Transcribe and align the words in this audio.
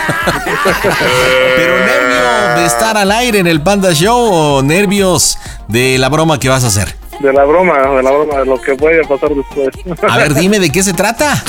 Pero 1.56 1.78
nervios 1.78 2.56
de 2.56 2.66
estar 2.66 2.97
al 2.97 3.11
aire 3.11 3.39
en 3.39 3.47
el 3.47 3.62
Panda 3.62 3.92
Show 3.92 4.30
o 4.33 4.62
nervios 4.62 5.39
de 5.69 5.98
la 5.98 6.08
broma 6.08 6.39
que 6.39 6.48
vas 6.48 6.64
a 6.64 6.69
hacer. 6.69 6.94
De 7.20 7.33
la 7.33 7.44
broma, 7.44 7.78
de 7.78 8.02
la 8.02 8.11
broma, 8.11 8.39
de 8.39 8.47
lo 8.47 8.61
que 8.61 8.74
puede 8.74 9.06
pasar 9.06 9.30
después. 9.30 9.69
A 10.08 10.19
ver, 10.19 10.34
dime 10.41 10.58
de 10.58 10.70
qué 10.70 10.83
se 10.83 10.92
trata. 10.92 11.42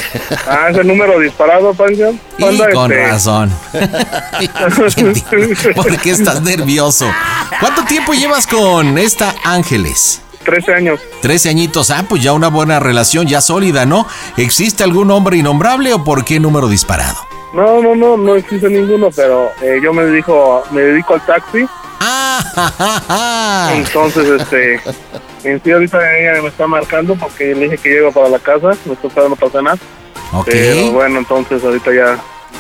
Ah, 0.48 0.68
ese 0.70 0.84
número 0.84 1.20
disparado, 1.20 1.74
Panda. 1.74 2.12
Y 2.38 2.58
con 2.74 2.92
este... 2.92 3.08
razón. 3.08 3.52
¿Por 5.76 5.98
qué 5.98 6.12
estás 6.12 6.42
nervioso? 6.42 7.10
¿Cuánto 7.60 7.86
tiempo 7.86 8.14
llevas 8.14 8.46
con 8.46 8.98
esta 8.98 9.34
Ángeles? 9.44 10.23
13 10.44 10.74
años. 10.74 11.00
13 11.22 11.50
añitos, 11.50 11.92
ah, 11.92 12.06
pues 12.08 12.22
ya 12.22 12.34
una 12.34 12.50
buena 12.50 12.80
relación, 12.80 13.28
ya 13.28 13.42
sólida, 13.42 13.86
¿no? 13.86 14.08
¿Existe 14.38 14.84
algún 14.84 15.12
hombre 15.12 15.38
innombrable 15.38 15.94
o 15.94 16.04
por 16.04 16.26
qué 16.26 16.40
número 16.40 16.68
disparado? 16.68 17.18
No, 17.54 17.82
no, 17.82 17.96
no, 17.96 18.18
no 18.18 18.36
existe 18.36 18.68
ninguno, 18.70 19.10
pero 19.16 19.52
eh, 19.62 19.80
yo 19.84 19.94
me 19.94 20.04
dedico, 20.04 20.64
me 20.72 20.82
dedico 20.82 21.14
al 21.14 21.26
taxi. 21.26 21.66
Ah, 22.00 23.72
Entonces, 23.76 24.42
este, 24.42 24.82
en 25.44 25.62
sí 25.64 25.72
ahorita 25.72 26.18
ella 26.18 26.42
me 26.42 26.50
está 26.50 26.68
marcando 26.68 27.16
porque 27.16 27.54
le 27.54 27.66
dije 27.66 27.78
que 27.78 27.90
llego 27.90 28.12
para 28.12 28.30
la 28.30 28.40
casa, 28.40 28.72
me 28.86 28.94
está 28.94 29.08
esperando 29.08 29.36
para 29.36 29.52
cenar. 29.52 29.78
Ok. 30.34 30.48
Pero 30.50 30.92
bueno, 30.92 31.20
entonces 31.20 31.64
ahorita 31.64 31.94
ya, 31.94 32.18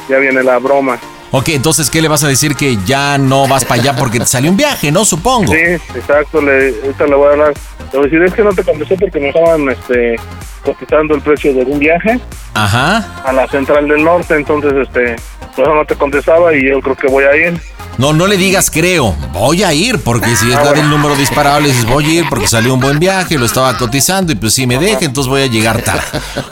ya 0.07 0.17
viene 0.19 0.43
la 0.43 0.59
broma. 0.59 0.99
Ok, 1.35 1.49
entonces, 1.49 1.89
¿qué 1.89 1.99
le 1.99 2.07
vas 2.07 2.23
a 2.23 2.27
decir? 2.27 2.55
Que 2.55 2.77
ya 2.85 3.17
no 3.17 3.47
vas 3.47 3.65
para 3.65 3.81
allá 3.81 3.95
porque 3.95 4.19
te 4.19 4.25
salió 4.27 4.51
un 4.51 4.57
viaje, 4.57 4.91
¿no? 4.91 5.03
Supongo. 5.03 5.51
Sí, 5.51 5.57
exacto, 5.95 6.39
le, 6.39 6.75
ahorita 6.83 7.07
le 7.07 7.15
voy 7.15 7.27
a 7.27 7.31
hablar. 7.31 7.53
Le 7.91 7.97
voy 7.97 8.01
a 8.01 8.03
decir, 8.03 8.21
es 8.21 8.33
que 8.35 8.43
no 8.43 8.53
te 8.53 8.63
contesté 8.63 8.95
porque 8.99 9.19
me 9.19 9.29
estaban, 9.29 9.67
este, 9.67 10.15
cotizando 10.63 11.15
el 11.15 11.21
precio 11.21 11.51
de 11.55 11.63
un 11.63 11.79
viaje 11.79 12.19
Ajá. 12.53 13.23
a 13.25 13.33
la 13.33 13.47
central 13.47 13.87
del 13.87 14.03
norte, 14.03 14.35
entonces, 14.35 14.73
este, 14.73 15.15
por 15.55 15.65
eso 15.65 15.73
no 15.73 15.83
te 15.85 15.95
contestaba 15.95 16.53
y 16.53 16.69
yo 16.69 16.79
creo 16.81 16.95
que 16.95 17.07
voy 17.07 17.23
a 17.23 17.35
ir. 17.35 17.59
No, 17.97 18.11
no 18.11 18.25
le 18.27 18.37
digas 18.37 18.71
creo, 18.71 19.15
voy 19.33 19.63
a 19.63 19.73
ir, 19.73 19.99
porque 19.99 20.35
si 20.35 20.51
es 20.51 20.55
la 20.55 20.73
del 20.73 20.89
número 20.89 21.15
disparado, 21.15 21.59
le 21.59 21.67
dices 21.69 21.85
voy 21.85 22.05
a 22.05 22.13
ir 22.21 22.25
porque 22.29 22.47
salió 22.47 22.73
un 22.73 22.79
buen 22.79 22.99
viaje, 22.99 23.37
lo 23.37 23.45
estaba 23.45 23.77
cotizando 23.77 24.31
y 24.31 24.35
pues 24.35 24.53
si 24.55 24.65
me 24.65 24.77
deja, 24.79 25.05
entonces 25.05 25.29
voy 25.29 25.43
a 25.43 25.47
llegar 25.47 25.81
tarde. 25.83 26.01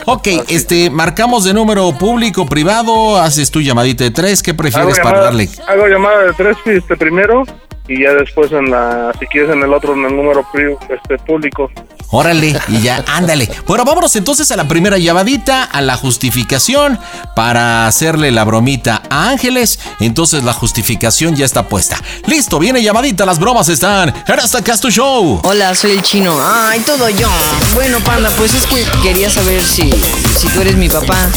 Ok, 0.06 0.28
este, 0.48 0.88
marcamos 0.90 1.44
de 1.44 1.52
número 1.52 1.92
público, 1.98 2.46
privado, 2.46 3.18
haces 3.20 3.50
tu 3.50 3.60
llamadita 3.60 4.04
de 4.04 4.10
tres, 4.12 4.42
¿qué 4.42 4.54
prefieres 4.54 4.94
Hago 4.98 5.02
para 5.02 5.16
llamada- 5.18 5.24
darle? 5.24 5.48
Hago 5.66 5.86
llamada 5.88 6.22
de 6.24 6.32
tres 6.34 6.56
este, 6.66 6.96
primero 6.96 7.42
y 7.88 8.02
ya 8.02 8.12
después 8.12 8.52
en 8.52 8.70
la, 8.70 9.12
si 9.18 9.26
quieres 9.26 9.50
en 9.50 9.62
el 9.62 9.72
otro, 9.72 9.94
en 9.94 10.04
el 10.04 10.16
número 10.16 10.46
este, 10.88 11.18
público. 11.18 11.70
Órale, 12.14 12.54
y 12.68 12.80
ya, 12.80 13.02
ándale. 13.06 13.48
Bueno, 13.66 13.84
vámonos 13.84 14.14
entonces 14.16 14.50
a 14.52 14.56
la 14.56 14.68
primera 14.68 14.98
llamadita, 14.98 15.64
a 15.64 15.80
la 15.80 15.96
justificación 15.96 16.98
para 17.34 17.86
hacerle 17.86 18.30
la 18.30 18.44
bromita 18.44 19.02
a 19.08 19.30
Ángeles. 19.30 19.80
Entonces 19.98 20.44
la 20.44 20.52
justificación 20.52 21.34
ya 21.34 21.46
está 21.46 21.68
puesta. 21.68 21.96
Listo, 22.26 22.58
viene 22.58 22.82
llamadita, 22.82 23.24
las 23.24 23.38
bromas 23.38 23.68
están 23.70 24.10
en 24.10 24.38
esta 24.38 24.62
Casto 24.62 24.90
Show. 24.90 25.40
Hola, 25.42 25.74
soy 25.74 25.92
el 25.92 26.02
chino. 26.02 26.38
Ay, 26.42 26.80
todo 26.80 27.08
yo. 27.08 27.30
Bueno, 27.74 27.98
panda, 28.00 28.30
pues 28.36 28.54
es 28.54 28.66
que 28.66 28.84
quería 29.02 29.30
saber 29.30 29.62
si, 29.62 29.90
si 30.36 30.48
tú 30.48 30.60
eres 30.60 30.76
mi 30.76 30.88
papá. 30.90 31.28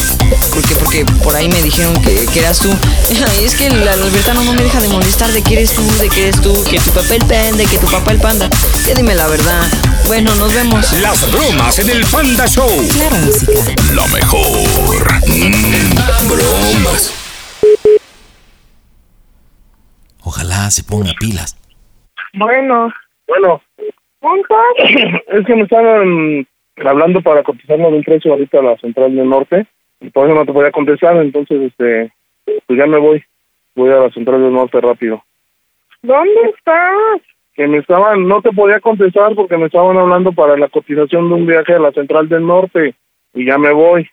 Porque, 0.52 0.74
porque 0.76 1.04
por 1.24 1.34
ahí 1.34 1.48
me 1.48 1.62
dijeron 1.62 1.94
que, 2.02 2.26
que 2.26 2.38
eras 2.38 2.58
tú. 2.58 2.68
Es 3.36 3.54
que 3.54 3.66
el 3.66 3.86
Albertano 3.86 4.42
no 4.42 4.52
me 4.54 4.62
deja 4.62 4.80
de 4.80 4.88
molestar 4.88 5.30
de 5.30 5.42
que 5.42 5.54
eres 5.54 5.72
tú, 5.74 5.86
de 6.00 6.08
que 6.08 6.28
eres 6.28 6.40
tú, 6.40 6.45
que 6.54 6.78
tu 6.78 6.92
papá 6.92 7.14
el 7.16 7.26
pende, 7.26 7.64
que 7.66 7.78
tu 7.78 7.86
papá 7.90 8.12
el 8.12 8.20
panda. 8.20 8.48
Ya 8.86 8.94
dime 8.94 9.14
la 9.14 9.26
verdad. 9.28 9.66
Bueno, 10.06 10.34
nos 10.36 10.54
vemos. 10.54 10.92
Las 11.02 11.30
bromas 11.32 11.78
en 11.80 11.90
el 11.90 12.04
Panda 12.12 12.46
Show. 12.46 12.70
Claro, 12.92 13.16
música. 13.26 13.74
Lo 13.92 14.06
mejor. 14.14 15.02
Mm, 15.26 16.30
bromas. 16.30 17.10
Ojalá 20.22 20.70
se 20.70 20.84
ponga 20.84 21.12
pilas. 21.18 21.58
Bueno. 22.34 22.92
Bueno. 23.26 23.60
Es 25.28 25.46
que 25.46 25.54
me 25.54 25.62
estaban 25.62 26.46
hablando 26.84 27.20
para 27.22 27.42
cotizarnos 27.42 27.90
de 27.90 27.98
un 27.98 28.04
precio 28.04 28.32
ahorita 28.32 28.58
a 28.58 28.62
la 28.62 28.76
central 28.78 29.14
del 29.14 29.28
norte 29.28 29.66
y 30.00 30.10
por 30.10 30.26
eso 30.26 30.34
no 30.34 30.44
te 30.44 30.52
podía 30.52 30.70
contestar, 30.70 31.16
entonces, 31.16 31.60
este, 31.62 32.12
pues 32.66 32.78
ya 32.78 32.86
me 32.86 32.98
voy. 32.98 33.24
Voy 33.74 33.90
a 33.90 33.96
la 33.96 34.10
central 34.10 34.42
del 34.42 34.52
norte 34.52 34.80
rápido. 34.80 35.22
¿Dónde 36.06 36.50
estás? 36.56 37.20
Que 37.54 37.66
me 37.66 37.78
estaban, 37.78 38.28
no 38.28 38.40
te 38.40 38.52
podía 38.52 38.80
contestar 38.80 39.34
porque 39.34 39.56
me 39.56 39.66
estaban 39.66 39.96
hablando 39.96 40.32
para 40.32 40.56
la 40.56 40.68
cotización 40.68 41.28
de 41.28 41.34
un 41.34 41.46
viaje 41.46 41.74
a 41.74 41.80
la 41.80 41.90
central 41.90 42.28
del 42.28 42.46
norte 42.46 42.94
y 43.34 43.44
ya 43.44 43.58
me 43.58 43.72
voy. 43.72 44.08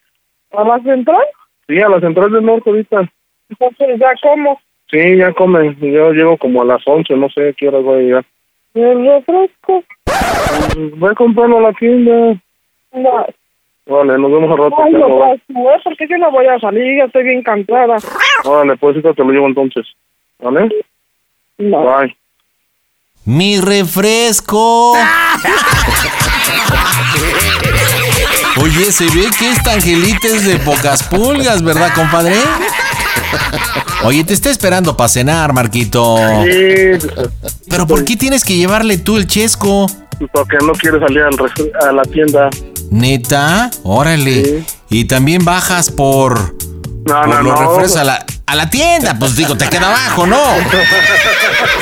¿A 0.51 0.63
la 0.63 0.79
central? 0.79 1.25
Sí, 1.67 1.79
a 1.79 1.89
la 1.89 1.99
central 1.99 2.31
del 2.31 2.45
norte 2.45 2.69
ahorita. 2.69 3.09
Entonces, 3.49 3.99
¿ya 3.99 4.13
cómo? 4.21 4.59
Sí, 4.89 5.17
ya 5.17 5.33
come. 5.33 5.75
Yo 5.79 6.13
llego 6.13 6.37
como 6.37 6.61
a 6.61 6.65
las 6.65 6.81
11, 6.85 7.15
no 7.15 7.29
sé 7.29 7.49
a 7.49 7.53
qué 7.53 7.67
hora 7.67 7.79
voy 7.79 7.99
a 7.99 8.01
llegar. 8.01 8.25
¿El 8.73 9.05
refresco? 9.05 9.83
Pues, 10.03 10.97
Voy 10.97 11.11
a 11.11 11.15
comprarlo 11.15 11.57
a 11.57 11.61
la 11.61 11.73
tienda. 11.73 12.41
No. 12.93 13.25
Vale, 13.85 14.17
nos 14.17 14.31
vemos 14.31 14.51
al 14.51 14.57
rato. 14.57 14.83
Ay, 14.83 14.93
no, 14.93 14.99
no 14.99 15.19
pues, 15.19 15.41
no, 15.49 15.63
porque 15.83 16.07
yo 16.07 16.17
no 16.17 16.31
voy 16.31 16.47
a 16.47 16.59
salir, 16.59 16.97
ya 16.97 17.05
estoy 17.05 17.23
bien 17.23 17.43
cansada. 17.43 17.97
Vale, 18.45 18.77
pues 18.77 18.95
ahorita 18.95 19.13
te 19.13 19.23
lo 19.23 19.31
llevo 19.31 19.47
entonces. 19.47 19.85
¿Vale? 20.39 20.69
No. 21.57 21.83
Bye. 21.83 22.15
Mi 23.25 23.59
refresco. 23.61 24.93
Oye, 28.61 28.91
se 28.91 29.05
ve 29.05 29.29
que 29.37 29.49
esta 29.51 29.73
angelita 29.73 30.27
es 30.27 30.45
de 30.45 30.57
pocas 30.59 31.03
pulgas, 31.03 31.63
¿verdad, 31.63 31.91
compadre? 31.95 32.35
Oye, 34.03 34.23
te 34.23 34.33
está 34.33 34.49
esperando 34.51 34.95
para 34.95 35.07
cenar, 35.09 35.53
Marquito. 35.53 36.17
Sí, 36.43 37.07
Pero 37.69 37.87
¿por 37.87 38.05
qué 38.05 38.15
tienes 38.15 38.43
que 38.43 38.55
llevarle 38.55 38.97
tú 38.97 39.17
el 39.17 39.25
chesco? 39.27 39.87
porque 40.31 40.57
no 40.65 40.71
quiere 40.73 40.99
salir 40.99 41.21
al 41.23 41.35
a 41.87 41.91
la 41.91 42.03
tienda. 42.03 42.49
¿Neta? 42.91 43.71
Órale. 43.83 44.63
Y 44.89 45.05
también 45.05 45.43
bajas 45.43 45.89
por, 45.89 46.53
No, 47.07 47.21
por 47.21 47.27
no, 47.27 47.41
los 47.41 47.59
no. 47.59 47.69
refrescos 47.69 47.97
a 47.97 48.03
la, 48.03 48.25
a 48.45 48.55
la 48.55 48.69
tienda. 48.69 49.17
Pues 49.17 49.35
digo, 49.35 49.55
te 49.57 49.67
queda 49.69 49.87
abajo, 49.87 50.25
¿no? 50.27 50.41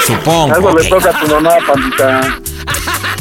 Supongo. 0.06 0.54
Eso 0.58 0.78
le 0.78 0.82
ok. 0.82 0.90
toca 0.90 1.10
a 1.18 1.20
tu 1.22 1.28
mamá, 1.32 1.52
pandita. 1.68 2.38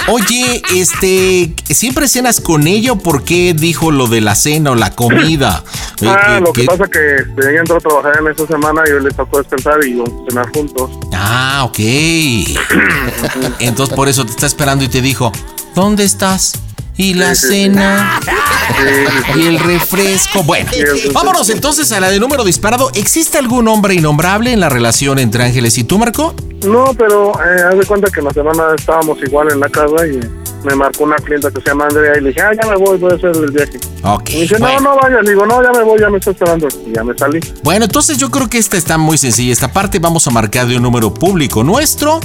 Oye, 0.08 0.62
este, 0.74 1.54
¿siempre 1.72 2.08
cenas 2.08 2.40
con 2.40 2.66
ella 2.66 2.92
o 2.92 2.96
por 2.98 3.22
qué 3.22 3.54
dijo 3.54 3.92
lo 3.92 4.08
de 4.08 4.20
la 4.20 4.34
cena 4.34 4.72
o 4.72 4.74
la 4.74 4.90
comida? 4.96 5.62
Eh, 6.00 6.08
Ah, 6.08 6.34
que- 6.36 6.40
lo 6.40 6.52
que, 6.52 6.60
que- 6.62 6.66
pasa 6.66 6.84
que 6.90 7.16
ella 7.48 7.60
entró 7.60 7.76
a 7.76 7.80
trabajar 7.80 8.12
en 8.20 8.28
esa 8.32 8.46
semana 8.46 8.82
y 8.88 8.92
hoy 8.92 9.04
le 9.04 9.10
tocó 9.10 9.38
descansar 9.38 9.78
y 9.84 10.02
cenar 10.28 10.48
juntos. 10.52 10.90
Ah, 11.12 11.62
ok. 11.64 11.78
Entonces 13.60 13.94
por 13.94 14.08
eso 14.08 14.24
te 14.24 14.30
está 14.32 14.46
esperando 14.46 14.84
y 14.84 14.88
te 14.88 15.00
dijo, 15.02 15.30
¿dónde 15.74 16.04
estás? 16.04 16.54
Y 16.96 17.14
la 17.14 17.34
Sí, 17.34 17.40
sí, 17.42 17.46
sí. 17.46 17.52
cena 17.64 18.20
Sí, 18.24 18.30
y 19.36 19.46
el 19.46 19.58
refresco. 19.58 20.42
Bueno, 20.42 20.70
vámonos 21.12 21.48
entonces 21.50 21.90
a 21.92 22.00
la 22.00 22.10
de 22.10 22.18
número 22.20 22.44
disparado. 22.44 22.90
¿Existe 22.94 23.38
algún 23.38 23.68
hombre 23.68 23.94
innombrable 23.94 24.52
en 24.52 24.60
la 24.60 24.68
relación 24.68 25.18
entre 25.18 25.44
Ángeles 25.44 25.76
y 25.78 25.84
tú, 25.84 25.98
Marco? 25.98 26.34
No, 26.64 26.92
pero 26.96 27.32
eh, 27.34 27.62
haz 27.70 27.78
de 27.78 27.86
cuenta 27.86 28.10
que 28.10 28.20
en 28.20 28.26
la 28.26 28.32
semana 28.32 28.74
estábamos 28.76 29.18
igual 29.22 29.50
en 29.50 29.60
la 29.60 29.68
casa 29.70 30.06
y 30.06 30.20
me 30.62 30.74
marcó 30.74 31.04
una 31.04 31.16
clienta 31.16 31.50
que 31.50 31.58
se 31.62 31.68
llama 31.70 31.86
Andrea 31.86 32.12
y 32.18 32.20
le 32.20 32.28
dije, 32.28 32.42
ah, 32.42 32.50
ya 32.60 32.68
me 32.68 32.76
voy, 32.76 32.98
voy 32.98 33.12
a 33.12 33.14
hacer 33.14 33.30
el 33.34 33.50
viaje. 33.50 33.78
Ok. 34.02 34.28
Y 34.30 34.40
dice, 34.42 34.56
bueno. 34.58 34.80
no, 34.80 34.94
no 34.94 35.00
vaya, 35.00 35.22
le 35.22 35.30
digo, 35.30 35.46
no, 35.46 35.62
ya 35.62 35.72
me 35.72 35.82
voy, 35.82 35.98
ya 35.98 36.10
me 36.10 36.18
está 36.18 36.32
esperando. 36.32 36.68
Y 36.86 36.94
ya 36.94 37.02
me 37.02 37.16
salí. 37.16 37.40
Bueno, 37.62 37.86
entonces 37.86 38.18
yo 38.18 38.30
creo 38.30 38.50
que 38.50 38.58
esta 38.58 38.76
está 38.76 38.98
muy 38.98 39.16
sencilla. 39.16 39.52
Esta 39.54 39.72
parte 39.72 39.98
vamos 39.98 40.26
a 40.26 40.30
marcar 40.30 40.66
de 40.66 40.76
un 40.76 40.82
número 40.82 41.14
público 41.14 41.64
nuestro. 41.64 42.20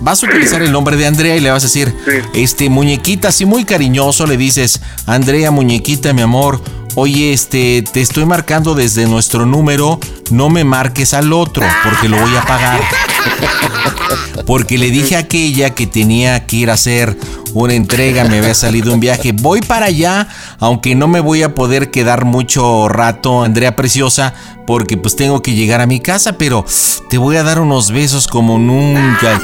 Vas 0.00 0.22
a 0.22 0.26
utilizar 0.26 0.60
el 0.62 0.72
nombre 0.72 0.96
de 0.96 1.06
Andrea 1.06 1.36
y 1.36 1.40
le 1.40 1.50
vas 1.50 1.62
a 1.62 1.66
decir, 1.66 1.94
Sí. 2.06 2.12
este, 2.34 2.68
muñequita, 2.70 3.28
así 3.28 3.44
muy 3.44 3.64
cariñoso, 3.64 4.26
le 4.26 4.36
dices, 4.38 4.80
Andrea, 5.06 5.50
muñequita, 5.50 5.83
mi 6.14 6.22
amor, 6.22 6.62
oye, 6.94 7.34
este, 7.34 7.82
te 7.82 8.00
estoy 8.00 8.24
marcando 8.24 8.74
desde 8.74 9.06
nuestro 9.06 9.44
número, 9.44 10.00
no 10.30 10.48
me 10.48 10.64
marques 10.64 11.12
al 11.12 11.30
otro, 11.30 11.62
porque 11.84 12.08
lo 12.08 12.16
voy 12.18 12.34
a 12.36 12.42
pagar. 12.42 12.80
Porque 14.46 14.76
le 14.76 14.90
dije 14.90 15.16
a 15.16 15.20
aquella 15.20 15.70
que 15.70 15.86
tenía 15.86 16.44
que 16.46 16.56
ir 16.56 16.70
a 16.70 16.74
hacer 16.74 17.16
una 17.54 17.72
entrega, 17.72 18.24
me 18.24 18.38
había 18.38 18.54
salido 18.54 18.92
un 18.92 19.00
viaje. 19.00 19.32
Voy 19.32 19.62
para 19.62 19.86
allá, 19.86 20.28
aunque 20.58 20.94
no 20.94 21.08
me 21.08 21.20
voy 21.20 21.42
a 21.42 21.54
poder 21.54 21.90
quedar 21.90 22.26
mucho 22.26 22.88
rato, 22.88 23.42
Andrea 23.42 23.74
Preciosa, 23.74 24.34
porque 24.66 24.98
pues 24.98 25.16
tengo 25.16 25.40
que 25.40 25.54
llegar 25.54 25.80
a 25.80 25.86
mi 25.86 26.00
casa, 26.00 26.36
pero 26.36 26.66
te 27.08 27.16
voy 27.16 27.36
a 27.36 27.42
dar 27.42 27.58
unos 27.58 27.90
besos 27.90 28.26
como 28.26 28.58
nunca. 28.58 29.40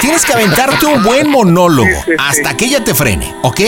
Tienes 0.00 0.24
que 0.24 0.34
aventarte 0.34 0.86
un 0.86 1.02
buen 1.02 1.28
monólogo 1.30 1.96
hasta 2.18 2.56
que 2.56 2.66
ella 2.66 2.84
te 2.84 2.94
frene, 2.94 3.34
¿ok? 3.42 3.60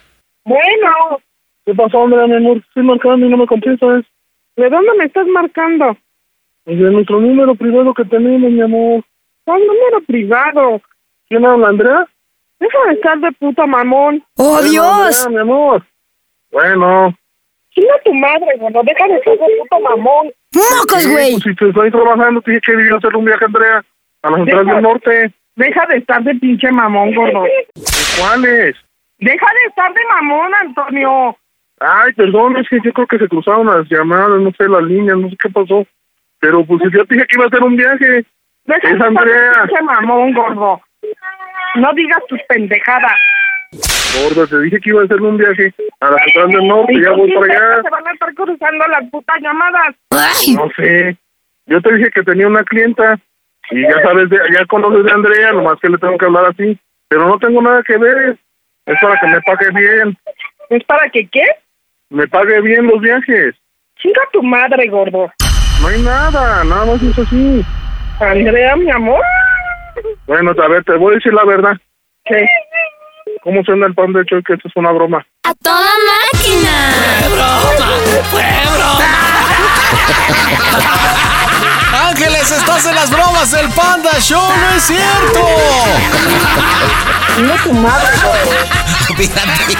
Bueno, 0.44 1.20
¿qué 1.64 1.74
pasó, 1.74 2.04
Andrea, 2.04 2.26
mi 2.26 2.36
amor? 2.36 2.58
Estoy 2.58 2.82
marcando 2.84 3.26
y 3.26 3.28
no 3.28 3.36
me 3.36 3.46
contestas. 3.46 4.04
¿de 4.56 4.70
dónde 4.70 4.90
me 4.98 5.04
estás 5.06 5.26
marcando? 5.26 5.96
Pues 6.64 6.78
de 6.78 6.90
nuestro 6.90 7.20
número 7.20 7.54
privado 7.56 7.92
que 7.92 8.04
tenemos, 8.04 8.50
mi 8.50 8.60
amor. 8.62 9.02
¿Cuál 9.44 9.60
número 9.66 10.00
privado? 10.06 10.80
¿Quién 11.28 11.44
habla, 11.44 11.68
Andrea? 11.68 12.06
Deja 12.60 12.78
de 12.88 12.94
estar 12.94 13.18
de 13.18 13.32
puta 13.32 13.66
mamón. 13.66 14.22
¡Oh, 14.36 14.52
Bueno, 14.54 14.70
Dios! 14.70 15.26
Andrea, 15.26 15.28
mi 15.44 15.50
amor. 15.50 15.82
Bueno. 16.50 17.14
Chinga 17.70 17.94
tu 18.04 18.14
madre, 18.14 18.46
gordo. 18.58 18.80
Deja 18.84 19.06
de 19.08 19.20
ser 19.22 19.38
de 19.38 19.46
puta 19.60 19.78
mamón. 19.80 20.30
¡Mocos, 20.54 21.08
güey! 21.08 21.32
Pues 21.32 21.42
si 21.42 21.54
te 21.56 21.68
estoy 21.68 21.90
trabajando, 21.90 22.40
tienes 22.42 22.62
que 22.62 22.72
ir 22.72 22.92
a 22.92 22.96
hacer 22.96 23.16
un 23.16 23.24
viaje, 23.24 23.44
Andrea, 23.44 23.84
a 24.22 24.30
la 24.30 24.36
central 24.36 24.64
Deja- 24.64 24.74
del 24.74 24.82
norte. 24.82 25.34
Deja 25.56 25.86
de 25.86 25.96
estar 25.98 26.22
de 26.22 26.34
pinche 26.36 26.70
mamón, 26.72 27.14
gordo. 27.14 27.44
¿Cuáles? 28.20 28.76
Deja 29.18 29.46
de 29.46 29.68
estar 29.68 29.92
de 29.94 30.00
mamón, 30.08 30.52
Antonio. 30.60 31.36
Ay, 31.80 32.12
perdón, 32.14 32.56
es 32.56 32.68
que 32.68 32.78
yo 32.84 32.92
creo 32.92 33.06
que 33.06 33.18
se 33.18 33.28
cruzaron 33.28 33.66
las 33.66 33.88
llamadas, 33.88 34.40
no 34.40 34.50
sé, 34.56 34.68
las 34.68 34.82
líneas, 34.82 35.16
no 35.18 35.28
sé 35.28 35.36
qué 35.42 35.50
pasó. 35.50 35.86
Pero 36.40 36.64
pues 36.64 36.80
si 36.82 36.96
yo 36.96 37.04
te 37.06 37.14
dije 37.14 37.26
que 37.26 37.36
iba 37.36 37.44
a 37.44 37.48
hacer 37.48 37.62
un 37.62 37.76
viaje. 37.76 38.24
Deja 38.66 38.88
Es 38.90 39.00
Andrea. 39.00 39.52
pinche 39.66 39.82
mamón, 39.82 40.32
gordo. 40.32 40.80
No 41.76 41.92
digas 41.94 42.20
tus 42.28 42.40
pendejadas. 42.48 43.12
Gordo, 44.22 44.46
te 44.46 44.60
dije 44.60 44.80
que 44.80 44.90
iba 44.90 45.02
a 45.02 45.04
hacer 45.04 45.20
un 45.20 45.36
viaje 45.36 45.74
a 46.00 46.10
la 46.10 46.18
central 46.24 46.48
del 46.50 46.68
norte, 46.68 46.92
¿Y 46.94 47.02
ya 47.02 47.10
voy 47.10 47.32
para 47.32 47.46
allá. 47.52 47.82
se 47.82 47.90
van 47.90 48.06
a 48.06 48.12
estar 48.12 48.34
cruzando 48.34 48.86
las 48.88 49.10
putas 49.10 49.40
llamadas? 49.40 49.94
¡Ay! 50.10 50.54
No 50.54 50.68
sé. 50.76 51.16
Yo 51.66 51.80
te 51.80 51.94
dije 51.94 52.10
que 52.10 52.22
tenía 52.22 52.46
una 52.46 52.62
clienta 52.62 53.18
y 53.70 53.82
ya 53.82 54.00
sabes, 54.02 54.28
de, 54.30 54.38
ya 54.56 54.64
conoces 54.66 55.04
de 55.04 55.10
Andrea, 55.12 55.52
nomás 55.52 55.80
que 55.80 55.88
le 55.88 55.98
tengo 55.98 56.16
que 56.16 56.26
hablar 56.26 56.44
así. 56.46 56.78
Pero 57.08 57.26
no 57.26 57.38
tengo 57.38 57.60
nada 57.60 57.82
que 57.82 57.96
ver. 57.98 58.36
Es 58.86 58.96
para 59.00 59.18
que 59.18 59.26
me 59.26 59.40
pague 59.42 59.70
bien. 59.70 60.16
¿Es 60.70 60.84
para 60.84 61.08
que 61.10 61.26
qué? 61.28 61.44
Me 62.10 62.28
pague 62.28 62.60
bien 62.60 62.86
los 62.86 63.00
viajes. 63.00 63.54
Chinga 63.96 64.20
tu 64.32 64.42
madre, 64.42 64.86
gordo. 64.88 65.32
No 65.82 65.88
hay 65.88 66.02
nada, 66.02 66.62
nada 66.64 66.84
más 66.86 67.02
es 67.02 67.18
así. 67.18 67.64
Andrea, 68.20 68.76
mi 68.76 68.90
amor. 68.90 69.22
Bueno, 70.26 70.50
a 70.50 70.68
ver, 70.68 70.84
te 70.84 70.96
voy 70.96 71.12
a 71.12 71.16
decir 71.16 71.32
la 71.32 71.44
verdad. 71.44 71.72
¿Qué? 72.24 72.46
¿Cómo 73.42 73.62
suena 73.64 73.86
el 73.86 73.94
pan 73.94 74.12
de 74.12 74.22
hecho 74.22 74.36
que 74.46 74.54
esto 74.54 74.68
es 74.68 74.76
una 74.76 74.90
broma? 74.92 75.24
¡A 75.42 75.54
toda 75.54 75.90
máquina! 76.32 76.94
Ángeles, 82.08 82.50
estás 82.50 82.86
en 82.86 82.94
las 82.94 83.10
bromas 83.10 83.50
del 83.50 83.68
Panda 83.70 84.18
Show, 84.20 84.40
no 84.40 84.70
es 84.76 84.82
cierto. 84.82 85.46
Chinga 87.36 87.56
tu 87.62 87.72
madre. 87.72 88.08
Fíjate. 89.16 89.76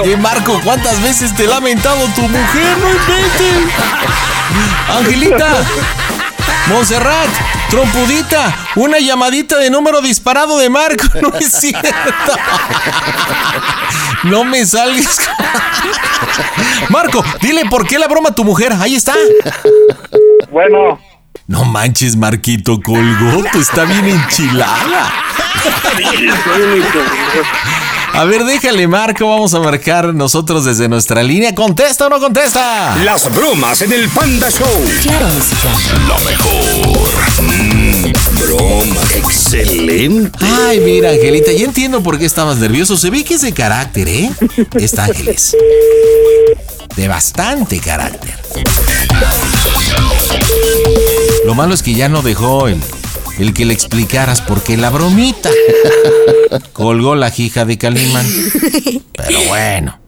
Oye, 0.00 0.16
Marco, 0.16 0.60
¿cuántas 0.64 1.02
veces 1.02 1.34
te 1.34 1.44
ha 1.44 1.50
lamentado 1.50 2.06
tu 2.14 2.22
mujer? 2.22 2.78
No 2.78 2.90
inventes. 2.90 3.74
Angelita, 4.88 5.48
Montserrat, 6.68 7.28
trompudita, 7.70 8.54
una 8.74 8.98
llamadita 8.98 9.56
de 9.58 9.70
número 9.70 10.00
disparado 10.00 10.58
de 10.58 10.68
Marco. 10.68 11.04
No 11.22 11.32
es 11.38 11.52
cierto. 11.52 11.92
No 14.24 14.44
me 14.44 14.66
salgas. 14.66 15.20
Marco, 16.88 17.24
dile 17.40 17.64
por 17.70 17.86
qué 17.86 17.98
la 17.98 18.08
broma 18.08 18.30
a 18.30 18.34
tu 18.34 18.44
mujer. 18.44 18.72
Ahí 18.80 18.94
está. 18.96 19.14
Bueno, 20.50 20.98
No 21.46 21.64
manches, 21.64 22.16
Marquito, 22.16 22.80
colgó. 22.82 23.44
Tú 23.52 23.60
está 23.60 23.84
bien 23.84 24.06
enchilada. 24.08 25.12
A 28.16 28.24
ver, 28.24 28.44
déjale, 28.44 28.88
Marco. 28.88 29.28
Vamos 29.28 29.52
a 29.52 29.60
marcar 29.60 30.14
nosotros 30.14 30.64
desde 30.64 30.88
nuestra 30.88 31.22
línea. 31.22 31.54
¿Contesta 31.54 32.06
o 32.06 32.08
no 32.08 32.18
contesta? 32.18 32.96
Las 33.04 33.34
bromas 33.34 33.82
en 33.82 33.92
el 33.92 34.08
Panda 34.08 34.50
Show. 34.50 34.84
Claro, 35.02 35.28
música. 35.28 35.68
La 36.08 36.18
mejor. 36.24 37.10
Mmm, 37.42 38.12
broma. 38.40 39.02
Excelente. 39.16 40.38
Ay, 40.40 40.80
mira, 40.80 41.10
Angelita, 41.10 41.52
ya 41.52 41.66
entiendo 41.66 42.02
por 42.02 42.18
qué 42.18 42.24
estabas 42.24 42.56
nervioso. 42.56 42.96
Se 42.96 43.10
ve 43.10 43.22
que 43.22 43.34
es 43.34 43.42
de 43.42 43.52
carácter, 43.52 44.08
¿eh? 44.08 44.30
Esta 44.80 45.04
Ángeles. 45.04 45.54
De 46.96 47.08
bastante 47.08 47.80
carácter. 47.80 48.34
Lo 51.44 51.54
malo 51.54 51.74
es 51.74 51.82
que 51.82 51.92
ya 51.92 52.08
no 52.08 52.22
dejó 52.22 52.66
el, 52.68 52.80
el 53.38 53.52
que 53.52 53.64
le 53.64 53.74
explicaras 53.74 54.40
por 54.40 54.62
qué 54.62 54.76
la 54.76 54.90
bromita. 54.90 55.50
Colgó 56.72 57.14
la 57.14 57.30
jija 57.30 57.64
de 57.64 57.78
Calimán. 57.78 58.26
Pero 59.16 59.38
bueno. 59.48 59.98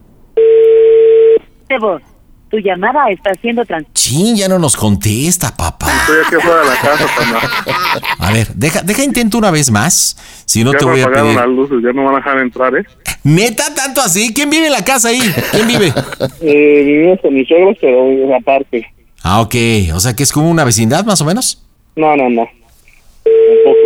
de 1.68 1.78
voz. 1.78 2.02
Tu 2.50 2.56
llamada 2.60 3.10
está 3.10 3.30
siendo 3.42 3.62
trans... 3.66 3.86
Chin, 3.92 4.34
ya 4.34 4.48
no 4.48 4.58
nos 4.58 4.74
contesta, 4.74 5.54
papá. 5.54 5.92
estoy 6.00 6.16
aquí 6.24 6.34
afuera 6.36 6.60
de 6.60 6.66
la 6.66 6.80
casa, 6.80 7.06
pana. 7.14 7.40
A 8.26 8.32
ver, 8.32 8.48
deja, 8.54 8.80
deja 8.80 9.04
intento 9.04 9.36
una 9.36 9.50
vez 9.50 9.70
más. 9.70 10.16
Si 10.46 10.64
no 10.64 10.72
ya 10.72 10.78
te 10.78 10.84
voy 10.86 11.02
a 11.02 11.12
pedir. 11.12 11.36
las 11.36 11.46
luces, 11.46 11.76
ya 11.82 11.92
no 11.92 12.04
van 12.04 12.14
a 12.14 12.16
dejar 12.18 12.38
entrar, 12.38 12.74
¿eh? 12.74 12.86
¿Neta 13.22 13.74
tanto 13.74 14.00
así? 14.00 14.32
¿Quién 14.32 14.48
vive 14.48 14.66
en 14.68 14.72
la 14.72 14.82
casa 14.82 15.08
ahí? 15.08 15.20
¿Quién 15.50 15.68
vive? 15.68 15.92
eh 16.40 16.82
vivimos 16.86 17.20
con 17.20 17.34
mis 17.34 17.46
suegros, 17.46 17.76
pero 17.82 18.34
aparte. 18.34 18.86
Ah, 19.22 19.42
ok. 19.42 19.54
O 19.92 20.00
sea 20.00 20.16
que 20.16 20.22
es 20.22 20.32
como 20.32 20.50
una 20.50 20.64
vecindad 20.64 21.04
más 21.04 21.20
o 21.20 21.26
menos. 21.26 21.62
No, 21.96 22.16
no, 22.16 22.30
no. 22.30 22.48
Un 23.50 23.64
poco. 23.64 23.78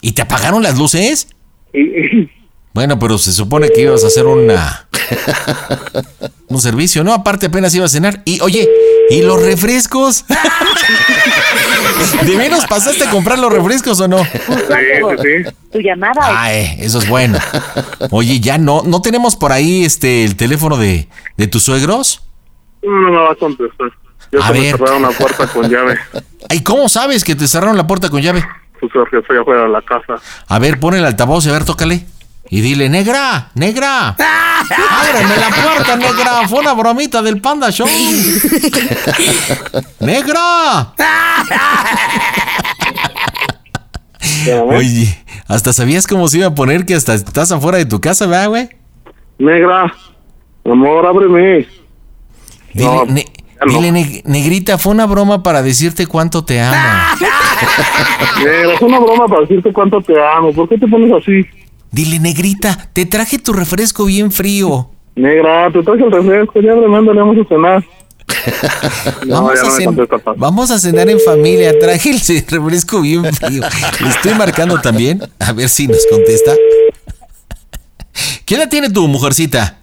¿Y 0.00 0.12
te 0.12 0.22
apagaron 0.22 0.62
las 0.62 0.78
luces? 0.78 1.28
Bueno, 2.72 3.00
pero 3.00 3.18
se 3.18 3.32
supone 3.32 3.68
que 3.68 3.82
ibas 3.82 4.04
a 4.04 4.06
hacer 4.06 4.26
una. 4.26 4.88
Un 6.46 6.60
servicio, 6.60 7.02
¿no? 7.02 7.12
Aparte, 7.12 7.46
apenas 7.46 7.74
ibas 7.74 7.90
a 7.90 7.94
cenar. 7.94 8.22
Y 8.24 8.40
oye, 8.42 8.68
¿y 9.10 9.22
los 9.22 9.42
refrescos? 9.42 10.24
¿De 12.26 12.36
menos 12.36 12.64
pasaste 12.66 13.04
a 13.04 13.10
comprar 13.10 13.38
los 13.40 13.52
refrescos 13.52 14.00
o 14.00 14.08
no? 14.08 14.24
sí, 14.24 14.30
sí, 14.46 15.16
sí. 15.22 15.50
Tu 15.72 15.80
llamada 15.80 16.20
Ay, 16.22 16.76
eso 16.78 16.98
es 16.98 17.08
bueno. 17.08 17.38
Oye, 18.10 18.40
ya 18.40 18.58
no, 18.58 18.82
¿no 18.84 19.02
tenemos 19.02 19.36
por 19.36 19.52
ahí 19.52 19.84
este 19.84 20.24
el 20.24 20.36
teléfono 20.36 20.76
de, 20.76 21.08
de 21.36 21.46
tus 21.48 21.64
suegros? 21.64 22.24
No, 22.82 23.10
no 23.10 23.30
a 23.30 23.34
contestar. 23.34 23.90
Yo 24.32 24.42
A 24.42 24.46
se 24.48 24.52
me 24.52 24.60
ver. 24.60 24.76
cerraron 24.76 25.02
la 25.02 25.10
puerta 25.10 25.46
con 25.48 25.68
llave. 25.68 25.98
Ay, 26.48 26.62
¿cómo 26.62 26.88
sabes 26.88 27.24
que 27.24 27.34
te 27.34 27.48
cerraron 27.48 27.76
la 27.76 27.86
puerta 27.86 28.08
con 28.10 28.22
llave? 28.22 28.44
Pues 28.78 28.92
porque 28.94 29.18
estoy 29.18 29.38
afuera 29.38 29.62
de 29.64 29.68
la 29.68 29.82
casa. 29.82 30.14
A 30.48 30.58
ver, 30.58 30.80
pon 30.80 30.94
el 30.94 31.04
altavoz 31.04 31.44
y 31.46 31.50
a 31.50 31.52
ver, 31.52 31.64
tócale. 31.64 32.06
Y 32.48 32.62
dile, 32.62 32.88
negra, 32.88 33.50
negra, 33.54 34.08
ábreme 34.18 35.36
la 35.36 35.48
puerta, 35.50 35.96
negra. 35.96 36.48
Fue 36.48 36.60
una 36.60 36.72
bromita 36.72 37.22
del 37.22 37.40
Panda 37.40 37.70
Show. 37.70 37.86
negra. 40.00 40.92
Oye, 44.66 45.18
hasta 45.48 45.72
sabías 45.72 46.06
cómo 46.06 46.28
se 46.28 46.38
iba 46.38 46.46
a 46.48 46.54
poner 46.54 46.86
que 46.86 46.94
hasta 46.94 47.14
estás 47.14 47.50
afuera 47.52 47.78
de 47.78 47.86
tu 47.86 48.00
casa, 48.00 48.26
¿verdad, 48.26 48.48
güey? 48.48 48.68
Negra, 49.38 49.92
amor, 50.64 51.06
ábreme. 51.06 51.66
Dile, 52.72 52.84
No, 52.86 53.04
ne- 53.06 53.24
ya 53.24 53.32
no. 53.32 53.39
Dile, 53.66 53.92
ne- 53.92 54.22
negrita, 54.24 54.78
fue 54.78 54.92
una 54.92 55.06
broma 55.06 55.42
para 55.42 55.62
decirte 55.62 56.06
cuánto 56.06 56.44
te 56.44 56.60
amo. 56.60 56.76
Negra, 58.44 58.74
es 58.74 58.80
una 58.80 58.98
broma 59.00 59.28
para 59.28 59.42
decirte 59.42 59.72
cuánto 59.72 60.00
te 60.00 60.14
amo. 60.20 60.52
¿Por 60.52 60.68
qué 60.68 60.78
te 60.78 60.86
pones 60.86 61.12
así? 61.12 61.44
Dile, 61.90 62.18
negrita, 62.20 62.88
te 62.92 63.04
traje 63.04 63.38
tu 63.38 63.52
refresco 63.52 64.04
bien 64.04 64.30
frío. 64.30 64.90
Negra, 65.16 65.70
te 65.72 65.82
traes 65.82 66.00
el 66.00 66.10
refresco, 66.12 66.60
ya 66.60 66.72
ábreme, 66.72 66.96
ándale, 66.96 67.20
vamos 67.20 67.36
a 67.44 67.48
cenar. 67.48 67.84
No, 69.26 69.42
vamos, 69.42 69.58
a 69.60 69.80
no 69.80 69.84
contesta, 69.84 70.32
vamos 70.36 70.70
a 70.70 70.78
cenar 70.78 71.10
en 71.10 71.18
familia. 71.20 71.76
Traje 71.78 72.10
el 72.10 72.20
refresco 72.20 73.00
bien 73.00 73.24
frío. 73.34 73.62
Le 74.00 74.08
estoy 74.08 74.34
marcando 74.34 74.80
también. 74.80 75.20
A 75.40 75.52
ver 75.52 75.68
si 75.68 75.88
nos 75.88 76.06
contesta. 76.06 76.52
¿Qué 78.46 78.54
edad 78.54 78.68
tiene 78.68 78.88
tu 78.88 79.06
mujercita? 79.08 79.78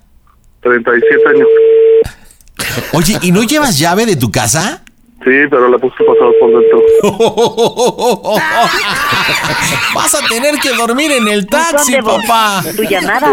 37 0.62 1.30
años. 1.30 1.48
Oye, 2.94 3.18
¿y 3.22 3.32
no 3.32 3.44
llevas 3.44 3.78
llave 3.78 4.06
de 4.06 4.16
tu 4.16 4.32
casa? 4.32 4.84
Sí, 5.24 5.34
pero 5.50 5.68
le 5.68 5.78
puse 5.80 5.96
pasado 6.06 6.32
por 6.40 6.50
dentro. 6.52 6.82
Vas 9.96 10.16
a 10.16 10.20
tener 10.30 10.58
que 10.60 10.74
dormir 10.74 11.12
en 11.12 11.28
el 11.28 11.48
taxi, 11.48 11.98
papá. 12.02 12.64
Tu 12.76 12.84
llamada 12.84 13.32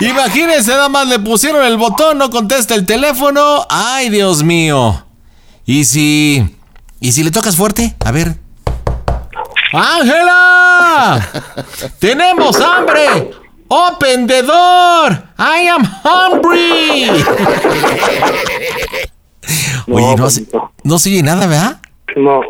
Imagínense, 0.00 0.70
nada 0.70 0.88
más 0.88 1.08
le 1.08 1.18
pusieron 1.18 1.64
el 1.64 1.76
botón, 1.76 2.18
no 2.18 2.30
contesta 2.30 2.74
el 2.74 2.86
teléfono. 2.86 3.66
Ay, 3.68 4.08
Dios 4.10 4.42
mío. 4.42 5.04
¿Y 5.64 5.84
si. 5.84 6.56
¿Y 7.00 7.12
si 7.12 7.24
le 7.24 7.30
tocas 7.30 7.56
fuerte? 7.56 7.96
A 8.04 8.12
ver. 8.12 8.36
¡Ángela! 9.72 11.28
¡Tenemos 11.98 12.60
hambre! 12.60 13.30
¡Open 13.72 14.26
the 14.26 14.42
door! 14.42 15.22
¡I 15.38 15.68
am 15.68 15.84
hungry! 16.02 17.08
Oye, 19.86 20.16
no, 20.16 20.28
se, 20.28 20.44
no 20.82 20.98
se 20.98 21.10
oye 21.10 21.22
nada, 21.22 21.46
¿verdad? 21.46 21.80
No. 22.16 22.40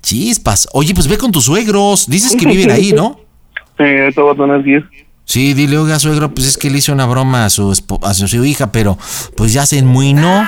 Chispas. 0.00 0.66
Oye, 0.72 0.94
pues 0.94 1.06
ve 1.06 1.18
con 1.18 1.32
tus 1.32 1.44
suegros. 1.44 2.08
Dices 2.08 2.34
que 2.34 2.46
viven 2.46 2.70
ahí, 2.70 2.92
¿no? 2.92 3.20
Sí, 3.76 3.84
ahorita 3.84 4.22
voy 4.22 4.34
a 4.34 4.36
tener 4.36 4.62
10. 4.62 4.84
Sí, 5.30 5.54
dile, 5.54 5.78
oiga, 5.78 5.96
suegro, 6.00 6.34
pues 6.34 6.44
es 6.48 6.58
que 6.58 6.68
le 6.70 6.78
hice 6.78 6.90
una 6.90 7.06
broma 7.06 7.44
a 7.44 7.50
su, 7.50 7.70
espo- 7.70 8.00
a 8.02 8.14
su, 8.14 8.26
su 8.26 8.44
hija, 8.44 8.72
pero 8.72 8.98
pues 9.36 9.52
ya 9.52 9.64
se 9.64 9.78
enmuinó. 9.78 10.44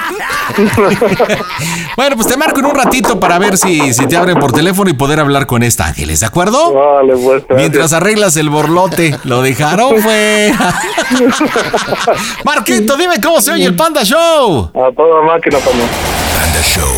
bueno, 1.97 2.17
pues 2.17 2.27
te 2.27 2.37
marco 2.37 2.59
en 2.59 2.67
un 2.67 2.75
ratito 2.75 3.21
para 3.21 3.39
ver 3.39 3.57
si, 3.57 3.95
si 3.95 4.07
te 4.09 4.17
abren 4.17 4.41
por 4.41 4.51
teléfono 4.51 4.91
y 4.91 4.95
poder 4.95 5.21
hablar 5.21 5.47
con 5.47 5.63
esta 5.63 5.87
Ángeles, 5.87 6.19
¿de 6.19 6.27
acuerdo? 6.27 6.75
Vale, 6.75 7.13
pues. 7.15 7.45
gracias. 7.47 7.57
Mientras 7.59 7.93
arreglas 7.93 8.37
el 8.37 8.51
borlote, 8.51 9.17
lo 9.23 9.41
dejaron 9.41 10.01
fuera. 10.03 10.75
Marquito, 12.45 12.97
dime 12.97 13.21
cómo 13.23 13.41
se 13.41 13.53
oye 13.53 13.67
el 13.67 13.77
Panda 13.77 14.03
Show. 14.03 14.65
A 14.75 14.91
toda 14.97 15.23
máquina, 15.23 15.59
como. 15.61 15.79
Panda 15.79 16.61
Show. 16.65 16.91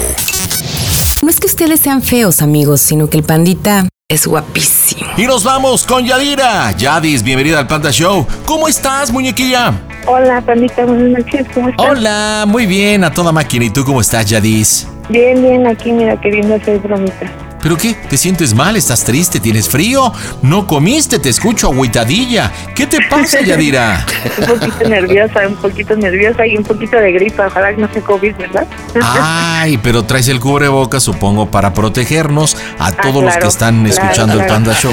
No 1.22 1.28
es 1.28 1.38
que 1.38 1.46
ustedes 1.46 1.80
sean 1.80 2.00
feos, 2.02 2.40
amigos, 2.40 2.80
sino 2.80 3.10
que 3.10 3.18
el 3.18 3.24
pandita 3.24 3.88
es 4.10 4.26
guapísimo. 4.26 5.08
Y 5.16 5.26
nos 5.26 5.44
vamos 5.44 5.86
con 5.86 6.04
Yadira. 6.04 6.72
Yadis, 6.72 7.22
bienvenida 7.22 7.60
al 7.60 7.66
Panda 7.66 7.90
Show. 7.90 8.26
¿Cómo 8.44 8.68
estás, 8.68 9.10
muñequilla? 9.10 9.72
Hola, 10.06 10.42
pandita, 10.42 10.84
buenas 10.84 11.24
noches, 11.24 11.46
¿cómo 11.54 11.70
estás? 11.70 11.86
Hola, 11.88 12.44
muy 12.46 12.66
bien, 12.66 13.02
a 13.02 13.10
toda 13.10 13.32
máquina. 13.32 13.64
¿Y 13.64 13.70
tú 13.70 13.82
cómo 13.82 14.02
estás, 14.02 14.28
Yadis? 14.28 14.86
Bien, 15.08 15.40
bien, 15.40 15.66
aquí 15.66 15.90
mira, 15.90 16.20
queriendo 16.20 16.54
hacer 16.54 16.80
bromita. 16.80 17.32
¿Pero 17.64 17.78
qué? 17.78 17.94
¿Te 17.94 18.18
sientes 18.18 18.52
mal? 18.52 18.76
¿Estás 18.76 19.04
triste? 19.04 19.40
¿Tienes 19.40 19.70
frío? 19.70 20.12
¿No 20.42 20.66
comiste? 20.66 21.18
Te 21.18 21.30
escucho 21.30 21.68
agüitadilla. 21.68 22.52
¿Qué 22.74 22.86
te 22.86 22.98
pasa, 23.08 23.40
Yadira? 23.44 24.04
Un 24.36 24.44
poquito 24.44 24.86
nerviosa, 24.86 25.48
un 25.48 25.56
poquito 25.56 25.96
nerviosa 25.96 26.46
y 26.46 26.58
un 26.58 26.62
poquito 26.62 26.98
de 26.98 27.12
gripa, 27.12 27.46
ojalá 27.46 27.74
que 27.74 27.80
no 27.80 27.90
sea 27.90 28.02
COVID, 28.02 28.36
¿verdad? 28.36 28.66
Ay, 29.00 29.78
pero 29.78 30.04
traes 30.04 30.28
el 30.28 30.40
cubrebocas, 30.40 31.02
supongo, 31.02 31.50
para 31.50 31.72
protegernos 31.72 32.54
a 32.78 32.92
todos 32.92 33.24
los 33.24 33.34
que 33.34 33.46
están 33.46 33.82
claro, 33.82 33.94
escuchando 33.94 34.42
el. 34.42 34.46
Panda 34.46 34.74
Show. 34.74 34.92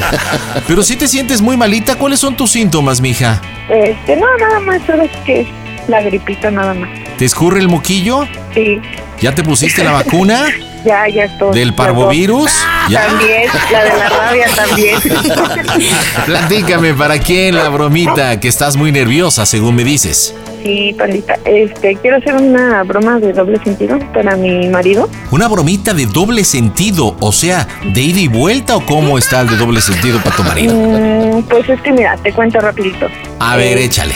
Pero 0.65 0.81
si 0.81 0.95
te 0.95 1.09
sientes 1.09 1.41
muy 1.41 1.57
malita, 1.57 1.95
¿cuáles 1.95 2.21
son 2.21 2.37
tus 2.37 2.51
síntomas, 2.51 3.01
mija? 3.01 3.41
Este, 3.69 4.15
no, 4.15 4.25
nada 4.37 4.61
más, 4.61 4.81
sabes 4.87 5.11
que 5.25 5.45
la 5.89 6.01
gripita 6.03 6.49
nada 6.49 6.73
más. 6.73 6.89
¿Te 7.17 7.25
escurre 7.25 7.59
el 7.59 7.67
moquillo? 7.67 8.25
Sí, 8.53 8.79
¿Ya 9.19 9.35
te 9.35 9.43
pusiste 9.43 9.83
la 9.83 9.91
vacuna? 9.91 10.45
ya, 10.85 11.07
ya 11.07 11.23
estoy. 11.25 11.53
¿Del 11.53 11.73
parvovirus? 11.73 12.51
¿Ya? 12.89 13.05
También, 13.07 13.43
la 13.71 13.83
de 13.83 13.89
la 13.97 14.09
rabia 14.09 14.47
también. 14.55 14.95
Platícame, 16.25 16.93
¿para 16.93 17.17
quién 17.19 17.55
la 17.55 17.69
bromita? 17.69 18.39
Que 18.39 18.47
estás 18.47 18.75
muy 18.75 18.91
nerviosa, 18.91 19.45
según 19.45 19.75
me 19.75 19.83
dices. 19.83 20.35
Sí, 20.63 20.93
pandita, 20.97 21.39
este, 21.45 21.95
quiero 21.95 22.17
hacer 22.17 22.35
una 22.35 22.83
broma 22.83 23.19
de 23.19 23.33
doble 23.33 23.57
sentido 23.63 23.97
para 24.13 24.35
mi 24.35 24.69
marido. 24.69 25.09
¿Una 25.31 25.47
bromita 25.47 25.93
de 25.93 26.05
doble 26.05 26.43
sentido? 26.43 27.15
O 27.19 27.31
sea, 27.31 27.67
¿de 27.83 28.01
ida 28.01 28.19
y 28.19 28.27
vuelta 28.27 28.75
o 28.75 28.85
cómo 28.85 29.17
está 29.17 29.41
el 29.41 29.47
de 29.49 29.57
doble 29.57 29.81
sentido 29.81 30.19
para 30.19 30.35
tu 30.35 30.43
marido? 30.43 30.75
Mm, 30.75 31.43
pues 31.43 31.67
es 31.67 31.81
que 31.81 31.91
mira, 31.91 32.15
te 32.17 32.31
cuento 32.31 32.59
rapidito. 32.59 33.07
A 33.39 33.55
ver, 33.55 33.77
Eh, 33.79 33.85
échale. 33.85 34.13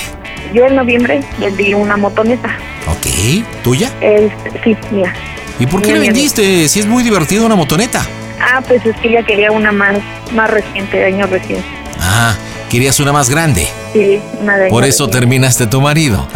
Yo 0.53 0.65
en 0.67 0.75
noviembre 0.75 1.21
vendí 1.39 1.73
una 1.73 1.97
motoneta. 1.97 2.49
Ok, 2.87 3.43
¿tuya? 3.63 3.89
Este, 3.99 4.51
sí, 4.63 4.77
mira. 4.91 5.13
¿Y 5.59 5.65
por 5.67 5.81
qué 5.81 5.89
mira. 5.93 6.01
vendiste 6.01 6.67
si 6.67 6.79
es 6.79 6.85
muy 6.85 7.03
divertido 7.03 7.45
una 7.45 7.55
motoneta? 7.55 8.05
Ah, 8.39 8.61
pues 8.67 8.85
es 8.85 8.95
que 8.97 9.09
ella 9.09 9.23
quería 9.23 9.51
una 9.51 9.71
más, 9.71 9.97
más 10.33 10.49
reciente, 10.49 10.97
de 10.97 11.05
año 11.05 11.25
reciente. 11.27 11.65
Ah, 11.99 12.35
querías 12.69 12.99
una 12.99 13.13
más 13.13 13.29
grande. 13.29 13.67
Sí, 13.93 14.19
una 14.41 14.57
de 14.57 14.63
año 14.65 14.69
Por 14.71 14.83
eso 14.83 15.05
reciente. 15.05 15.19
terminaste 15.19 15.67
tu 15.67 15.79
marido. 15.81 16.27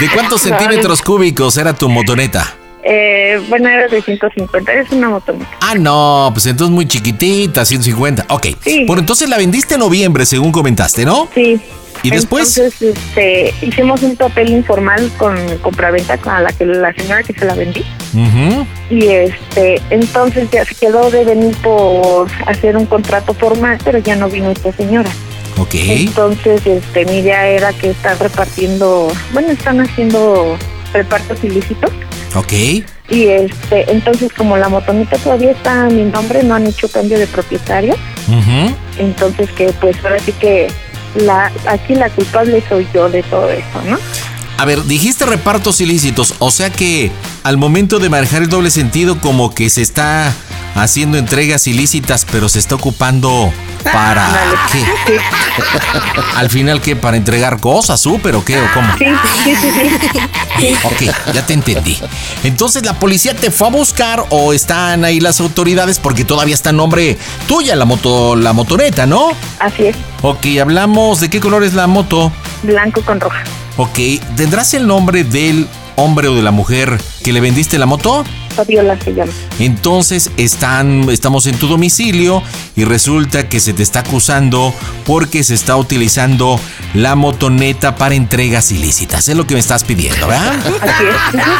¿De 0.00 0.08
cuántos 0.12 0.44
No, 0.44 0.48
centímetros 0.58 1.00
cúbicos 1.02 1.56
era 1.56 1.72
tu 1.72 1.88
motoneta? 1.88 2.54
Eh, 2.86 3.40
bueno, 3.48 3.68
era 3.70 3.88
de 3.88 4.02
150, 4.02 4.72
es 4.74 4.90
una 4.90 5.08
motoneta. 5.08 5.48
Ah, 5.62 5.74
no, 5.74 6.30
pues 6.34 6.44
entonces 6.46 6.72
muy 6.74 6.86
chiquitita, 6.86 7.64
150. 7.64 8.26
Ok. 8.28 8.48
Sí. 8.62 8.84
Bueno, 8.86 9.00
entonces 9.00 9.28
la 9.30 9.38
vendiste 9.38 9.74
en 9.74 9.80
noviembre, 9.80 10.26
según 10.26 10.52
comentaste, 10.52 11.06
¿no? 11.06 11.28
Sí. 11.34 11.58
¿Y 12.04 12.10
después? 12.10 12.56
Entonces, 12.58 12.96
este, 12.96 13.54
hicimos 13.62 14.02
un 14.02 14.14
papel 14.14 14.50
informal 14.50 15.10
con 15.16 15.34
compraventa 15.62 16.18
con 16.18 16.44
la 16.44 16.52
que 16.52 16.66
la 16.66 16.92
señora 16.92 17.22
que 17.22 17.32
se 17.32 17.46
la 17.46 17.54
vendí. 17.54 17.82
Y 18.90 19.06
este, 19.06 19.80
entonces 19.88 20.50
ya 20.52 20.66
se 20.66 20.74
quedó 20.74 21.10
de 21.10 21.24
venir 21.24 21.56
por 21.56 22.28
hacer 22.46 22.76
un 22.76 22.84
contrato 22.84 23.32
formal, 23.32 23.78
pero 23.82 23.98
ya 23.98 24.16
no 24.16 24.28
vino 24.28 24.50
esta 24.50 24.70
señora. 24.72 25.10
Ok. 25.58 25.74
Entonces, 25.74 26.66
este, 26.66 27.06
mi 27.06 27.18
idea 27.18 27.46
era 27.46 27.72
que 27.72 27.90
están 27.90 28.18
repartiendo, 28.18 29.10
bueno, 29.32 29.48
están 29.48 29.80
haciendo 29.80 30.58
repartos 30.92 31.42
ilícitos. 31.42 31.90
Ok. 32.34 32.52
Y 33.10 33.26
este, 33.26 33.90
entonces 33.90 34.32
como 34.32 34.56
la 34.56 34.68
motoneta 34.68 35.16
todavía 35.18 35.52
está 35.52 35.86
a 35.86 35.88
mi 35.88 36.04
nombre, 36.04 36.42
no 36.42 36.54
han 36.54 36.66
hecho 36.66 36.88
cambio 36.88 37.18
de 37.18 37.26
propietario. 37.26 37.94
Entonces 38.98 39.50
que 39.52 39.72
pues 39.80 39.96
ahora 40.04 40.18
sí 40.18 40.32
que 40.32 40.68
la, 41.14 41.50
aquí 41.66 41.94
la 41.94 42.10
culpable 42.10 42.62
soy 42.68 42.86
yo 42.92 43.08
de 43.08 43.22
todo 43.22 43.50
esto, 43.50 43.82
¿no? 43.82 43.98
A 44.56 44.64
ver, 44.64 44.84
dijiste 44.84 45.26
repartos 45.26 45.80
ilícitos, 45.80 46.34
o 46.38 46.50
sea 46.50 46.70
que 46.70 47.10
al 47.42 47.56
momento 47.56 47.98
de 47.98 48.08
manejar 48.08 48.42
el 48.42 48.48
doble 48.48 48.70
sentido 48.70 49.20
como 49.20 49.52
que 49.54 49.68
se 49.68 49.82
está 49.82 50.32
haciendo 50.76 51.18
entregas 51.18 51.66
ilícitas, 51.66 52.24
pero 52.30 52.48
se 52.48 52.60
está 52.60 52.76
ocupando 52.76 53.52
para 53.92 54.28
qué? 54.72 54.84
Al 56.36 56.48
final, 56.50 56.80
¿qué? 56.80 56.94
¿Para 56.96 57.16
entregar 57.16 57.58
cosas, 57.60 58.00
súper 58.00 58.36
o 58.36 58.44
qué? 58.44 58.58
¿O 58.60 58.66
cómo? 58.72 58.88
Sí. 58.96 59.06
Ok, 60.84 61.02
ya 61.34 61.44
te 61.44 61.52
entendí. 61.52 61.98
Entonces, 62.44 62.84
¿la 62.84 62.94
policía 62.94 63.34
te 63.34 63.50
fue 63.50 63.66
a 63.66 63.70
buscar 63.70 64.24
o 64.30 64.52
están 64.52 65.04
ahí 65.04 65.18
las 65.20 65.40
autoridades? 65.40 65.98
Porque 65.98 66.24
todavía 66.24 66.54
está 66.54 66.70
en 66.70 66.76
nombre 66.76 67.18
tuya 67.48 67.74
la 67.76 67.84
moto, 67.84 68.36
la 68.36 68.52
motoneta, 68.52 69.04
¿no? 69.06 69.30
Así 69.58 69.86
es, 69.86 69.96
Ok, 70.22 70.46
hablamos 70.60 71.20
de 71.20 71.28
qué 71.28 71.40
color 71.40 71.64
es 71.64 71.74
la 71.74 71.86
moto. 71.88 72.32
blanco 72.62 73.02
con 73.02 73.20
roja. 73.20 73.42
Ok, 73.76 73.98
¿tendrás 74.36 74.72
el 74.74 74.86
nombre 74.86 75.24
del 75.24 75.66
hombre 75.96 76.28
o 76.28 76.34
de 76.36 76.42
la 76.42 76.52
mujer 76.52 76.96
que 77.24 77.32
le 77.32 77.40
vendiste 77.40 77.76
la 77.76 77.86
moto? 77.86 78.24
Fabiola 78.54 78.96
se 79.02 79.12
llama. 79.12 79.32
Entonces 79.58 80.30
están, 80.36 81.10
estamos 81.10 81.46
en 81.46 81.58
tu 81.58 81.66
domicilio 81.66 82.40
y 82.76 82.84
resulta 82.84 83.48
que 83.48 83.58
se 83.58 83.72
te 83.72 83.82
está 83.82 84.00
acusando 84.00 84.72
porque 85.04 85.42
se 85.42 85.54
está 85.54 85.76
utilizando 85.76 86.60
la 86.94 87.16
motoneta 87.16 87.96
para 87.96 88.14
entregas 88.14 88.70
ilícitas. 88.70 89.28
Es 89.28 89.36
lo 89.36 89.44
que 89.44 89.54
me 89.54 89.60
estás 89.60 89.82
pidiendo, 89.82 90.28
¿verdad? 90.28 90.54
Así 90.80 91.04
es. 91.04 91.44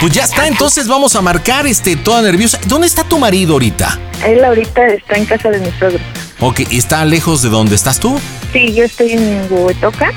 Pues 0.00 0.14
ya 0.14 0.24
está, 0.24 0.48
entonces 0.48 0.88
vamos 0.88 1.14
a 1.14 1.22
marcar 1.22 1.64
este 1.64 1.94
toda 1.94 2.22
nerviosa. 2.22 2.58
¿Dónde 2.66 2.88
está 2.88 3.04
tu 3.04 3.20
marido 3.20 3.52
ahorita? 3.52 4.00
Él 4.26 4.44
ahorita 4.44 4.84
está 4.88 5.14
en 5.14 5.26
casa 5.26 5.48
de 5.48 5.60
mi 5.60 5.70
suegro. 5.78 6.00
Ok, 6.40 6.62
¿está 6.72 7.04
lejos 7.04 7.40
de 7.40 7.50
donde 7.50 7.76
estás 7.76 8.00
tú? 8.00 8.18
Sí, 8.52 8.74
yo 8.74 8.82
estoy 8.82 9.12
en 9.12 9.46
Huehuetoca 9.48 10.12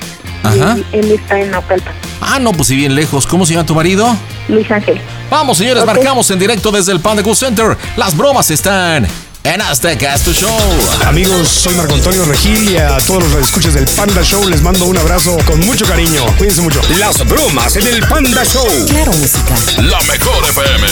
Ajá. 0.47 0.77
y 0.93 0.97
él 0.97 1.11
está 1.11 1.39
en 1.39 1.51
Naucalpan. 1.51 1.93
Ah, 2.21 2.39
no, 2.39 2.51
pues 2.53 2.67
si 2.67 2.75
bien 2.75 2.95
lejos. 2.95 3.25
¿Cómo 3.27 3.45
se 3.45 3.53
llama 3.53 3.65
tu 3.65 3.75
marido? 3.75 4.15
Luis 4.47 4.69
Ángel. 4.71 4.99
Vamos, 5.29 5.57
señores, 5.57 5.85
marcamos 5.85 6.29
en 6.31 6.39
directo 6.39 6.71
desde 6.71 6.91
el 6.91 6.99
Panda 6.99 7.23
Cool 7.23 7.35
Center. 7.35 7.77
Las 7.97 8.15
bromas 8.15 8.49
están 8.51 9.07
en 9.43 9.61
Azteca 9.61 10.17
tu 10.19 10.33
Show. 10.33 10.57
Amigos, 11.05 11.47
soy 11.47 11.75
Marco 11.75 11.93
Antonio 11.93 12.25
Regil 12.25 12.69
y 12.71 12.77
a 12.77 12.97
todos 12.97 13.23
los 13.23 13.43
escuchas 13.43 13.73
del 13.75 13.85
Panda 13.85 14.23
Show 14.23 14.47
les 14.47 14.61
mando 14.61 14.85
un 14.85 14.97
abrazo 14.97 15.37
con 15.45 15.59
mucho 15.59 15.85
cariño. 15.85 16.25
Cuídense 16.37 16.61
mucho. 16.61 16.81
Las 16.99 17.23
bromas 17.27 17.75
en 17.75 17.87
el 17.87 17.99
Panda 18.07 18.43
Show. 18.43 18.67
Claro, 18.87 19.11
música. 19.13 19.55
La 19.77 19.99
mejor 20.01 20.43
FM. 20.49 20.87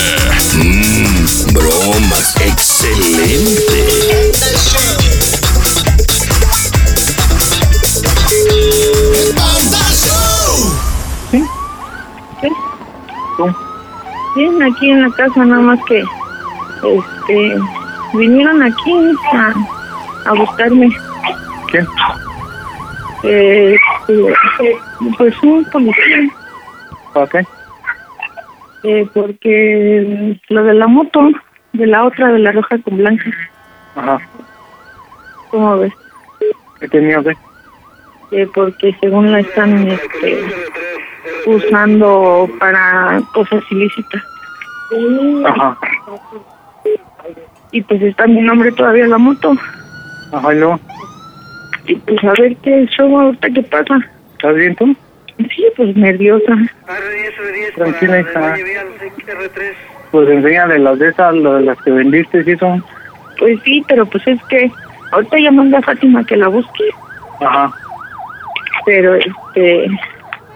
Mmm, 0.55 1.53
bromas. 1.53 2.35
Excelente. 2.41 3.53
¿Sí? 11.31 11.43
Bien, 14.35 14.63
aquí 14.63 14.89
en 14.89 15.01
la 15.03 15.09
casa, 15.11 15.45
nada 15.45 15.61
más 15.61 15.79
que 15.85 15.99
este 16.83 17.55
vinieron 18.13 18.61
aquí 18.63 19.11
a, 19.33 19.53
a 20.29 20.33
buscarme. 20.33 20.89
¿Quién? 21.71 21.87
Eh, 23.23 23.77
eh, 24.09 24.33
pues 25.17 25.41
un 25.43 25.63
policía, 25.65 26.29
¿Para 27.13 27.27
qué? 27.27 27.47
eh, 28.83 29.07
porque 29.13 30.37
lo 30.49 30.63
de 30.63 30.73
la 30.73 30.87
moto, 30.87 31.21
de 31.73 31.87
la 31.87 32.03
otra, 32.03 32.31
de 32.33 32.39
la 32.39 32.51
roja 32.51 32.77
con 32.79 32.97
blanca, 32.97 33.23
Ajá. 33.95 34.19
¿cómo 35.49 35.77
ves? 35.77 35.93
¿Qué 36.81 36.87
tenía 36.89 37.23
que? 37.23 37.33
Eh, 38.33 38.47
porque 38.53 38.95
según 38.99 39.31
la 39.31 39.41
están 39.41 39.87
este, 39.87 40.43
usando 41.45 42.49
para 42.59 43.21
cosas 43.31 43.63
ilícitas. 43.69 44.23
Ajá. 45.45 45.77
Y 47.71 47.81
pues 47.83 48.01
está 48.01 48.25
mi 48.25 48.41
nombre 48.41 48.71
todavía 48.71 49.03
en 49.03 49.11
la 49.11 49.19
moto. 49.19 49.53
Ajá, 50.31 50.53
y 50.53 50.57
luego. 50.57 50.79
Y 51.85 51.95
pues 51.95 52.23
a 52.23 52.33
ver 52.41 52.55
qué 52.57 52.87
show 52.87 53.19
ahorita 53.19 53.49
qué 53.51 53.61
pasa. 53.63 53.99
¿Estás 54.33 54.55
bien 54.55 54.75
tú? 54.75 54.95
Sí, 55.37 55.65
pues 55.77 55.95
nerviosa. 55.95 56.57
Tranquila, 57.75 58.19
hija. 58.19 58.55
Pues 60.11 60.29
enséñale 60.29 60.79
las 60.79 60.97
de 60.97 61.09
esas, 61.09 61.35
las 61.35 61.81
que 61.83 61.91
vendiste, 61.91 62.43
¿sí 62.43 62.55
son? 62.57 62.83
Pues 63.37 63.59
sí, 63.63 63.83
pero 63.87 64.07
pues 64.07 64.25
es 64.27 64.41
que 64.45 64.71
ahorita 65.11 65.37
ya 65.39 65.51
mandé 65.51 65.77
a 65.77 65.81
Fátima 65.81 66.23
que 66.25 66.37
la 66.37 66.47
busque. 66.47 66.83
Ajá. 67.39 67.73
Pero 68.85 69.15
este, 69.15 69.87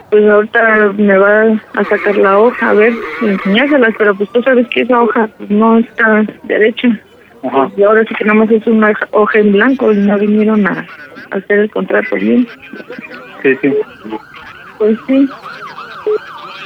pues 0.09 0.29
ahorita 0.29 0.93
me 0.97 1.17
va 1.17 1.43
a 1.73 1.83
sacar 1.83 2.15
la 2.17 2.37
hoja, 2.37 2.69
a 2.69 2.73
ver, 2.73 2.93
enseñárselas, 3.21 3.93
pero 3.97 4.15
pues 4.15 4.29
tú 4.31 4.41
sabes 4.43 4.67
que 4.67 4.81
esa 4.81 5.01
hoja 5.01 5.29
pues, 5.37 5.49
no 5.49 5.79
está 5.79 6.25
derecha. 6.43 6.87
Ajá. 7.43 7.69
Y 7.77 7.83
ahora 7.83 8.03
sí 8.07 8.15
que 8.15 8.25
nada 8.25 8.39
más 8.39 8.51
es 8.51 8.65
una 8.67 8.93
hoja 9.11 9.39
en 9.39 9.51
blanco 9.51 9.91
y 9.91 9.97
no 9.97 10.17
vinieron 10.17 10.65
a, 10.67 10.85
a 11.31 11.37
hacer 11.37 11.59
el 11.59 11.71
contrato 11.71 12.15
bien. 12.15 12.47
Sí, 13.43 13.55
sí. 13.61 13.73
Pues 14.77 14.97
sí. 15.07 15.29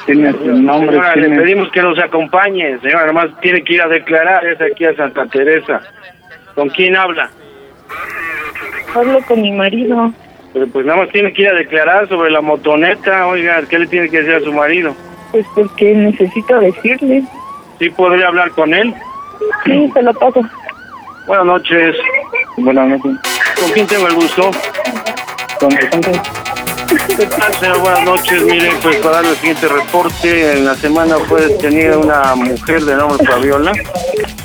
Tiene 0.05 0.31
su 0.31 0.61
nombre, 0.61 0.97
Señora, 0.97 1.15
le 1.15 1.29
pedimos 1.29 1.71
que 1.71 1.81
nos 1.81 1.97
acompañe, 1.99 2.79
señora, 2.79 3.03
además 3.03 3.29
tiene 3.39 3.63
que 3.63 3.75
ir 3.75 3.81
a 3.81 3.87
declarar, 3.87 4.45
es 4.45 4.59
aquí 4.59 4.85
a 4.85 4.95
Santa 4.95 5.25
Teresa. 5.27 5.81
¿Con 6.55 6.69
quién 6.69 6.95
habla? 6.95 7.29
Hablo 8.95 9.21
con 9.27 9.41
mi 9.41 9.51
marido. 9.51 10.11
Pero 10.53 10.67
pues 10.67 10.85
nada 10.85 10.99
más 10.99 11.09
tiene 11.09 11.31
que 11.33 11.43
ir 11.43 11.49
a 11.49 11.53
declarar 11.53 12.07
sobre 12.09 12.29
la 12.29 12.41
motoneta, 12.41 13.27
oiga, 13.27 13.61
¿qué 13.69 13.79
le 13.79 13.87
tiene 13.87 14.09
que 14.09 14.17
decir 14.17 14.35
a 14.35 14.39
su 14.41 14.51
marido? 14.51 14.93
Pues 15.31 15.45
porque 15.55 15.93
necesito 15.93 16.59
decirle. 16.59 17.23
¿Sí 17.79 17.89
podría 17.89 18.27
hablar 18.27 18.51
con 18.51 18.73
él? 18.73 18.93
Sí, 19.63 19.89
se 19.93 20.01
lo 20.01 20.13
paso. 20.13 20.41
Buenas 21.25 21.45
noches. 21.45 21.95
Buenas 22.57 22.89
noches. 22.89 23.11
¿Con 23.59 23.71
quién 23.71 23.87
tengo 23.87 24.07
el 24.07 24.15
gusto? 24.15 24.51
¿Con 25.59 25.73
Alejandro? 25.73 26.11
¿Qué 27.17 27.25
tal, 27.25 27.53
señor? 27.55 27.79
Buenas 27.79 28.03
noches. 28.03 28.43
Mire, 28.43 28.69
pues 28.83 28.97
para 28.97 29.17
dar 29.17 29.25
el 29.25 29.35
siguiente 29.37 29.67
reporte, 29.67 30.53
en 30.53 30.65
la 30.65 30.75
semana 30.75 31.15
fue 31.17 31.47
detenida 31.47 31.97
una 31.97 32.35
mujer 32.35 32.81
de 32.81 32.95
nombre 32.95 33.25
Fabiola. 33.25 33.71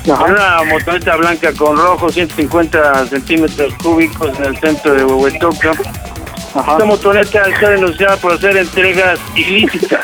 Una 0.07 0.63
motoneta 0.63 1.17
blanca 1.17 1.51
con 1.53 1.75
rojo, 1.75 2.09
150 2.09 3.07
centímetros 3.07 3.73
cúbicos 3.75 4.37
en 4.39 4.45
el 4.45 4.57
centro 4.57 4.93
de 4.93 5.03
Huehuetoca. 5.03 5.71
Esta 5.71 6.85
motoneta 6.85 7.43
está 7.49 7.69
denunciada 7.71 8.15
por 8.15 8.31
hacer 8.33 8.55
entregas 8.55 9.19
ilícitas. 9.35 9.99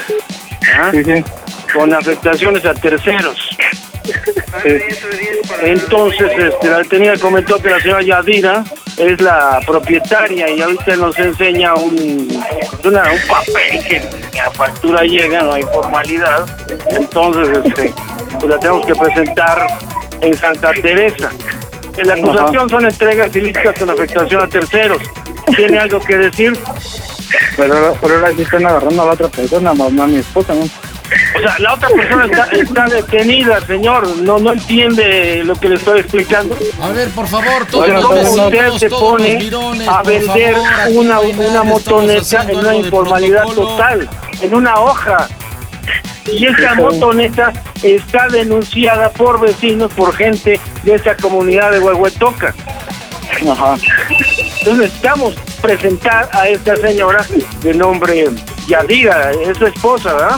¿ah? 0.78 0.92
Sí, 0.92 1.04
sí. 1.06 1.24
Con 1.74 1.94
afectaciones 1.94 2.66
a 2.66 2.74
terceros. 2.74 3.50
Entonces, 5.62 6.32
este, 6.38 6.70
la 6.70 6.78
detenida 6.80 7.18
comentó 7.18 7.58
que 7.62 7.70
la 7.70 7.80
señora 7.80 8.02
Yadira 8.02 8.64
es 8.98 9.20
la 9.22 9.60
propietaria 9.66 10.50
y 10.50 10.62
ahorita 10.62 10.96
nos 10.98 11.18
enseña 11.18 11.74
un, 11.76 12.28
una- 12.84 13.12
un 13.12 13.28
papel 13.28 13.84
que 13.88 14.02
la 14.36 14.52
factura 14.52 15.04
llega, 15.04 15.42
no 15.42 15.54
hay 15.54 15.64
formalidad. 15.64 16.46
Entonces, 16.90 17.60
este, 17.66 17.94
pues 18.40 18.46
la 18.46 18.60
tenemos 18.60 18.86
que 18.86 18.96
presentar 18.96 19.68
en 20.22 20.38
Santa 20.38 20.72
Teresa. 20.74 21.32
La 22.04 22.16
acusación 22.16 22.70
son 22.70 22.86
entregas 22.86 23.36
ilícitas 23.36 23.78
con 23.78 23.90
afectación 23.90 24.42
a 24.42 24.48
terceros. 24.48 25.02
¿Tiene 25.56 25.78
algo 25.80 26.00
que 26.00 26.18
decir? 26.18 26.58
Pero, 27.58 27.96
pero 28.02 28.16
ahora 28.16 28.32
sí 28.36 28.42
están 28.44 28.66
agarrando 28.66 29.04
a 29.04 29.06
la 29.08 29.12
otra 29.14 29.28
persona, 29.28 29.72
a 29.72 29.74
mi 29.74 30.18
esposa, 30.18 30.54
¿no? 30.54 30.68
O 31.36 31.40
sea, 31.40 31.56
la 31.60 31.74
otra 31.74 31.90
persona 31.90 32.26
está, 32.26 32.46
está 32.52 32.86
detenida, 32.86 33.66
señor. 33.66 34.18
No 34.18 34.40
no 34.40 34.54
entiende 34.54 35.44
lo 35.44 35.56
que 35.56 35.70
le 35.70 35.76
estoy 35.76 36.00
explicando. 36.00 36.56
A 36.82 36.90
ver, 36.90 37.10
por 37.10 37.28
favor, 37.28 37.66
todos 37.70 37.88
los 37.90 38.04
los 38.04 38.38
usted 38.38 38.72
se 38.74 38.90
todos 38.90 39.02
pone 39.02 39.34
los 39.34 39.44
mirones, 39.44 39.88
a 39.88 40.04
vender 40.04 40.56
favor, 40.56 40.92
una, 40.94 41.20
una 41.20 41.64
motoneta 41.64 42.46
en 42.50 42.58
una 42.58 42.76
informalidad 42.76 43.44
protocolo. 43.44 43.70
total, 43.70 44.10
en 44.42 44.56
una 44.56 44.80
hoja. 44.80 45.28
Y 46.32 46.46
esta 46.46 46.76
motoneta 46.76 47.52
está 47.82 48.28
denunciada 48.30 49.10
por 49.10 49.42
vecinos, 49.42 49.92
por 49.94 50.16
gente 50.16 50.60
de 50.84 50.96
esa 50.96 51.16
comunidad 51.18 51.72
de 51.72 51.80
Huehuetoca. 51.80 52.56
Ajá. 53.50 53.76
Entonces 54.10 54.78
necesitamos 54.78 55.36
presentar 55.62 56.30
a 56.32 56.48
esta 56.48 56.76
señora 56.78 57.26
de 57.62 57.74
nombre 57.74 58.30
Yadira, 58.68 59.32
es 59.32 59.58
su 59.58 59.66
esposa, 59.66 60.14
¿verdad? 60.14 60.38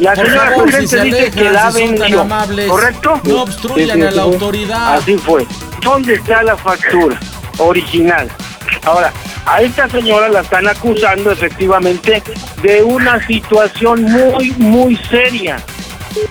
La 0.00 0.12
por 0.14 0.26
señora 0.26 0.50
favor, 0.50 0.72
si 0.72 0.88
se 0.88 1.00
dice 1.02 1.30
que 1.30 1.50
la 1.50 1.70
si 1.70 1.86
vendió, 1.86 2.26
¿correcto? 2.68 3.20
no 3.24 3.42
obstruyan 3.42 4.02
a 4.02 4.10
la 4.10 4.22
autoridad. 4.22 4.96
Así 4.96 5.16
fue. 5.16 5.46
¿Dónde 5.82 6.14
está 6.14 6.42
la 6.42 6.56
factura 6.56 7.18
original? 7.58 8.28
Ahora, 8.84 9.12
a 9.46 9.62
esta 9.62 9.88
señora 9.88 10.28
la 10.28 10.40
están 10.40 10.66
acusando 10.68 11.30
efectivamente 11.30 12.22
de 12.62 12.82
una 12.82 13.24
situación 13.26 14.02
muy, 14.02 14.50
muy 14.58 14.96
seria. 14.96 15.58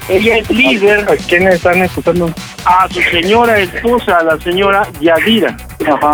Ella 0.09 0.37
es 0.37 0.49
líder. 0.49 1.09
¿A 1.09 1.15
quién 1.15 1.47
están 1.47 1.81
escuchando? 1.81 2.33
A 2.65 2.87
su 2.89 3.01
señora 3.01 3.59
esposa, 3.59 4.17
a 4.17 4.23
la 4.23 4.39
señora 4.39 4.87
Yadira. 4.99 5.55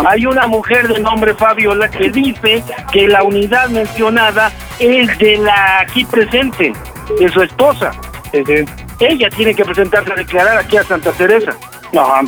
Hay 0.06 0.26
una 0.26 0.46
mujer 0.46 0.88
de 0.88 1.00
nombre 1.00 1.34
Fabiola 1.34 1.88
que 1.90 2.10
dice 2.10 2.62
que 2.92 3.08
la 3.08 3.22
unidad 3.22 3.68
mencionada 3.68 4.52
es 4.78 5.18
de 5.18 5.38
la 5.38 5.80
aquí 5.80 6.04
presente, 6.04 6.72
de 7.18 7.28
su 7.30 7.42
esposa. 7.42 7.90
ella 8.32 9.28
tiene 9.30 9.54
que 9.54 9.64
presentarse 9.64 10.12
a 10.12 10.16
declarar 10.16 10.58
aquí 10.58 10.76
a 10.76 10.84
Santa 10.84 11.12
Teresa. 11.12 11.56
Ajá. 11.96 12.22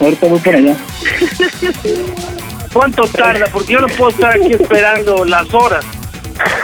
Ahorita 0.00 0.26
voy 0.26 0.40
para 0.40 0.58
allá. 0.58 0.76
¿Cuánto 2.72 3.06
tarda? 3.06 3.46
Porque 3.50 3.72
yo 3.72 3.80
no 3.80 3.88
puedo 3.88 4.10
estar 4.10 4.32
aquí 4.32 4.52
esperando 4.52 5.24
las 5.24 5.52
horas. 5.54 5.84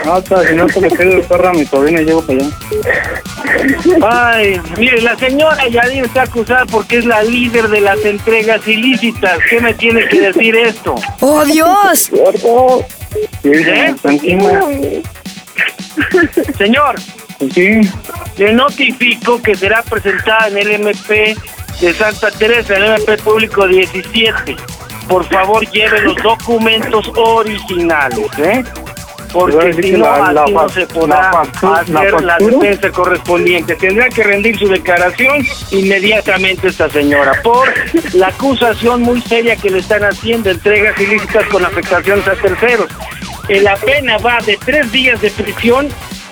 No, 0.05 0.13
hasta 0.13 0.47
si 0.47 0.55
no 0.55 0.67
se 0.69 0.81
le 0.81 0.89
quede 0.89 1.15
el 1.15 1.21
perro 1.23 1.49
a 1.49 1.53
mi 1.53 1.65
sobrina 1.65 2.01
y 2.01 2.05
llego 2.05 2.21
para 2.25 2.39
allá. 2.39 2.49
Ay, 4.07 4.61
mire, 4.77 5.01
la 5.01 5.15
señora 5.17 5.67
Yadir 5.67 6.05
está 6.05 6.23
acusada 6.23 6.65
porque 6.65 6.97
es 6.97 7.05
la 7.05 7.23
líder 7.23 7.69
de 7.69 7.81
las 7.81 8.03
entregas 8.03 8.67
ilícitas. 8.67 9.39
¿Qué 9.49 9.59
me 9.61 9.73
tiene 9.73 10.07
que 10.07 10.19
decir 10.21 10.55
esto? 10.55 10.95
¡Oh, 11.21 11.45
Dios! 11.45 12.11
¿Eh? 13.43 13.95
Señor, 16.57 16.95
Sí. 17.53 17.81
le 18.37 18.53
notifico 18.53 19.41
que 19.41 19.55
será 19.55 19.81
presentada 19.83 20.47
en 20.47 20.57
el 20.57 20.71
MP 20.71 21.35
de 21.81 21.93
Santa 21.93 22.31
Teresa, 22.31 22.75
en 22.75 22.83
el 22.83 22.89
MP 23.01 23.17
Público 23.17 23.67
17. 23.67 24.55
Por 25.07 25.25
favor, 25.27 25.69
lleve 25.71 26.01
los 26.01 26.15
documentos 26.23 27.11
originales, 27.15 28.27
¿eh? 28.37 28.63
Porque 29.33 29.73
si 29.81 29.91
no, 29.93 30.05
la- 30.05 30.31
la 30.31 30.43
así 30.43 30.53
no 30.53 30.69
se 30.69 30.87
podrá 30.87 31.21
la 31.21 31.31
factura- 31.31 31.79
hacer 31.79 32.21
la 32.21 32.37
defensa 32.37 32.89
correspondiente. 32.91 33.75
Tendrá 33.75 34.07
que 34.09 34.23
rendir 34.23 34.57
su 34.57 34.67
declaración 34.67 35.43
inmediatamente 35.71 36.67
esta 36.67 36.87
señora 36.89 37.33
por 37.43 37.67
la 38.13 38.27
acusación 38.27 39.01
muy 39.01 39.19
seria 39.21 39.55
que 39.55 39.69
le 39.69 39.79
están 39.79 40.03
haciendo, 40.03 40.49
entregas 40.51 40.99
ilícitas 41.01 41.45
con 41.47 41.65
afectaciones 41.65 42.27
a 42.27 42.35
terceros. 42.35 42.87
Eh, 43.49 43.59
La 43.61 43.75
pena 43.75 44.17
va 44.19 44.37
de 44.45 44.57
tres 44.63 44.91
días 44.91 45.19
de 45.21 45.29
prisión 45.31 45.87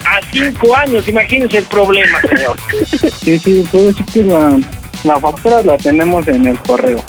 a 0.06 0.20
cinco 0.32 0.76
años. 0.76 1.08
Imagínense 1.08 1.58
el 1.58 1.66
problema, 1.66 2.20
señor. 2.22 2.56
Sí, 3.22 3.38
sí, 3.40 3.68
puedo 3.72 3.88
decir 3.88 4.06
que 4.14 4.24
la, 4.24 4.58
la 5.04 5.20
factura 5.20 5.62
la 5.64 5.78
tenemos 5.78 6.28
en 6.28 6.48
el 6.48 6.58
correo. 6.60 7.04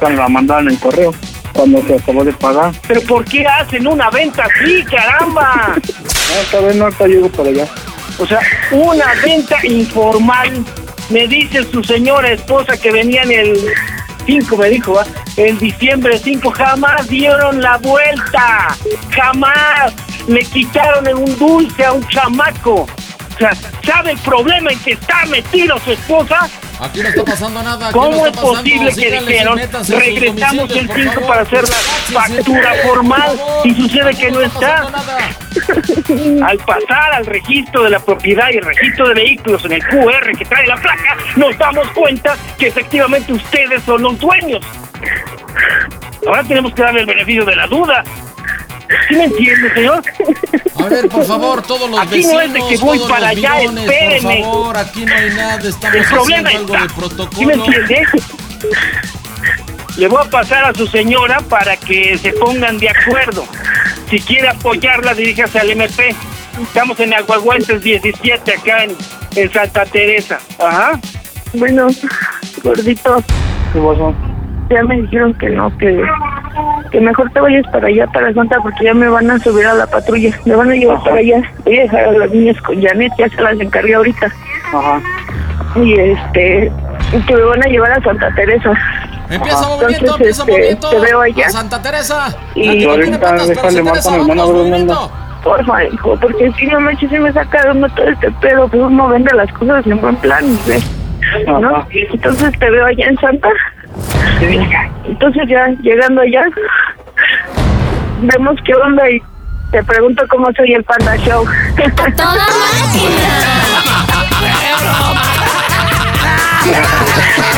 La 0.00 0.28
mandaron 0.28 0.68
en 0.68 0.74
el 0.74 0.80
correo 0.80 1.12
cuando 1.54 1.82
se 1.86 1.94
acabó 1.94 2.24
de 2.24 2.32
pagar. 2.32 2.74
Pero 2.86 3.00
¿por 3.02 3.24
qué 3.24 3.46
hacen 3.46 3.86
una 3.86 4.10
venta 4.10 4.44
así, 4.44 4.82
caramba? 4.84 5.76
No, 5.76 6.40
esta 6.40 6.60
vez 6.60 6.76
no, 6.76 6.84
ahorita 6.84 7.06
llego 7.06 7.28
para 7.30 7.48
allá. 7.48 7.66
O 8.18 8.26
sea, 8.26 8.40
una 8.70 9.14
venta 9.24 9.56
informal. 9.66 10.64
Me 11.10 11.26
dice 11.28 11.64
su 11.70 11.82
señora 11.84 12.30
esposa 12.32 12.76
que 12.76 12.90
venían 12.90 13.30
el 13.30 13.58
5, 14.26 14.56
me 14.56 14.70
dijo, 14.70 14.94
¿va? 14.94 15.04
el 15.36 15.58
diciembre 15.58 16.18
5, 16.18 16.50
jamás 16.50 17.08
dieron 17.08 17.60
la 17.60 17.76
vuelta. 17.78 18.76
Jamás. 19.10 19.94
Le 20.26 20.40
quitaron 20.40 21.06
en 21.06 21.16
un 21.16 21.38
dulce 21.38 21.84
a 21.84 21.92
un 21.92 22.06
chamaco. 22.08 22.86
O 23.34 23.38
sea, 23.38 23.52
¿sabe 23.84 24.12
el 24.12 24.18
problema 24.18 24.70
en 24.72 24.78
que 24.78 24.92
está 24.92 25.26
metido 25.26 25.78
su 25.80 25.92
esposa? 25.92 26.48
Aquí 26.80 27.00
no 27.02 27.08
está 27.08 27.24
pasando 27.24 27.62
nada. 27.62 27.86
aquí 27.88 27.94
¿Cómo 27.98 28.10
no 28.10 28.26
es 28.26 28.32
está 28.32 28.40
posible 28.42 28.92
que 28.94 29.10
dijeron 29.10 29.58
regresamos 29.88 30.70
el 30.70 30.86
por 30.86 30.96
5 30.96 31.12
favor? 31.12 31.26
para 31.28 31.42
hacer 31.42 31.62
la 31.62 32.20
factura 32.20 32.74
formal 32.84 33.36
favor. 33.36 33.66
y 33.66 33.74
sucede 33.74 34.14
que 34.14 34.30
no 34.30 34.40
está. 34.40 34.90
Al 36.44 36.58
pasar 36.58 37.12
al 37.14 37.26
registro 37.26 37.84
de 37.84 37.90
la 37.90 38.00
propiedad 38.00 38.48
y 38.52 38.56
el 38.56 38.64
registro 38.64 39.08
de 39.08 39.14
vehículos 39.14 39.64
en 39.64 39.72
el 39.72 39.82
QR 39.86 40.36
que 40.36 40.44
trae 40.44 40.66
la 40.66 40.76
placa, 40.76 41.16
nos 41.36 41.56
damos 41.56 41.88
cuenta 41.92 42.36
que 42.58 42.66
efectivamente 42.66 43.32
ustedes 43.32 43.82
son 43.84 44.02
los 44.02 44.18
dueños. 44.18 44.60
Ahora 46.26 46.42
tenemos 46.42 46.74
que 46.74 46.82
darle 46.82 47.00
el 47.00 47.06
beneficio 47.06 47.44
de 47.44 47.56
la 47.56 47.66
duda. 47.66 48.02
¿Sí 49.08 49.16
me 49.16 49.24
entiende, 49.24 49.72
señor? 49.74 50.02
A 50.78 50.88
ver, 50.88 51.08
por 51.08 51.24
favor, 51.24 51.62
todos 51.62 51.88
los 51.90 51.98
Aquí 52.00 52.22
no 52.24 52.40
es 52.40 52.52
de 52.52 52.60
vecinos, 52.60 52.68
que 52.68 52.76
voy 52.78 52.98
todos 52.98 53.10
para 53.10 53.20
los 53.32 53.38
allá, 53.38 53.58
bidones, 53.60 53.84
espéreme. 53.84 54.36
Por 54.36 54.44
favor, 54.52 54.76
aquí 54.78 55.04
no 55.04 55.14
hay 55.14 55.30
nada, 55.30 55.68
estamos 55.68 55.96
El 55.96 56.04
problema 56.04 56.48
haciendo 56.48 56.74
algo 56.74 56.84
está. 57.06 57.16
de 57.24 57.34
¿Sí 57.34 57.46
me 57.46 57.52
protocolo. 57.54 57.64
entiende? 57.74 58.06
Le 59.96 60.08
voy 60.08 60.22
a 60.26 60.30
pasar 60.30 60.64
a 60.64 60.74
su 60.74 60.86
señora 60.88 61.38
para 61.48 61.76
que 61.76 62.18
se 62.18 62.32
pongan 62.32 62.78
de 62.78 62.88
acuerdo. 62.90 63.46
Si 64.10 64.18
quiere 64.20 64.48
apoyarla, 64.48 65.14
diríjase 65.14 65.60
al 65.60 65.70
MP. 65.70 66.14
Estamos 66.62 66.98
en 67.00 67.14
Aguaguantes 67.14 67.82
17, 67.82 68.52
acá 68.54 68.84
en, 68.84 68.96
en 69.36 69.52
Santa 69.52 69.84
Teresa. 69.86 70.40
Ajá. 70.58 70.98
Bueno, 71.52 71.86
gordito, 72.62 73.22
¿Qué 73.72 73.78
pasó? 73.80 74.14
Ya 74.70 74.82
me 74.84 75.00
dijeron 75.02 75.34
que 75.34 75.50
no, 75.50 75.76
que, 75.78 76.02
que 76.90 77.00
mejor 77.00 77.30
te 77.30 77.40
vayas 77.40 77.66
para 77.72 77.88
allá, 77.88 78.06
para 78.08 78.32
Santa, 78.34 78.56
porque 78.62 78.84
ya 78.84 78.94
me 78.94 79.08
van 79.08 79.30
a 79.30 79.38
subir 79.38 79.66
a 79.66 79.74
la 79.74 79.86
patrulla. 79.86 80.30
Me 80.44 80.54
van 80.56 80.70
a 80.70 80.74
llevar 80.74 81.02
para 81.02 81.16
allá. 81.16 81.42
Voy 81.64 81.78
a 81.78 81.82
dejar 81.82 82.04
a 82.04 82.12
las 82.12 82.30
niñas 82.30 82.60
con 82.62 82.80
Janet, 82.82 83.12
ya 83.18 83.28
se 83.28 83.42
las 83.42 83.60
encargué 83.60 83.94
ahorita. 83.94 84.26
Ajá. 84.72 85.00
Y 85.76 85.92
este, 85.98 86.72
y 87.12 87.20
que 87.26 87.34
me 87.34 87.42
van 87.42 87.62
a 87.64 87.66
llevar 87.68 87.92
a 87.92 88.02
Santa 88.02 88.30
Teresa. 88.34 88.72
Empieza 89.30 89.58
Ajá. 89.58 89.68
movimiento, 89.68 90.04
Entonces, 90.04 90.10
empieza 90.20 90.42
este, 90.42 90.52
movimiento. 90.52 90.90
te 90.90 90.98
veo 91.00 91.20
allá. 91.20 91.46
A 91.46 91.50
Santa 91.50 91.82
Teresa. 91.82 92.36
Y- 92.54 92.68
Aquí 92.68 92.86
no 92.86 92.94
tiene 92.94 93.16
Ahorita 93.16 93.20
patas, 93.20 93.46
pero 93.48 93.68
déjale 93.68 93.82
vámonos, 93.82 94.04
¿dónde 94.04 94.32
anda? 94.32 94.44
movimiento. 94.46 95.12
Porfa, 95.42 95.84
hijo, 95.84 96.16
porque 96.20 96.50
si 96.52 96.66
no 96.68 96.80
manches, 96.80 97.10
se 97.10 97.18
me 97.20 97.30
saca 97.32 97.62
de 97.64 97.70
onda 97.70 97.88
todo 97.90 98.06
este 98.08 98.30
pedo, 98.40 98.66
pues 98.68 98.82
uno 98.82 99.08
vende 99.08 99.30
las 99.34 99.52
cosas 99.52 99.86
en 99.86 100.00
buen 100.00 100.16
plan, 100.16 100.42
¿ves? 100.66 100.90
¿No? 101.46 101.56
Ajá. 101.68 101.86
Entonces 101.92 102.58
te 102.58 102.70
veo 102.70 102.86
allá 102.86 103.06
en 103.06 103.18
Santa. 103.18 103.48
Entonces 105.04 105.42
ya, 105.48 105.68
llegando 105.82 106.22
allá, 106.22 106.44
vemos 108.22 108.56
qué 108.64 108.74
onda 108.74 109.08
y 109.10 109.22
te 109.70 109.82
pregunto 109.84 110.22
cómo 110.28 110.48
soy 110.56 110.72
el 110.74 110.84
Panda 110.84 111.16
Show. 111.16 111.44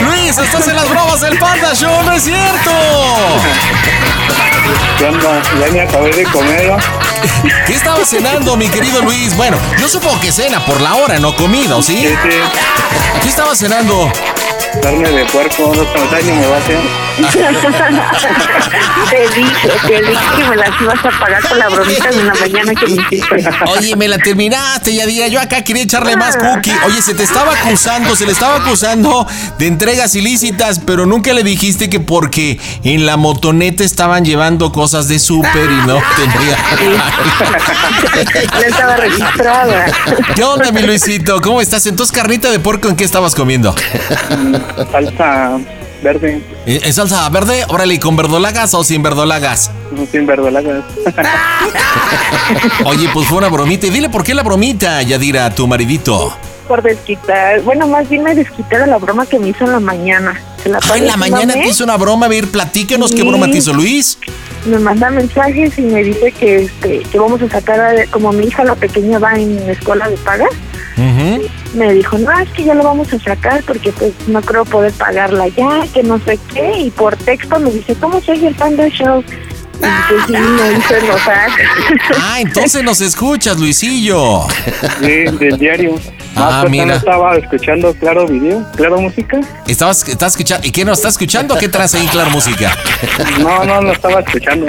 Luis, 0.02 0.38
estás 0.38 0.68
en 0.68 0.76
las 0.76 0.88
bromas 0.88 1.20
del 1.20 1.38
Panda 1.38 1.74
Show, 1.74 2.02
no 2.04 2.12
es 2.12 2.22
cierto. 2.22 2.70
Ya 4.98 5.10
ni 5.72 5.80
acabé 5.80 6.10
de 6.10 6.24
comer. 6.24 6.72
¿Qué 7.66 7.74
estaba 7.74 8.04
cenando, 8.04 8.56
mi 8.56 8.68
querido 8.68 9.02
Luis? 9.02 9.36
Bueno, 9.36 9.56
yo 9.78 9.88
supongo 9.88 10.20
que 10.20 10.32
cena 10.32 10.60
por 10.60 10.80
la 10.80 10.94
hora, 10.94 11.18
no 11.18 11.34
comida, 11.36 11.76
¿o 11.76 11.82
sí? 11.82 11.98
Sí, 11.98 12.08
sí. 12.08 12.38
¿Qué 13.22 13.28
estaba 13.28 13.54
cenando? 13.54 14.10
Carne 14.82 15.10
de 15.10 15.24
puerco, 15.26 15.72
no 15.74 15.84
se 15.84 16.24
me 16.24 16.32
me 16.34 16.46
va 16.46 16.56
a 16.56 16.58
hacer. 16.58 16.78
te 19.10 19.20
dije, 19.34 19.68
te 19.86 20.02
dije 20.02 20.20
que 20.36 20.44
me 20.44 20.56
las 20.56 20.80
ibas 20.80 21.04
a 21.04 21.10
pagar 21.18 21.48
con 21.48 21.58
la 21.58 21.68
bromita 21.68 22.10
de 22.10 22.20
una 22.20 22.34
mañana 22.34 22.74
que 22.74 22.86
me 22.86 22.92
hiciste. 22.92 23.48
Oye, 23.68 23.96
me 23.96 24.06
la 24.06 24.18
terminaste, 24.18 24.94
Yadira. 24.94 25.28
Yo 25.28 25.40
acá 25.40 25.64
quería 25.64 25.84
echarle 25.84 26.16
más 26.16 26.36
cookie. 26.36 26.72
Oye, 26.84 27.00
se 27.00 27.14
te 27.14 27.22
estaba 27.22 27.54
acusando, 27.54 28.14
se 28.14 28.26
le 28.26 28.32
estaba 28.32 28.56
acusando 28.56 29.26
de 29.58 29.66
entregas 29.66 30.14
ilícitas, 30.14 30.80
pero 30.84 31.06
nunca 31.06 31.32
le 31.32 31.42
dijiste 31.42 31.88
que 31.88 32.00
porque 32.00 32.60
en 32.84 33.06
la 33.06 33.16
motoneta 33.16 33.82
estaban 33.82 34.24
llevando 34.24 34.72
cosas 34.72 35.08
de 35.08 35.18
súper 35.18 35.70
y 35.70 35.86
no 35.86 35.98
tenía. 36.16 36.56
Ya 38.16 38.66
estaba 38.66 38.96
registrada. 38.96 39.86
¿Qué 40.34 40.42
onda, 40.42 40.72
mi 40.72 40.82
Luisito? 40.82 41.40
¿Cómo 41.42 41.60
estás? 41.60 41.86
Entonces, 41.86 42.14
carnita 42.14 42.50
de 42.50 42.58
puerco, 42.58 42.88
¿en 42.88 42.96
qué 42.96 43.04
estabas 43.04 43.34
comiendo? 43.34 43.74
Salsa 44.90 45.58
verde, 46.02 46.40
¿En 46.66 46.92
salsa 46.92 47.28
verde? 47.30 47.64
Órale, 47.68 47.94
¿y 47.94 47.98
con 47.98 48.16
verdolagas 48.16 48.74
o 48.74 48.84
sin 48.84 49.02
verdolagas? 49.02 49.70
sin 50.12 50.26
verdolagas. 50.26 50.84
Oye, 52.84 53.08
pues 53.12 53.26
fue 53.28 53.38
una 53.38 53.48
bromita. 53.48 53.86
Y 53.86 53.90
dile 53.90 54.08
por 54.10 54.22
qué 54.24 54.34
la 54.34 54.42
bromita, 54.42 55.02
Yadira, 55.02 55.46
a 55.46 55.54
tu 55.54 55.66
maridito. 55.66 56.36
Por 56.68 56.82
desquitar, 56.82 57.60
bueno, 57.62 57.86
más 57.86 58.08
bien 58.08 58.24
me 58.24 58.34
desquitaron 58.34 58.90
la 58.90 58.98
broma 58.98 59.24
que 59.26 59.38
me 59.38 59.48
hizo 59.48 59.64
en 59.64 59.72
la 59.72 59.80
mañana. 59.80 60.38
Se 60.62 60.68
la 60.68 60.78
Ah, 60.82 60.96
en 60.98 61.06
la 61.06 61.16
mañana 61.16 61.52
te 61.54 61.66
hizo 61.68 61.84
una 61.84 61.96
broma. 61.96 62.26
A 62.26 62.28
ver, 62.28 62.48
platícanos 62.48 63.12
qué 63.12 63.18
Sí. 63.22 63.28
broma 63.28 63.48
te 63.50 63.58
hizo 63.58 63.72
Luis. 63.72 64.18
me 64.66 64.80
manda 64.80 65.08
mensajes 65.10 65.78
y 65.78 65.82
me 65.82 66.02
dice 66.02 66.32
que 66.32 66.64
este 66.64 66.98
que 67.12 67.18
vamos 67.20 67.40
a 67.40 67.48
sacar 67.48 67.78
a- 67.78 68.06
como 68.10 68.32
mi 68.32 68.46
hija 68.46 68.64
la 68.64 68.74
pequeña 68.74 69.20
va 69.20 69.34
en 69.34 69.56
escuela 69.70 70.08
de 70.08 70.16
paga. 70.16 70.46
Me 71.76 71.92
dijo 71.92 72.18
no 72.18 72.30
es 72.38 72.48
que 72.50 72.64
ya 72.64 72.74
lo 72.74 72.82
vamos 72.82 73.12
a 73.12 73.18
sacar 73.18 73.62
porque 73.64 73.92
pues 73.92 74.12
no 74.26 74.40
creo 74.42 74.64
poder 74.64 74.92
pagarla 74.92 75.48
ya 75.48 75.86
que 75.92 76.02
no 76.02 76.18
sé 76.20 76.38
qué 76.52 76.78
y 76.78 76.90
por 76.90 77.16
texto 77.16 77.58
me 77.58 77.70
dice 77.70 77.94
cómo 77.94 78.20
soy 78.20 78.46
el 78.46 78.54
Panda 78.54 78.88
Show 78.88 79.22
y 79.22 79.55
pues 79.78 79.92
sí 80.26 80.32
me 80.32 80.78
hizo 80.78 80.94
enojar 80.94 81.50
Ah, 82.20 82.40
entonces 82.40 82.82
nos 82.82 83.00
escuchas, 83.00 83.58
Luisillo. 83.58 84.46
Sí, 85.00 85.24
del 85.38 85.58
diario. 85.58 85.98
Ah, 86.38 86.58
pues, 86.62 86.70
mira. 86.70 86.84
no 86.86 86.94
estaba 86.94 87.36
escuchando 87.36 87.94
Claro 87.94 88.26
Video, 88.26 88.62
Claro 88.76 89.00
Música. 89.00 89.40
¿Estabas, 89.66 90.06
estás 90.06 90.32
escuchando? 90.32 90.66
¿Y 90.66 90.70
qué 90.70 90.84
nos 90.84 90.98
está 90.98 91.08
escuchando? 91.08 91.56
¿Qué 91.56 91.68
traes 91.68 91.94
ahí, 91.94 92.06
Claro 92.08 92.30
Música? 92.30 92.76
No, 93.40 93.64
no, 93.64 93.80
no 93.80 93.92
estaba 93.92 94.20
escuchando. 94.20 94.66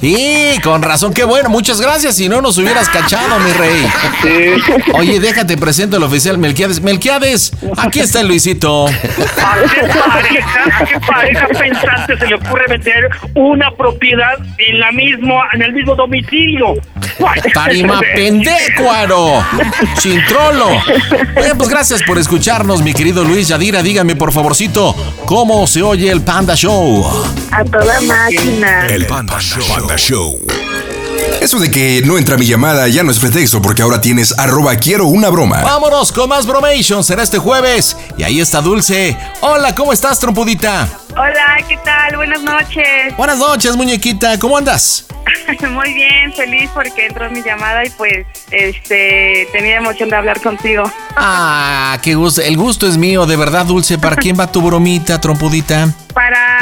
Sí, 0.00 0.58
con 0.64 0.82
razón, 0.82 1.12
qué 1.12 1.24
bueno. 1.24 1.50
Muchas 1.50 1.78
gracias. 1.80 2.16
Si 2.16 2.28
no 2.28 2.40
nos 2.40 2.56
hubieras 2.56 2.88
cachado, 2.88 3.38
mi 3.40 3.52
rey. 3.52 3.86
Sí. 4.22 4.90
Oye, 4.94 5.20
déjate, 5.20 5.58
presento 5.58 5.96
al 5.98 6.02
oficial 6.04 6.38
Melquiades. 6.38 6.80
Melquiades, 6.80 7.52
aquí 7.76 8.00
está 8.00 8.20
el 8.20 8.28
Luisito. 8.28 8.86
¿A 8.86 8.92
qué 8.92 9.86
pareja, 9.86 10.64
a 10.80 10.84
qué 10.86 11.00
pareja 11.00 11.48
pensante 11.48 12.18
se 12.18 12.26
le 12.26 12.34
ocurre 12.34 12.64
meter 12.68 13.10
una 13.34 13.70
propiedad 13.76 14.38
en 14.58 14.80
la 14.80 14.92
mismo, 14.92 15.40
en 15.52 15.62
el 15.62 15.72
mismo 15.72 15.94
domicilio? 15.94 16.74
Tarima 17.54 18.00
pendécuaro. 18.14 19.44
Chintrolo. 19.98 20.68
Oye, 21.36 21.54
pues 21.56 21.68
gracias 21.68 22.02
por 22.06 22.18
escucharnos, 22.18 22.82
mi 22.82 22.92
querido 22.94 23.24
Luis 23.24 23.48
Yadira. 23.48 23.82
Dígame, 23.82 24.16
por 24.16 24.32
favorcito, 24.32 24.94
¿cómo 25.26 25.66
se 25.66 25.82
oye 25.82 26.10
el 26.10 26.22
Panda 26.22 26.54
Show? 26.54 27.06
A 27.50 27.64
toda 27.64 28.00
máquina. 28.02 28.86
El 28.86 29.06
Panda 29.06 29.38
Show. 29.40 29.64
Panda 29.68 29.96
Show. 29.96 30.40
Eso 31.40 31.58
de 31.58 31.70
que 31.70 32.02
no 32.04 32.18
entra 32.18 32.36
mi 32.36 32.46
llamada 32.46 32.86
ya 32.88 33.02
no 33.02 33.10
es 33.10 33.18
pretexto 33.18 33.62
porque 33.62 33.82
ahora 33.82 34.00
tienes 34.00 34.38
arroba 34.38 34.76
quiero 34.76 35.06
una 35.06 35.30
broma. 35.30 35.62
Vámonos 35.62 36.12
con 36.12 36.28
más 36.28 36.46
bromations 36.46 37.08
en 37.10 37.18
este 37.20 37.38
jueves. 37.38 37.96
Y 38.16 38.22
ahí 38.22 38.40
está 38.40 38.60
Dulce. 38.60 39.16
Hola, 39.40 39.74
¿cómo 39.74 39.92
estás, 39.92 40.18
trompudita? 40.18 40.99
Hola, 41.12 41.58
¿qué 41.68 41.76
tal? 41.84 42.16
Buenas 42.16 42.42
noches. 42.42 43.16
Buenas 43.16 43.38
noches, 43.38 43.76
muñequita. 43.76 44.38
¿Cómo 44.38 44.56
andas? 44.56 45.06
Muy 45.70 45.92
bien, 45.92 46.32
feliz 46.32 46.70
porque 46.72 47.06
entró 47.06 47.28
mi 47.30 47.42
llamada 47.42 47.84
y 47.84 47.90
pues 47.90 48.26
este 48.50 49.48
tenía 49.52 49.76
emoción 49.76 50.08
de 50.08 50.16
hablar 50.16 50.40
contigo. 50.40 50.84
Ah, 51.16 51.98
qué 52.02 52.14
gusto. 52.14 52.40
El 52.42 52.56
gusto 52.56 52.86
es 52.86 52.96
mío, 52.96 53.26
de 53.26 53.36
verdad, 53.36 53.66
Dulce. 53.66 53.98
¿Para 53.98 54.16
quién 54.20 54.38
va 54.38 54.50
tu 54.50 54.62
bromita, 54.62 55.20
trompudita? 55.20 55.88
Para 56.14 56.59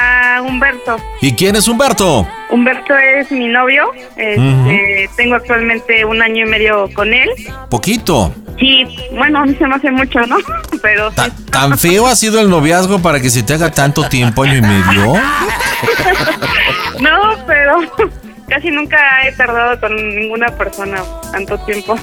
Humberto. 0.49 0.97
¿Y 1.21 1.33
quién 1.33 1.57
es 1.57 1.69
Humberto? 1.69 2.27
Humberto 2.51 2.97
es 2.97 3.31
mi 3.31 3.47
novio. 3.49 3.91
Este, 4.17 5.09
Tengo 5.17 5.37
actualmente 5.37 6.05
un 6.05 6.23
año 6.23 6.47
y 6.47 6.49
medio 6.49 6.89
con 6.95 7.13
él. 7.13 7.29
Poquito. 7.71 8.33
Sí, 8.59 8.85
bueno, 9.13 9.41
a 9.41 9.47
mí 9.47 9.55
se 9.55 9.67
me 9.67 9.75
hace 9.75 9.91
mucho, 9.91 10.21
¿no? 10.27 10.37
Pero 10.83 11.11
sí. 11.11 11.17
¿Tan 11.51 11.79
feo 11.79 12.07
ha 12.07 12.17
sido 12.17 12.41
el 12.41 12.51
noviazgo 12.51 13.01
para 13.01 13.21
que 13.21 13.31
se 13.31 13.43
te 13.43 13.55
haga 13.55 13.71
tanto 13.71 14.09
tiempo, 14.09 14.43
año 14.43 14.57
y 14.57 14.63
medio? 14.63 15.15
No, 17.01 17.17
pero 17.47 17.79
casi 18.49 18.71
nunca 18.71 18.99
he 19.25 19.33
tardado 19.33 19.79
con 19.79 19.95
ninguna 19.95 20.49
persona 20.49 21.01
tanto 21.31 21.57
tiempo. 21.59 21.97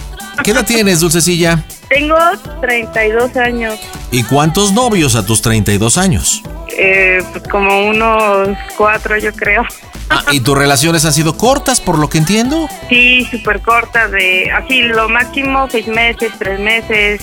¿Qué 0.43 0.51
edad 0.51 0.65
tienes, 0.65 0.99
Dulcecilla? 0.99 1.63
Tengo 1.89 2.15
32 2.61 3.35
años. 3.37 3.79
¿Y 4.11 4.23
cuántos 4.23 4.73
novios 4.73 5.15
a 5.15 5.25
tus 5.25 5.41
32 5.41 5.97
años? 5.97 6.41
Eh, 6.77 7.23
pues 7.31 7.47
como 7.47 7.87
unos 7.87 8.49
cuatro, 8.77 9.17
yo 9.17 9.31
creo. 9.33 9.63
Ah, 10.09 10.23
¿Y 10.31 10.39
tus 10.41 10.57
relaciones 10.57 11.05
han 11.05 11.13
sido 11.13 11.35
cortas, 11.35 11.81
por 11.81 11.97
lo 11.97 12.09
que 12.09 12.17
entiendo? 12.17 12.67
Sí, 12.89 13.25
súper 13.31 13.61
cortas, 13.61 14.11
de 14.11 14.51
así 14.51 14.81
lo 14.81 15.09
máximo 15.09 15.67
seis 15.69 15.87
meses, 15.87 16.31
tres 16.37 16.59
meses. 16.59 17.21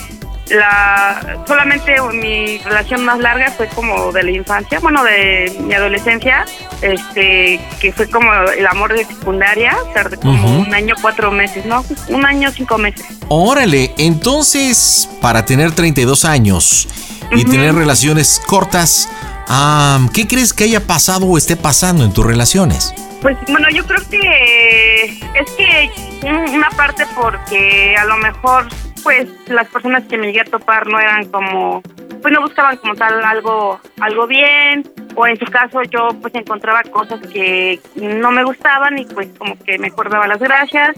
La 0.52 1.38
solamente 1.46 1.94
mi 2.12 2.58
relación 2.58 3.04
más 3.04 3.18
larga 3.18 3.50
fue 3.56 3.68
como 3.68 4.12
de 4.12 4.22
la 4.22 4.30
infancia, 4.32 4.80
bueno, 4.80 5.02
de 5.02 5.56
mi 5.60 5.72
adolescencia, 5.74 6.44
este, 6.82 7.58
que 7.80 7.92
fue 7.92 8.08
como 8.10 8.30
el 8.32 8.66
amor 8.66 8.92
de 8.92 9.04
secundaria, 9.04 9.74
tardé 9.94 10.18
como 10.18 10.60
un 10.60 10.74
año 10.74 10.94
cuatro 11.00 11.30
meses, 11.30 11.64
no, 11.64 11.84
un 12.08 12.26
año 12.26 12.50
cinco 12.52 12.76
meses. 12.78 13.06
Órale, 13.28 13.94
entonces, 13.96 15.08
para 15.20 15.44
tener 15.44 15.72
32 15.72 16.24
años 16.24 16.88
y 17.30 17.44
tener 17.44 17.74
relaciones 17.74 18.40
cortas, 18.46 19.08
ah, 19.48 20.00
¿qué 20.12 20.26
crees 20.28 20.52
que 20.52 20.64
haya 20.64 20.86
pasado 20.86 21.26
o 21.26 21.38
esté 21.38 21.56
pasando 21.56 22.04
en 22.04 22.12
tus 22.12 22.26
relaciones? 22.26 22.92
Pues 23.22 23.36
bueno, 23.48 23.68
yo 23.70 23.86
creo 23.86 24.02
que 24.10 25.04
es 25.06 25.50
que 25.56 25.90
un- 26.26 26.50
una 26.56 26.68
parte 26.70 27.06
porque 27.14 27.94
a 27.96 28.04
lo 28.04 28.16
mejor 28.18 28.66
pues 29.02 29.28
las 29.48 29.68
personas 29.68 30.04
que 30.04 30.18
me 30.18 30.26
llegué 30.26 30.40
a 30.40 30.44
topar 30.44 30.86
no 30.86 30.98
eran 30.98 31.30
como 31.30 31.82
pues 32.20 32.32
no 32.32 32.42
buscaban 32.42 32.76
como 32.76 32.94
tal 32.94 33.24
algo 33.24 33.80
algo 34.00 34.26
bien 34.26 34.84
o 35.14 35.26
en 35.26 35.38
su 35.38 35.44
caso 35.46 35.82
yo 35.82 36.08
pues 36.20 36.34
encontraba 36.34 36.82
cosas 36.84 37.20
que 37.28 37.80
no 37.96 38.30
me 38.30 38.44
gustaban 38.44 38.98
y 38.98 39.04
pues 39.06 39.28
como 39.38 39.58
que 39.58 39.78
mejor 39.78 40.10
daba 40.10 40.26
las 40.26 40.38
gracias. 40.38 40.94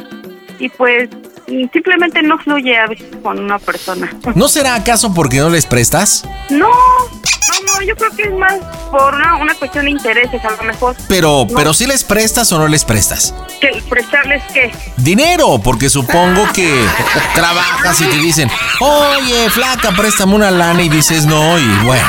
Y 0.59 0.69
pues 0.69 1.09
simplemente 1.47 2.23
no 2.23 2.39
fluye 2.39 2.77
a 2.79 2.87
veces 2.87 3.07
con 3.23 3.39
una 3.39 3.59
persona. 3.59 4.11
¿No 4.35 4.49
será 4.49 4.75
acaso 4.75 5.13
porque 5.15 5.39
no 5.39 5.51
les 5.51 5.67
prestas? 5.67 6.25
No, 6.51 6.69
no, 6.69 7.73
no, 7.75 7.83
yo 7.87 7.95
creo 7.97 8.11
que 8.17 8.23
es 8.23 8.33
más 8.33 8.55
por 8.91 9.15
una, 9.15 9.37
una 9.37 9.55
cuestión 9.55 9.85
de 9.85 9.91
intereses 9.93 10.45
a 10.45 10.51
lo 10.53 10.63
mejor. 10.65 10.97
Pero, 11.09 11.47
No. 11.49 11.57
pero 11.57 11.75
si 11.75 11.87
les 11.87 12.05
prestas 12.05 12.51
o 12.53 12.59
no 12.59 12.69
les 12.69 12.85
prestas. 12.85 13.35
Prestarles 13.89 14.43
qué. 14.53 14.73
Dinero, 14.97 15.59
porque 15.63 15.89
supongo 15.91 16.47
que 16.53 16.85
trabajas 17.35 18.01
y 18.01 18.05
te 18.07 18.17
dicen, 18.19 18.51
oye, 18.81 19.49
flaca, 19.51 19.93
préstame 19.93 20.35
una 20.35 20.51
lana 20.51 20.83
y 20.83 20.89
dices 20.89 21.27
no, 21.27 21.59
y 21.59 21.67
bueno. 21.85 22.07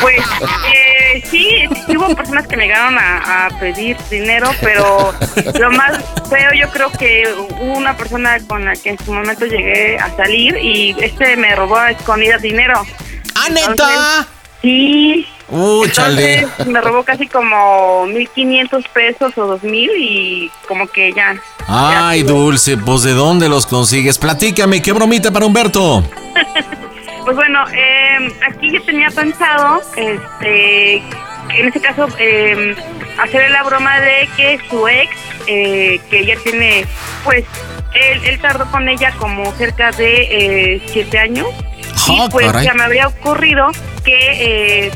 Pues 0.00 0.18
eh, 0.18 0.99
sí, 1.24 1.64
sí 1.86 1.96
hubo 1.96 2.14
personas 2.14 2.46
que 2.46 2.56
me 2.56 2.64
llegaron 2.64 2.98
a, 2.98 3.46
a 3.46 3.60
pedir 3.60 3.96
dinero, 4.10 4.50
pero 4.60 5.12
lo 5.58 5.70
más 5.72 5.98
feo 6.28 6.52
yo 6.58 6.68
creo 6.70 6.90
que 6.92 7.24
hubo 7.60 7.76
una 7.76 7.96
persona 7.96 8.38
con 8.46 8.64
la 8.64 8.74
que 8.74 8.90
en 8.90 9.04
su 9.04 9.12
momento 9.12 9.46
llegué 9.46 9.98
a 9.98 10.14
salir 10.16 10.56
y 10.56 10.96
este 11.00 11.36
me 11.36 11.54
robó 11.54 11.76
a 11.76 11.90
escondidas 11.90 12.42
dinero. 12.42 12.82
¡Ah, 13.34 13.48
neta! 13.50 14.26
Sí. 14.62 15.26
Chale. 15.92 16.40
Entonces 16.40 16.66
me 16.68 16.80
robó 16.80 17.02
casi 17.02 17.26
como 17.26 18.06
1.500 18.06 18.88
pesos 18.92 19.36
o 19.36 19.58
2.000 19.58 19.90
y 19.98 20.50
como 20.68 20.86
que 20.86 21.12
ya. 21.12 21.34
Ay, 21.66 22.22
Dulce, 22.22 22.76
pues 22.76 23.02
¿de 23.02 23.12
dónde 23.12 23.48
los 23.48 23.66
consigues? 23.66 24.18
Platícame, 24.18 24.80
qué 24.80 24.92
bromita 24.92 25.32
para 25.32 25.46
Humberto. 25.46 26.04
Pues 27.24 27.36
bueno, 27.36 27.64
eh, 27.72 28.32
aquí 28.48 28.72
yo 28.72 28.82
tenía 28.82 29.10
pensado, 29.10 29.82
este, 29.96 30.96
en 30.96 31.66
este 31.66 31.80
caso, 31.80 32.08
eh, 32.18 32.74
hacerle 33.18 33.50
la 33.50 33.62
broma 33.62 34.00
de 34.00 34.28
que 34.36 34.58
su 34.68 34.88
ex, 34.88 35.10
eh, 35.46 36.00
que 36.10 36.24
ya 36.24 36.36
tiene, 36.42 36.86
pues, 37.24 37.44
él, 37.94 38.24
él 38.24 38.40
tardó 38.40 38.70
con 38.70 38.88
ella 38.88 39.12
como 39.18 39.50
cerca 39.52 39.90
de 39.92 40.74
eh, 40.76 40.82
siete 40.86 41.18
años. 41.18 41.48
Ah, 42.08 42.26
y 42.26 42.30
pues 42.30 42.46
caray. 42.46 42.64
ya 42.64 42.74
me 42.74 42.84
habría 42.84 43.08
ocurrido 43.08 43.70
que 44.04 44.86
eh, 44.86 44.90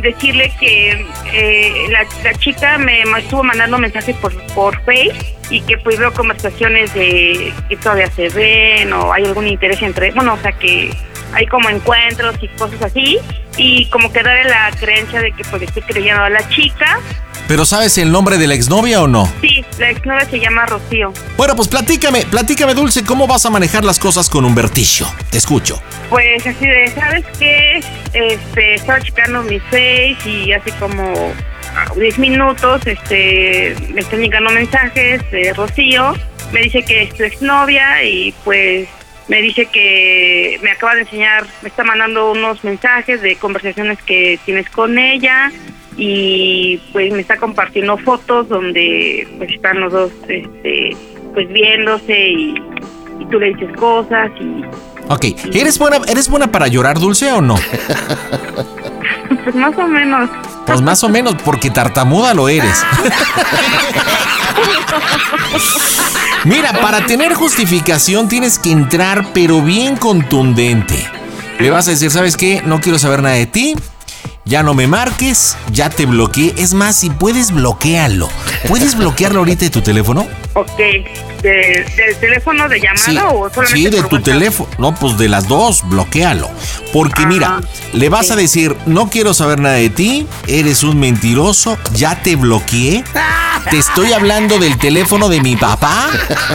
decirle 0.00 0.52
que 0.58 1.06
eh, 1.32 1.86
la, 1.90 2.06
la 2.22 2.34
chica 2.38 2.78
me 2.78 3.02
estuvo 3.18 3.42
mandando 3.42 3.78
mensajes 3.78 4.16
por, 4.16 4.32
por 4.54 4.76
Face 4.84 5.36
y 5.50 5.60
que 5.62 5.78
pues 5.78 5.98
veo 5.98 6.12
conversaciones 6.12 6.92
de 6.94 7.52
que 7.68 7.76
todavía 7.76 8.10
se 8.10 8.28
ven 8.30 8.92
o 8.92 9.12
hay 9.12 9.24
algún 9.24 9.46
interés 9.46 9.80
entre, 9.82 10.10
bueno, 10.12 10.34
o 10.34 10.38
sea 10.38 10.52
que 10.52 10.90
hay 11.32 11.46
como 11.46 11.68
encuentros 11.68 12.36
y 12.40 12.48
cosas 12.48 12.82
así 12.82 13.18
y 13.56 13.86
como 13.90 14.12
que 14.12 14.22
darle 14.22 14.44
la 14.44 14.70
creencia 14.78 15.20
de 15.20 15.32
que 15.32 15.44
pues 15.44 15.62
estoy 15.62 15.82
creyendo 15.82 16.22
a 16.22 16.30
la 16.30 16.48
chica. 16.48 16.98
¿Pero 17.48 17.64
sabes 17.64 17.96
el 17.98 18.10
nombre 18.10 18.38
de 18.38 18.48
la 18.48 18.54
exnovia 18.54 19.02
o 19.02 19.06
no? 19.06 19.30
Sí, 19.40 19.64
la 19.78 19.90
exnovia 19.90 20.24
se 20.28 20.40
llama 20.40 20.66
Rocío. 20.66 21.12
Bueno, 21.36 21.54
pues 21.54 21.68
platícame, 21.68 22.26
platícame, 22.26 22.74
Dulce, 22.74 23.04
¿cómo 23.04 23.28
vas 23.28 23.46
a 23.46 23.50
manejar 23.50 23.84
las 23.84 24.00
cosas 24.00 24.28
con 24.28 24.44
Humberticio? 24.44 25.06
Te 25.30 25.38
escucho. 25.38 25.80
Pues 26.10 26.44
así 26.44 26.66
de, 26.66 26.90
¿sabes 26.90 27.24
qué? 27.38 27.80
Este, 28.12 28.74
estaba 28.74 29.00
checando 29.00 29.42
mi 29.42 29.60
face 29.60 30.16
y 30.24 30.52
hace 30.52 30.72
como 30.72 31.32
ah, 31.76 31.92
10 31.96 32.18
minutos 32.18 32.84
este, 32.84 33.76
me 33.92 34.00
están 34.00 34.20
llegando 34.20 34.50
mensajes 34.50 35.22
de 35.30 35.52
Rocío. 35.52 36.14
Me 36.52 36.62
dice 36.62 36.82
que 36.82 37.04
es 37.04 37.14
tu 37.14 37.22
exnovia 37.22 38.02
y 38.02 38.34
pues 38.44 38.88
me 39.28 39.40
dice 39.40 39.66
que 39.66 40.58
me 40.62 40.72
acaba 40.72 40.96
de 40.96 41.02
enseñar, 41.02 41.46
me 41.62 41.68
está 41.68 41.84
mandando 41.84 42.32
unos 42.32 42.64
mensajes 42.64 43.20
de 43.20 43.36
conversaciones 43.36 44.02
que 44.02 44.38
tienes 44.44 44.68
con 44.70 44.98
ella 44.98 45.52
y 45.96 46.78
pues 46.92 47.12
me 47.12 47.20
está 47.20 47.36
compartiendo 47.36 47.96
fotos 47.98 48.48
donde 48.48 49.26
pues 49.38 49.50
están 49.50 49.80
los 49.80 49.92
dos 49.92 50.12
este 50.28 50.96
pues 51.32 51.48
viéndose 51.48 52.30
y, 52.30 52.54
y 53.20 53.24
tú 53.30 53.38
le 53.38 53.54
dices 53.54 53.74
cosas 53.76 54.30
y 54.40 54.64
Ok, 55.08 55.24
¿eres 55.54 55.78
buena, 55.78 55.98
¿eres 56.08 56.28
buena 56.28 56.50
para 56.50 56.66
llorar, 56.66 56.98
Dulce, 56.98 57.32
o 57.32 57.40
no? 57.40 57.54
Pues 59.44 59.54
más 59.54 59.76
o 59.78 59.86
menos. 59.86 60.30
Pues 60.66 60.80
más 60.80 61.04
o 61.04 61.08
menos, 61.08 61.36
porque 61.44 61.70
tartamuda 61.70 62.34
lo 62.34 62.48
eres. 62.48 62.84
Mira, 66.44 66.72
para 66.80 67.06
tener 67.06 67.34
justificación 67.34 68.28
tienes 68.28 68.58
que 68.58 68.72
entrar, 68.72 69.28
pero 69.32 69.62
bien 69.62 69.96
contundente. 69.96 70.94
Le 71.58 71.70
vas 71.70 71.88
a 71.88 71.92
decir, 71.92 72.10
¿sabes 72.10 72.36
qué? 72.36 72.62
No 72.64 72.80
quiero 72.80 72.98
saber 72.98 73.22
nada 73.22 73.36
de 73.36 73.46
ti. 73.46 73.74
Ya 74.48 74.62
no 74.62 74.74
me 74.74 74.86
marques, 74.86 75.56
ya 75.72 75.90
te 75.90 76.06
bloqueé. 76.06 76.54
Es 76.56 76.72
más, 76.72 76.94
si 76.94 77.10
puedes, 77.10 77.50
bloquearlo. 77.50 78.28
¿Puedes 78.68 78.96
bloquearlo 78.96 79.40
ahorita 79.40 79.64
de 79.64 79.70
tu 79.70 79.82
teléfono? 79.82 80.24
Ok, 80.54 80.78
¿De- 81.42 81.84
¿del 81.96 82.16
teléfono 82.18 82.68
de 82.68 82.80
llamada 82.80 83.04
Sí, 83.04 83.18
o 83.18 83.50
solamente 83.52 83.76
sí, 83.76 83.84
de 83.84 83.96
por 83.98 84.08
tu 84.08 84.16
WhatsApp? 84.16 84.32
teléfono. 84.34 84.68
No, 84.78 84.94
pues 84.94 85.18
de 85.18 85.28
las 85.28 85.48
dos, 85.48 85.82
bloquealo. 85.88 86.48
Porque 86.92 87.26
mira, 87.26 87.60
le 87.92 88.08
vas 88.08 88.30
a 88.30 88.36
decir, 88.36 88.74
no 88.86 89.10
quiero 89.10 89.34
saber 89.34 89.58
nada 89.60 89.74
de 89.74 89.90
ti, 89.90 90.26
eres 90.46 90.82
un 90.84 90.98
mentiroso, 90.98 91.76
ya 91.94 92.22
te 92.22 92.36
bloqueé. 92.36 93.02
Te 93.70 93.78
estoy 93.78 94.12
hablando 94.12 94.58
del 94.60 94.78
teléfono 94.78 95.28
de 95.28 95.40
mi 95.40 95.56
papá, 95.56 96.08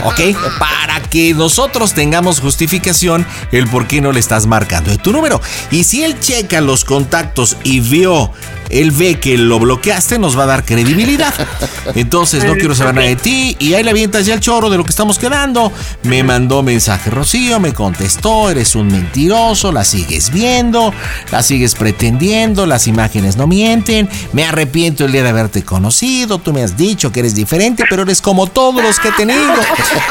¿ok? 0.04 0.20
Para 0.58 0.98
que 1.02 1.34
nosotros 1.34 1.92
tengamos 1.92 2.40
justificación 2.40 3.26
el 3.50 3.66
por 3.68 3.86
qué 3.86 4.00
no 4.00 4.12
le 4.12 4.20
estás 4.20 4.46
marcando 4.46 4.90
de 4.90 4.96
tu 4.96 5.12
número. 5.12 5.38
Y 5.70 5.84
si 5.84 6.02
él 6.04 6.18
checa 6.20 6.62
los 6.62 6.86
contactos 6.86 7.58
y 7.64 7.80
vio 7.82 8.30
él 8.72 8.90
ve 8.90 9.20
que 9.20 9.36
lo 9.36 9.58
bloqueaste, 9.58 10.18
nos 10.18 10.36
va 10.36 10.44
a 10.44 10.46
dar 10.46 10.64
credibilidad. 10.64 11.32
Entonces, 11.94 12.44
no 12.44 12.54
quiero 12.54 12.74
saber 12.74 12.94
nada 12.94 13.06
de 13.06 13.16
ti. 13.16 13.56
Y 13.58 13.74
ahí 13.74 13.84
le 13.84 13.90
avientas 13.90 14.24
ya 14.24 14.34
el 14.34 14.40
choro 14.40 14.70
de 14.70 14.78
lo 14.78 14.84
que 14.84 14.90
estamos 14.90 15.18
quedando. 15.18 15.70
Me 16.04 16.22
mandó 16.22 16.62
mensaje 16.62 17.10
Rocío, 17.10 17.60
me 17.60 17.74
contestó, 17.74 18.50
eres 18.50 18.74
un 18.74 18.88
mentiroso, 18.88 19.72
la 19.72 19.84
sigues 19.84 20.30
viendo, 20.30 20.92
la 21.30 21.42
sigues 21.42 21.74
pretendiendo, 21.74 22.64
las 22.66 22.86
imágenes 22.86 23.36
no 23.36 23.46
mienten. 23.46 24.08
Me 24.32 24.44
arrepiento 24.44 25.04
el 25.04 25.12
día 25.12 25.22
de 25.22 25.28
haberte 25.28 25.62
conocido, 25.62 26.38
tú 26.38 26.52
me 26.54 26.62
has 26.62 26.76
dicho 26.76 27.12
que 27.12 27.20
eres 27.20 27.34
diferente, 27.34 27.84
pero 27.90 28.02
eres 28.02 28.22
como 28.22 28.46
todos 28.46 28.82
los 28.82 28.98
que 28.98 29.08
he 29.08 29.12
tenido. 29.12 29.42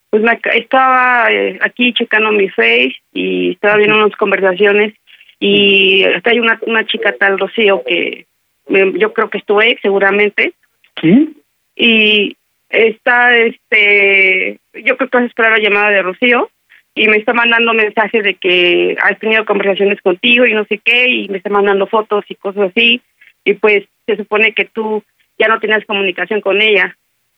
Pues 0.10 0.24
me 0.24 0.40
estaba 0.56 1.28
eh, 1.32 1.60
aquí 1.62 1.94
checando 1.94 2.32
mi 2.32 2.50
face 2.50 2.96
y 3.14 3.52
estaba 3.52 3.76
viendo 3.78 3.96
unas 3.98 4.16
conversaciones 4.16 4.94
y 5.40 6.04
está 6.04 6.32
hay 6.32 6.40
una, 6.40 6.60
una 6.66 6.86
chica 6.86 7.14
tal 7.20 7.38
Rocío 7.38 7.84
que 7.86 8.26
me- 8.70 8.98
yo 8.98 9.14
creo 9.14 9.30
que 9.30 9.38
es 9.38 9.46
tu 9.46 9.62
ex 9.62 9.80
seguramente 9.82 10.54
¿Sí? 11.00 11.36
y 11.76 12.36
está 12.70 13.38
este 13.38 14.60
yo 14.74 14.98
creo 14.98 15.10
que 15.10 15.18
vas 15.18 15.24
a 15.26 15.28
esperar 15.28 15.52
la 15.52 15.60
llamada 15.60 15.90
de 15.92 16.02
Rocío 16.02 16.50
y 16.96 17.08
me 17.08 17.18
está 17.18 17.34
mandando 17.34 17.74
mensajes 17.74 18.24
de 18.24 18.34
que 18.34 18.96
has 19.04 19.20
tenido 19.20 19.46
conversaciones 19.46 20.02
contigo 20.02 20.46
y 20.48 20.54
no 20.54 20.66
sé 20.66 20.80
qué 20.80 21.08
y 21.08 21.30
me 21.30 21.38
está 21.38 21.50
mandando 21.52 21.86
fotos 21.86 22.26
y 22.30 22.36
cosas 22.36 22.72
así 22.72 23.02
y 23.48 23.54
pues 23.54 23.86
se 24.06 24.18
supone 24.18 24.54
que 24.54 24.66
tú 24.66 25.04
ya 25.40 25.48
no 25.48 25.60
tienes 25.60 25.86
comunicación 25.86 26.42
con 26.42 26.62
ella 26.62 26.96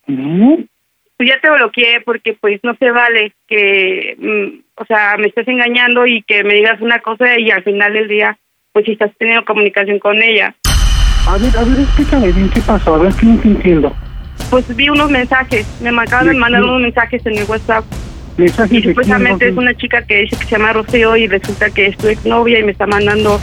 No. 0.08 0.58
pues 1.18 1.30
ya 1.30 1.40
te 1.40 1.50
bloqueé 1.52 2.02
porque 2.02 2.34
pues 2.34 2.60
no 2.64 2.76
se 2.76 2.90
vale 2.92 3.34
que, 3.48 4.16
mm, 4.18 4.60
o 4.82 4.86
sea, 4.86 5.18
me 5.18 5.28
estés 5.28 5.48
engañando 5.48 6.08
y 6.08 6.24
que 6.24 6.44
me 6.44 6.56
digas 6.56 6.82
una 6.82 7.00
cosa 7.00 7.38
y 7.38 7.52
al 7.52 7.64
final 7.64 7.94
del 7.94 8.08
día, 8.08 8.38
pues 8.72 8.86
si 8.86 8.94
estás 8.94 9.12
teniendo 9.18 9.46
comunicación 9.46 10.00
con 10.00 10.22
ella. 10.22 10.56
A 11.28 11.38
ver, 11.38 11.56
a 11.58 11.64
ver, 11.64 11.80
explícame 11.82 12.32
bien 12.32 12.50
qué 12.50 12.62
pasó. 12.62 12.96
A 12.96 13.00
ver, 13.00 13.14
que 13.14 13.26
no 13.26 13.40
te 13.40 13.48
entiendo. 13.50 13.96
Pues 14.50 14.76
vi 14.76 14.90
unos 14.90 15.12
mensajes, 15.12 15.68
me 15.82 15.90
acaban 15.90 16.28
de 16.28 16.34
¿De 16.34 16.40
mandar 16.40 16.64
unos 16.64 16.82
mensajes 16.82 17.24
en 17.26 17.38
el 17.38 17.44
WhatsApp 17.44 17.84
Mensajes 18.38 18.72
y 18.72 18.82
supuestamente 18.82 19.50
es 19.50 19.58
una 19.58 19.76
chica 19.76 20.02
que 20.08 20.22
dice 20.22 20.38
que 20.40 20.46
se 20.46 20.52
llama 20.58 20.72
Rocío 20.72 21.18
y 21.18 21.28
resulta 21.28 21.70
que 21.70 21.88
es 21.88 21.98
tu 21.98 22.08
exnovia 22.08 22.60
y 22.60 22.64
me 22.64 22.72
está 22.72 22.88
mandando 22.88 23.38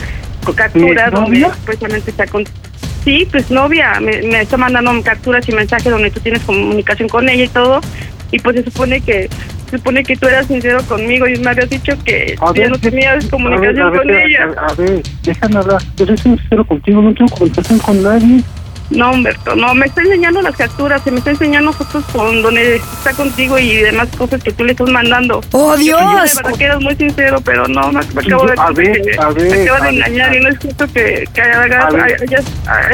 capturas 0.53 1.11
donde 1.11 1.45
supuestamente 1.45 2.11
está 2.11 2.25
con... 2.27 2.43
Sí, 3.03 3.27
pues 3.31 3.49
novia, 3.51 3.99
me, 4.01 4.21
me 4.23 4.41
está 4.41 4.57
mandando 4.57 4.91
capturas 5.01 5.47
y 5.47 5.53
mensajes 5.53 5.89
donde 5.89 6.11
tú 6.11 6.19
tienes 6.19 6.41
comunicación 6.43 7.07
con 7.07 7.29
ella 7.29 7.45
y 7.45 7.47
todo 7.47 7.79
y 8.31 8.39
pues 8.39 8.57
se 8.57 8.63
supone 8.63 9.01
que 9.01 9.29
se 9.69 9.77
supone 9.77 10.03
que 10.03 10.15
tú 10.15 10.27
eras 10.27 10.47
sincero 10.47 10.81
conmigo 10.87 11.27
y 11.27 11.37
me 11.39 11.49
habías 11.49 11.69
dicho 11.69 11.93
que 12.05 12.35
A 12.39 12.47
ya 12.47 12.61
ver, 12.61 12.71
no 12.71 12.79
tenías 12.79 13.25
a 13.25 13.29
comunicación 13.29 13.75
ver, 13.75 13.81
a 13.81 13.89
ver, 13.89 13.99
con 13.99 14.09
ella. 14.09 14.47
A 14.57 14.73
ver, 14.75 15.03
déjame 15.23 15.57
hablar. 15.57 15.81
Yo 15.97 16.05
soy 16.05 16.17
sincero 16.17 16.65
contigo, 16.65 17.01
no 17.01 17.13
tengo 17.13 17.31
comunicación 17.31 17.79
con 17.79 18.01
nadie. 18.01 18.43
No, 18.89 19.11
Humberto, 19.11 19.53
no, 19.55 19.73
me 19.75 19.85
está 19.85 20.01
enseñando 20.01 20.41
las 20.41 20.55
capturas, 20.55 21.01
se 21.03 21.11
me 21.11 21.17
está 21.17 21.31
enseñando 21.31 21.73
fotos 21.73 22.05
con 22.13 22.41
donde 22.41 22.77
está 22.77 23.11
contigo 23.13 23.57
y 23.59 23.75
demás 23.77 24.07
cosas 24.17 24.41
que 24.41 24.53
tú 24.53 24.63
le 24.63 24.71
estás 24.71 24.89
mandando. 24.89 25.41
¡Oh, 25.51 25.75
Yo 25.75 25.79
Dios! 25.97 25.99
de 26.23 26.41
verdad 26.41 26.57
que 26.57 26.63
eras 26.63 26.81
muy 26.81 26.95
sincero, 26.95 27.39
pero 27.43 27.67
no, 27.67 27.91
me, 27.91 27.99
me 28.13 28.21
acabo 28.21 28.45
de 28.47 28.53
A 28.57 28.71
ver, 28.71 29.01
que 29.01 29.19
a 29.19 29.29
ver, 29.29 29.49
me 29.49 29.61
acabas 29.63 29.81
de 29.81 29.87
ver, 29.87 29.93
engañar 29.95 30.35
y 30.35 30.39
no 30.39 30.49
es 30.49 30.57
justo 30.59 30.85
que, 30.93 31.25
que 31.33 31.41
hayas, 31.41 32.45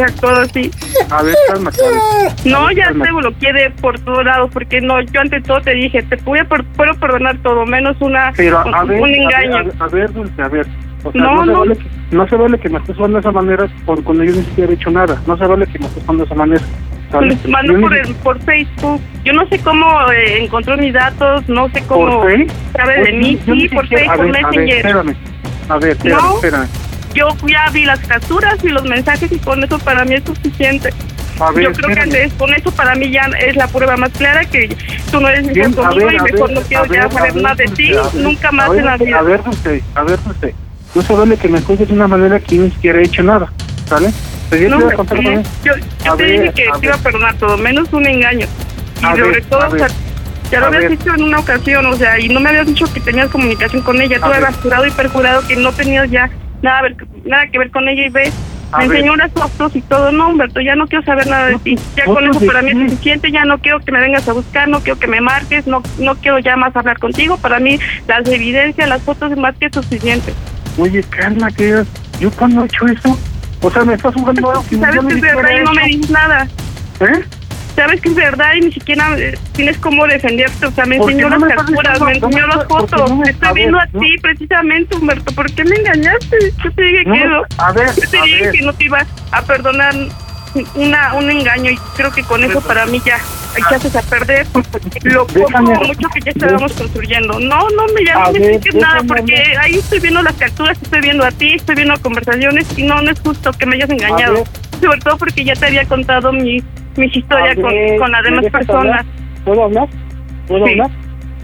actuado 0.01 0.41
así. 0.41 0.71
A 1.09 1.21
ver, 1.23 1.35
cálmate. 1.47 1.77
a 1.85 1.89
ver. 1.89 2.31
No, 2.45 2.71
ya 2.71 2.85
Cálmate. 2.85 3.09
te 3.11 3.15
bloqueé 3.15 3.53
de 3.53 3.69
por 3.81 3.99
todos 3.99 4.25
lados, 4.25 4.49
porque 4.51 4.81
no, 4.81 4.99
yo 5.01 5.21
ante 5.21 5.41
todo 5.41 5.61
te 5.61 5.73
dije, 5.75 6.01
te 6.03 6.15
voy 6.17 6.39
a 6.39 6.45
per- 6.45 6.63
puedo 6.75 6.93
perdonar 6.95 7.37
todo, 7.43 7.65
menos 7.65 7.95
una 7.99 8.31
Pero 8.35 8.59
a 8.59 8.83
un, 8.83 8.87
ver, 8.87 8.99
engaño. 9.15 9.57
a 9.57 9.61
ver, 9.63 9.73
a 9.79 9.87
ver, 9.87 10.13
Dulce, 10.13 10.41
a 10.41 10.47
ver. 10.47 10.67
O 11.03 11.11
sea, 11.11 11.21
No, 11.21 11.35
no, 11.35 11.45
se 11.45 11.51
no. 11.51 11.59
Vale 11.59 11.75
que, 11.77 11.85
no 12.15 12.27
se 12.27 12.35
vale 12.35 12.59
que 12.59 12.69
me 12.69 12.77
estés 12.79 12.95
hablando 12.95 13.17
de 13.17 13.19
esa 13.21 13.31
manera 13.31 13.67
con, 13.85 14.01
cuando 14.03 14.23
yo 14.23 14.31
ni 14.31 14.43
siquiera 14.43 14.71
he 14.71 14.75
hecho 14.75 14.89
nada. 14.91 15.21
No 15.27 15.37
se 15.37 15.45
vale 15.45 15.65
que 15.67 15.79
me 15.79 15.85
estés 15.85 16.01
hablando 16.03 16.23
de 16.23 16.27
esa 16.27 16.35
manera. 16.35 16.63
Les 17.21 17.47
mando 17.47 17.73
Yo 17.73 17.77
ni 17.77 17.83
por, 17.83 17.95
el, 17.97 18.15
por 18.15 18.39
Facebook. 18.41 19.01
Yo 19.23 19.33
no 19.33 19.47
sé 19.47 19.59
cómo 19.59 19.85
eh, 20.11 20.43
encontró 20.43 20.75
mis 20.77 20.93
datos, 20.93 21.47
no 21.47 21.69
sé 21.69 21.83
cómo 21.87 22.21
¿Por 22.21 22.31
sabe 22.75 22.93
de 22.95 22.99
Pues, 23.01 23.13
mí. 23.13 23.39
yo 23.45 23.53
ni 23.55 23.61
Sí, 23.61 23.69
por 23.69 23.83
siquiera- 23.83 24.15
Facebook 24.15 24.21
a 24.21 24.31
ver, 24.31 24.45
A 24.45 24.49
ver, 24.49 24.55
Messenger. 24.59 24.77
espérame. 24.77 25.15
A 25.69 25.77
ver, 25.77 25.89
espérame, 25.91 26.21
No. 26.21 26.35
espérame. 26.35 26.67
Yo 27.13 27.27
ya 27.47 27.69
vi 27.71 27.85
las 27.85 27.99
capturas 27.99 28.63
y 28.63 28.69
los 28.69 28.83
mensajes 28.85 29.31
y 29.31 29.37
con 29.37 29.63
eso 29.63 29.77
para 29.79 30.03
mí 30.05 30.15
es 30.15 30.23
suficiente. 30.23 30.89
A 31.39 31.51
ver, 31.51 31.65
Yo 31.65 31.71
creo 31.73 31.87
que 31.87 31.93
espérame. 32.01 32.03
antes, 32.23 32.33
con 32.33 32.53
eso 32.53 32.71
para 32.71 32.95
mí 32.95 33.11
ya 33.11 33.29
es 33.39 33.55
la 33.55 33.67
prueba 33.67 33.95
más 33.97 34.09
clara 34.11 34.43
que 34.45 34.75
tú 35.11 35.19
no 35.21 35.27
eres 35.29 35.53
Bien, 35.53 35.71
a 35.71 35.75
conmigo 35.75 36.07
ver, 36.07 36.15
y 36.15 36.31
mejor 36.31 36.51
no 36.51 36.61
quiero 36.61 36.85
ya 36.87 37.09
saber 37.11 37.35
más 37.41 37.57
de 37.57 37.65
ti, 37.65 37.91
nunca 38.15 38.51
más 38.51 38.69
ver, 38.71 38.79
en 38.79 38.85
la 38.85 38.97
vida. 38.97 39.19
A 39.19 39.21
ver, 39.21 39.43
Dulce, 39.43 39.83
a 39.93 40.03
ver, 40.03 40.19
Dulce. 40.23 40.55
No 40.95 41.01
se 41.01 41.13
vale 41.13 41.37
que 41.37 41.47
me 41.47 41.61
juzgues 41.61 41.87
de 41.87 41.93
una 41.93 42.07
manera 42.07 42.39
que 42.39 42.55
ni 42.55 42.69
siquiera 42.71 42.99
he 42.99 43.03
hecho 43.03 43.23
nada, 43.23 43.51
¿sale? 43.87 44.11
Yo 44.51 44.69
No, 44.69 44.77
te 44.87 44.93
a 44.93 44.97
contar 44.97 45.17
yo, 45.23 45.73
te 45.73 46.23
ver, 46.23 46.41
dije 46.41 46.53
que 46.53 46.79
te 46.79 46.85
iba 46.85 46.95
a 46.95 46.99
perdonar 46.99 47.35
todo, 47.37 47.57
menos 47.57 47.91
un 47.91 48.05
engaño. 48.05 48.45
Y 49.01 49.05
A 49.05 49.09
sobre 49.11 49.31
ver, 49.31 49.43
todo, 49.45 49.67
o 49.67 49.77
sea, 49.77 49.87
ya 50.51 50.59
lo 50.59 50.67
habías 50.67 50.91
dicho 50.91 51.13
en 51.15 51.23
una 51.23 51.39
ocasión, 51.39 51.85
o 51.87 51.95
sea, 51.95 52.19
y 52.19 52.29
no 52.29 52.39
me 52.39 52.49
habías 52.49 52.67
dicho 52.67 52.85
que 52.93 52.99
tenías 52.99 53.29
comunicación 53.29 53.81
con 53.81 53.99
ella. 53.99 54.19
Tú 54.19 54.25
habías 54.25 54.55
jurado 54.57 54.85
y 54.85 54.91
perjurado 54.91 55.47
que 55.47 55.55
no 55.55 55.71
tenías 55.71 56.11
ya 56.11 56.29
nada, 56.61 56.83
ver- 56.83 56.95
nada 57.25 57.47
que 57.47 57.57
ver 57.57 57.71
con 57.71 57.87
ella 57.89 58.05
y 58.05 58.09
ves. 58.09 58.33
Me 58.77 58.85
enseñó 58.85 59.13
unas 59.13 59.31
fotos 59.31 59.75
y 59.75 59.81
todo. 59.81 60.11
No, 60.11 60.29
Humberto, 60.29 60.59
ya 60.59 60.75
no 60.75 60.87
quiero 60.87 61.03
saber 61.05 61.27
nada 61.27 61.47
de 61.47 61.57
ti. 61.59 61.75
Ya 61.95 62.05
con 62.05 62.15
¿Fotos 62.15 62.37
eso 62.37 62.45
para 62.47 62.61
mí 62.63 62.71
es 62.71 62.91
suficiente. 62.91 63.31
Ya 63.31 63.45
no 63.45 63.59
quiero 63.59 63.79
que 63.79 63.91
me 63.91 63.99
vengas 63.99 64.27
a 64.27 64.33
buscar, 64.33 64.67
no 64.67 64.79
quiero 64.79 64.99
que 64.99 65.05
me 65.07 65.21
marques, 65.21 65.67
no 65.67 65.81
no 65.99 66.15
quiero 66.15 66.39
ya 66.39 66.55
más 66.55 66.75
hablar 66.75 66.97
contigo. 66.99 67.37
Para 67.37 67.59
mí, 67.59 67.79
las 68.07 68.27
evidencias, 68.27 68.89
las 68.89 69.01
fotos 69.03 69.31
es 69.31 69.37
más 69.37 69.55
que 69.57 69.69
suficiente. 69.71 70.33
Oye, 70.77 71.03
calma, 71.03 71.51
que 71.51 71.83
yo 72.19 72.31
cuando 72.31 72.63
he 72.63 72.65
hecho 72.65 72.87
eso, 72.87 73.17
o 73.61 73.71
sea, 73.71 73.83
me 73.83 73.93
estás 73.93 74.13
jugando 74.15 74.49
algo 74.51 74.65
que 74.69 74.77
Sabes 74.77 74.99
que 75.05 75.13
es 75.15 75.21
verdad 75.21 75.51
y 75.59 75.63
no 75.63 75.73
me 75.73 75.85
dices 75.85 76.09
nada. 76.09 76.47
¿Eh? 76.99 77.23
Sabes 77.75 78.01
que 78.01 78.09
es 78.09 78.15
verdad 78.15 78.53
y 78.55 78.61
ni 78.65 78.71
siquiera 78.71 79.17
eh, 79.17 79.37
tienes 79.53 79.77
cómo 79.77 80.05
defenderte. 80.05 80.65
O 80.65 80.71
sea, 80.71 80.85
me 80.85 80.97
enseñó 80.97 81.29
no 81.29 81.39
las 81.39 81.55
capturas, 81.55 82.01
me 82.01 82.11
enseñó 82.13 82.47
las 82.47 82.65
fotos. 82.67 83.09
no 83.09 83.15
me- 83.17 83.29
estoy 83.31 83.47
a 83.49 83.53
viendo 83.53 83.77
ver, 83.77 83.87
a 83.87 83.89
no. 83.93 83.99
ti 83.99 84.15
precisamente, 84.21 84.95
Humberto. 84.95 85.33
¿Por 85.33 85.51
qué 85.53 85.63
me 85.63 85.75
engañaste? 85.77 86.37
Yo 86.63 86.71
te 86.71 86.81
dije 86.83 87.03
que 87.03 87.25
no. 87.25 87.41
a 87.57 87.71
ver, 87.71 87.87
Yo 87.95 88.09
te 88.09 88.19
a 88.19 88.23
dije 88.23 88.41
ver. 88.43 88.51
que 88.51 88.61
no 88.61 88.73
te 88.73 88.83
iba 88.85 89.05
a 89.31 89.41
perdonar 89.41 89.95
una 90.75 91.13
un 91.15 91.29
engaño 91.31 91.71
y 91.71 91.77
creo 91.95 92.11
que 92.11 92.23
con 92.23 92.43
eso 92.43 92.61
para 92.61 92.85
mí 92.85 93.01
ya 93.05 93.17
echaste 93.55 93.97
a 93.97 94.01
perder 94.03 94.45
lo 95.03 95.25
poco 95.27 95.61
mucho 95.61 96.07
que 96.13 96.19
ya 96.21 96.31
estábamos 96.31 96.73
construyendo. 96.73 97.39
No, 97.39 97.59
no 97.69 97.85
me 97.95 98.05
ya 98.05 98.13
A 98.15 98.27
no 98.27 98.33
me 98.33 98.39
ver, 98.39 98.51
expliques 98.51 98.81
nada 98.81 99.01
porque 99.07 99.35
ahí 99.59 99.75
estoy 99.75 99.99
viendo 99.99 100.21
las 100.21 100.33
capturas, 100.35 100.79
estoy 100.81 101.01
viendo 101.01 101.23
a 101.25 101.31
ti, 101.31 101.53
estoy 101.53 101.75
viendo 101.75 101.93
conversaciones 102.01 102.67
y 102.77 102.83
no, 102.83 103.01
no 103.01 103.11
es 103.11 103.19
justo 103.19 103.51
que 103.53 103.65
me 103.65 103.75
hayas 103.75 103.89
engañado. 103.89 104.43
Sobre 104.81 104.99
todo 104.99 105.17
porque 105.17 105.43
ya 105.43 105.53
te 105.53 105.65
había 105.67 105.85
contado 105.85 106.31
mi, 106.33 106.61
mis 106.97 107.15
historias 107.15 107.55
con, 107.55 107.71
con 107.97 108.11
las 108.11 108.23
¿me 108.23 108.29
demás 108.29 108.45
personas. 108.51 108.75
hablar? 108.79 109.05
¿Puedo 109.45 109.63
hablar? 109.63 109.87
¿Puedo 110.47 110.65
Sí. 110.65 110.71
hablar? 110.73 110.91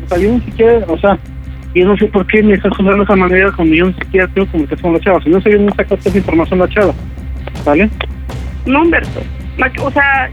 O 0.06 0.10
sea, 0.10 0.18
yo 0.18 0.30
ni 0.32 0.42
siquiera, 0.42 0.86
o 0.88 0.98
sea, 0.98 1.18
yo 1.76 1.86
no 1.86 1.98
sé 1.98 2.06
por 2.08 2.26
qué 2.28 2.42
me 2.44 2.54
estás 2.56 2.76
jugando 2.76 2.98
de 2.98 3.04
esa 3.04 3.16
manera 3.16 3.52
cuando 3.56 3.76
yo 3.76 3.86
ni 3.88 3.94
siquiera 3.94 4.28
tengo 4.34 4.48
comunicación 4.52 4.82
con 4.92 4.94
la 4.94 5.00
chava. 5.00 5.24
Si 5.24 5.30
no 5.30 5.42
sé, 5.42 5.52
yo 5.52 5.60
no 5.60 5.74
saco 5.76 5.96
esa 5.96 6.18
información 6.18 6.62
a 6.62 6.66
la 6.66 6.70
chava. 6.74 6.94
¿Vale? 7.66 7.90
No, 8.70 8.84
Humberto. 8.84 9.22
O 9.82 9.92
sea, 9.92 10.30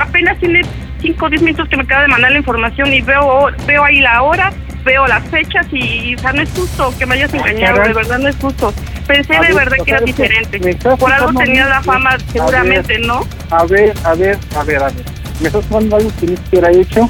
apenas 0.00 0.38
tiene 0.38 0.60
5 1.00 1.24
o 1.26 1.30
10 1.30 1.42
minutos 1.42 1.68
que 1.68 1.76
me 1.76 1.82
acaba 1.82 2.02
de 2.02 2.08
mandar 2.08 2.30
la 2.30 2.38
información 2.38 2.92
y 2.92 3.00
veo 3.00 3.48
veo 3.66 3.84
ahí 3.84 4.00
la 4.00 4.22
hora, 4.22 4.52
veo 4.84 5.06
las 5.06 5.24
fechas 5.28 5.66
y, 5.72 6.14
o 6.14 6.18
sea, 6.18 6.32
no 6.32 6.42
es 6.42 6.50
justo 6.50 6.92
que 6.98 7.06
me 7.06 7.14
hayas 7.14 7.32
engañado, 7.34 7.82
de 7.82 7.94
verdad 7.94 8.18
no 8.18 8.28
es 8.28 8.36
justo. 8.36 8.72
Pensé 9.06 9.32
de 9.32 9.40
ver, 9.40 9.54
verdad 9.54 9.76
que 9.84 9.92
que 9.92 10.04
diferente. 10.04 10.60
Por 10.96 11.12
algo 11.12 11.32
tenías 11.32 11.68
la 11.68 11.82
fama, 11.82 12.10
A 12.10 12.18
seguramente, 12.20 12.98
ver. 12.98 13.06
¿no? 13.06 13.26
A 13.50 13.64
ver, 13.64 13.92
a 14.04 14.14
ver, 14.14 14.38
a 14.56 14.62
ver, 14.62 14.82
a 14.82 14.86
ver. 14.86 15.04
Me 15.40 15.48
estás 15.48 15.66
jugando 15.66 15.96
algo 15.96 16.10
que 16.20 16.26
ni 16.26 16.36
siquiera 16.36 16.70
he 16.70 16.80
hecho. 16.80 17.08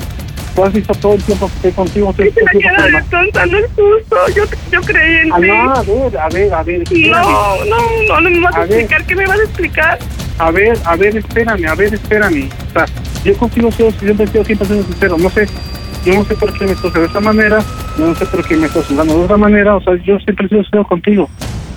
Tú 0.55 0.64
has 0.64 0.72
visto 0.72 0.92
todo 0.94 1.14
el 1.14 1.22
tiempo 1.22 1.48
que 1.48 1.55
estoy 1.57 1.72
contigo. 1.72 2.14
Y 2.18 2.30
se 2.30 2.42
la 2.44 2.50
queda 2.53 2.84
que- 2.86 2.92
de 2.92 3.03
tonta, 3.11 3.46
no 3.46 3.59
es 3.59 3.66
justo. 3.68 4.16
Yo, 4.36 4.44
yo 4.70 4.80
creí 4.82 5.16
en 5.26 5.32
Ah, 5.32 5.36
ti. 5.40 5.46
no, 5.48 5.72
a 5.72 5.82
ver, 5.82 6.18
a 6.18 6.28
ver, 6.28 6.55
a 6.55 6.62
ver. 6.62 6.82
No, 6.92 7.64
no, 7.64 7.76
no, 8.09 8.20
no 8.20 8.30
me 8.30 8.40
vas 8.40 8.57
a, 8.57 8.64
explicar. 8.64 9.05
¿Qué 9.07 9.16
me 9.16 9.26
vas 9.26 9.38
a 9.38 9.42
explicar? 9.44 9.98
a 10.38 10.50
ver, 10.50 10.76
a 10.84 10.96
ver, 10.96 11.16
espérame, 11.16 11.66
a 11.66 11.74
ver, 11.74 11.94
espérame. 11.94 12.48
O 12.68 12.72
sea, 12.72 12.84
yo 13.24 13.36
contigo 13.36 13.70
soy, 13.72 13.92
siempre 13.92 14.24
he 14.26 14.28
sido 14.28 14.44
siempre 14.44 14.66
siendo 14.66 14.84
sincero. 14.86 15.16
No 15.18 15.30
sé, 15.30 15.46
yo 16.05 16.14
no 16.14 16.24
sé 16.24 16.34
por 16.34 16.53
qué 16.59 16.64
me 16.66 16.72
estás 16.72 16.92
de 16.92 17.05
esta 17.05 17.20
manera, 17.20 17.59
yo 17.98 18.07
no 18.09 18.14
sé 18.14 18.26
por 18.26 18.46
qué 18.46 18.57
me 18.57 18.66
estás 18.66 18.86
jugando 18.86 19.18
de 19.18 19.24
otra 19.24 19.36
manera. 19.36 19.76
O 19.76 19.80
sea, 19.82 19.94
yo 20.05 20.18
siempre 20.20 20.46
he 20.46 20.48
sido 20.48 20.62
sincero 20.62 20.84
contigo. 20.86 21.30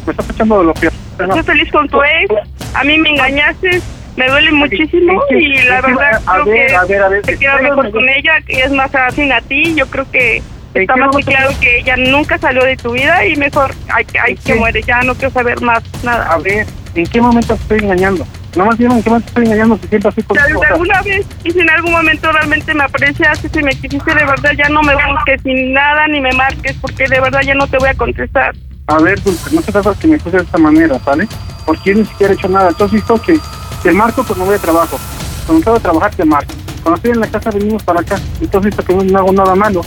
Me 0.06 0.12
estás 0.12 0.30
echando 0.30 0.60
de 0.60 0.66
lo 0.66 0.74
peor. 0.74 0.94
Estoy 1.20 1.44
feliz 1.44 1.72
con 1.72 1.88
tu 1.88 2.02
ex. 2.02 2.34
A 2.74 2.84
mí 2.84 2.98
me 2.98 3.10
engañaste. 3.12 3.82
Me 4.16 4.28
duele 4.30 4.52
muchísimo 4.52 5.22
es 5.24 5.30
que- 5.30 5.40
y 5.44 5.62
la 5.64 5.82
verdad 5.82 6.22
a 6.26 6.34
creo 6.34 6.46
ver, 6.46 6.68
que 6.68 6.76
a 6.76 6.84
ver, 6.86 7.02
a 7.04 7.10
ver, 7.10 7.22
te 7.24 7.38
queda 7.38 7.52
espérame, 7.56 7.76
mejor 7.76 7.92
con 7.92 8.10
ella, 8.10 8.42
que 8.48 8.62
es 8.62 8.72
más 8.72 8.94
afín 8.96 9.32
a 9.34 9.42
ti. 9.42 9.76
Yo 9.76 9.88
creo 9.88 10.10
que 10.10 10.42
está 10.74 10.96
más 10.96 11.16
que 11.16 11.24
claro 11.24 11.50
que 11.60 11.80
ella 11.80 11.96
nunca 11.98 12.38
salió 12.38 12.64
de 12.64 12.78
tu 12.78 12.92
vida 12.94 13.26
y 13.26 13.36
mejor 13.36 13.74
hay, 13.94 14.06
que- 14.06 14.20
hay 14.20 14.36
que 14.36 14.56
muere. 14.56 14.82
Ya 14.84 15.02
no 15.02 15.16
quiero 15.16 15.32
saber 15.32 15.60
más 15.62 15.84
nada. 16.04 16.32
A 16.32 16.38
ver, 16.38 16.66
¿en 16.96 17.06
qué 17.08 17.20
momento 17.22 17.54
estoy 17.56 17.80
engañando? 17.80 18.26
No 18.56 18.66
más 18.66 18.78
dime 18.78 18.94
en 18.94 19.04
qué 19.04 19.10
momento 19.10 19.28
estoy 19.28 19.46
engañando 19.48 19.78
si 19.82 19.88
siempre 19.90 20.10
así 20.10 20.24
o 20.30 20.34
sea, 20.34 20.44
alguna 20.70 21.02
vez 21.02 21.26
y 21.44 21.52
si 21.52 21.60
en 21.60 21.70
algún 21.70 21.92
momento 21.92 22.32
realmente 22.32 22.74
me 22.74 22.86
apreciaste, 22.86 23.50
si 23.50 23.62
me 23.64 23.72
quisiste 23.76 24.16
de 24.16 24.24
verdad, 24.26 24.52
ya 24.58 24.70
no 24.70 24.82
me 24.82 24.94
busques 24.96 25.42
sin 25.42 25.74
nada 25.74 26.08
ni 26.08 26.22
me 26.22 26.32
marques 26.32 26.74
porque 26.80 27.04
de 27.10 27.20
verdad 27.20 27.42
ya 27.42 27.54
no 27.54 27.68
te 27.68 27.78
voy 27.78 27.90
a 27.90 27.94
contestar. 27.96 28.56
A 28.88 29.00
ver, 29.00 29.20
Dulce, 29.24 29.56
no 29.56 29.62
se 29.62 29.72
trata 29.72 29.96
que 29.96 30.08
me 30.08 30.20
juzgues 30.20 30.42
de 30.42 30.46
esta 30.46 30.60
manera, 30.60 31.00
¿vale? 31.04 31.28
Porque 31.66 31.92
yo 31.92 31.98
ni 31.98 32.06
siquiera 32.06 32.34
he 32.34 32.36
hecho 32.36 32.48
nada. 32.48 32.70
Has 32.70 32.92
visto 32.92 33.20
que 33.20 33.40
te 33.82 33.92
marco 33.92 34.24
cuando 34.24 34.46
voy 34.46 34.54
de 34.54 34.60
trabajo. 34.60 35.00
Cuando 35.48 35.64
tengo 35.64 35.78
de 35.78 35.84
trabajar, 35.84 36.14
te 36.14 36.24
marco. 36.24 36.54
Cuando 36.84 36.98
estoy 36.98 37.12
en 37.12 37.20
la 37.20 37.28
casa, 37.28 37.50
venimos 37.50 37.82
para 37.82 38.02
acá. 38.02 38.16
Has 38.16 38.64
visto 38.64 38.84
que 38.84 38.94
no, 38.94 39.18
hago 39.18 39.34
nada 39.34 39.56
malo. 39.56 39.82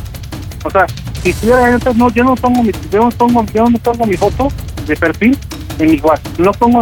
O 0.65 0.71
sea, 0.71 0.85
si 1.23 1.31
estuviera 1.31 1.71
entonces 1.71 1.97
no, 1.97 2.11
yo 2.11 2.25
no 2.25 2.35
pongo 2.35 2.65
mi, 2.65 2.73
yo 2.91 3.05
no 3.05 3.11
pongo, 3.11 3.45
yo 3.55 3.71
no 3.71 3.79
pongo 3.79 4.05
mi 4.05 4.17
foto 4.17 4.49
de 4.85 4.97
perfil 4.97 5.39
en 5.79 5.91
mi 5.93 6.01
WhatsApp. 6.01 6.39
No 6.41 6.51
pongo 6.51 6.81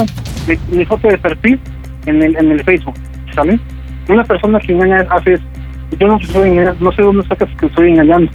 mi, 0.49 0.57
mi 0.75 0.87
foto 0.87 1.09
de 1.09 1.19
perfil 1.19 1.61
en 2.07 2.23
el, 2.23 2.35
en 2.35 2.51
el 2.51 2.65
Facebook, 2.65 2.95
¿sabes? 3.35 3.61
Una 4.09 4.25
persona 4.25 4.59
que 4.61 4.73
engaña 4.73 5.07
hace 5.11 5.35
eso. 5.35 5.45
Yo 6.01 6.09
no 6.09 6.19
engañando, 6.45 6.77
no 6.83 6.93
sé 6.93 7.03
dónde 7.03 7.29
sacas 7.29 7.51
que 7.61 7.67
estoy 7.67 7.91
engañando. 7.91 8.33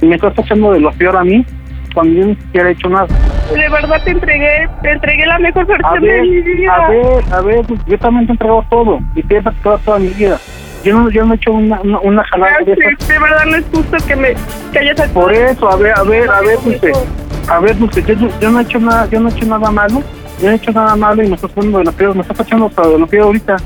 Y 0.00 0.06
me 0.06 0.16
estás 0.16 0.32
echando 0.38 0.72
de 0.72 0.80
lo 0.80 0.90
peor 0.92 1.16
a 1.16 1.24
mí 1.24 1.44
ni 2.04 2.34
siquiera 2.36 2.68
he 2.68 2.72
hecho 2.72 2.88
nada. 2.88 3.06
De 3.54 3.68
verdad 3.68 4.02
te 4.04 4.10
entregué, 4.10 4.68
te 4.82 4.90
entregué 4.90 5.26
la 5.26 5.38
mejor 5.38 5.62
A 5.62 5.66
versión 5.66 6.02
ver, 6.02 6.12
de 6.16 6.22
mi 6.22 6.40
vida. 6.42 6.74
a 6.74 6.88
ver, 6.90 7.24
a 7.32 7.40
ver, 7.40 7.66
pues, 7.66 7.80
yo 7.86 7.98
también 7.98 8.26
te 8.26 8.32
he 8.32 8.34
entregado 8.34 8.64
todo 8.70 8.98
y 9.14 9.22
te 9.22 9.36
he 9.36 9.42
practicado 9.42 9.78
toda 9.78 9.98
mi 9.98 10.08
vida. 10.08 10.38
Yo 10.84 10.96
no, 10.96 11.10
yo 11.10 11.24
no 11.24 11.32
he 11.32 11.36
hecho 11.36 11.52
una, 11.52 11.80
una, 11.80 11.98
una 12.00 12.24
jalada 12.24 12.58
de 12.64 12.76
Ya 12.76 12.88
esas. 12.90 13.08
de 13.08 13.18
verdad 13.18 13.44
no 13.46 13.56
es 13.56 13.64
justo 13.72 13.96
que 14.06 14.16
me 14.16 14.34
que 14.72 14.78
hayas. 14.78 15.08
Por 15.10 15.32
eso, 15.32 15.70
a 15.70 15.76
ver, 15.76 15.92
a 15.96 16.02
ver, 16.02 16.30
a 16.30 16.40
ver, 16.40 16.58
Dulce. 16.62 16.92
A 17.48 17.58
ver, 17.60 17.76
Dulce, 17.78 18.02
yo, 18.02 18.14
no- 18.16 18.40
yo 18.40 18.50
no 18.50 18.58
he 18.60 18.62
hecho 18.62 18.78
nada, 18.78 19.08
yo 19.10 19.18
no 19.20 19.28
he 19.28 19.32
hecho 19.32 19.46
nada 19.46 19.70
malo. 19.70 20.02
Yo 20.40 20.46
no 20.46 20.50
he 20.52 20.54
hecho 20.54 20.70
nada 20.70 20.94
malo 20.94 21.22
y 21.22 21.28
me 21.28 21.34
estás 21.34 21.50
poniendo 21.50 21.78
de 21.78 21.84
lo 21.86 21.92
peor, 21.92 22.14
me 22.14 22.22
estás 22.22 22.38
echando 22.40 22.68
de 22.68 22.98
lo 22.98 23.06
peor 23.06 23.24
ahorita. 23.24 23.56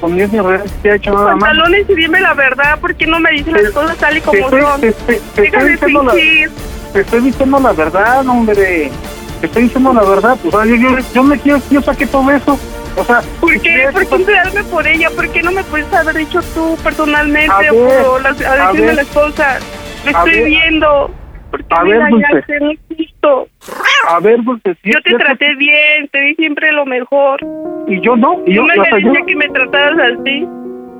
Con 0.00 0.16
Dios 0.16 0.32
ni 0.32 0.40
real, 0.40 0.62
si 0.82 0.88
he 0.88 0.94
hecho 0.94 1.12
nada 1.12 1.36
malo. 1.36 1.40
Pantalones 1.40 1.90
y 1.90 1.94
dime 1.94 2.20
la 2.20 2.34
verdad, 2.34 2.78
¿por 2.80 2.94
qué 2.94 3.06
no 3.06 3.20
me 3.20 3.30
dices 3.32 3.52
las 3.52 3.70
cosas 3.72 3.96
tal 3.98 4.16
y 4.16 4.20
Te 4.20 4.26
como 4.40 4.50
son? 4.50 4.80
te, 4.80 4.92
te- 4.92 5.20
te 5.34 5.42
de 5.42 5.68
diciendo 5.70 6.02
la, 6.02 6.12
fingir. 6.12 6.50
Te 6.94 7.00
estoy 7.00 7.20
diciendo 7.22 7.58
la 7.60 7.72
verdad, 7.72 8.26
hombre. 8.26 8.90
Te 9.40 9.46
estoy 9.46 9.64
diciendo 9.64 9.92
la 9.92 10.02
verdad. 10.04 10.36
Pues, 10.40 10.54
o 10.54 10.62
sea, 10.62 10.66
yo, 10.70 10.76
yo, 10.76 10.96
yo 11.12 11.22
me 11.24 11.38
quiero, 11.38 11.58
yo 11.70 11.82
saqué 11.82 12.06
todo 12.06 12.30
eso. 12.30 12.56
O 12.96 13.04
sea, 13.04 13.20
¿Por 13.40 13.60
qué? 13.60 13.88
¿Por 13.92 14.06
qué 14.06 14.14
enterarme 14.14 14.62
por 14.70 14.86
ella? 14.86 15.10
¿por 15.10 15.28
qué 15.28 15.42
no 15.42 15.50
me 15.50 15.64
puedes 15.64 15.92
haber 15.92 16.14
dicho 16.14 16.38
tú 16.54 16.76
personalmente 16.84 17.50
A 17.50 17.72
o 17.74 18.16
a 18.16 18.28
adicciones 18.28 18.74
de 18.76 18.82
ver. 18.86 18.94
la 18.94 19.02
esposa? 19.02 19.56
A 19.56 20.08
estoy 20.10 20.30
ver. 20.30 20.44
viendo. 20.46 21.10
¿Por 21.50 21.64
qué 21.64 21.74
A 21.74 21.82
me 21.82 21.90
ver, 21.98 22.08
Dulce. 22.10 22.58
No 22.60 23.46
a 24.08 24.20
ver, 24.20 24.42
Dulce, 24.44 24.76
si 24.82 24.92
Yo 24.92 25.00
te 25.02 25.14
traté 25.14 25.54
bien, 25.56 26.08
te 26.12 26.20
di 26.20 26.34
siempre 26.36 26.70
lo 26.72 26.86
mejor. 26.86 27.40
Y 27.88 28.00
yo 28.00 28.14
no, 28.16 28.40
y 28.46 28.54
yo, 28.54 28.62
no 28.62 28.68
me 28.68 28.74
sea, 28.74 28.98
yo- 29.00 29.08
merecía 29.08 29.26
que 29.26 29.36
me 29.36 29.48
trataras 29.48 29.98
así. 30.20 30.46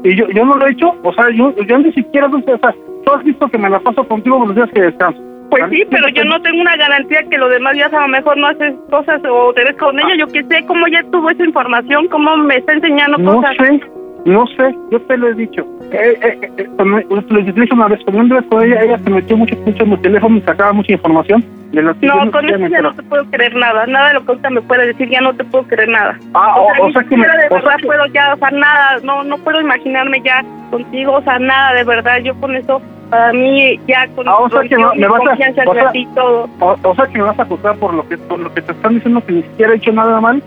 Y 0.04 0.16
yo, 0.16 0.26
yo 0.34 0.44
no 0.44 0.56
lo 0.56 0.66
he 0.66 0.72
hecho, 0.72 0.94
o 1.02 1.12
sea, 1.14 1.30
yo, 1.30 1.54
yo 1.64 1.78
ni 1.78 1.92
siquiera, 1.92 2.26
Dulce, 2.28 2.52
o 2.52 2.58
sea, 2.58 2.74
tú 3.04 3.12
has 3.12 3.22
visto 3.24 3.48
que 3.48 3.58
me 3.58 3.70
la 3.70 3.78
paso 3.80 4.06
contigo 4.08 4.44
los 4.44 4.54
días 4.56 4.68
que 4.74 4.80
descanso. 4.82 5.20
Pues 5.58 5.70
sí, 5.70 5.84
pero 5.90 6.08
yo 6.08 6.24
no 6.24 6.40
tengo 6.42 6.60
una 6.60 6.76
garantía 6.76 7.22
que 7.30 7.38
los 7.38 7.50
demás 7.50 7.74
días 7.74 7.92
a 7.92 8.00
lo 8.00 8.08
mejor 8.08 8.36
no 8.36 8.48
haces 8.48 8.74
cosas 8.90 9.20
o 9.28 9.52
te 9.54 9.64
ves 9.64 9.76
con 9.76 9.98
ella. 9.98 10.16
Yo 10.18 10.26
que 10.26 10.42
sé 10.44 10.64
cómo 10.66 10.86
ya 10.88 11.02
tuvo 11.12 11.30
esa 11.30 11.44
información, 11.44 12.08
cómo 12.08 12.36
me 12.36 12.56
está 12.56 12.72
enseñando 12.72 13.18
No 13.18 13.36
cosas. 13.36 13.54
sé, 13.58 13.80
no 14.24 14.46
sé, 14.48 14.74
yo 14.90 15.00
te 15.02 15.16
lo 15.16 15.28
he 15.28 15.34
dicho. 15.34 15.66
Eh, 15.92 16.18
eh, 16.22 16.50
eh, 16.58 16.66
cuando- 16.76 16.98
lo 17.08 17.40
dije 17.42 17.68
una 17.74 17.88
vez, 17.88 18.00
cuando 18.04 18.22
una 18.22 18.34
vez 18.40 18.44
con 18.50 18.64
ella, 18.64 18.82
ella 18.82 18.98
se 18.98 19.10
metió 19.10 19.36
mucho, 19.36 19.54
mucho 19.64 19.82
en 19.84 19.90
mi 19.90 19.96
teléfono 19.98 20.36
y 20.38 20.40
sacaba 20.40 20.72
mucha 20.72 20.92
información 20.92 21.44
de 21.82 21.94
que 22.00 22.06
No, 22.06 22.30
con 22.30 22.48
eso 22.48 22.66
ya 22.68 22.80
no 22.82 22.94
te 22.94 23.02
puedo 23.02 23.24
creer 23.30 23.54
nada. 23.56 23.86
Nada 23.86 24.08
de 24.08 24.14
lo 24.14 24.20
que 24.24 24.28
ahorita 24.32 24.50
me 24.50 24.62
puede 24.62 24.86
decir, 24.88 25.08
ya 25.10 25.20
no 25.20 25.34
te 25.34 25.44
puedo 25.44 25.64
creer 25.66 25.88
nada. 25.88 26.18
Ah, 26.34 26.54
o- 26.56 26.82
o 26.82 26.86
ni 26.86 26.92
sea 26.92 27.02
que 27.04 27.16
me- 27.16 27.26
de 27.26 27.46
o 27.50 27.54
verdad 27.54 27.76
puedo 27.84 28.06
ya, 28.06 28.34
o 28.34 28.36
sea, 28.38 28.50
nada, 28.50 28.98
no, 29.02 29.24
no 29.24 29.38
puedo 29.38 29.60
imaginarme 29.60 30.20
ya 30.22 30.44
contigo, 30.70 31.12
o 31.12 31.22
sea, 31.22 31.38
nada, 31.38 31.74
de 31.74 31.84
verdad, 31.84 32.18
yo 32.18 32.34
con 32.40 32.54
eso, 32.56 32.80
para 33.10 33.32
mí, 33.32 33.78
ya 33.86 34.06
con, 34.14 34.26
Ah, 34.28 34.36
o 34.38 34.48
sea 34.48 34.60
con 34.60 34.68
que 34.68 34.74
yo, 34.80 34.90
me 34.94 34.96
mi 34.96 35.04
vas 35.04 35.20
a- 35.20 35.24
confianza 35.26 35.62
o 35.66 35.74
sea- 35.74 35.92
ti 35.92 36.08
todo. 36.14 36.48
O, 36.60 36.76
o 36.82 36.94
sea 36.94 37.06
que 37.06 37.18
me 37.18 37.24
vas 37.24 37.38
a 37.40 37.44
juzgar 37.44 37.76
por 37.76 37.94
lo 37.94 38.08
que 38.08 38.16
por 38.18 38.38
lo 38.38 38.52
que 38.54 38.62
te 38.62 38.72
están 38.72 38.94
diciendo 38.94 39.24
que 39.26 39.32
ni 39.32 39.42
siquiera 39.42 39.72
he 39.72 39.76
hecho 39.76 39.92
nada 39.92 40.20
mal. 40.20 40.42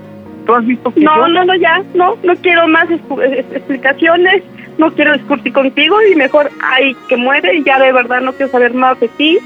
¿Tú 0.46 0.56
has 0.56 0.66
visto 0.66 0.94
que 0.94 1.02
No, 1.02 1.16
yo- 1.18 1.28
no, 1.28 1.44
no, 1.46 1.56
ya, 1.56 1.82
no, 1.94 2.16
no 2.24 2.34
quiero 2.38 2.68
más 2.70 2.88
explicaciones, 2.90 4.44
no 4.78 4.92
quiero 4.92 5.14
discutir 5.14 5.52
contigo 5.54 5.98
y 6.04 6.16
mejor, 6.16 6.50
ay, 6.64 6.96
que 7.10 7.18
muere 7.18 7.56
y 7.56 7.64
ya 7.64 7.80
de 7.80 7.92
verdad 7.92 8.22
no 8.22 8.32
quiero 8.34 8.52
saber 8.52 8.74
más 8.74 9.00
de 9.00 9.08
ti, 9.10 9.40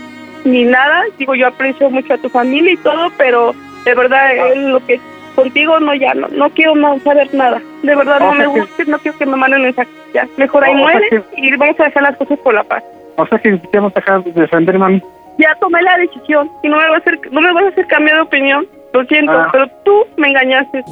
ni 0.46 0.64
nada. 0.64 1.04
Digo, 1.18 1.36
yo 1.36 1.48
aprecio 1.48 1.90
mucho 1.90 2.14
a 2.14 2.18
tu 2.18 2.30
familia 2.30 2.74
y 2.74 2.78
todo, 2.78 3.10
pero 3.18 3.54
de 3.86 3.96
verdad, 3.96 4.36
eh, 4.36 4.56
lo 4.56 4.86
que 4.86 5.00
contigo 5.36 5.80
no, 5.80 5.94
ya, 5.96 6.14
no, 6.14 6.28
no 6.30 6.50
quiero 6.50 6.76
más 6.76 7.02
saber 7.04 7.34
nada. 7.34 7.62
De 7.84 7.96
verdad, 7.96 8.22
O 8.22 8.26
no 8.26 8.34
me 8.34 8.44
que- 8.54 8.60
busques, 8.62 8.88
no 8.88 8.98
quiero 9.00 9.18
que 9.18 9.26
me 9.26 9.38
manden 9.38 9.62
mensajes, 9.64 9.94
ya, 10.14 10.28
mejor 10.38 10.64
ahí 10.64 10.72
O- 10.74 10.84
o 10.86 10.90
sea 10.90 11.00
muere 11.00 11.24
y 11.38 11.56
vamos 11.56 11.80
a 11.80 11.84
dejar 11.86 12.04
las 12.04 12.18
cosas 12.18 12.38
por 12.40 12.54
la 12.54 12.64
paz. 12.64 12.84
O 13.18 13.26
sea 13.28 13.40
que 13.40 13.52
siquiera 13.58 13.82
vas 13.86 13.96
a 13.96 14.00
dejar 14.00 14.24
de 14.24 14.32
defenderme 14.42 14.86
a 14.86 14.90
mí. 14.90 15.02
Ya 15.38 15.56
tomé 15.60 15.82
la 15.82 15.98
decisión 15.98 16.50
y 16.64 16.68
no 16.70 16.78
me 16.78 16.84
vas 16.90 16.94
a 16.94 16.98
hacer, 16.98 17.20
no 17.32 17.42
me 17.42 17.54
vas 17.54 17.64
a 17.66 17.68
hacer 17.70 17.88
cambiar 17.88 18.18
de 18.18 18.22
opinión. 18.24 18.68
Lo 18.94 19.04
siento, 19.06 19.32
Ah. 19.32 19.48
pero 19.52 19.68
tú 19.86 20.06
me 20.18 20.28
engañaste. 20.28 20.84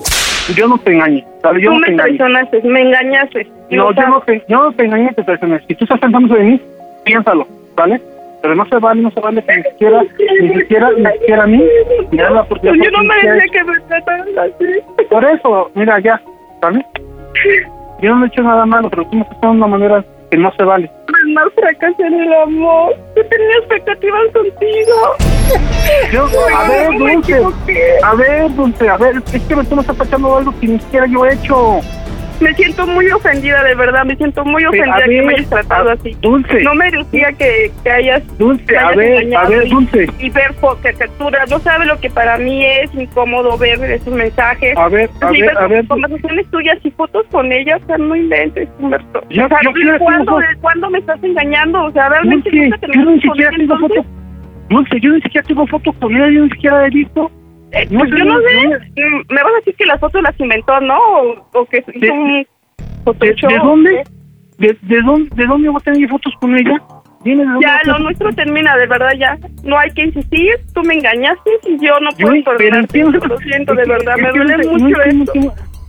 Yo 0.55 0.67
no 0.67 0.77
te 0.77 0.93
engañé, 0.93 1.23
¿sabes? 1.41 1.61
Yo 1.61 1.69
tú 1.69 1.75
no 1.75 1.81
te 1.85 1.87
me 1.91 1.93
engañé. 1.93 2.17
traicionaste, 2.17 2.61
me 2.63 2.81
engañaste. 2.81 3.47
No, 3.69 3.89
yo 3.89 3.93
sabes. 3.93 4.09
no 4.09 4.21
te, 4.21 4.43
yo 4.47 4.57
no 4.63 4.71
te 4.71 4.85
engañé, 4.85 5.11
te 5.13 5.23
traicioné. 5.23 5.59
Si 5.67 5.75
tú 5.75 5.83
estás 5.83 5.99
pensando 5.99 6.33
de 6.33 6.43
mí, 6.43 6.61
piénsalo, 7.03 7.45
¿vale? 7.75 8.01
Pero 8.41 8.55
no 8.55 8.65
se 8.67 8.77
vale, 8.77 9.01
no 9.01 9.11
se 9.11 9.19
vale 9.19 9.43
que 9.43 9.57
ni 9.57 9.63
siquiera, 9.63 10.03
ni 10.41 10.59
siquiera, 10.59 10.89
ni 10.91 11.11
siquiera 11.19 11.43
a 11.43 11.47
mí. 11.47 11.63
me 12.11 12.23
da 12.23 12.29
la 12.29 12.41
oportunidad 12.41 12.85
Yo 12.85 12.91
no 12.91 13.03
merecía 13.03 13.51
que 13.51 13.63
me 13.63 13.79
trataran 13.81 14.39
así. 14.39 15.05
Por 15.09 15.25
eso, 15.25 15.71
mira, 15.75 15.99
ya, 15.99 16.21
¿vale? 16.61 16.85
Yo 18.01 18.15
no 18.15 18.23
he 18.23 18.27
hecho 18.27 18.41
nada 18.41 18.65
malo, 18.65 18.89
pero 18.89 19.05
tú 19.05 19.17
me 19.17 19.23
estás 19.23 19.41
de 19.41 19.47
una 19.47 19.67
manera 19.67 20.03
que 20.31 20.37
no 20.37 20.51
se 20.53 20.63
vale. 20.63 20.89
Más 21.33 21.47
fracasé 21.53 22.01
en 22.01 22.21
el 22.21 22.33
amor. 22.33 22.95
Yo 23.15 23.25
tenía 23.25 23.57
expectativas 23.57 24.21
contigo. 24.31 24.95
Yo, 26.11 26.27
a 26.55 26.67
ver, 26.69 26.93
no 26.93 27.07
Dulce, 27.07 27.41
a 28.03 28.15
ver, 28.15 28.55
Dulce, 28.55 28.89
a 28.89 28.97
ver, 28.97 29.15
es 29.33 29.41
que 29.43 29.55
me 29.55 29.61
estás 29.61 30.07
echando 30.07 30.37
algo 30.37 30.53
que 30.59 30.67
ni 30.67 30.79
siquiera 30.79 31.07
yo 31.07 31.25
he 31.25 31.33
hecho. 31.33 31.79
Me 32.41 32.53
siento 32.55 32.87
muy 32.87 33.09
ofendida, 33.11 33.63
de 33.63 33.75
verdad. 33.75 34.05
Me 34.05 34.15
siento 34.15 34.45
muy 34.45 34.63
ofendida 34.65 35.01
que 35.03 35.09
ver, 35.09 35.25
me 35.25 35.33
hayas 35.35 35.49
tratado 35.49 35.91
así. 35.91 36.15
Dulce. 36.21 36.61
No 36.61 36.73
merecía 36.73 37.31
que, 37.33 37.71
que 37.83 37.91
hayas. 37.91 38.37
Dulce, 38.37 38.65
que 38.65 38.77
a 38.77 38.91
ver, 38.91 39.35
a 39.35 39.47
ver, 39.49 39.67
y- 39.67 39.69
Dulce. 39.69 40.07
Y 40.19 40.29
ver 40.29 40.53
fo- 40.61 40.77
caricaturas. 40.81 41.49
No 41.49 41.59
sabe 41.59 41.85
lo 41.85 41.99
que 41.99 42.09
para 42.09 42.37
mí 42.37 42.65
es 42.65 42.93
incómodo 42.95 43.57
ver 43.57 43.83
esos 43.91 44.13
mensajes. 44.13 44.77
A 44.77 44.87
ver, 44.87 45.09
a 45.21 45.31
Sí, 45.31 45.41
ver, 45.41 45.49
ver 45.49 45.57
a 45.57 45.67
ver. 45.67 45.87
Conversaciones 45.87 46.49
tuyas 46.51 46.77
y 46.83 46.91
fotos 46.91 47.25
con 47.31 47.51
ella, 47.51 47.77
o 47.77 47.85
sea, 47.85 47.97
no 47.97 48.15
inventes, 48.15 48.69
Humberto. 48.79 49.21
Yo- 49.29 49.45
o 49.45 49.47
sea, 49.49 49.57
yo 49.63 49.71
quiero 49.73 49.93
¿de 49.93 49.99
¿cuándo, 49.99 50.37
decir- 50.37 50.49
¿de 50.55 50.61
cuándo 50.61 50.89
me 50.89 50.99
estás 50.99 51.23
engañando? 51.23 51.83
O 51.85 51.91
sea, 51.91 52.09
realmente 52.09 52.49
Dulce, 52.49 52.87
yo 52.93 53.05
ni 53.05 53.21
siquiera 53.21 53.51
tengo 53.51 53.77
fotos. 53.79 54.05
Dulce, 54.69 54.99
yo 55.01 55.09
ni 55.11 55.21
siquiera 55.21 55.47
tengo 55.47 55.67
fotos 55.67 55.95
con 55.99 56.15
ella, 56.15 56.29
yo 56.29 56.43
ni 56.45 56.49
siquiera 56.51 56.85
he 56.85 56.89
visto. 56.91 57.31
Eh, 57.71 57.87
pues 57.89 58.09
yo 58.09 58.25
no 58.25 58.37
sé, 58.39 58.67
mm, 58.67 59.33
me 59.33 59.43
vas 59.43 59.53
a 59.53 59.55
decir 59.57 59.75
que 59.75 59.85
las 59.85 59.99
fotos 59.99 60.21
las 60.23 60.39
inventó, 60.39 60.79
¿no? 60.81 60.97
O, 60.97 61.49
o 61.53 61.65
que 61.65 61.83
hizo 61.93 62.13
un 62.13 62.37
¿De, 62.37 62.47
Photoshop. 63.05 63.49
de 63.51 63.57
dónde? 63.59 64.03
¿De, 64.57 64.77
de 64.81 65.01
dónde? 65.01 65.29
¿De 65.35 65.45
dónde 65.45 65.69
voy 65.69 65.77
a 65.79 65.83
tener 65.83 66.09
fotos 66.09 66.33
con 66.39 66.55
ella? 66.55 66.81
Dime 67.23 67.43
de 67.43 67.59
Ya, 67.61 67.79
lo 67.85 67.99
nuestro 67.99 68.31
termina, 68.33 68.75
de 68.77 68.87
verdad, 68.87 69.11
ya. 69.17 69.37
No 69.63 69.77
hay 69.77 69.91
que 69.91 70.05
insistir, 70.05 70.55
tú 70.73 70.81
me 70.83 70.95
engañaste 70.95 71.51
y 71.67 71.85
yo 71.85 71.99
no 71.99 72.09
puedo 72.11 72.43
perdonarte. 72.43 73.03
Lo 73.03 73.37
siento, 73.39 73.75
de 73.75 73.85
verdad, 73.85 74.15
me 74.17 74.29
duele 74.31 74.67
mucho 74.67 75.01
esto. 75.01 75.33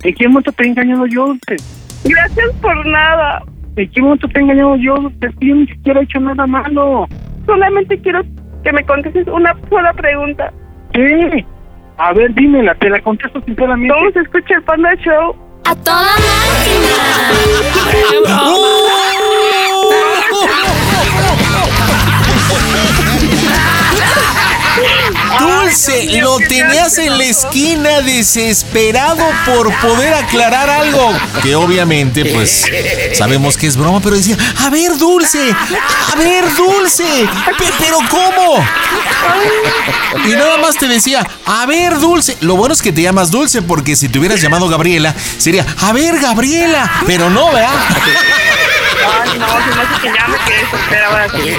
¿En 0.03 0.15
qué 0.15 0.29
momento 0.29 0.53
te 0.53 0.65
he 0.65 0.69
engañado 0.69 1.07
yo? 1.07 1.35
Gracias 2.05 2.53
por 2.61 2.87
nada. 2.87 3.43
¿En 3.77 3.91
qué 3.91 4.03
momento 4.03 4.29
te 4.29 4.39
he 4.39 4.43
engañado 4.43 4.77
yo? 4.77 4.97
Yo 5.41 5.55
ni 5.55 5.67
siquiera 5.67 6.01
he 6.01 6.05
hecho 6.05 6.21
nada 6.21 6.47
malo. 6.47 7.07
Solamente 7.47 7.99
quiero 8.01 8.23
que 8.65 8.73
me 8.73 8.85
contestes 8.85 9.27
una 9.29 9.55
sola 9.69 9.93
pregunta. 9.93 10.53
¿Qué? 10.93 11.45
A 12.03 12.15
ver, 12.15 12.33
dímela, 12.33 12.75
te 12.77 12.89
la 12.89 12.99
contesto 13.03 13.43
sinceramente. 13.45 13.93
¿Cómo 13.93 14.11
se 14.13 14.21
escucha 14.21 14.55
el 14.55 14.63
Panda 14.63 14.95
Show? 15.05 15.37
A 15.67 15.75
toda 15.77 16.17
Dulce, 25.39 26.21
lo 26.21 26.39
tenías 26.39 26.99
en 26.99 27.17
la 27.17 27.25
esquina 27.25 28.01
desesperado 28.01 29.25
por 29.47 29.73
poder 29.81 30.13
aclarar 30.15 30.69
algo. 30.69 31.13
Que 31.43 31.55
obviamente, 31.55 32.25
pues, 32.27 32.67
sabemos 33.15 33.57
que 33.57 33.67
es 33.67 33.77
broma, 33.77 34.01
pero 34.01 34.17
decía, 34.17 34.37
a 34.65 34.71
ver, 34.71 34.97
Dulce, 34.99 35.53
a 35.53 36.17
ver, 36.17 36.45
Dulce, 36.55 37.29
pe- 37.59 37.73
pero 37.79 37.99
¿cómo? 38.11 38.65
Y 40.27 40.31
nada 40.31 40.57
más 40.59 40.77
te 40.77 40.89
decía, 40.89 41.27
a 41.47 41.67
ver, 41.67 41.99
Dulce. 41.99 42.37
Lo 42.41 42.57
bueno 42.57 42.75
es 42.75 42.83
que 42.83 42.93
te 42.93 43.03
llamas 43.03 43.31
Dulce, 43.31 43.63
porque 43.63 43.97
si 43.97 44.09
te 44.09 44.19
hubieras 44.19 44.41
llamado 44.41 44.69
Gabriela, 44.69 45.15
sería, 45.39 45.65
a 45.81 45.93
ver, 45.93 46.19
Gabriela. 46.19 46.91
Pero 47.07 47.31
no, 47.31 47.53
¿verdad? 47.53 47.71
Ay, 49.11 49.39
no, 49.39 49.47
se 49.47 49.77
me 49.77 49.83
hace 49.83 50.01
que 50.01 50.09
ya 50.09 50.29
me 50.29 50.39
quedé 50.39 50.71
soltera 50.71 51.07
ahora 51.09 51.29
sí. 51.29 51.51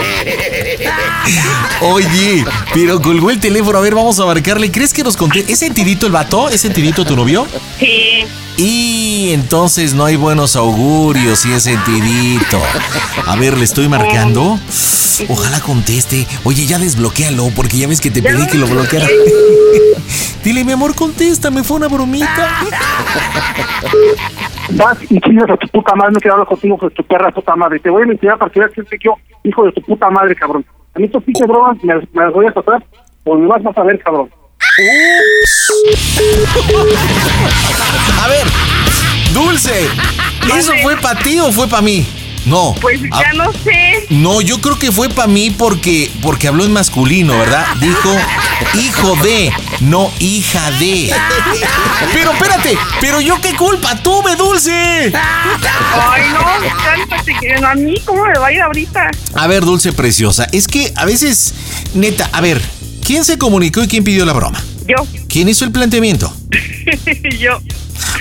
Oye, 1.82 2.45
pero 2.74 3.02
colgó 3.02 3.32
el 3.32 3.39
teléfono. 3.39 3.78
A 3.78 3.82
ver, 3.82 3.95
vamos 3.95 4.20
a 4.20 4.26
marcarle. 4.26 4.72
¿Crees 4.72 4.93
que 4.93 5.04
nos 5.04 5.18
conté? 5.18 5.45
¿Es 5.47 5.60
sentidito 5.60 6.06
el 6.06 6.12
vato? 6.12 6.49
¿Es 6.49 6.62
sentidito 6.62 7.06
tu 7.06 7.16
novio? 7.16 7.47
Sí. 7.80 8.26
Y 8.58 9.32
entonces 9.32 9.93
no 9.93 10.06
hay 10.06 10.16
buenos 10.16 10.56
augurios 10.56 11.39
si 11.39 11.52
es 11.52 11.64
sentidito. 11.64 12.62
A 13.26 13.36
ver, 13.36 13.58
le 13.58 13.66
estoy 13.66 13.88
marcando. 13.88 14.60
Ojalá 15.30 15.60
conteste. 15.62 16.28
Oye, 16.43 16.66
ya 16.66 16.80
desbloquéalo, 16.80 17.49
porque 17.56 17.78
ya 17.78 17.88
ves 17.88 18.02
que 18.02 18.12
te 18.12 18.22
pedí 18.22 18.47
que 18.47 18.58
lo 18.58 18.68
bloqueara. 18.68 19.08
Dile, 20.43 20.64
mi 20.64 20.72
amor, 20.72 20.95
contéstame, 20.95 21.64
fue 21.64 21.78
una 21.78 21.88
bromita. 21.88 22.66
Vas 24.76 24.97
y 25.09 25.19
chingas 25.19 25.49
a 25.49 25.57
tu 25.57 25.67
puta 25.67 25.95
madre, 25.95 26.13
no 26.13 26.19
quiero 26.19 26.34
hablar 26.36 26.47
contigo 26.47 26.78
con 26.78 26.89
tu 26.91 27.03
perra 27.03 27.32
puta 27.32 27.55
madre. 27.55 27.80
Te 27.80 27.89
voy 27.89 28.03
a 28.03 28.05
mentir 28.05 28.32
para 28.38 28.51
que 28.51 28.59
veas 28.59 28.72
que 28.72 28.97
yo, 29.01 29.15
hijo 29.43 29.65
de 29.65 29.72
tu 29.74 29.82
puta 29.82 30.09
madre, 30.09 30.36
cabrón. 30.36 30.65
A 30.93 30.99
mí 30.99 31.05
estos 31.05 31.24
pinches 31.24 31.47
bromas 31.47 31.82
me, 31.84 31.95
me 31.95 32.24
las 32.24 32.34
voy 32.34 32.47
a 32.47 32.53
pasar, 32.53 32.84
pues 33.24 33.39
me 33.39 33.47
vas 33.47 33.61
a 33.65 33.84
ver, 33.84 33.99
cabrón. 33.99 34.30
A 38.22 38.28
ver, 38.28 38.47
Dulce, 39.34 39.88
¿eso 40.55 40.74
fue 40.82 40.95
para 40.97 41.19
ti 41.19 41.39
o 41.39 41.51
fue 41.51 41.67
para 41.67 41.82
mí? 41.82 42.05
No. 42.46 42.76
Pues 42.82 43.00
Ah, 43.12 43.22
ya 43.24 43.34
no 43.34 43.52
sé. 43.54 44.08
No, 44.10 44.42
yo 44.42 44.60
creo 44.62 44.78
que 44.80 44.92
fue 44.92 45.10
para 45.10 45.28
mí 45.28 45.52
porque, 45.52 46.12
porque 46.22 46.48
habló 46.48 46.66
en 46.66 46.74
masculino, 46.74 47.38
¿verdad? 47.38 47.66
Dijo 47.80 48.16
hijo 48.80 49.16
de, 49.24 49.52
no 49.82 50.12
hija 50.20 50.72
de. 50.72 51.14
Pero 52.14 52.32
espérate, 52.32 52.78
pero 53.00 53.22
yo 53.22 53.39
qué 53.42 53.54
culpa 53.56 53.96
tuve, 54.02 54.36
Dulce. 54.36 55.12
Ay, 55.14 56.24
no, 56.34 56.74
cálmate, 56.84 57.36
que 57.39 57.54
a 57.56 57.76
mí, 57.76 57.96
¿cómo 58.06 58.26
me 58.26 58.39
va 58.39 58.48
a 58.48 58.54
ir 58.54 58.62
ahorita? 58.62 59.12
A 59.36 59.48
ver, 59.48 59.64
Dulce 59.64 59.94
Preciosa, 59.94 60.48
es 60.52 60.68
que 60.68 60.92
a 60.96 61.06
veces, 61.06 61.54
neta, 61.94 62.30
a 62.34 62.42
ver, 62.42 62.62
¿quién 63.06 63.24
se 63.24 63.38
comunicó 63.38 63.84
y 63.84 63.88
quién 63.88 64.04
pidió 64.04 64.26
la 64.26 64.34
broma? 64.34 64.64
Yo. 64.88 64.96
¿Quién 65.28 65.48
hizo 65.48 65.64
el 65.66 65.72
planteamiento? 65.72 66.34
Yo. 67.39 67.62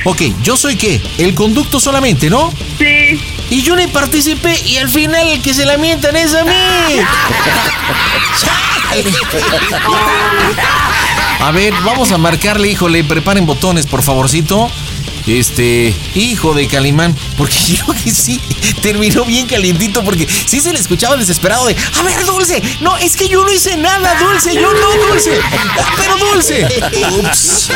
Ok, 0.04 0.22
yo 0.42 0.56
soy 0.56 0.76
qué? 0.76 1.00
El 1.18 1.34
conducto 1.34 1.80
solamente, 1.80 2.28
¿no? 2.28 2.52
Sí. 2.78 3.18
Y 3.50 3.62
yo 3.62 3.76
le 3.76 3.88
participé 3.88 4.58
y 4.64 4.76
al 4.76 4.88
final 4.88 5.26
el 5.26 5.42
que 5.42 5.52
se 5.52 5.66
lamentan 5.66 6.16
es 6.16 6.34
a 6.34 6.44
mí. 6.44 6.52
A 11.40 11.50
ver, 11.52 11.72
vamos 11.84 12.12
a 12.12 12.18
marcarle, 12.18 12.68
híjole, 12.68 13.02
preparen 13.02 13.46
botones, 13.46 13.86
por 13.86 14.02
favorcito. 14.02 14.70
Este, 15.26 15.94
hijo 16.14 16.54
de 16.54 16.66
Calimán, 16.66 17.14
porque 17.36 17.54
yo 17.76 17.84
creo 17.86 18.02
que 18.04 18.10
sí, 18.10 18.40
terminó 18.82 19.24
bien 19.24 19.46
calientito, 19.46 20.02
porque 20.04 20.26
sí 20.26 20.60
se 20.60 20.72
le 20.72 20.78
escuchaba 20.78 21.16
desesperado 21.16 21.66
de, 21.66 21.76
a 21.98 22.02
ver, 22.02 22.24
Dulce, 22.24 22.60
no, 22.80 22.96
es 22.96 23.16
que 23.16 23.28
yo 23.28 23.44
no 23.44 23.50
hice 23.52 23.76
nada, 23.76 24.14
Dulce, 24.18 24.54
yo 24.54 24.72
no, 24.72 25.06
Dulce, 25.08 25.38
"Ah, 25.42 25.94
pero 25.96 26.16
Dulce. 26.16 26.66
Ups. 27.20 27.70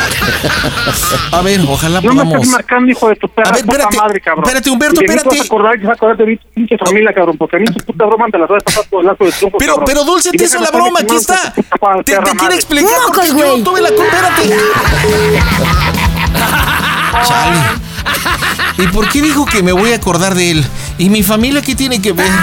A 1.31 1.41
ver, 1.41 1.61
ojalá 1.67 2.01
No 2.01 2.09
me 2.13 2.21
podamos. 2.23 2.33
estás 2.35 2.47
marcando, 2.49 2.91
hijo 2.91 3.09
de 3.09 3.15
tu 3.15 3.27
perra 3.29 3.49
A 3.49 3.53
ver, 3.53 3.61
puta 3.65 3.73
espérate, 3.77 3.97
madre, 3.97 4.21
cabrón. 4.21 4.43
espérate, 4.45 4.69
Humberto, 4.69 5.01
espérate. 5.01 5.29
te 5.29 5.35
vas 5.37 5.39
a 5.39 5.43
acordar, 5.45 5.73
te 5.79 5.83
vas 5.85 5.89
a 5.89 5.93
acordar 5.93 6.17
de 6.17 6.25
mi 6.25 6.35
pinche 6.37 6.77
familia, 6.77 7.13
cabrón, 7.13 7.37
porque 7.37 7.55
a 7.57 7.59
mí 7.59 7.65
tu 7.65 7.85
puta 7.85 8.05
broma 8.05 8.25
te 8.31 8.37
las 8.39 8.47
voy 8.49 8.57
a 8.57 8.61
pasar 8.61 8.83
por 8.89 9.01
el 9.01 9.07
lazo 9.07 9.23
de 9.23 9.31
tronco, 9.31 9.57
Pero, 9.57 9.73
cabrón. 9.75 9.85
pero 9.87 10.03
Dulce 10.03 10.31
te 10.31 10.43
hizo 10.43 10.59
la 10.59 10.71
broma, 10.71 10.99
aquí 10.99 11.15
está. 11.15 11.53
Te, 11.53 11.63
te 12.17 12.35
quiere 12.37 12.55
explicar 12.55 12.91
porque 13.07 13.27
yo 13.29 13.63
tuve 13.63 13.81
la 13.81 13.89
culpa. 13.89 14.03
Espérate. 14.05 14.55
Chale. 17.27 17.59
¿Y 18.77 18.87
por 18.87 19.07
qué 19.09 19.21
dijo 19.21 19.45
que 19.45 19.63
me 19.63 19.71
voy 19.71 19.93
a 19.93 19.95
acordar 19.95 20.35
de 20.35 20.51
él? 20.51 20.65
¿Y 20.97 21.09
mi 21.09 21.23
familia 21.23 21.61
qué 21.61 21.75
tiene 21.75 22.01
que 22.01 22.11
ver? 22.11 22.29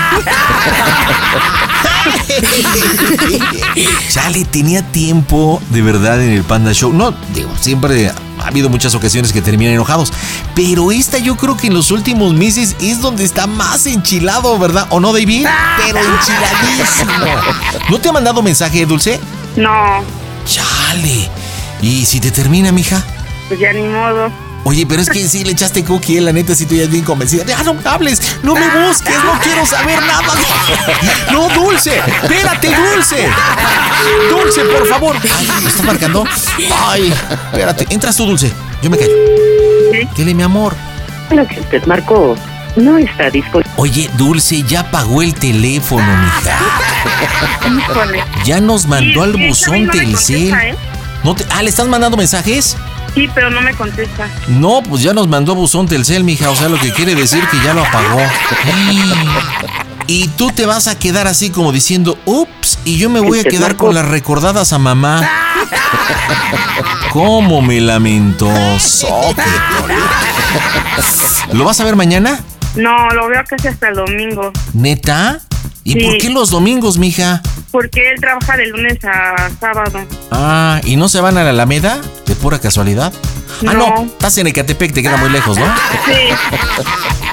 Chale, 4.09 4.45
tenía 4.47 4.83
tiempo 4.83 5.63
de 5.71 5.83
verdad 5.83 6.23
en 6.23 6.33
el 6.33 6.43
Panda 6.45 6.73
Show. 6.73 6.93
No, 6.93 7.15
digo, 7.35 7.51
siempre 7.61 8.09
ha 8.09 8.47
habido 8.47 8.69
muchas 8.69 8.95
ocasiones 8.95 9.33
que 9.33 9.43
terminan 9.43 9.75
enojados. 9.75 10.13
Pero 10.55 10.91
esta 10.91 11.19
yo 11.19 11.37
creo 11.37 11.57
que 11.57 11.67
en 11.69 11.75
los 11.75 11.91
últimos 11.91 12.33
meses 12.35 12.77
es 12.81 13.01
donde 13.01 13.25
está 13.25 13.47
más 13.47 13.87
enchilado, 13.87 14.59
¿verdad? 14.59 14.87
¿O 14.91 15.01
no, 15.01 15.13
David? 15.13 15.47
Pero 15.85 15.99
enchiladísimo. 15.99 17.13
¿No 17.91 17.99
te 18.01 18.09
ha 18.09 18.13
mandado 18.13 18.43
mensaje, 18.43 18.87
Dulce? 18.87 19.21
No, 19.57 20.03
Chale. 20.47 21.31
¿Y 21.83 22.05
si 22.05 22.21
te 22.21 22.31
termina, 22.31 22.73
mija? 22.73 23.03
pues 23.49 23.61
ya 23.61 23.73
ni 23.73 23.83
modo. 23.83 24.31
Oye, 24.65 24.87
pero 24.87 25.03
es 25.03 25.11
que 25.11 25.27
sí 25.29 25.43
le 25.45 25.53
echaste 25.53 25.85
cookie, 25.85 26.19
eh, 26.19 26.21
la 26.21 26.33
neta, 26.33 26.55
si 26.55 26.67
tú 26.67 26.75
ya 26.77 26.85
es 26.85 26.91
bien 26.91 27.05
convencida. 27.05 27.45
Ya 27.45 27.63
no 27.65 27.75
me 27.75 27.81
hables, 27.89 28.21
no 28.45 28.55
me 28.55 28.69
busques, 28.87 29.15
no 29.25 29.39
quiero 29.41 29.67
saber 29.67 30.01
nada. 30.03 30.35
No, 31.33 31.49
Dulce, 31.49 31.99
espérate, 31.99 32.69
Dulce. 32.69 33.29
Dulce, 34.31 34.61
por 34.65 34.87
favor. 34.87 35.17
Ay, 35.37 35.49
¿me 35.63 35.69
está 35.69 35.83
marcando? 35.83 36.25
Ay, 36.87 37.13
espérate, 37.53 37.87
entras 37.91 38.17
tú, 38.17 38.27
Dulce. 38.27 38.53
Yo 38.83 38.91
me 38.91 38.99
callo. 38.99 39.11
Dile, 40.17 40.33
mi 40.35 40.43
amor. 40.45 40.77
Lo 41.31 41.47
que 41.47 41.59
usted 41.61 41.85
marcó 41.87 42.37
no 42.77 42.99
está 42.99 43.31
disponible. 43.31 43.71
Oye, 43.77 44.09
Dulce, 44.17 44.63
ya 44.63 44.89
pagó 44.91 45.23
el 45.23 45.35
teléfono, 45.35 46.07
mija. 46.07 46.59
Ya 48.45 48.61
nos 48.61 48.87
mandó 48.87 49.23
al 49.23 49.33
Sí, 49.33 49.39
sí, 49.39 49.49
buzón 49.49 49.87
me 49.87 49.93
Telcel. 49.93 50.53
¿eh? 50.55 50.75
No 51.25 51.35
te- 51.35 51.47
ah, 51.51 51.63
¿le 51.63 51.69
estás 51.69 51.87
mandando 51.89 52.17
mensajes? 52.17 52.77
Sí, 53.15 53.29
pero 53.35 53.51
no 53.51 53.61
me 53.61 53.75
contesta. 53.75 54.29
No, 54.49 54.83
pues 54.83 55.03
ya 55.03 55.13
nos 55.13 55.29
mandó 55.29 55.53
a 55.53 55.55
buzón 55.55 55.87
Telcel, 55.87 56.25
mija. 56.25 56.49
O 56.51 56.57
sea, 56.57 56.69
lo 56.69 56.79
que 56.79 56.93
quiere 56.93 57.15
decir 57.15 57.47
que 57.51 57.59
ya 57.63 57.75
lo 57.75 57.85
apagó. 57.85 58.21
Y 60.07 60.29
tú 60.29 60.51
te 60.51 60.65
vas 60.67 60.89
a 60.89 60.99
quedar 60.99 61.27
así 61.27 61.51
como 61.51 61.73
diciendo, 61.73 62.19
ups, 62.25 62.79
y 62.85 62.97
yo 62.99 63.09
me 63.11 63.21
voy 63.21 63.41
a 63.41 63.45
quedar 63.45 63.77
con 63.77 63.95
las 63.95 64.07
recordadas 64.07 64.73
a 64.73 64.79
mamá. 64.79 65.29
¿Cómo 67.13 67.61
me 67.63 67.81
lamentó? 67.81 68.51
Soque. 68.81 69.43
¿Lo 71.53 71.65
vas 71.65 71.81
a 71.81 71.85
ver 71.85 71.97
mañana? 71.97 72.41
No, 72.75 73.11
lo 73.11 73.29
veo 73.29 73.43
casi 73.47 73.69
hasta 73.69 73.89
el 73.89 73.95
domingo. 73.97 74.51
¿Neta? 74.73 75.41
¿Y 75.85 75.93
Sí. 75.95 76.01
por 76.01 76.17
qué 76.19 76.31
los 76.31 76.51
domingos, 76.51 76.97
mija? 76.97 77.43
Porque 77.73 78.11
él 78.11 78.21
trabaja 78.21 78.57
de 78.57 78.67
lunes 78.67 78.99
a 79.05 79.51
sábado. 79.59 79.99
Ah, 80.31 80.81
¿y 80.85 80.97
no 80.97 81.09
se 81.09 81.21
van 81.21 81.37
a 81.39 81.43
la 81.43 81.51
Alameda? 81.51 82.01
¿De 82.27 82.35
pura 82.37 82.59
casualidad? 82.61 83.13
Ah, 83.67 83.73
no, 83.73 83.89
No. 83.89 84.03
estás 84.05 84.37
en 84.39 84.47
Ecatepec, 84.47 84.93
te 84.93 85.03
queda 85.03 85.17
muy 85.17 85.31
lejos, 85.31 85.59
¿no? 85.59 85.65
Sí. 86.07 86.13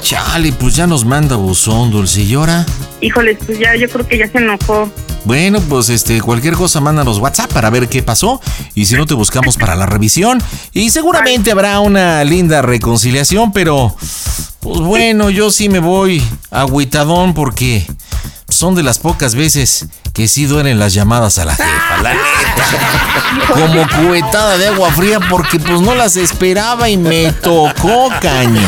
Chale, 0.02 0.52
pues 0.52 0.74
ya 0.74 0.86
nos 0.86 1.04
manda 1.04 1.36
buzón, 1.36 1.90
Dulce. 1.90 2.22
¿Y 2.22 2.34
ahora? 2.34 2.64
Híjole, 3.00 3.34
pues 3.46 3.58
ya, 3.58 3.76
yo 3.76 3.88
creo 3.88 4.08
que 4.08 4.18
ya 4.18 4.28
se 4.28 4.38
enojó. 4.38 4.90
Bueno, 5.24 5.60
pues 5.60 5.90
este, 5.90 6.20
cualquier 6.22 6.54
cosa, 6.54 6.80
mándanos 6.80 7.18
WhatsApp 7.18 7.52
para 7.52 7.68
ver 7.68 7.88
qué 7.88 8.02
pasó. 8.02 8.40
Y 8.74 8.86
si 8.86 8.94
no, 8.96 9.04
te 9.06 9.12
buscamos 9.14 9.58
para 9.58 9.76
la 9.76 9.84
revisión. 9.86 10.42
Y 10.72 10.88
seguramente 10.90 11.52
habrá 11.52 11.78
una 11.80 12.24
linda 12.24 12.62
reconciliación, 12.62 13.52
pero. 13.52 13.94
Pues 14.60 14.80
bueno, 14.80 15.30
yo 15.30 15.50
sí 15.50 15.68
me 15.70 15.78
voy 15.78 16.22
agüitadón 16.50 17.32
porque 17.32 17.86
son 18.60 18.74
de 18.74 18.82
las 18.82 18.98
pocas 18.98 19.34
veces 19.34 19.86
que 20.12 20.28
sí 20.28 20.44
duelen 20.44 20.78
las 20.78 20.92
llamadas 20.92 21.38
a 21.38 21.46
la 21.46 21.54
jefa, 21.56 22.02
la 22.02 22.12
neta. 22.14 23.54
Como 23.54 23.86
cuetada 24.06 24.58
de 24.58 24.68
agua 24.68 24.92
fría 24.92 25.18
porque 25.30 25.58
pues 25.58 25.80
no 25.80 25.94
las 25.94 26.16
esperaba 26.16 26.86
y 26.90 26.98
me 26.98 27.32
tocó 27.32 28.10
caño. 28.20 28.60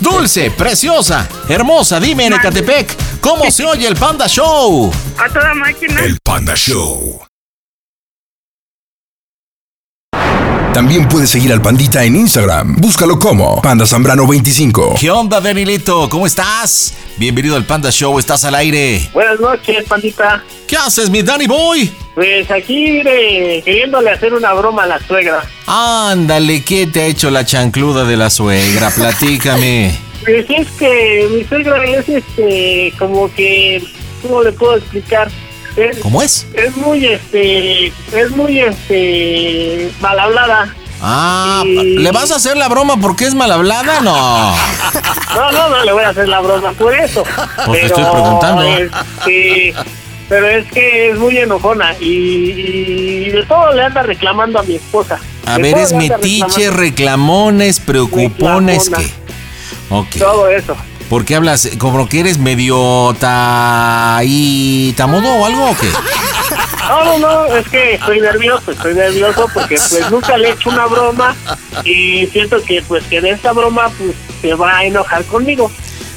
Dulce, 0.00 0.50
preciosa, 0.50 1.26
hermosa, 1.48 1.98
dime 1.98 2.26
en 2.26 2.34
Ecatepec, 2.34 2.94
¿cómo 3.22 3.50
se 3.50 3.64
oye 3.64 3.88
el 3.88 3.96
Panda 3.96 4.26
Show? 4.28 4.92
A 5.16 5.32
toda 5.32 5.54
máquina. 5.54 6.02
El 6.02 6.18
Panda 6.22 6.54
Show. 6.54 7.22
También 10.80 11.06
puedes 11.08 11.28
seguir 11.28 11.52
al 11.52 11.60
Pandita 11.60 12.04
en 12.04 12.16
Instagram. 12.16 12.76
Búscalo 12.76 13.18
como 13.18 13.60
Panda 13.60 13.84
Zambrano25. 13.84 14.98
¿Qué 14.98 15.10
onda, 15.10 15.38
Danielito? 15.38 16.08
¿Cómo 16.08 16.26
estás? 16.26 16.94
Bienvenido 17.18 17.54
al 17.56 17.66
Panda 17.66 17.90
Show, 17.90 18.18
estás 18.18 18.46
al 18.46 18.54
aire. 18.54 19.06
Buenas 19.12 19.38
noches, 19.38 19.84
pandita. 19.86 20.42
¿Qué 20.66 20.78
haces, 20.78 21.10
mi 21.10 21.20
Danny 21.20 21.46
Boy? 21.46 21.92
Pues 22.14 22.50
aquí 22.50 23.02
queriéndole 23.62 24.08
hacer 24.08 24.32
una 24.32 24.54
broma 24.54 24.84
a 24.84 24.86
la 24.86 25.06
suegra. 25.06 25.44
Ándale, 25.66 26.64
¿qué 26.64 26.86
te 26.86 27.02
ha 27.02 27.04
hecho 27.04 27.28
la 27.28 27.44
chancluda 27.44 28.04
de 28.04 28.16
la 28.16 28.30
suegra? 28.30 28.90
Platícame. 28.90 29.94
Pues 30.24 30.46
es 30.48 30.68
que 30.78 31.28
mi 31.30 31.44
suegra 31.44 31.84
es 31.84 32.08
este, 32.08 32.92
como 32.98 33.30
que, 33.34 33.82
¿cómo 34.22 34.42
le 34.42 34.52
puedo 34.52 34.76
explicar? 34.76 35.30
Es, 35.80 35.98
¿Cómo 35.98 36.20
es? 36.22 36.46
Es 36.54 36.76
muy, 36.76 37.06
este, 37.06 37.86
es 37.86 38.30
muy, 38.36 38.60
este, 38.60 39.90
mal 40.00 40.18
hablada. 40.18 40.74
Ah, 41.02 41.62
Y- 41.64 41.96
¿le 41.98 42.10
vas 42.12 42.30
a 42.30 42.36
hacer 42.36 42.56
la 42.58 42.68
broma 42.68 42.96
porque 43.00 43.24
es 43.24 43.34
mal 43.34 43.50
hablada? 43.50 44.00
No. 44.02 44.54
No, 45.34 45.52
no, 45.52 45.68
no 45.70 45.84
le 45.84 45.92
voy 45.92 46.02
a 46.04 46.10
hacer 46.10 46.28
la 46.28 46.40
broma 46.40 46.72
por 46.72 46.94
eso. 46.94 47.24
Pues 47.64 47.80
te 47.80 47.86
estoy 47.86 48.04
preguntando. 48.04 48.62
este, 48.64 49.74
pero 50.28 50.48
es 50.48 50.70
que 50.70 51.10
es 51.10 51.18
muy 51.18 51.38
enojona 51.38 51.94
y, 52.00 52.04
y 53.26 53.30
de 53.30 53.44
todo 53.46 53.72
le 53.72 53.82
anda 53.82 54.02
reclamando 54.02 54.58
a 54.58 54.62
mi 54.62 54.74
esposa. 54.76 55.18
A 55.46 55.56
De 55.56 55.62
ver, 55.62 55.78
es 55.78 55.92
metiche, 55.94 56.70
reclamones, 56.70 57.80
preocupones. 57.80 58.90
¿qué? 58.90 59.10
Ok. 59.88 60.08
Todo 60.18 60.48
eso. 60.48 60.76
¿Por 61.10 61.24
qué 61.24 61.34
hablas? 61.34 61.68
¿Como 61.76 62.08
que 62.08 62.20
eres 62.20 62.38
medio 62.38 63.12
ta... 63.18 64.20
y 64.22 64.92
tamudo 64.92 65.28
o 65.28 65.44
algo 65.44 65.70
o 65.72 65.76
qué? 65.76 65.88
No, 66.88 67.04
no, 67.04 67.18
no, 67.18 67.56
es 67.56 67.68
que 67.68 67.94
estoy 67.94 68.20
nervioso, 68.20 68.70
estoy 68.70 68.94
nervioso 68.94 69.46
porque 69.52 69.74
pues 69.74 70.08
nunca 70.08 70.36
le 70.36 70.48
he 70.48 70.52
hecho 70.52 70.70
una 70.70 70.86
broma 70.86 71.34
y 71.84 72.26
siento 72.28 72.62
que 72.62 72.82
pues 72.82 73.04
que 73.04 73.20
de 73.20 73.30
esta 73.30 73.52
broma 73.52 73.90
pues 73.98 74.12
se 74.40 74.54
va 74.54 74.78
a 74.78 74.84
enojar 74.84 75.24
conmigo. 75.24 75.68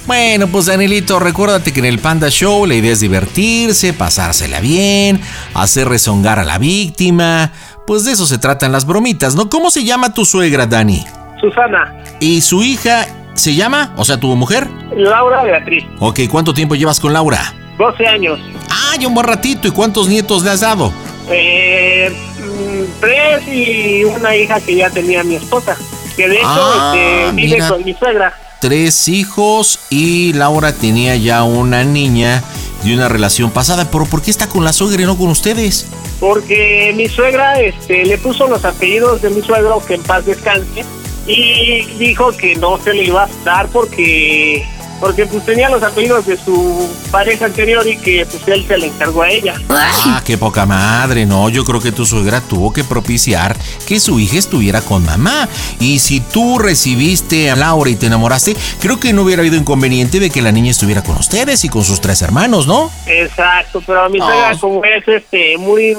Bueno, 0.06 0.48
pues 0.48 0.68
Danielito, 0.68 1.20
recuérdate 1.20 1.74
que 1.74 1.80
en 1.80 1.86
el 1.86 1.98
Panda 1.98 2.30
Show 2.30 2.68
la 2.68 2.76
idea 2.76 2.94
es 2.94 3.00
divertirse, 3.00 3.94
pasársela 3.94 4.60
bien, 4.60 5.20
hacer 5.56 5.90
rezongar 5.90 6.38
a 6.38 6.44
la 6.44 6.60
víctima. 6.60 7.52
Pues 7.88 8.06
de 8.06 8.12
eso 8.12 8.28
se 8.28 8.38
tratan 8.38 8.72
las 8.72 8.86
bromitas, 8.86 9.34
¿no? 9.34 9.50
¿Cómo 9.50 9.72
se 9.72 9.84
llama 9.84 10.14
tu 10.14 10.24
suegra, 10.24 10.68
Dani? 10.68 11.04
Susana, 11.42 11.94
¿Y 12.20 12.42
su 12.42 12.64
hija 12.64 13.08
se 13.34 13.56
llama? 13.56 13.94
O 13.98 14.06
sea, 14.06 14.18
tu 14.20 14.36
mujer. 14.36 14.68
Laura 14.96 15.44
Beatriz, 15.44 15.86
Ok, 16.00 16.22
¿cuánto 16.30 16.54
tiempo 16.54 16.76
llevas 16.76 17.00
con 17.00 17.14
Laura? 17.14 17.54
12 17.78 18.06
años. 18.08 18.40
Ah, 18.70 18.96
ya 19.00 19.08
un 19.08 19.14
buen 19.16 19.26
ratito. 19.28 19.68
¿Y 19.68 19.72
cuántos 19.72 20.08
nietos 20.08 20.44
le 20.44 20.52
has 20.52 20.60
dado? 20.62 20.94
Eh, 21.30 22.12
mm, 22.40 23.00
tres 23.00 23.48
y 23.48 24.04
una 24.04 24.36
hija 24.36 24.60
que 24.62 24.76
ya 24.76 24.90
tenía 24.90 25.24
mi 25.24 25.36
esposa. 25.36 25.76
Que 26.16 26.28
de 26.30 26.36
hecho 26.36 26.46
Ah, 26.48 26.94
este, 26.96 27.32
vive 27.36 27.54
mira. 27.56 27.70
con 27.70 27.84
mi 27.84 27.94
suegra. 27.96 28.34
Tres 28.62 29.08
hijos 29.08 29.80
y 29.90 30.34
Laura 30.34 30.72
tenía 30.74 31.16
ya 31.16 31.44
una 31.44 31.84
niña 31.84 32.44
de 32.84 32.94
una 32.94 33.10
relación 33.10 33.50
pasada. 33.52 33.90
¿Pero 33.90 34.06
por 34.06 34.22
qué 34.22 34.30
está 34.32 34.48
con 34.48 34.64
la 34.64 34.72
suegra 34.74 35.02
y 35.02 35.06
no 35.06 35.18
con 35.18 35.30
ustedes? 35.30 35.88
Porque 36.20 36.94
mi 36.96 37.08
suegra 37.10 37.60
este, 37.60 38.06
le 38.06 38.18
puso 38.20 38.48
los 38.48 38.64
apellidos 38.64 39.22
de 39.22 39.32
mi 39.32 39.42
suegro, 39.42 39.84
que 39.86 39.96
en 39.96 40.04
paz 40.04 40.26
descanse, 40.26 40.86
y 41.28 41.86
dijo 41.98 42.32
que 42.36 42.56
no 42.56 42.78
se 42.80 42.94
le 42.94 43.06
iba 43.06 43.24
a 43.24 43.30
dar 43.44 43.68
porque 43.70 44.66
porque 45.00 45.26
pues 45.26 45.44
tenía 45.44 45.68
los 45.70 45.84
apellidos 45.84 46.26
de 46.28 46.38
su 46.38 46.90
pareja 47.12 47.46
anterior 47.48 47.86
y 47.86 47.98
que 47.98 48.26
pues 48.26 48.48
él 48.48 48.66
se 48.66 48.78
le 48.78 48.88
encargó 48.88 49.24
a 49.24 49.30
ella. 49.32 49.56
Ah, 49.68 50.22
qué 50.26 50.38
poca 50.38 50.66
madre. 50.66 51.26
No, 51.26 51.50
yo 51.50 51.66
creo 51.66 51.82
que 51.82 51.92
tu 51.92 52.06
suegra 52.06 52.40
tuvo 52.40 52.72
que 52.72 52.86
propiciar 52.86 53.54
que 53.86 54.00
su 54.00 54.18
hija 54.22 54.38
estuviera 54.38 54.80
con 54.80 55.04
mamá. 55.04 55.50
Y 55.82 56.00
si 56.00 56.22
tú 56.22 56.58
recibiste 56.58 57.52
a 57.52 57.58
Laura 57.58 57.90
y 57.90 57.96
te 57.98 58.06
enamoraste, 58.06 58.56
creo 58.80 58.98
que 58.98 59.12
no 59.12 59.24
hubiera 59.24 59.42
habido 59.42 59.58
inconveniente 59.58 60.22
de 60.22 60.30
que 60.30 60.42
la 60.42 60.54
niña 60.54 60.72
estuviera 60.72 61.04
con 61.04 61.18
ustedes 61.18 61.66
y 61.66 61.70
con 61.70 61.84
sus 61.84 62.00
tres 62.00 62.22
hermanos, 62.22 62.66
¿no? 62.66 62.90
Exacto, 63.06 63.84
pero 63.86 64.04
a 64.06 64.10
mi 64.10 64.20
No. 64.20 64.26
suegra 64.28 64.58
como 64.58 64.86
es 64.86 65.06
este 65.06 65.58
muy 65.58 65.98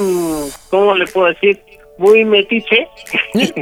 ¿cómo 0.70 0.95
le 0.95 1.07
puedo 1.09 1.27
decir? 1.27 1.61
Muy 1.97 2.25
metiche. 2.25 2.89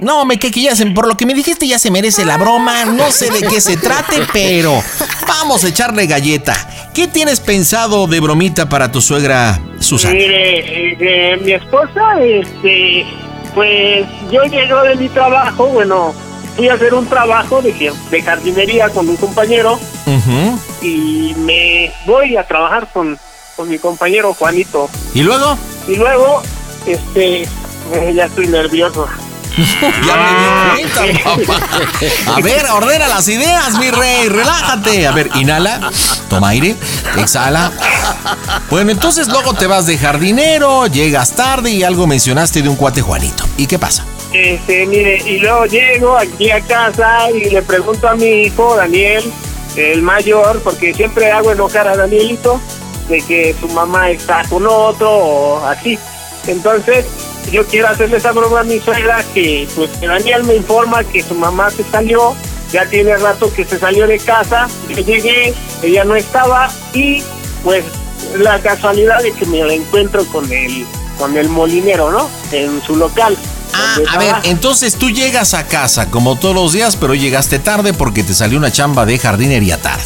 No, 0.00 0.24
me 0.24 0.38
que 0.38 0.50
que 0.50 0.62
ya 0.62 0.74
se, 0.74 0.86
por 0.86 1.06
lo 1.06 1.16
que 1.16 1.26
me 1.26 1.34
dijiste 1.34 1.66
ya 1.66 1.78
se 1.78 1.90
merece 1.90 2.24
la 2.24 2.38
broma. 2.38 2.86
No 2.86 3.10
sé 3.10 3.30
de 3.30 3.40
qué 3.40 3.60
se 3.60 3.76
trate, 3.76 4.22
pero 4.32 4.82
vamos 5.28 5.64
a 5.64 5.68
echarle 5.68 6.06
galleta. 6.06 6.54
¿Qué 6.94 7.08
tienes 7.08 7.40
pensado 7.40 8.06
de 8.06 8.20
bromita 8.20 8.68
para 8.68 8.90
tu 8.90 9.00
suegra 9.02 9.60
Susana? 9.80 10.14
Mire, 10.14 10.92
eh, 10.98 11.36
mi 11.38 11.52
esposa, 11.52 12.22
este, 12.22 13.06
pues 13.54 14.06
yo 14.30 14.42
llego 14.44 14.82
de 14.82 14.94
mi 14.96 15.08
trabajo, 15.08 15.66
bueno, 15.66 16.14
fui 16.56 16.68
a 16.68 16.74
hacer 16.74 16.94
un 16.94 17.06
trabajo 17.06 17.60
de, 17.60 17.92
de 18.10 18.22
jardinería 18.22 18.88
con 18.90 19.08
un 19.08 19.16
compañero 19.16 19.78
y 20.82 21.34
me 21.38 21.92
voy 22.06 22.36
a 22.36 22.46
trabajar 22.46 22.88
con, 22.92 23.18
con 23.56 23.68
mi 23.68 23.78
compañero 23.78 24.32
Juanito. 24.34 24.88
¿Y 25.14 25.22
luego? 25.22 25.56
Y 25.88 25.96
luego, 25.96 26.42
este, 26.86 27.46
eh, 27.92 28.12
ya 28.14 28.24
estoy 28.24 28.46
nervioso. 28.48 29.06
Ya 30.06 30.16
me 30.16 30.82
di 30.82 30.88
cuenta, 30.88 31.34
papá. 31.46 32.36
A 32.36 32.40
ver, 32.40 32.64
ordena 32.72 33.06
las 33.08 33.28
ideas, 33.28 33.78
mi 33.78 33.90
rey. 33.90 34.28
Relájate. 34.28 35.06
A 35.06 35.12
ver, 35.12 35.28
inhala, 35.34 35.90
toma 36.30 36.50
aire, 36.50 36.74
exhala. 37.18 37.70
Bueno, 38.70 38.90
entonces 38.90 39.28
luego 39.28 39.52
te 39.54 39.66
vas 39.66 39.86
de 39.86 39.98
jardinero, 39.98 40.86
llegas 40.86 41.36
tarde 41.36 41.70
y 41.70 41.82
algo 41.82 42.06
mencionaste 42.06 42.62
de 42.62 42.68
un 42.70 42.76
cuate 42.76 43.02
Juanito. 43.02 43.44
¿Y 43.58 43.66
qué 43.66 43.78
pasa? 43.78 44.06
Este, 44.32 44.86
mire, 44.86 45.22
y 45.26 45.38
luego 45.38 45.66
llego 45.66 46.16
aquí 46.16 46.50
a 46.50 46.60
casa 46.62 47.30
y 47.30 47.50
le 47.50 47.60
pregunto 47.60 48.08
a 48.08 48.14
mi 48.14 48.44
hijo, 48.44 48.74
Daniel, 48.76 49.22
el 49.76 50.00
mayor, 50.00 50.60
porque 50.62 50.94
siempre 50.94 51.30
hago 51.30 51.52
enojar 51.52 51.86
a 51.86 51.96
Danielito 51.96 52.58
de 53.08 53.20
que 53.20 53.54
su 53.60 53.68
mamá 53.68 54.08
está 54.10 54.42
con 54.48 54.66
otro 54.66 55.10
o 55.10 55.66
así. 55.66 55.98
Entonces, 56.46 57.04
yo 57.50 57.66
quiero 57.66 57.88
hacerle 57.88 58.16
esa 58.18 58.32
broma 58.32 58.60
a 58.60 58.64
mi 58.64 58.78
suegra 58.80 59.24
que, 59.34 59.68
pues, 59.74 59.90
que 59.98 60.06
Daniel 60.06 60.44
me 60.44 60.56
informa 60.56 61.04
que 61.04 61.22
su 61.22 61.34
mamá 61.34 61.70
se 61.70 61.84
salió, 61.84 62.34
ya 62.72 62.86
tiene 62.86 63.16
rato 63.16 63.52
que 63.52 63.64
se 63.64 63.78
salió 63.78 64.06
de 64.06 64.18
casa, 64.18 64.68
yo 64.88 64.96
llegué, 65.02 65.54
ella 65.82 66.04
no 66.04 66.14
estaba 66.14 66.70
y, 66.94 67.22
pues, 67.62 67.84
la 68.38 68.58
casualidad 68.60 69.22
de 69.22 69.32
que 69.32 69.44
me 69.46 69.62
la 69.62 69.74
encuentro 69.74 70.24
con 70.26 70.50
el, 70.50 70.86
con 71.18 71.36
el 71.36 71.48
molinero, 71.48 72.10
¿no? 72.10 72.30
En 72.52 72.82
su 72.82 72.96
local. 72.96 73.36
donde 73.96 74.10
A 74.10 74.18
ver, 74.18 74.34
entonces 74.44 74.94
tú 74.94 75.10
llegas 75.10 75.54
a 75.54 75.66
casa 75.66 76.10
como 76.10 76.38
todos 76.38 76.54
los 76.54 76.72
días, 76.72 76.96
pero 76.96 77.14
llegaste 77.14 77.58
tarde 77.58 77.92
porque 77.92 78.22
te 78.22 78.34
salió 78.34 78.58
una 78.58 78.70
chamba 78.70 79.04
de 79.04 79.18
jardinería 79.18 79.80
tarde. 79.80 80.04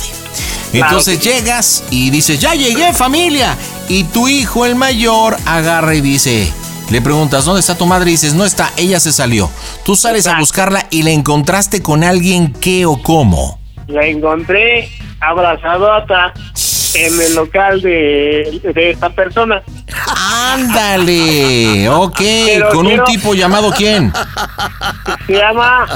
Entonces 0.73 1.21
llegas 1.21 1.85
y 1.91 2.11
dices, 2.11 2.41
ya 2.41 2.55
llegué 2.55 2.93
familia. 2.93 3.57
Y 3.89 4.05
tu 4.05 4.29
hijo, 4.29 4.67
el 4.67 4.75
mayor, 4.75 5.37
agarra 5.47 5.95
y 5.95 6.01
dice, 6.01 6.53
le 6.91 7.01
preguntas, 7.01 7.45
¿dónde 7.45 7.61
está 7.61 7.77
tu 7.77 7.87
madre? 7.87 8.11
Y 8.11 8.13
dices, 8.13 8.35
no 8.35 8.45
está, 8.45 8.71
ella 8.77 9.01
se 9.01 9.13
salió. 9.13 9.51
Tú 9.85 9.97
sales 9.97 10.27
a 10.27 10.39
buscarla 10.39 10.87
y 10.91 11.03
la 11.03 11.11
encontraste 11.11 11.83
con 11.83 12.05
alguien 12.05 12.53
qué 12.53 12.87
o 12.87 13.03
cómo. 13.03 13.59
La 13.89 14.07
encontré 14.07 14.89
abrazadota 15.21 16.33
en 16.95 17.21
el 17.21 17.35
local 17.35 17.81
de, 17.83 18.61
de 18.75 18.91
esta 18.91 19.11
persona. 19.11 19.63
Ándale, 20.45 21.89
ok, 21.89 22.19
Pero 22.19 22.69
con 22.71 22.87
quiero- 22.87 23.05
un 23.05 23.11
tipo 23.13 23.35
llamado 23.35 23.71
quién. 23.77 24.13
Se 25.27 25.33
llama 25.35 25.87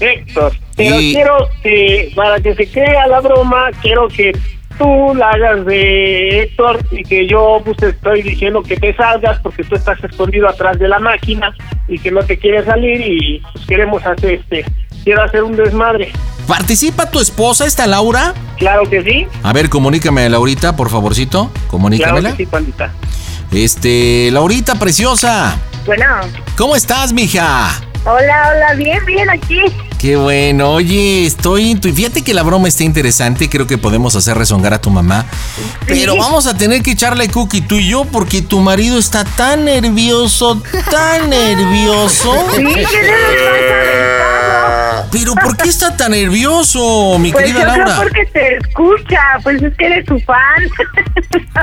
Héctor. 0.00 0.52
Pero 0.76 1.00
Y- 1.00 1.14
quiero 1.14 1.48
que, 1.62 2.12
para 2.14 2.40
que 2.40 2.54
se 2.54 2.70
crea 2.70 3.06
la 3.06 3.20
broma, 3.20 3.70
quiero 3.82 4.08
que 4.08 4.32
tú 4.78 5.14
la 5.14 5.30
hagas 5.30 5.64
de 5.66 6.42
Héctor 6.42 6.80
y 6.90 7.02
que 7.02 7.26
yo 7.26 7.60
pues 7.64 7.76
te 7.78 7.88
estoy 7.90 8.22
diciendo 8.22 8.62
que 8.62 8.76
te 8.76 8.94
salgas 8.94 9.38
porque 9.40 9.64
tú 9.64 9.74
estás 9.76 10.02
escondido 10.04 10.48
atrás 10.48 10.78
de 10.78 10.88
la 10.88 10.98
máquina 10.98 11.54
y 11.88 11.98
que 11.98 12.10
no 12.10 12.22
te 12.22 12.38
quieres 12.38 12.64
salir 12.66 13.00
y 13.00 13.42
pues 13.52 13.66
queremos 13.66 14.04
hacer 14.04 14.34
este, 14.34 14.64
quiero 15.04 15.22
hacer 15.22 15.42
un 15.42 15.56
desmadre. 15.56 16.10
¿Participa 16.46 17.10
tu 17.10 17.20
esposa, 17.20 17.66
esta 17.66 17.86
Laura? 17.86 18.32
Claro 18.58 18.88
que 18.88 19.02
sí, 19.02 19.26
A 19.42 19.52
ver, 19.52 19.68
comunícame 19.68 20.24
a 20.26 20.28
Laurita, 20.28 20.76
por 20.76 20.90
favorcito. 20.90 21.50
claro 21.52 21.68
Comunícamela. 21.68 22.30
que 22.30 22.36
sí, 22.36 22.46
pandita. 22.46 22.92
Este, 23.52 24.30
Laurita 24.32 24.74
preciosa. 24.76 25.56
Bueno, 25.86 26.04
¿Cómo 26.56 26.74
estás, 26.76 27.12
mija? 27.12 27.68
hola, 28.04 28.52
hola, 28.54 28.74
bien, 28.74 29.04
bien 29.06 29.28
aquí. 29.30 29.60
Qué 29.98 30.16
bueno. 30.16 30.72
Oye, 30.72 31.24
estoy 31.26 31.72
intu- 31.74 31.92
Fíjate 31.92 32.22
que 32.22 32.34
la 32.34 32.42
broma 32.42 32.68
está 32.68 32.84
interesante. 32.84 33.48
Creo 33.48 33.66
que 33.66 33.78
podemos 33.78 34.14
hacer 34.14 34.36
rezongar 34.36 34.74
a 34.74 34.80
tu 34.80 34.90
mamá. 34.90 35.24
Pero 35.86 36.16
vamos 36.16 36.46
a 36.46 36.56
tener 36.56 36.82
que 36.82 36.90
echarle 36.92 37.28
cookie 37.30 37.62
tú 37.62 37.76
y 37.76 37.88
yo 37.88 38.04
porque 38.04 38.42
tu 38.42 38.60
marido 38.60 38.98
está 38.98 39.24
tan 39.24 39.64
nervioso, 39.64 40.62
tan 40.90 41.30
nervioso. 41.30 42.32
Sí, 42.56 42.62
¿qué 42.62 42.72
le 42.74 43.12
pasa, 44.42 45.06
Pero 45.10 45.34
¿por 45.34 45.56
qué 45.56 45.68
está 45.70 45.96
tan 45.96 46.10
nervioso, 46.10 47.18
mi 47.18 47.32
Pues 47.32 47.46
querida 47.46 47.60
yo 47.60 47.72
creo 47.72 47.86
Laura? 47.86 47.96
porque 47.96 48.26
te 48.26 48.56
escucha, 48.58 49.20
pues 49.42 49.62
es 49.62 49.74
que 49.76 49.86
eres 49.86 50.04
tu 50.04 50.18
fan. 50.20 50.68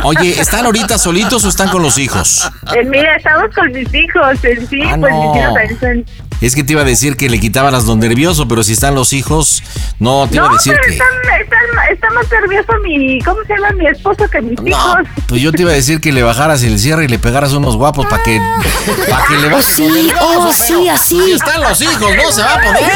Oye, 0.03 0.39
¿están 0.41 0.65
ahorita 0.65 0.97
solitos 0.97 1.45
o 1.45 1.49
están 1.49 1.69
con 1.69 1.83
los 1.83 1.97
hijos? 1.99 2.49
Eh, 2.75 2.83
mira, 2.85 3.15
estamos 3.15 3.53
con 3.53 3.71
mis 3.71 3.93
hijos, 3.93 4.43
en 4.43 4.67
sí, 4.67 4.81
Ah, 4.83 4.97
pues 4.99 5.13
no. 5.13 5.33
mis 5.33 5.41
hijos. 5.41 5.53
Es 6.41 6.55
que 6.55 6.63
te 6.63 6.73
iba 6.73 6.81
a 6.81 6.85
decir 6.85 7.15
que 7.15 7.29
le 7.29 7.39
quitaba 7.39 7.71
las 7.71 7.85
don 7.85 7.99
nervioso, 7.99 8.47
pero 8.47 8.63
si 8.63 8.73
están 8.73 8.95
los 8.95 9.13
hijos, 9.13 9.63
no, 9.99 10.27
te 10.27 10.35
iba 10.35 10.45
No, 10.45 10.51
a 10.51 10.53
decir 10.57 10.73
pero 10.73 10.87
que... 10.87 10.93
está, 11.93 12.09
más 12.11 12.29
nervioso 12.29 12.73
mi, 12.83 13.19
¿cómo 13.21 13.37
se 13.47 13.53
llama? 13.53 13.71
Mi 13.71 13.87
esposo 13.87 14.27
que 14.29 14.41
mis 14.41 14.59
hijos. 14.67 14.95
Pues 15.27 15.41
yo 15.41 15.51
te 15.51 15.61
iba 15.61 15.71
a 15.71 15.75
decir 15.75 16.01
que 16.01 16.11
le 16.11 16.23
bajaras 16.23 16.63
el 16.63 16.77
cierre 16.79 17.05
y 17.05 17.07
le 17.07 17.19
pegaras 17.19 17.53
unos 17.53 17.77
guapos 17.77 18.05
para 18.07 18.23
que, 18.23 18.41
para 19.09 19.25
que 19.25 19.37
le 19.37 19.47
Oh, 19.47 19.51
bajes 19.51 19.79
lo 19.79 19.85
sí, 19.87 19.91
nervioso, 19.91 20.17
oh, 20.21 20.51
pero 20.57 20.81
sí, 20.81 20.89
así. 20.89 21.21
Si 21.23 21.31
están 21.31 21.61
los 21.61 21.81
hijos, 21.81 22.11
no 22.15 22.31
se 22.31 22.41
va 22.41 22.53
a 22.55 22.61
poder. 22.61 22.83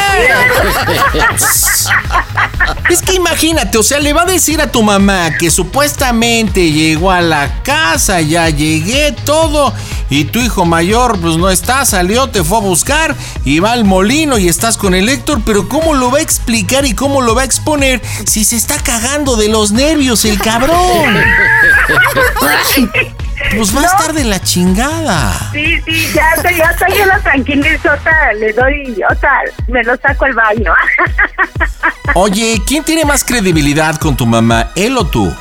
Es 2.89 3.01
que 3.01 3.15
imagínate, 3.15 3.77
o 3.77 3.83
sea, 3.83 3.99
le 3.99 4.13
va 4.13 4.23
a 4.23 4.25
decir 4.25 4.61
a 4.61 4.71
tu 4.71 4.81
mamá 4.81 5.35
que 5.37 5.51
supuestamente 5.51 6.71
llegó 6.71 7.11
a 7.11 7.21
la 7.21 7.61
casa, 7.63 8.21
ya 8.21 8.49
llegué, 8.49 9.13
todo, 9.25 9.73
y 10.09 10.25
tu 10.25 10.39
hijo 10.39 10.65
mayor 10.65 11.19
pues 11.19 11.37
no 11.37 11.49
está, 11.49 11.85
salió, 11.85 12.27
te 12.29 12.43
fue 12.43 12.57
a 12.57 12.61
buscar, 12.61 13.15
y 13.43 13.59
va 13.59 13.71
al 13.71 13.83
molino 13.85 14.37
y 14.37 14.47
estás 14.47 14.77
con 14.77 14.93
el 14.93 15.07
Héctor, 15.09 15.41
pero 15.45 15.67
¿cómo 15.69 15.93
lo 15.93 16.11
va 16.11 16.19
a 16.19 16.21
explicar 16.21 16.85
y 16.85 16.93
cómo 16.93 17.21
lo 17.21 17.35
va 17.35 17.41
a 17.43 17.45
exponer 17.45 18.01
si 18.25 18.43
se 18.43 18.55
está 18.55 18.75
cagando 18.79 19.35
de 19.35 19.47
los 19.49 19.71
nervios 19.71 20.25
el 20.25 20.37
cabrón? 20.39 21.15
Pues 23.55 23.75
va 23.75 23.81
a 23.81 23.85
estar 23.85 24.13
de 24.13 24.23
la 24.25 24.41
chingada. 24.41 25.49
Sí, 25.53 25.79
sí, 25.85 26.09
ya, 26.13 26.31
estoy- 26.35 26.57
ya 26.57 26.65
estoy 26.71 26.91
en 27.01 27.07
la 27.07 28.33
le 28.39 28.53
doy, 28.53 29.03
otra, 29.09 29.39
me 29.67 29.83
lo 29.83 29.95
saco 29.97 30.25
al 30.25 30.33
baño. 30.33 30.73
Oye, 32.15 32.61
¿quién 32.67 32.83
tiene 32.83 33.05
más 33.05 33.23
credibilidad 33.23 33.95
con 33.97 34.17
tu 34.17 34.25
mamá, 34.25 34.71
él 34.75 34.97
o 34.97 35.05
tú? 35.05 35.33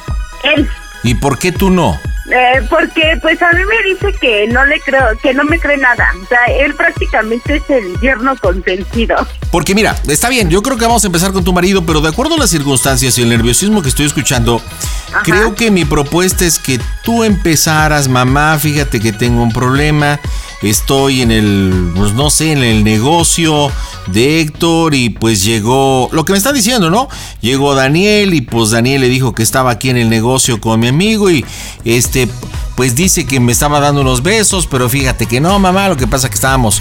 Él, 0.45 0.69
¿Y 1.03 1.15
por 1.15 1.39
qué 1.39 1.53
tú 1.53 1.71
no? 1.71 1.99
Eh, 2.31 2.63
porque 2.69 3.19
pues 3.23 3.41
a 3.41 3.53
mí 3.53 3.63
me 3.65 3.91
dice 3.91 4.19
que 4.21 4.47
no 4.49 4.65
le 4.67 4.81
creo, 4.81 5.17
que 5.23 5.33
no 5.33 5.45
me 5.45 5.59
cree 5.59 5.77
nada. 5.77 6.09
O 6.23 6.27
sea, 6.27 6.45
él 6.59 6.75
prácticamente 6.75 7.57
es 7.57 7.71
el 7.71 7.99
yerno 8.01 8.37
consentido. 8.37 9.17
Porque 9.51 9.75
mira, 9.75 9.97
está 10.09 10.29
bien, 10.29 10.51
yo 10.51 10.63
creo 10.63 10.77
que 10.77 10.85
vamos 10.85 11.05
a 11.05 11.07
empezar 11.07 11.33
con 11.33 11.45
tu 11.45 11.53
marido, 11.53 11.85
pero 11.87 12.01
de 12.01 12.09
acuerdo 12.09 12.35
a 12.35 12.39
las 12.39 12.51
circunstancias 12.51 13.17
y 13.19 13.23
el 13.23 13.29
nerviosismo 13.29 13.83
que 13.83 13.89
estoy 13.89 14.07
escuchando, 14.07 14.61
creo 15.23 15.55
que 15.55 15.71
mi 15.71 15.85
propuesta 15.85 16.45
es 16.45 16.59
que 16.59 16.81
tú 17.05 17.23
empezaras, 17.25 18.09
mamá, 18.09 18.59
fíjate 18.59 19.01
que 19.01 19.13
tengo 19.13 19.43
un 19.43 19.53
problema, 19.53 20.21
estoy 20.63 21.23
en 21.23 21.31
el, 21.31 21.93
pues 21.95 22.13
no 22.15 22.31
sé, 22.31 22.53
en 22.53 22.63
el 22.63 22.85
negocio 22.85 23.71
de 24.07 24.41
Héctor 24.41 24.95
y 24.95 25.11
pues 25.11 25.45
llegó, 25.45 26.09
lo 26.13 26.25
que 26.25 26.33
me 26.33 26.39
está 26.39 26.53
diciendo, 26.53 26.91
¿no? 26.91 27.09
Llegó 27.41 27.75
Daniel 27.75 28.35
y 28.35 28.41
pues 28.41 28.71
Daniel 28.71 29.03
le 29.03 29.09
dijo 29.09 29.35
que 29.35 29.43
estaba 29.43 29.71
aquí 29.71 29.91
en 29.91 29.97
el 29.97 30.09
negocio 30.09 30.61
con 30.61 30.81
mi 30.81 30.89
amigo 30.89 31.31
y 31.31 31.45
este, 31.85 32.29
pues 32.77 32.95
dice 32.95 33.27
que 33.27 33.41
me 33.41 33.53
estaba 33.53 33.81
dando 33.81 34.03
unos 34.03 34.23
besos, 34.23 34.67
pero 34.67 34.89
fíjate 34.89 35.27
que 35.27 35.41
no, 35.41 35.59
mamá, 35.59 35.89
lo 35.89 35.97
que 35.97 36.07
pasa 36.07 36.29
que 36.29 36.35
estábamos, 36.35 36.81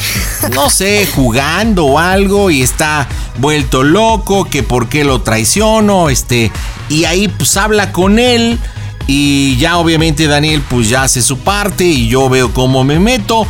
no 0.53 0.69
sé, 0.69 1.07
jugando 1.15 1.85
o 1.85 1.99
algo 1.99 2.51
y 2.51 2.61
está 2.61 3.07
vuelto 3.39 3.83
loco, 3.83 4.45
que 4.45 4.61
por 4.61 4.89
qué 4.89 5.03
lo 5.03 5.21
traiciono, 5.21 6.09
este, 6.09 6.51
y 6.89 7.05
ahí 7.05 7.27
pues 7.27 7.57
habla 7.57 7.91
con 7.91 8.19
él. 8.19 8.59
Y 9.07 9.57
ya 9.57 9.77
obviamente 9.77 10.27
Daniel 10.27 10.63
pues 10.69 10.89
ya 10.89 11.03
hace 11.03 11.21
su 11.21 11.39
parte 11.39 11.85
y 11.85 12.07
yo 12.07 12.27
veo 12.29 12.53
cómo 12.53 12.83
me 12.83 12.99
meto. 12.99 13.47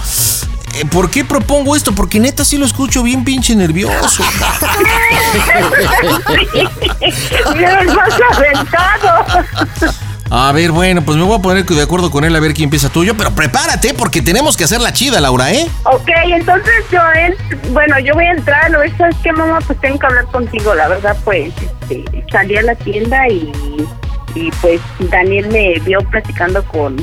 Eh, 0.75 0.85
¿Por 0.85 1.09
qué 1.09 1.23
propongo 1.23 1.75
esto? 1.75 1.93
Porque 1.93 2.19
neta 2.19 2.43
sí 2.43 2.57
lo 2.57 2.65
escucho 2.65 3.01
bien 3.03 3.23
pinche 3.23 3.55
nervioso. 3.55 4.23
Aventado. 8.31 9.25
A 10.31 10.51
ver, 10.51 10.71
bueno, 10.71 11.03
pues 11.03 11.17
me 11.17 11.23
voy 11.23 11.37
a 11.37 11.41
poner 11.41 11.65
de 11.65 11.81
acuerdo 11.81 12.09
con 12.09 12.23
él 12.23 12.35
a 12.35 12.39
ver 12.39 12.53
quién 12.53 12.65
empieza 12.65 12.89
tuyo, 12.89 13.15
pero 13.15 13.31
prepárate 13.31 13.93
porque 13.93 14.21
tenemos 14.21 14.57
que 14.57 14.63
hacer 14.63 14.81
la 14.81 14.91
chida, 14.91 15.21
Laura, 15.21 15.53
¿eh? 15.53 15.67
Ok, 15.83 16.09
entonces 16.25 16.73
yo, 16.91 16.99
bueno, 17.71 17.99
yo 17.99 18.15
voy 18.15 18.25
a 18.25 18.31
entrar, 18.31 18.71
¿no? 18.71 18.79
¿Sabes 18.97 19.15
qué, 19.21 19.31
mamá? 19.31 19.59
Pues 19.65 19.79
tengo 19.81 19.99
que 19.99 20.07
hablar 20.07 20.25
contigo, 20.25 20.73
la 20.73 20.87
verdad, 20.87 21.15
pues, 21.23 21.53
este, 21.89 22.03
salí 22.31 22.57
a 22.57 22.63
la 22.63 22.75
tienda 22.75 23.27
y, 23.29 23.51
y 24.35 24.51
pues 24.61 24.81
Daniel 25.09 25.47
me 25.47 25.79
vio 25.79 25.99
platicando 26.11 26.63
con, 26.65 26.95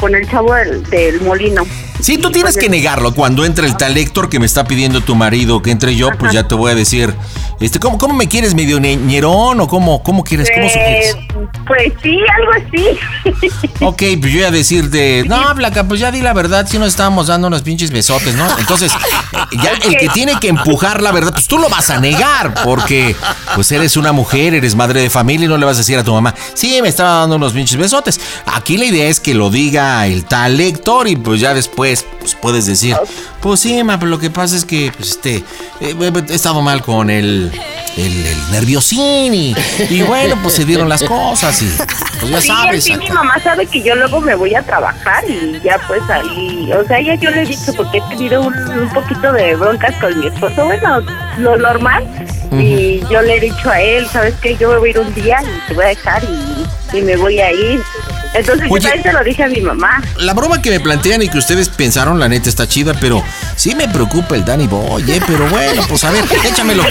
con 0.00 0.14
el 0.14 0.28
chavo 0.28 0.54
del, 0.54 0.82
del 0.84 1.20
molino. 1.20 1.64
Sí, 2.00 2.18
tú 2.18 2.30
tienes 2.30 2.56
que 2.56 2.68
negarlo. 2.68 3.14
Cuando 3.14 3.44
entre 3.44 3.66
el 3.66 3.76
tal 3.76 3.96
Héctor 3.96 4.28
que 4.28 4.38
me 4.38 4.46
está 4.46 4.64
pidiendo 4.64 5.00
tu 5.00 5.14
marido 5.14 5.62
que 5.62 5.70
entre 5.70 5.96
yo, 5.96 6.10
pues 6.18 6.32
ya 6.32 6.46
te 6.46 6.54
voy 6.54 6.72
a 6.72 6.74
decir, 6.74 7.12
este, 7.60 7.78
¿cómo, 7.78 7.98
cómo 7.98 8.14
me 8.14 8.28
quieres? 8.28 8.54
¿Medio 8.54 8.78
ñerón 8.78 9.60
o 9.60 9.68
cómo, 9.68 10.02
cómo 10.02 10.22
quieres? 10.22 10.50
¿Cómo 10.54 10.68
sugieres? 10.68 11.16
Pues 11.66 11.92
sí, 12.02 12.18
algo 12.38 12.52
así. 12.52 12.98
Ok, 13.80 14.02
pues 14.20 14.32
yo 14.32 14.38
voy 14.38 14.42
a 14.42 14.50
decirte, 14.50 15.24
no, 15.26 15.54
Blanca, 15.54 15.84
pues 15.84 16.00
ya 16.00 16.10
di 16.10 16.20
la 16.20 16.32
verdad, 16.32 16.66
si 16.68 16.78
nos 16.78 16.88
estábamos 16.88 17.26
dando 17.26 17.48
unos 17.48 17.62
pinches 17.62 17.90
besotes, 17.90 18.34
¿no? 18.34 18.46
Entonces, 18.58 18.92
eh, 18.92 19.56
ya 19.62 19.72
el 19.72 19.96
que 19.96 20.08
tiene 20.08 20.38
que 20.40 20.48
empujar 20.48 21.02
la 21.02 21.12
verdad, 21.12 21.32
pues 21.32 21.46
tú 21.46 21.58
lo 21.58 21.68
vas 21.68 21.90
a 21.90 22.00
negar, 22.00 22.54
porque 22.64 23.16
pues 23.54 23.70
eres 23.72 23.96
una 23.96 24.12
mujer, 24.12 24.54
eres 24.54 24.74
madre 24.74 25.00
de 25.00 25.10
familia 25.10 25.46
y 25.46 25.48
no 25.48 25.58
le 25.58 25.66
vas 25.66 25.76
a 25.76 25.80
decir 25.80 25.98
a 25.98 26.04
tu 26.04 26.12
mamá, 26.12 26.34
sí, 26.54 26.80
me 26.82 26.88
estaba 26.88 27.20
dando 27.20 27.36
unos 27.36 27.52
pinches 27.52 27.76
besotes. 27.76 28.20
Aquí 28.46 28.76
la 28.76 28.86
idea 28.86 29.08
es 29.08 29.20
que 29.20 29.34
lo 29.34 29.50
diga 29.50 30.06
el 30.06 30.24
tal 30.24 30.60
Héctor 30.60 31.08
y 31.08 31.16
pues 31.16 31.40
ya 31.40 31.54
después 31.54 32.04
pues 32.20 32.34
puedes 32.34 32.66
decir, 32.66 32.96
pues 33.40 33.60
sí, 33.60 33.82
ma, 33.84 33.98
pero 33.98 34.10
lo 34.10 34.18
que 34.18 34.30
pasa 34.30 34.56
es 34.56 34.64
que 34.64 34.92
pues 34.96 35.10
este, 35.10 35.44
eh, 35.80 36.24
he 36.28 36.34
estado 36.34 36.60
mal 36.62 36.82
con 36.82 37.10
el, 37.10 37.52
el, 37.96 38.26
el 38.26 38.50
nerviosín 38.50 39.34
y, 39.34 39.54
y 39.90 40.02
bueno, 40.02 40.36
pues 40.42 40.54
se 40.54 40.64
dieron 40.64 40.88
las 40.88 41.02
cosas 41.02 41.35
y 42.22 42.30
pues 42.30 42.30
ya 42.32 42.40
sí, 42.40 42.48
sabes. 42.48 42.84
sí, 42.84 42.96
mi 42.96 43.10
mamá 43.10 43.38
sabe 43.42 43.66
que 43.66 43.82
yo 43.82 43.94
luego 43.94 44.20
me 44.20 44.34
voy 44.34 44.54
a 44.54 44.62
trabajar 44.62 45.22
y 45.28 45.60
ya 45.62 45.78
pues 45.86 46.02
ahí, 46.08 46.72
o 46.72 46.86
sea, 46.86 47.00
ya 47.00 47.14
yo 47.14 47.30
le 47.30 47.42
he 47.42 47.46
dicho 47.46 47.72
porque 47.76 47.98
he 47.98 48.02
tenido 48.08 48.40
un, 48.42 48.54
un 48.54 48.88
poquito 48.90 49.32
de 49.32 49.54
broncas 49.54 49.94
con 50.00 50.18
mi 50.18 50.26
esposo, 50.28 50.64
bueno, 50.64 51.00
lo 51.38 51.56
normal, 51.56 52.04
y 52.52 53.00
yo 53.10 53.20
le 53.22 53.36
he 53.36 53.40
dicho 53.40 53.70
a 53.70 53.80
él, 53.80 54.06
¿sabes 54.06 54.34
qué? 54.40 54.56
Yo 54.56 54.70
me 54.70 54.78
voy 54.78 54.88
a 54.88 54.92
ir 54.92 54.98
un 55.00 55.14
día 55.14 55.38
y 55.42 55.68
te 55.68 55.74
voy 55.74 55.84
a 55.84 55.88
dejar 55.88 56.22
y, 56.24 56.96
y 56.96 57.02
me 57.02 57.16
voy 57.16 57.40
a 57.40 57.52
ir. 57.52 57.82
Entonces 58.34 58.66
Oye. 58.70 58.92
yo 58.96 59.02
se 59.02 59.12
lo 59.12 59.24
dije 59.24 59.44
a 59.44 59.48
mi 59.48 59.60
mamá. 59.60 60.02
La 60.16 60.34
broma 60.34 60.60
que 60.60 60.70
me 60.70 60.80
plantean 60.80 61.22
y 61.22 61.28
que 61.28 61.38
ustedes 61.38 61.68
pensaron, 61.68 62.18
la 62.18 62.28
neta 62.28 62.48
está 62.48 62.68
chida, 62.68 62.94
pero 63.00 63.22
sí 63.56 63.74
me 63.74 63.88
preocupa 63.88 64.34
el 64.34 64.44
Danny 64.44 64.66
Boy, 64.66 65.10
¿eh? 65.10 65.20
Pero 65.26 65.48
bueno, 65.48 65.82
pues 65.88 66.04
a 66.04 66.10
ver, 66.10 66.24
échamelo, 66.44 66.84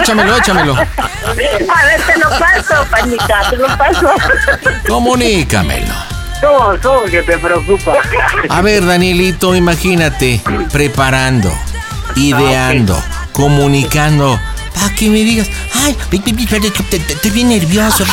échamelo, 0.00 0.36
échamelo. 0.36 0.74
A 0.76 1.34
ver, 1.34 2.02
te 2.06 2.18
lo 2.18 2.28
paso, 2.38 2.86
panita, 2.90 3.50
te 3.50 3.56
lo 3.56 3.66
paso. 3.76 4.12
Comunícamelo. 4.86 5.94
¿Cómo, 6.40 6.78
cómo 6.82 7.02
que 7.02 7.22
te 7.22 7.36
preocupa? 7.38 7.94
A 8.48 8.62
ver, 8.62 8.86
Danielito, 8.86 9.56
imagínate, 9.56 10.40
preparando, 10.70 11.52
ideando, 12.14 13.00
comunicando, 13.32 14.38
para 14.74 14.94
que 14.94 15.10
me 15.10 15.18
digas, 15.18 15.48
ay, 15.74 15.96
estoy 16.10 17.30
bien 17.32 17.48
nervioso. 17.48 18.04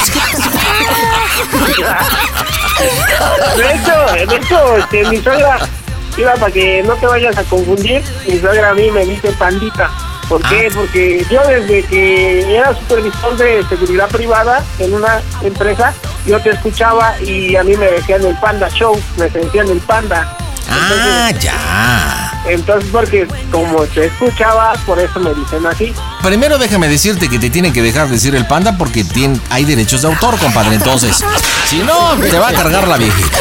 De 3.57 3.73
hecho, 3.73 4.27
de 4.27 4.36
hecho, 4.36 4.77
este, 4.77 5.09
mi 5.09 5.17
suegra, 5.17 5.59
iba 6.17 6.33
para 6.33 6.51
que 6.51 6.83
no 6.83 6.93
te 6.95 7.07
vayas 7.07 7.38
a 7.38 7.43
confundir, 7.43 8.03
mi 8.27 8.39
suegra 8.39 8.69
a 8.71 8.73
mí 8.73 8.91
me 8.91 9.05
dice 9.05 9.31
pandita. 9.33 9.89
¿Por 10.27 10.41
qué? 10.49 10.71
Porque 10.73 11.25
yo 11.29 11.41
desde 11.47 11.83
que 11.83 12.55
era 12.55 12.73
supervisor 12.75 13.38
de 13.38 13.63
seguridad 13.69 14.07
privada 14.09 14.63
en 14.79 14.93
una 14.93 15.21
empresa, 15.43 15.93
yo 16.25 16.39
te 16.39 16.49
escuchaba 16.49 17.15
y 17.21 17.55
a 17.55 17.63
mí 17.63 17.75
me 17.77 17.86
decían 17.86 18.25
el 18.25 18.36
Panda 18.39 18.67
Show, 18.69 18.99
me 19.17 19.29
sentían 19.29 19.69
el 19.69 19.79
Panda. 19.81 20.36
Ah, 20.67 21.29
ya. 21.39 22.24
Entonces, 22.48 22.89
porque 22.91 23.28
como 23.52 23.84
te 23.86 24.06
escuchaba, 24.06 24.74
por 24.86 25.00
eso 25.00 25.20
me 25.20 25.34
dicen 25.34 25.66
así. 25.66 25.93
Primero 26.22 26.58
déjame 26.58 26.88
decirte 26.88 27.28
que 27.30 27.39
te 27.39 27.50
tienen 27.50 27.74
que 27.74 27.82
dejar 27.82 28.08
decir 28.08 28.36
el 28.36 28.46
panda 28.48 28.78
porque 28.78 29.04
tien- 29.04 29.39
hay 29.50 29.66
derechos 29.66 30.02
de 30.04 30.08
autor, 30.10 30.38
compadre. 30.38 30.76
Entonces, 30.76 31.24
si 31.70 31.80
no, 31.80 32.12
te 32.20 32.38
va 32.38 32.50
a 32.50 32.54
cargar 32.54 32.88
la 32.88 32.98
viejita. 32.98 33.38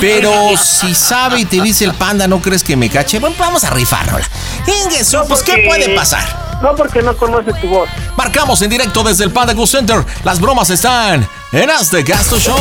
Pero 0.00 0.32
si 0.56 0.94
sabe 0.94 1.40
y 1.40 1.44
te 1.44 1.60
dice 1.60 1.84
el 1.84 1.94
panda, 1.94 2.26
¿no 2.26 2.40
crees 2.40 2.62
que 2.62 2.76
me 2.76 2.90
cache? 2.90 3.18
Bueno, 3.18 3.36
vamos 3.38 3.64
a 3.64 3.70
rifárnosla. 3.70 4.28
Ingeso, 4.84 5.24
pues 5.28 5.42
¿qué 5.42 5.64
puede 5.66 5.94
pasar? 5.94 6.45
No 6.62 6.74
porque 6.74 7.02
no 7.02 7.14
conoce 7.16 7.52
tu 7.60 7.68
voz. 7.68 7.88
Marcamos 8.16 8.62
en 8.62 8.70
directo 8.70 9.02
desde 9.02 9.24
el 9.24 9.30
Panda 9.30 9.54
Cool 9.54 9.68
Center. 9.68 10.02
Las 10.24 10.40
bromas 10.40 10.70
están 10.70 11.28
en 11.52 11.70
Hazte 11.70 12.02
Gasto 12.02 12.38
Show. 12.40 12.56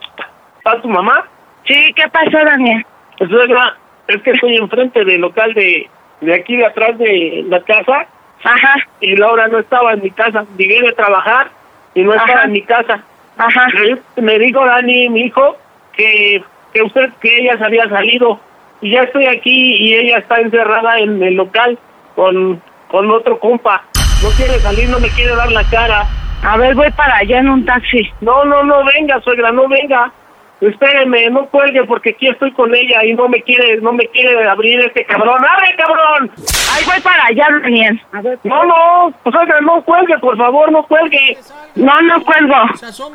¿Está 0.58 0.82
tu 0.82 0.88
mamá? 0.88 1.26
Sí, 1.68 1.94
¿qué 1.96 2.08
pasó, 2.10 2.44
Daniel? 2.46 2.86
Pues, 3.18 3.30
suegra, 3.30 3.78
es 4.08 4.22
que 4.22 4.32
estoy 4.32 4.58
enfrente 4.58 5.04
del 5.04 5.22
local 5.22 5.54
de, 5.54 5.90
de 6.22 6.34
aquí 6.34 6.56
de 6.56 6.66
atrás 6.66 6.98
de 6.98 7.46
la 7.48 7.62
casa. 7.62 8.08
Ajá. 8.44 8.76
Y 9.02 9.16
Laura 9.16 9.48
no 9.48 9.60
estaba 9.60 9.94
en 9.94 10.04
mi 10.04 10.12
casa. 10.12 10.46
Llegué 10.58 10.82
de 10.82 10.94
trabajar 10.94 11.50
y 11.96 12.04
no 12.04 12.14
estaba 12.14 12.44
en 12.44 12.52
mi 12.52 12.62
casa. 12.62 13.04
Ajá. 13.38 13.68
Me, 14.16 14.22
me 14.22 14.40
dijo 14.40 14.66
Dani, 14.66 15.10
mi 15.10 15.22
hijo, 15.22 15.58
que, 15.94 16.44
que 16.74 16.82
usted, 16.84 17.10
que 17.22 17.40
ella 17.40 17.58
se 17.58 17.66
había 17.66 17.90
salido. 17.90 18.40
Y 18.82 18.92
ya 18.92 19.02
estoy 19.02 19.26
aquí 19.26 19.76
y 19.76 19.96
ella 19.96 20.20
está 20.20 20.40
encerrada 20.40 21.00
en 21.00 21.22
el 21.22 21.34
local 21.34 21.78
con, 22.20 22.62
con 22.92 23.10
otro 23.12 23.40
compa. 23.40 23.82
No 24.22 24.30
quiere 24.32 24.60
salir, 24.60 24.90
no 24.90 25.00
me 25.00 25.08
quiere 25.10 25.34
dar 25.34 25.50
la 25.54 25.64
cara. 25.64 26.06
A 26.44 26.58
ver, 26.58 26.76
voy 26.76 26.92
para 26.92 27.16
allá 27.16 27.40
en 27.40 27.48
un 27.48 27.66
taxi. 27.66 28.12
No, 28.20 28.44
no, 28.44 28.62
no 28.62 28.84
venga, 28.84 29.22
suegra, 29.22 29.54
no 29.54 29.70
venga. 29.70 30.12
Espéreme, 30.60 31.30
no 31.30 31.46
cuelgue 31.46 31.86
porque 31.86 32.10
aquí 32.10 32.28
estoy 32.28 32.52
con 32.52 32.76
ella 32.76 33.06
y 33.06 33.14
no 33.14 33.30
me 33.30 33.42
quiere, 33.42 33.78
no 33.78 33.94
me 33.94 34.06
quiere 34.08 34.50
abrir 34.50 34.82
este 34.82 35.06
cabrón. 35.06 35.42
¡Abre, 35.46 35.74
cabrón! 35.78 36.30
Ahí 36.74 36.84
voy 36.86 37.00
para 37.02 37.28
allá, 37.28 37.48
Daniel. 37.62 38.02
No, 38.44 38.66
no, 38.66 39.14
pues 39.24 39.36
oiga, 39.38 39.62
no 39.62 39.82
cuelgue, 39.86 40.20
por 40.20 40.38
favor, 40.38 40.70
no 40.74 40.84
cuelgue. 40.84 41.38
No, 41.76 42.02
no 42.02 42.22
cuelgo. 42.26 42.56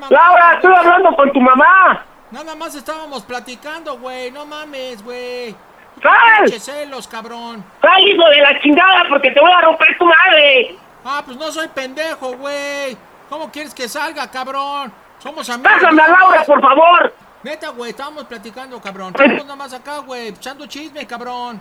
Laura, 0.09 0.55
estoy 0.55 0.75
hablando 0.75 1.15
con 1.15 1.31
tu 1.31 1.41
mamá. 1.43 2.03
Nada 2.31 2.57
más 2.57 2.75
estábamos 2.75 3.23
platicando, 3.25 3.99
güey. 3.99 4.31
No 4.31 4.47
mames, 4.47 5.05
güey. 5.05 5.55
¡Sal! 6.05 6.45
Pinche 6.45 6.61
celos, 6.61 7.09
cabrón. 7.09 7.65
¡Sal, 7.81 8.01
hijo 8.07 8.29
de 8.29 8.41
la 8.43 8.61
chingada, 8.61 9.05
porque 9.09 9.31
te 9.31 9.41
voy 9.41 9.51
a 9.51 9.63
romper 9.63 9.97
tu 9.99 10.05
madre! 10.05 10.77
Ah, 11.03 11.23
pues 11.25 11.37
no 11.39 11.51
soy 11.51 11.67
pendejo, 11.69 12.35
güey. 12.37 12.97
¿Cómo 13.31 13.51
quieres 13.51 13.75
que 13.75 13.89
salga, 13.89 14.31
cabrón? 14.31 14.93
Somos 15.19 15.49
amigos. 15.49 15.73
¡Pásame 15.73 16.03
a 16.03 16.09
Laura, 16.09 16.45
por 16.45 16.61
favor! 16.61 17.15
Neta, 17.43 17.71
güey, 17.71 17.91
estábamos 17.91 18.25
platicando, 18.25 18.81
cabrón. 18.81 19.15
Estamos 19.17 19.45
nada 19.45 19.57
más 19.57 19.73
acá, 19.73 19.99
güey, 19.99 20.29
echando 20.29 20.67
chisme, 20.67 21.07
cabrón. 21.07 21.61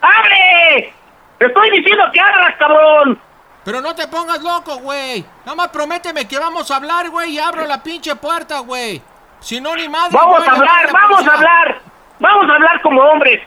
¡Abre! 0.00 0.92
¡Te 1.38 1.46
estoy 1.46 1.70
diciendo 1.70 2.04
que 2.12 2.20
abras, 2.20 2.56
cabrón! 2.58 3.20
Pero 3.64 3.80
no 3.80 3.94
te 3.94 4.08
pongas 4.08 4.42
loco, 4.42 4.76
güey. 4.78 5.24
Nada 5.44 5.54
más 5.54 5.68
prométeme 5.68 6.26
que 6.26 6.38
vamos 6.38 6.70
a 6.70 6.76
hablar, 6.76 7.10
güey, 7.10 7.32
y 7.32 7.38
abro 7.38 7.66
la 7.66 7.82
pinche 7.82 8.14
puerta, 8.16 8.60
güey. 8.60 9.02
Si 9.40 9.60
no, 9.60 9.74
ni 9.74 9.88
madre. 9.88 10.10
¡Vamos 10.12 10.46
a 10.46 10.52
hablar, 10.52 10.92
vamos 10.92 11.28
a 11.28 11.34
hablar! 11.34 11.93
¡Vamos 12.18 12.50
a 12.50 12.54
hablar 12.54 12.80
como 12.82 13.00
hombres! 13.02 13.40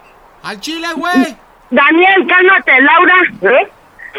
Al 0.44 0.60
chile, 0.60 0.88
güey. 0.96 1.36
Daniel, 1.70 2.28
cálmate, 2.28 2.82
Laura. 2.82 3.14
¿Eh? 3.42 3.72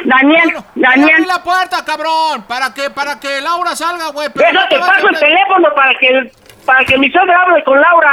Daniel, 0.05 0.57
Abre 0.57 0.63
Daniel. 0.75 1.27
la 1.27 1.43
puerta, 1.43 1.85
cabrón. 1.85 2.43
Para 2.47 2.73
que, 2.75 2.91
para 2.91 3.19
que 3.19 3.41
Laura 3.41 3.75
salga, 3.75 4.11
güey. 4.11 4.29
pero 4.35 4.53
no 4.53 4.69
te 4.69 4.79
paso 4.79 5.09
el 5.09 5.19
teléfono 5.19 5.69
para 5.75 5.93
que, 5.99 6.33
para 6.65 6.85
que 6.85 6.99
mi 6.99 7.11
suegra 7.11 7.43
hable 7.43 7.65
con 7.65 7.81
Laura. 7.81 8.13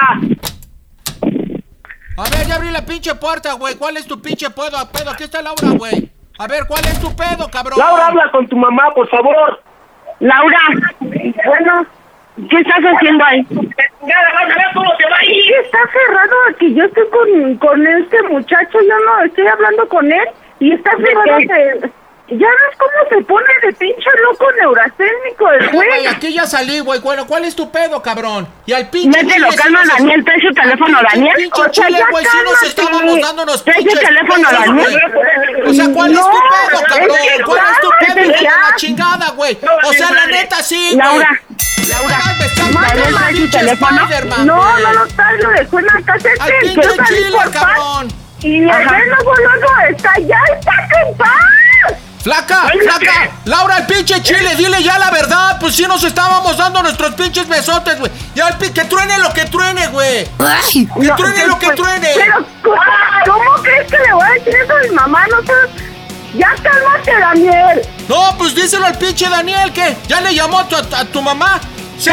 A 2.18 2.24
ver, 2.30 2.48
ya 2.48 2.56
abrí 2.56 2.72
la 2.72 2.86
pinche 2.86 3.14
puerta, 3.16 3.54
güey. 3.54 3.76
¿Cuál 3.76 3.98
es 3.98 4.08
tu 4.08 4.22
pinche 4.22 4.50
pedo? 4.50 4.90
pedo? 4.92 5.12
Aquí 5.12 5.24
está 5.26 5.42
Laura, 5.42 5.70
güey. 5.78 6.10
A 6.40 6.48
ver, 6.48 6.66
¿cuál 6.68 6.84
es 6.86 7.00
tu 7.02 7.14
pedo, 7.16 7.50
cabrón? 7.52 7.78
Laura, 7.78 8.08
habla 8.08 8.32
con 8.32 8.48
tu 8.48 8.56
mamá, 8.56 8.92
por 8.94 9.08
favor. 9.10 9.62
Laura. 10.20 10.60
Bueno, 11.02 11.86
¿qué 12.50 12.58
estás 12.58 12.82
haciendo 12.82 13.24
ahí? 13.24 13.46
Nada, 13.52 14.30
vas 14.34 14.44
a 14.44 14.48
ver 14.48 14.68
cómo 14.74 14.92
te 14.98 15.10
va 15.10 15.18
a 15.18 15.26
ir. 15.26 15.54
Está 15.64 15.80
cerrado 15.92 16.36
aquí. 16.50 16.74
Yo 16.74 16.84
estoy 16.86 17.08
con, 17.10 17.58
con 17.58 17.88
este 17.88 18.22
muchacho. 18.24 18.80
Yo 18.82 19.00
no 19.06 19.24
estoy 19.24 19.48
hablando 19.48 19.88
con 19.90 20.12
él. 20.12 20.28
Y 20.60 20.74
está 20.74 20.92
cerrado. 20.98 21.38
Ya 22.28 22.47
ves 22.47 22.78
cómo 22.80 22.91
se 23.09 23.23
pone 23.26 23.47
de 23.61 23.71
pinche 23.73 24.09
loco 24.23 24.47
neurasténico 24.59 25.51
el 25.51 25.69
Güey, 25.69 26.07
aquí 26.07 26.34
ya 26.34 26.47
salí, 26.47 26.80
güey. 26.80 26.99
Bueno, 26.99 27.28
¿cuál 27.28 27.45
es 27.45 27.55
tu 27.55 27.69
pedo, 27.71 28.01
cabrón? 28.01 28.47
Y 28.65 28.73
al 28.73 28.89
pinche 28.89 29.23
Mételo, 29.23 29.47
calma, 29.55 29.84
nos- 29.86 29.97
Daniel. 29.99 30.26
Trae 30.26 30.41
su 30.41 30.51
teléfono, 30.53 30.97
Daniel. 31.13 31.34
pinche 31.36 31.61
O 31.61 31.63
sea, 31.65 31.71
chile, 31.86 31.99
ya 31.99 32.07
güey, 32.09 32.26
sí 32.26 32.38
nos 32.43 32.63
estábamos 32.63 33.19
Trae 33.63 33.82
su 33.84 33.99
teléfono, 33.99 34.49
Daniel. 34.51 35.01
O 35.67 35.73
sea, 35.73 35.86
¿cuál 35.93 36.11
es 36.13 36.19
tu 36.19 36.32
pedo, 36.32 36.82
cabrón? 36.88 37.11
es 37.11 37.38
que 37.38 37.43
¿Cuál 37.43 37.59
es 37.71 37.80
tu 37.82 37.89
pedo? 37.99 38.19
Hijo 38.26 38.32
de 38.38 38.43
ya. 38.43 38.51
la 38.69 38.76
chingada, 38.76 39.30
güey. 39.32 39.57
O 39.84 39.93
sea, 39.93 40.11
la 40.11 40.26
neta 40.26 40.63
sí, 40.63 40.93
güey. 40.95 41.05
Laura, 41.05 41.41
Laura, 41.89 42.17
Daniel 42.88 43.15
trae 43.15 43.36
su 43.36 43.49
teléfono. 43.51 44.07
No, 44.45 44.80
no 44.80 44.93
lo 44.93 45.05
en 45.05 45.86
la. 45.86 45.93
Al 46.39 46.51
Este, 46.51 46.59
pinche 46.61 46.89
chile, 47.07 47.38
cabrón. 47.53 48.07
Y 48.41 48.57
el 48.61 48.65
güey 48.67 49.07
luego, 49.09 49.36
luego 49.36 49.67
está 49.91 50.17
ya, 50.21 50.39
está 50.55 50.71
en 51.07 51.17
paz. 51.17 51.30
Flaca, 52.26 52.63
flaca, 52.82 53.30
Laura, 53.45 53.78
el 53.78 53.86
pinche 53.86 54.19
chile, 54.23 54.55
dile 54.55 54.82
ya 54.82 54.97
la 54.97 55.11
verdad. 55.11 55.57
Pues 55.59 55.76
sí 55.76 55.84
nos 55.86 56.03
estábamos 56.03 56.57
dando 56.57 56.82
nuestros 56.82 57.13
pinches 57.13 57.47
besotes, 57.47 57.99
güey. 57.99 58.11
Ya 58.34 58.47
el 58.47 58.57
que 58.73 58.84
truene 58.86 59.19
lo 59.19 59.32
que 59.32 59.45
truene, 59.45 59.86
güey. 59.89 60.26
Que 60.26 61.07
No, 61.07 61.15
truene 61.15 61.45
lo 61.45 61.59
que 61.59 61.67
pues, 61.67 61.76
truene. 61.78 62.09
Pero, 62.15 62.43
¿cómo 63.32 63.53
crees 63.61 63.91
que 63.91 63.97
le 63.99 64.13
voy 64.13 64.28
a 64.28 64.32
decir 64.32 64.55
eso 64.55 64.73
a 64.73 64.80
mi 64.82 64.89
mamá? 64.89 65.28
No 65.28 65.38
seas- 65.45 65.69
Ya 66.34 66.55
cálmate, 66.63 67.11
Daniel. 67.19 67.82
No, 68.07 68.36
pues 68.39 68.55
díselo 68.55 68.88
al 68.88 68.97
pinche 68.97 69.30
Daniel 69.30 69.71
que 69.71 69.95
ya 70.07 70.19
le 70.21 70.34
llamó 70.34 70.61
a 70.61 70.67
tu, 70.67 70.76
a 70.78 71.05
tu 71.05 71.21
mamá. 71.21 71.59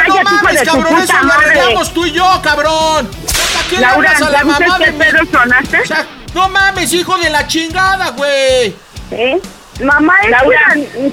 No 0.07 0.23
mames, 0.23 0.63
cabrón, 0.63 1.01
eso 1.03 1.15
lo 1.23 1.33
arreglamos 1.33 1.95
tú 1.95 2.05
y 2.05 2.13
yo, 2.13 2.41
cabrón. 2.43 3.11
¿Para 3.11 3.67
qué 3.71 3.77
le 3.77 3.81
Laura, 3.81 4.11
hablas 4.11 4.23
a 4.23 4.25
¿ya 4.27 4.31
la 4.31 4.45
mamá 4.45 4.77
qué 4.79 4.85
de 4.85 4.93
mi- 4.93 4.99
pedo 4.99 5.19
sonaste? 5.33 5.81
O 5.81 5.87
sea, 5.87 6.07
no 6.35 6.49
mames, 6.51 6.93
hijo 6.93 7.17
de 7.17 7.31
la 7.31 7.47
chingada, 7.47 8.11
güey. 8.11 8.77
¿Eh? 9.11 9.41
Mamá, 9.83 10.15
es 10.25 10.31
Laura, 10.31 10.61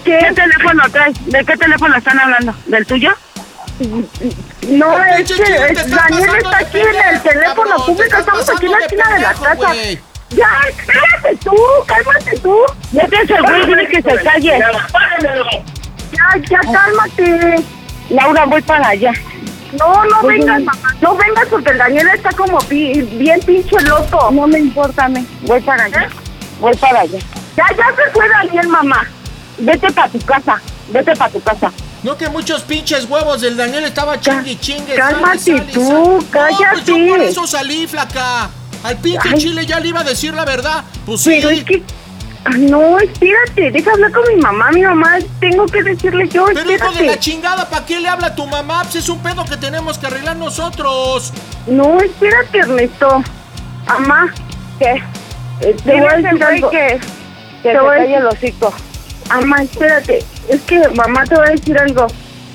¿qué 0.04 0.32
teléfono 0.36 0.84
traes? 0.92 1.26
¿De 1.26 1.44
qué 1.46 1.58
teléfono 1.58 1.96
están 1.98 2.20
hablando? 2.20 2.54
¿Del 2.68 2.86
tuyo? 2.86 3.12
No, 4.68 5.04
es 5.06 5.28
que 5.32 5.44
te 5.44 5.72
es- 5.72 5.90
Daniel 5.90 6.30
está 6.38 6.58
aquí 6.58 6.80
en 6.80 7.14
el 7.16 7.22
teléfono 7.22 7.70
cabrón, 7.70 7.86
te 7.86 7.92
público, 7.94 8.18
estamos 8.18 8.50
aquí 8.50 8.66
en 8.66 8.72
la 8.72 8.78
de 8.78 8.86
esquina 8.86 9.10
de 9.14 9.20
la 9.20 9.34
casa. 9.34 9.74
Ya, 10.32 10.50
cállate 10.86 11.38
tú, 11.44 11.56
cálmate 11.88 12.38
tú. 12.40 12.56
Vete 12.92 13.18
a 13.18 13.22
ese 13.22 13.42
güey, 13.42 13.66
dile 13.66 13.88
que 13.88 14.02
se 14.02 14.24
calle. 14.24 14.60
Ya, 16.12 16.42
ya, 16.50 16.60
cálmate. 16.72 17.56
Laura, 18.10 18.46
voy 18.46 18.62
para 18.62 18.90
allá. 18.90 19.12
No, 19.80 20.04
no 20.06 20.24
vengas, 20.24 20.62
mamá. 20.62 20.94
No 21.02 21.16
vengas 21.16 21.46
porque 21.50 21.72
el 21.72 21.78
Daniel 21.78 22.10
está 22.14 22.32
como 22.32 22.58
pi- 22.60 23.02
bien 23.02 23.40
pinche 23.42 23.80
loco. 23.82 24.30
No 24.32 24.48
me 24.48 24.60
importa 24.60 25.08
mí. 25.08 25.26
Voy 25.44 25.62
para 25.62 25.86
allá. 25.86 26.04
¿Eh? 26.04 26.10
Voy 26.60 26.76
para 26.78 27.02
allá. 27.02 27.20
Ya, 27.60 27.76
ya 27.78 27.96
se 27.96 28.12
fue 28.12 28.28
Daniel, 28.30 28.68
mamá. 28.70 29.06
Vete 29.58 29.92
para 29.92 30.08
tu 30.10 30.20
casa. 30.20 30.62
Vete 30.90 31.16
para 31.16 31.32
tu 31.32 31.42
casa. 31.42 31.72
No 32.04 32.16
que 32.18 32.30
muchos 32.30 32.62
pinches 32.62 33.04
huevos 33.10 33.42
del 33.42 33.58
Daniel 33.58 33.84
estaba 33.84 34.20
chingue 34.20 34.52
y 34.52 34.56
chingue. 34.58 34.96
cálmate 34.96 35.40
sale, 35.40 35.58
sale, 35.60 35.74
tú, 35.74 35.82
sale. 35.82 35.92
No, 35.92 36.20
pues 36.72 36.86
yo 36.86 36.94
cállate. 36.96 37.10
por 37.10 37.22
eso 37.22 37.48
salí, 37.48 37.88
flaca. 37.88 38.50
Al 38.84 38.98
pinche 38.98 39.30
Ay. 39.34 39.38
chile 39.38 39.66
ya 39.66 39.80
le 39.82 39.90
iba 39.90 40.00
a 40.00 40.04
decir 40.06 40.34
la 40.34 40.46
verdad. 40.46 40.84
Pues 41.06 41.20
sí. 41.22 41.32
Pero 41.42 41.50
es 41.50 41.64
que... 41.66 41.84
Ay, 42.46 42.62
No, 42.72 42.98
espérate, 42.98 43.70
deja 43.72 43.92
hablar 43.92 44.12
con 44.14 44.24
mi 44.34 44.42
mamá. 44.42 44.72
Mi 44.72 44.82
mamá, 44.84 45.18
tengo 45.42 45.66
que 45.66 45.84
decirle 45.84 46.30
yo, 46.30 46.46
Pero 46.46 46.60
hijo 46.62 46.68
de 46.70 46.76
espérate. 46.76 47.06
la 47.08 47.20
chingada, 47.20 47.70
¿para 47.70 47.86
qué 47.86 48.00
le 48.00 48.08
habla 48.08 48.28
a 48.28 48.36
tu 48.36 48.48
mamá? 48.48 48.84
Pues 48.84 48.96
es 48.96 49.10
un 49.10 49.20
pedo 49.22 49.44
que 49.44 49.58
tenemos 49.58 49.98
que 49.98 50.08
arreglar 50.08 50.38
nosotros. 50.38 51.34
No, 51.68 52.00
espérate, 52.00 52.60
Ernesto. 52.60 53.22
Mamá, 53.86 54.34
¿Qué? 54.80 55.04
eh, 55.62 55.76
te 55.84 55.92
voy 56.00 56.08
a 56.10 56.16
decir 56.16 56.42
algo. 56.44 56.70
que, 56.70 57.00
que 57.62 57.70
Te 57.70 57.76
se 57.76 57.80
voy 57.80 57.96
a 57.96 57.98
calle 58.00 58.16
el 58.18 58.26
hocico. 58.28 58.74
Mamá, 59.30 59.62
espérate. 59.62 60.20
Es 60.50 60.62
que, 60.62 60.88
mamá, 60.90 61.24
te 61.26 61.36
voy 61.36 61.48
a 61.48 61.52
decir 61.52 61.78
algo. 61.78 62.08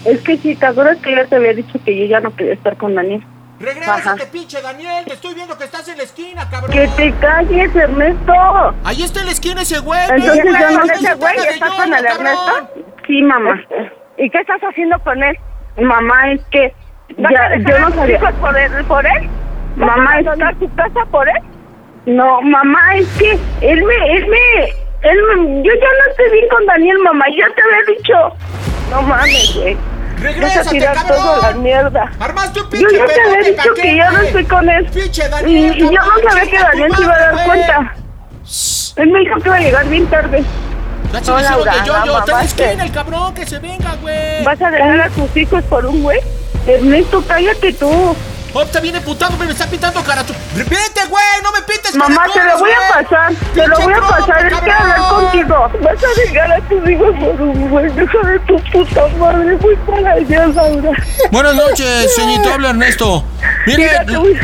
Es 0.04 0.20
que 0.22 0.36
si 0.38 0.54
te 0.56 0.66
acuerdas 0.66 0.98
que 0.98 1.14
yo 1.14 1.26
te 1.28 1.36
había 1.36 1.54
dicho 1.54 1.78
que 1.84 1.96
yo 1.96 2.04
ya 2.06 2.20
no 2.20 2.34
quería 2.34 2.54
estar 2.54 2.76
con 2.76 2.94
Daniel. 2.94 3.24
Regrésate, 3.60 4.26
pinche 4.26 4.60
Daniel. 4.60 5.04
Te 5.06 5.14
estoy 5.14 5.34
viendo 5.34 5.56
que 5.56 5.64
estás 5.64 5.88
en 5.88 5.96
la 5.96 6.02
esquina, 6.02 6.48
cabrón. 6.50 6.72
Que 6.72 6.88
te 6.88 7.12
calles, 7.20 7.74
Ernesto. 7.74 8.32
Ahí 8.84 9.02
está 9.02 9.20
en 9.20 9.26
la 9.26 9.32
esquina 9.32 9.62
ese 9.62 9.78
güey. 9.78 10.00
Entonces 10.10 10.44
ya 10.44 10.70
no 10.72 10.84
Ese 10.84 10.94
ese 10.94 11.14
güey, 11.14 11.34
cara 11.36 11.42
de 11.42 11.50
¿estás 11.54 11.70
lloro, 11.70 11.76
con 11.82 11.94
el 11.94 12.04
cabrón. 12.04 12.26
Ernesto? 12.26 12.84
Sí, 13.06 13.22
mamá. 13.22 13.62
¿Y 14.18 14.30
qué 14.30 14.38
estás 14.38 14.60
haciendo 14.60 14.98
con 15.00 15.22
él? 15.22 15.36
Mamá, 15.80 16.32
es 16.32 16.40
que 16.50 16.74
¿Vas 17.18 17.32
a 17.32 17.34
ya, 17.34 17.48
dejar 17.50 17.72
yo 17.72 17.78
no 17.78 17.94
sabía. 17.94 18.20
por 18.40 18.58
él? 18.58 18.84
¿Por 18.86 19.06
él? 19.06 19.28
¿Vas 19.76 19.96
Mamá, 19.96 20.20
es 20.20 20.58
tu 20.58 20.74
casa 20.74 21.04
por 21.10 21.28
él? 21.28 21.42
No, 22.06 22.42
mamá, 22.42 22.96
es 22.96 23.08
que 23.18 23.38
él 23.60 23.82
me, 23.82 24.16
él 24.16 24.26
me, 24.28 24.83
él 25.04 25.62
yo 25.62 25.72
ya 25.72 25.88
no 25.88 26.10
estoy 26.10 26.30
bien 26.32 26.48
con 26.48 26.66
Daniel, 26.66 26.98
mamá, 27.00 27.24
ya 27.36 27.46
te 27.54 27.62
había 27.62 27.96
dicho. 27.96 28.14
No 28.90 29.02
mames, 29.02 29.54
güey. 29.56 29.74
Vas 29.74 30.22
a 30.22 30.22
Regrésate, 30.22 30.70
tirar 30.70 30.94
cabrón. 30.94 31.16
todo 31.18 31.32
a 31.42 31.50
la 31.50 31.56
mierda. 31.56 32.12
Armaste 32.20 32.60
un 32.62 32.70
Yo 32.70 32.88
ya 32.90 33.06
te 33.06 33.20
había 33.20 33.38
dicho 33.50 33.68
¿pa' 33.74 33.82
que 33.82 33.96
ya 33.96 34.10
no 34.10 34.20
estoy 34.22 34.44
con 34.44 34.68
él. 34.70 34.86
Pinche 34.86 35.22
Y, 35.26 35.28
Daniel. 35.30 35.76
y 35.76 35.80
yo 35.80 35.90
no 35.90 36.30
sabía 36.30 36.50
que 36.50 36.58
Daniel 36.58 36.92
se 36.96 37.02
iba 37.02 37.14
a 37.14 37.18
dar 37.18 37.44
cuenta. 37.46 37.94
Él 38.96 39.08
me 39.10 39.18
dijo 39.20 39.34
que 39.40 39.48
iba 39.48 39.56
a 39.56 39.60
llegar 39.60 39.86
bien 39.88 40.06
tarde. 40.06 40.44
No, 41.12 41.40
Laura, 41.40 41.72
de 41.72 41.86
yo, 41.86 41.96
no, 41.98 42.06
yo. 42.06 42.12
La 42.12 42.26
mamaste. 42.26 42.64
esquina 42.64 42.84
el 42.84 42.92
cabrón, 42.92 43.34
que 43.34 43.46
se 43.46 43.58
venga, 43.58 43.94
güey. 44.00 44.42
¿Vas 44.44 44.60
a 44.62 44.70
dejar 44.70 45.00
a 45.00 45.08
tus 45.10 45.36
hijos 45.36 45.62
por 45.64 45.84
un 45.86 46.02
güey? 46.02 46.20
Ernesto, 46.66 47.22
cállate 47.26 47.72
tú. 47.74 48.16
Oh, 48.56 48.62
está 48.62 48.78
bien 48.78 48.94
emputado, 48.94 49.36
me 49.36 49.50
está 49.50 49.66
pitando 49.66 50.00
cara. 50.04 50.22
Vete, 50.54 51.06
güey, 51.08 51.24
no 51.42 51.50
me 51.50 51.60
pites 51.62 51.96
Mamá, 51.96 52.24
te 52.32 52.38
lo 52.38 52.58
voy 52.60 52.70
a 52.70 53.02
pasar, 53.02 53.32
te 53.52 53.66
lo 53.66 53.80
voy 53.80 53.92
a 53.92 54.00
pasar, 54.00 54.46
es 54.46 54.60
que 54.60 54.70
hablar 54.70 54.98
contigo. 55.08 55.70
Vas 55.82 56.04
a 56.04 56.20
dejar 56.20 56.52
a 56.52 56.60
tus 56.60 56.88
hijos 56.88 57.16
por 57.18 57.42
un 57.42 57.68
güey. 57.68 57.90
Deja 57.90 58.18
de 58.28 58.38
tu 58.38 58.56
puta 58.70 59.08
madre. 59.18 59.56
Voy 59.56 59.74
para 59.84 60.12
allá, 60.12 60.46
Laura. 60.46 60.90
Buenas 61.32 61.54
noches, 61.56 62.14
ceñito, 62.14 62.54
habla 62.54 62.70
Ernesto. 62.70 63.24
Mire, 63.66 63.88
Mira, 63.88 64.04
te 64.04 64.16
voy, 64.16 64.38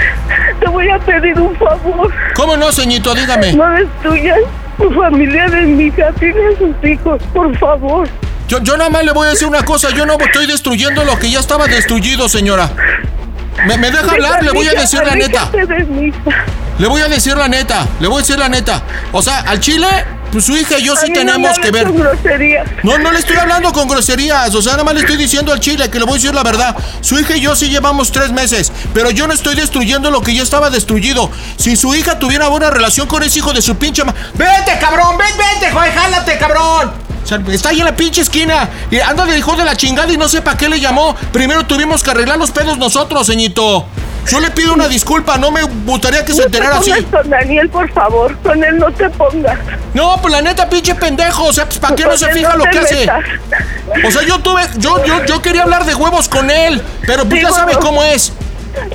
te 0.59 0.69
voy 0.69 0.91
a 0.91 0.99
pedir 0.99 1.39
un 1.39 1.57
favor. 1.57 2.13
¿cómo 2.35 2.57
no, 2.57 2.73
ceñito? 2.73 3.15
Dígame. 3.15 3.53
No 3.53 3.71
destruyas 3.71 4.41
tu 4.77 4.91
familia 4.91 5.47
de 5.51 5.61
mi 5.61 5.85
hija. 5.85 6.11
Tiene 6.19 6.49
a 6.49 6.59
sus 6.59 6.75
hijos, 6.85 7.23
por 7.33 7.57
favor. 7.59 8.09
Yo, 8.49 8.59
yo 8.59 8.77
nada 8.77 8.91
más 8.91 9.05
le 9.05 9.13
voy 9.13 9.29
a 9.29 9.31
decir 9.31 9.47
una 9.47 9.65
cosa, 9.65 9.91
yo 9.91 10.05
no 10.05 10.15
estoy 10.19 10.49
destruyendo 10.49 11.05
lo 11.05 11.17
que 11.17 11.31
ya 11.31 11.39
estaba 11.39 11.69
destruido, 11.69 12.29
señora. 12.29 12.69
¿Me, 13.67 13.77
me 13.77 13.91
deja 13.91 14.11
hablar? 14.11 14.43
Le 14.43 14.51
voy 14.53 14.69
a 14.69 14.73
decir 14.73 15.01
la 15.05 15.15
neta. 15.15 15.51
Le 16.79 16.87
voy 16.87 17.03
a 17.03 17.09
decir 17.09 17.37
la 17.37 17.49
neta, 17.49 17.87
le 18.01 18.09
voy 18.09 18.19
a 18.19 18.21
decir 18.21 18.39
la 18.39 18.49
neta. 18.49 18.83
O 19.13 19.21
sea, 19.21 19.41
al 19.41 19.61
chile 19.61 19.87
pues 20.33 20.45
su 20.45 20.57
hija 20.57 20.79
y 20.79 20.85
yo 20.85 20.95
sí 20.97 21.09
no 21.09 21.15
tenemos 21.15 21.59
que 21.59 21.71
ver. 21.71 21.89
No, 22.83 22.99
no 22.99 23.13
le 23.13 23.19
estoy 23.19 23.37
hablando 23.37 23.73
con 23.73 23.89
groserías, 23.89 24.55
o 24.55 24.63
sea, 24.63 24.73
nada 24.73 24.85
más 24.85 24.95
le 24.95 25.01
estoy 25.01 25.17
diciendo 25.17 25.53
al 25.53 25.61
chile 25.61 25.91
que 25.91 25.99
le 25.99 26.05
voy 26.05 26.13
a 26.13 26.17
decir 26.17 26.35
la 26.35 26.43
verdad. 26.43 26.77
Su 27.01 27.19
hija 27.19 27.37
y 27.37 27.41
yo 27.41 27.57
sí 27.57 27.69
llevamos 27.69 28.13
tres 28.13 28.31
meses, 28.31 28.73
pero 28.95 29.11
yo 29.11 29.27
no 29.27 29.35
estoy 29.35 29.57
destruyendo 29.57 30.11
lo 30.11 30.23
que 30.23 30.35
ya 30.35 30.43
estaba 30.43 30.71
destruido. 30.71 31.31
Si 31.57 31.77
su 31.77 31.95
hija 31.95 32.19
tuviera 32.19 32.49
buena 32.49 32.71
relación 32.71 33.07
con 33.09 33.23
ese 33.23 33.41
hijo 33.41 33.53
de 33.53 33.61
su 33.61 33.77
pinche 33.77 34.05
ma... 34.05 34.15
¡Vete, 34.35 34.79
cabrón! 34.81 35.19
¡Ven, 35.19 35.37
vete, 35.37 35.73
güey! 35.73 35.91
¡Jálate, 35.93 36.39
cabrón! 36.39 37.10
Está 37.31 37.69
ahí 37.71 37.81
en 37.81 37.85
la 37.85 37.95
pinche 37.95 38.23
esquina 38.23 38.69
y 38.91 38.99
anda 38.99 39.25
de 39.25 39.39
hijo 39.39 39.55
de 39.57 39.65
la 39.65 39.77
chingada 39.77 40.13
y 40.13 40.17
no 40.17 40.29
sé 40.29 40.43
para 40.43 40.57
qué 40.57 40.69
le 40.69 40.81
llamó. 40.81 41.15
Primero 41.33 41.65
tuvimos 41.65 42.03
que 42.03 42.11
arreglar 42.11 42.39
los 42.39 42.51
pedos 42.51 42.79
nosotros, 42.79 43.27
señito. 43.27 43.87
Yo 44.29 44.39
le 44.39 44.51
pido 44.51 44.75
una 44.75 44.87
disculpa, 44.87 45.39
no 45.39 45.51
me 45.51 45.63
gustaría 45.63 46.25
que 46.25 46.33
se 46.33 46.43
enterara 46.43 46.79
así. 46.79 46.93
te 46.93 47.03
pongas 47.03 47.23
con 47.23 47.31
Daniel, 47.31 47.69
por 47.71 47.91
favor. 47.93 48.37
Con 48.39 48.63
él 48.63 48.79
no 48.79 48.93
te 48.93 49.09
pongas. 49.11 49.59
No, 49.95 50.19
pues 50.21 50.33
la 50.33 50.43
neta, 50.43 50.69
pinche 50.69 50.95
pendejo. 50.95 51.45
O 51.45 51.53
sea, 51.53 51.65
pues, 51.65 51.79
¿para 51.79 51.97
qué 51.97 52.05
no 52.05 52.17
se 52.17 52.31
fija 52.31 52.51
no 52.51 52.65
lo 52.65 52.71
que 52.71 52.79
hace? 52.79 53.09
O 54.07 54.11
sea, 54.11 54.23
yo 54.23 54.39
tuve, 54.41 54.63
yo, 54.77 55.05
yo, 55.05 55.25
yo 55.25 55.43
quería 55.43 55.63
hablar 55.63 55.85
de 55.85 55.95
huevos 55.95 56.29
con 56.29 56.51
él, 56.51 56.83
pero 57.07 57.25
pues 57.25 57.43
ya 57.43 57.51
sabe 57.51 57.75
cómo 57.81 58.03
es. 58.03 58.33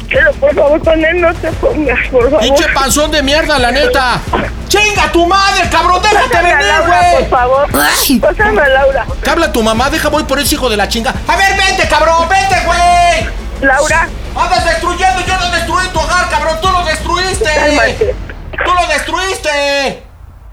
Pero 0.09 0.31
por 0.33 0.55
favor, 0.55 0.83
con 0.83 1.05
él 1.05 1.21
no 1.21 1.33
te 1.35 1.51
pongas, 1.53 1.99
por 2.09 2.23
favor. 2.23 2.39
Pinche 2.39 2.65
panzón 2.73 3.11
de 3.11 3.21
mierda, 3.21 3.59
la 3.59 3.71
neta. 3.71 4.21
¡Chinga 4.67 5.11
tu 5.11 5.25
madre, 5.25 5.69
cabrón! 5.69 6.01
¡Déjate 6.01 6.37
venir, 6.37 6.65
güey! 6.85 7.15
por 7.21 7.29
favor. 7.29 7.71
Pásame 7.71 8.61
a 8.61 8.67
Laura. 8.69 9.05
¿Qué 9.23 9.29
habla 9.29 9.51
tu 9.51 9.61
mamá? 9.63 9.89
Deja, 9.89 10.09
voy 10.09 10.23
por 10.23 10.39
ese 10.39 10.55
hijo 10.55 10.69
de 10.69 10.77
la 10.77 10.87
chinga. 10.87 11.13
A 11.27 11.35
ver, 11.35 11.57
vente, 11.57 11.87
cabrón, 11.87 12.27
vente, 12.29 12.55
güey. 12.65 13.29
Laura. 13.61 14.07
Andas 14.35 14.65
destruyendo, 14.65 15.21
yo 15.25 15.37
no 15.37 15.49
destruí 15.51 15.87
tu 15.89 15.99
hogar, 15.99 16.29
cabrón, 16.29 16.57
tú 16.61 16.69
lo 16.69 16.83
destruiste. 16.83 17.49
Cálmate. 17.55 18.15
Tú 18.51 18.71
lo 18.73 18.87
destruiste. 18.87 20.03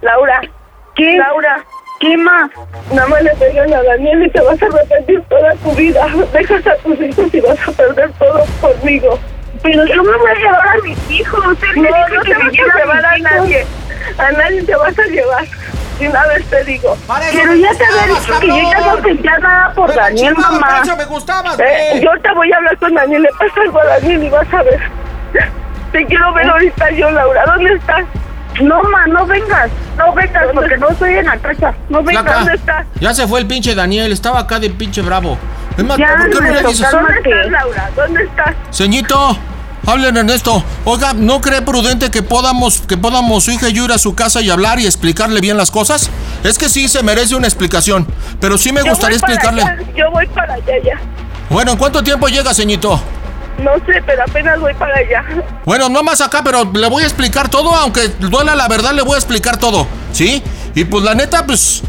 Laura. 0.03 0.41
¿Qué? 0.95 1.17
Laura. 1.17 1.65
¿Qué 2.03 2.17
más? 2.17 2.51
Nada 2.91 3.07
más 3.07 3.23
le 3.23 3.31
pegan 3.37 3.73
a 3.73 3.81
Daniel 3.81 4.27
y 4.27 4.31
te 4.31 4.41
vas 4.41 4.61
a 4.61 4.67
arrepentir 4.67 5.23
toda 5.29 5.55
tu 5.55 5.71
vida. 5.71 6.05
Dejas 6.33 6.67
a 6.67 6.75
tus 6.79 7.01
hijos 7.01 7.33
y 7.33 7.41
vas 7.41 7.69
a 7.69 7.71
perder 7.71 8.11
todo 8.19 8.45
conmigo. 8.61 9.19
Pero 9.63 9.87
yo 9.87 10.03
me 10.03 10.17
voy 10.17 10.31
a 10.31 10.35
llevar 10.35 10.69
a 10.69 10.75
mis 10.83 11.11
hijos. 11.13 11.47
Usted 11.47 11.69
no, 11.77 11.83
no 11.83 12.23
te 12.23 12.35
vas 12.35 12.49
a 12.49 12.51
llevar 12.51 13.07
a 13.07 13.19
nadie. 13.19 13.65
A 14.19 14.33
nadie 14.33 14.65
te 14.65 14.75
vas 14.75 14.99
a 14.99 15.03
llevar. 15.05 15.45
De 16.01 16.09
una 16.09 16.27
vez 16.27 16.45
te 16.47 16.65
digo. 16.65 16.97
Pero 17.33 17.55
ya 17.55 17.71
te 17.73 17.85
había 17.85 18.15
dicho 18.19 18.41
que 18.41 18.49
yo 18.49 18.57
ya 18.57 18.81
no 18.81 19.03
sentía 19.03 19.39
nada 19.39 19.73
por 19.73 19.95
Daniel, 19.95 20.35
mamá. 20.37 20.83
me 20.99 21.05
gustabas, 21.05 21.61
Eh, 21.61 22.01
yo 22.03 22.11
te 22.21 22.33
voy 22.35 22.53
a 22.53 22.57
hablar 22.57 22.77
con 22.79 22.95
Daniel. 22.95 23.23
Le 23.23 23.29
pasa 23.39 23.61
algo 23.61 23.79
a 23.79 23.85
Daniel 23.85 24.25
y 24.25 24.29
vas 24.29 24.53
a 24.53 24.63
ver. 24.65 24.81
Te 25.93 26.05
quiero 26.07 26.33
ver 26.33 26.51
ahorita 26.51 26.91
yo, 26.91 27.11
Laura. 27.13 27.45
¿Dónde 27.47 27.75
estás? 27.75 28.05
No, 28.61 28.83
ma, 28.83 29.07
no 29.07 29.27
vengas. 29.27 29.71
No 29.97 30.13
vengas 30.15 30.45
porque 30.53 30.77
no 30.77 30.89
estoy 30.91 31.15
en 31.15 31.25
la 31.27 31.37
casa. 31.39 31.75
No 31.89 32.03
vengas. 32.03 32.25
¿Dónde 32.25 32.55
estás? 32.55 32.87
Ya 33.01 33.15
se 33.15 33.27
fue 33.27 33.41
el 33.41 33.47
pinche 33.47 33.75
Daniel, 33.75 34.13
estaba 34.13 34.41
acá 34.41 34.59
de 34.61 34.71
pinche 34.71 35.01
bravo. 35.03 35.39
Es 35.77 35.85
más, 35.85 35.97
Ya 35.99 36.09
¿por 36.17 36.29
qué 36.31 36.35
no 36.35 36.41
le 36.41 36.63
dices? 36.69 36.91
¿Dónde 36.91 37.15
estás, 37.17 37.51
Laura? 37.51 37.91
¿Dónde 37.97 38.23
estás? 38.25 38.55
Señito, 38.71 39.37
hablen 39.87 40.17
en 40.19 40.29
esto. 40.31 40.63
Oiga, 40.85 41.15
¿no 41.15 41.41
cree 41.41 41.63
prudente 41.63 42.11
que 42.11 42.23
podamos, 42.23 42.83
que 42.83 42.97
podamos 42.99 43.45
su 43.45 43.53
hija 43.53 43.71
y 43.71 43.73
yo 43.73 43.85
ir 43.87 43.93
a 43.93 43.99
su 43.99 44.15
casa 44.15 44.43
y 44.43 44.51
hablar 44.51 44.79
y 44.81 44.87
explicarle 44.87 45.41
bien 45.41 45.57
las 45.57 45.71
cosas? 45.71 46.11
Es 46.45 46.59
que 46.59 46.69
sí 46.69 46.89
se 46.89 47.03
merece 47.03 47.35
una 47.37 47.47
explicación, 47.47 48.07
pero 48.41 48.59
sí 48.59 48.73
me 48.73 48.83
Yo 48.85 48.91
gustaría 48.91 49.17
explicarle. 49.17 49.63
allá, 49.63 49.79
Yo 49.97 50.11
voy 50.11 50.27
para 50.27 50.55
allá 50.55 50.75
ya. 50.85 50.99
Bueno, 51.49 51.73
¿en 51.73 51.79
cuánto 51.79 52.03
tiempo 52.03 52.29
llega, 52.29 52.53
señito? 52.53 53.01
No 53.59 53.75
sé, 53.87 54.03
pero 54.07 54.23
apenas 54.23 54.59
voy 54.61 54.75
para 54.75 54.97
allá. 54.97 55.25
Bueno, 55.65 55.89
no 55.89 56.03
más 56.03 56.21
acá, 56.21 56.43
pero 56.43 56.71
le 56.73 56.89
voy 56.89 57.03
a 57.03 57.07
explicar 57.07 57.49
todo, 57.49 57.75
aunque 57.75 58.09
duela 58.09 58.55
la 58.55 58.69
verdad, 58.69 58.93
le 58.93 59.03
voy 59.03 59.15
a 59.15 59.19
explicar 59.19 59.59
todo, 59.59 59.87
¿sí? 60.13 60.43
Y 60.75 60.85
pues 60.85 61.05
la 61.05 61.15
neta, 61.15 61.47
pues, 61.47 61.83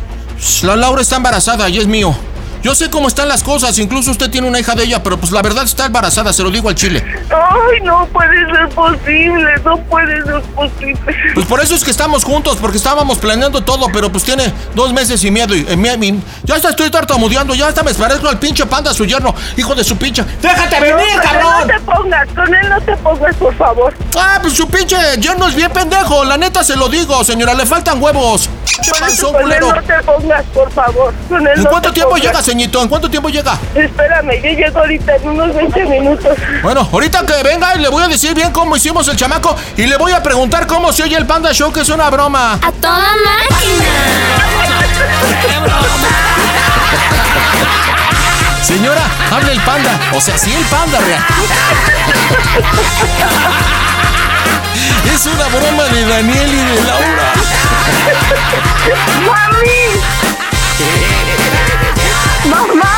la 0.63 0.75
Laura 0.75 1.01
está 1.01 1.15
embarazada 1.15 1.69
y 1.69 1.79
es 1.79 1.87
mío. 1.87 2.15
Yo 2.63 2.73
sé 2.73 2.89
cómo 2.89 3.09
están 3.09 3.27
las 3.27 3.43
cosas, 3.43 3.77
incluso 3.77 4.09
usted 4.11 4.29
tiene 4.29 4.47
una 4.47 4.57
hija 4.57 4.73
de 4.73 4.85
ella, 4.85 5.03
pero 5.03 5.17
pues 5.17 5.33
la 5.33 5.41
verdad 5.41 5.65
está 5.65 5.87
embarazada, 5.87 6.31
se 6.31 6.43
lo 6.43 6.49
digo 6.49 6.69
al 6.69 6.75
chile. 6.75 7.03
Ay, 7.29 7.81
no 7.83 8.05
puede 8.07 8.33
ser 8.49 8.69
posible, 8.69 9.51
no 9.65 9.77
puede 9.89 10.23
ser 10.23 10.41
posible. 10.55 11.15
Pues 11.33 11.45
por 11.45 11.59
eso 11.59 11.75
es 11.75 11.83
que 11.83 11.91
estamos 11.91 12.23
juntos, 12.23 12.57
porque 12.61 12.77
estábamos 12.77 13.17
planeando 13.17 13.65
todo, 13.65 13.87
pero 13.91 14.09
pues 14.09 14.23
tiene 14.23 14.53
dos 14.75 14.93
meses 14.93 15.21
y 15.25 15.29
miedo. 15.29 15.53
Y, 15.53 15.65
eh, 15.67 15.75
mi- 15.75 16.21
ya 16.43 16.55
hasta 16.55 16.69
estoy 16.69 16.89
tartamudeando, 16.89 17.53
ya 17.53 17.67
hasta 17.67 17.83
me 17.83 17.93
parezco 17.93 18.29
al 18.29 18.39
pinche 18.39 18.65
panda, 18.65 18.93
su 18.93 19.03
yerno, 19.05 19.35
hijo 19.57 19.75
de 19.75 19.83
su 19.83 19.97
pinche. 19.97 20.23
¡Déjate 20.41 20.79
venir, 20.79 21.05
él 21.15 21.21
cabrón! 21.21 21.53
No 21.59 21.67
te 21.67 21.79
pongas, 21.81 22.27
con 22.33 22.55
él 22.55 22.69
no 22.69 22.79
te 22.81 22.95
pongas, 22.95 23.35
por 23.35 23.53
favor. 23.57 23.93
Ah, 24.15 24.39
pues 24.41 24.53
su 24.53 24.65
pinche 24.69 24.95
yerno 25.19 25.49
es 25.49 25.55
bien 25.55 25.69
pendejo, 25.71 26.23
la 26.23 26.37
neta 26.37 26.63
se 26.63 26.77
lo 26.77 26.87
digo, 26.87 27.21
señora, 27.25 27.53
le 27.55 27.65
faltan 27.65 28.01
huevos. 28.01 28.49
Eso 28.65 28.91
panzón 28.99 29.33
con 29.33 29.51
él 29.51 29.59
no 29.59 29.73
te 29.83 30.03
pongas, 30.03 30.43
por 30.53 30.71
favor. 30.71 31.13
Con 31.29 31.41
él 31.47 31.53
¿En 31.55 31.63
no 31.63 31.69
cuánto 31.69 31.89
te 31.89 31.95
tiempo 31.95 32.11
pongas. 32.11 32.25
llega, 32.25 32.43
señito? 32.43 32.81
¿En 32.81 32.87
cuánto 32.87 33.09
tiempo 33.09 33.29
llega? 33.29 33.57
Espérame, 33.75 34.41
yo 34.41 34.49
llego 34.49 34.79
ahorita 34.79 35.15
en 35.15 35.29
unos 35.29 35.53
20 35.55 35.85
minutos. 35.85 36.37
Bueno, 36.61 36.87
ahorita 36.91 37.25
que 37.25 37.43
venga 37.43 37.75
le 37.75 37.89
voy 37.89 38.03
a 38.03 38.07
decir 38.07 38.33
bien 38.33 38.51
cómo 38.51 38.75
hicimos 38.75 39.07
el 39.07 39.15
chamaco 39.15 39.55
y 39.77 39.85
le 39.85 39.97
voy 39.97 40.11
a 40.11 40.23
preguntar 40.23 40.65
cómo 40.67 40.91
se 40.91 41.03
oye 41.03 41.15
el 41.15 41.25
Panda 41.27 41.53
Show, 41.53 41.71
que 41.71 41.81
es 41.81 41.89
una 41.89 42.09
broma. 42.09 42.53
¡A 42.61 42.71
toda 42.71 43.03
Señora, 48.63 49.01
hable 49.31 49.51
el 49.51 49.59
panda. 49.61 49.99
O 50.13 50.21
sea, 50.21 50.37
sí 50.37 50.53
el 50.53 50.63
panda, 50.65 50.99
real. 50.99 51.23
Es 55.13 55.25
una 55.27 55.45
broma 55.47 55.83
de 55.89 56.05
Daniel 56.05 56.49
y 56.53 56.57
de 56.57 56.83
Laura. 56.85 57.33
¡Mami! 59.25 59.83
¡Mamá! 62.49 62.95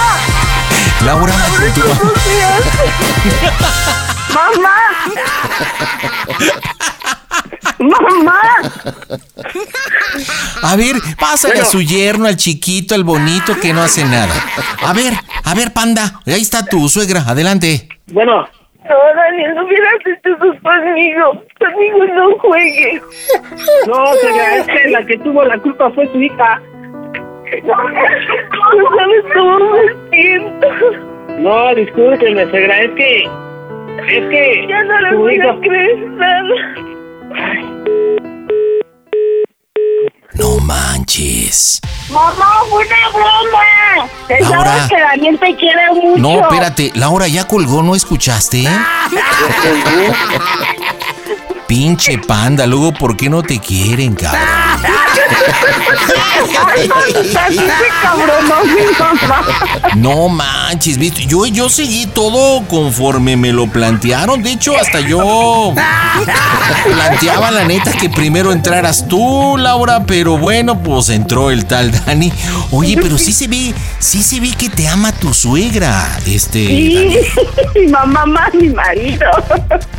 Laura, 1.06 1.34
con 1.58 1.74
tu 1.74 1.82
mamá. 1.88 2.12
¡Mamá! 4.34 4.76
¡Mamá! 7.80 8.42
A 10.64 10.76
ver, 10.76 10.96
pásale 11.20 11.60
a 11.60 11.66
su 11.66 11.82
yerno, 11.82 12.26
al 12.28 12.38
chiquito, 12.38 12.96
al 12.96 13.04
bonito 13.04 13.60
que 13.60 13.74
no 13.74 13.84
hace 13.84 14.04
nada. 14.04 14.34
A 14.82 14.94
ver, 14.94 15.14
a 15.44 15.54
ver, 15.54 15.74
panda. 15.74 16.22
Ahí 16.26 16.42
está 16.42 16.66
tu 16.66 16.90
suegra, 16.90 17.24
adelante. 17.28 17.88
Bueno, 18.08 18.48
No, 18.90 18.96
Daniel, 19.16 19.56
no 19.56 19.66
hubieras 19.66 19.94
hecho 20.06 20.30
eso 20.36 20.56
conmigo. 20.62 21.44
Conmigo 21.60 22.06
no 22.14 22.38
juegues. 22.40 23.02
no, 23.88 24.06
señora, 24.14 24.56
es 24.58 24.68
que 24.68 24.90
la 24.90 25.06
que 25.06 25.18
tuvo 25.20 25.44
la 25.44 25.58
culpa 25.60 25.90
fue 25.92 26.08
su 26.08 26.22
hija. 26.22 26.62
No, 27.64 27.76
no 27.78 28.98
sabes 28.98 29.26
cómo 29.34 29.60
me 29.60 30.10
siento. 30.12 30.68
No, 31.40 31.76
discúlpeme, 31.76 32.46
señora, 32.52 32.82
es 32.82 32.92
que. 32.92 33.24
Es 34.08 34.30
que. 34.30 34.66
Ya 34.68 34.84
no 34.84 35.00
le 35.02 35.16
voy 35.16 35.36
hija- 35.36 35.52
a 35.52 35.60
creer 35.62 35.98
nada. 36.12 36.56
No 40.36 40.60
manches. 40.60 41.80
Mamá, 42.10 42.62
fue 42.70 42.86
una 42.86 43.10
broma. 43.10 44.08
Te 44.28 44.40
Laura. 44.42 44.66
sabes 44.66 44.90
que 44.90 45.00
Daniel 45.00 45.40
te 45.40 45.56
quiere 45.56 45.92
mucho. 45.94 46.22
No, 46.22 46.42
espérate, 46.42 46.92
Laura 46.96 47.28
ya 47.28 47.48
colgó, 47.48 47.82
¿no 47.82 47.96
escuchaste? 47.96 48.64
Pinche 51.68 52.18
panda, 52.20 52.66
luego, 52.68 52.94
¿por 52.94 53.18
qué 53.18 53.30
no 53.30 53.42
te 53.44 53.60
quieren, 53.60 54.14
cabrón? 54.16 54.42
No 59.96 60.30
manches, 60.30 60.98
¿viste? 60.98 61.26
Yo, 61.26 61.46
yo 61.46 61.70
seguí 61.70 62.06
todo 62.06 62.64
conforme 62.68 63.38
me 63.38 63.52
lo 63.52 63.68
plantearon. 63.68 64.44
De 64.44 64.52
hecho, 64.52 64.78
hasta 64.80 65.00
yo 65.00 65.74
planteaba 66.86 67.52
la 67.52 67.66
neta 67.66 67.92
que 67.94 68.10
primero 68.10 68.52
entraras 68.52 69.08
tú, 69.08 69.58
Laura, 69.58 70.06
pero 70.06 70.38
bueno, 70.38 70.82
pues 70.82 71.10
entró 71.10 71.52
el 71.52 71.66
tal 71.66 71.92
Dani. 71.92 72.32
Oye, 72.72 72.98
pero 73.02 73.18
sí 73.18 73.34
se 73.34 73.48
ve, 73.48 73.74
sí 74.00 74.22
se 74.22 74.40
ve 74.40 74.52
que 74.58 74.70
te 74.70 74.88
ama 74.88 75.12
tu 75.12 75.34
suegra, 75.34 76.20
este. 76.26 76.68
Sí, 76.68 77.18
mi 77.76 77.88
mamá 77.88 78.26
más 78.26 78.54
mi 78.54 78.70
marido. 78.70 79.30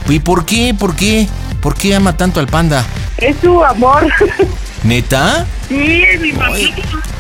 ¿Y 0.09 0.19
por 0.19 0.45
qué? 0.45 0.75
¿Por 0.79 0.95
qué? 0.95 1.27
¿Por 1.61 1.75
qué 1.75 1.95
ama 1.97 2.17
tanto 2.17 2.39
al 2.39 2.47
panda? 2.47 2.85
Es 3.19 3.37
su 3.43 3.65
amor. 3.65 4.07
¿Neta? 4.87 5.47
Sí, 5.69 6.05
es 6.05 6.21
mi 6.21 6.33
mamá. 6.33 6.55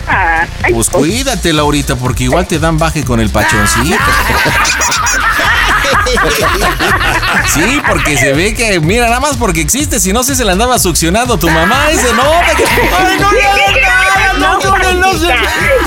Ay, 0.08 0.72
Pues 0.72 0.88
cuídate, 0.88 1.52
Laurita, 1.52 1.96
porque 1.96 2.24
igual 2.24 2.46
te 2.46 2.60
dan 2.60 2.78
baje 2.78 3.02
con 3.04 3.18
el 3.18 3.28
pachoncito. 3.30 3.96
Sí, 7.52 7.80
porque 7.88 8.16
se 8.16 8.32
ve 8.32 8.54
que, 8.54 8.78
mira, 8.80 9.06
nada 9.06 9.20
más 9.20 9.36
porque 9.36 9.60
existe, 9.60 9.98
si 10.00 10.12
no 10.12 10.22
se 10.22 10.34
se 10.36 10.44
la 10.44 10.52
andaba 10.52 10.78
succionando 10.78 11.38
tu 11.38 11.48
mamá 11.50 11.86
y 11.92 11.96
se 11.96 12.12
nota 12.12 12.54
que. 12.56 12.64
¡Ay, 12.64 13.18
no 13.20 13.32
le 13.32 13.42
hagas 13.44 13.72
nada! 13.82 14.32
¡No, 14.38 14.58
no, 14.60 14.78
no, 14.78 14.92
no, 15.12 15.18
se- 15.18 15.26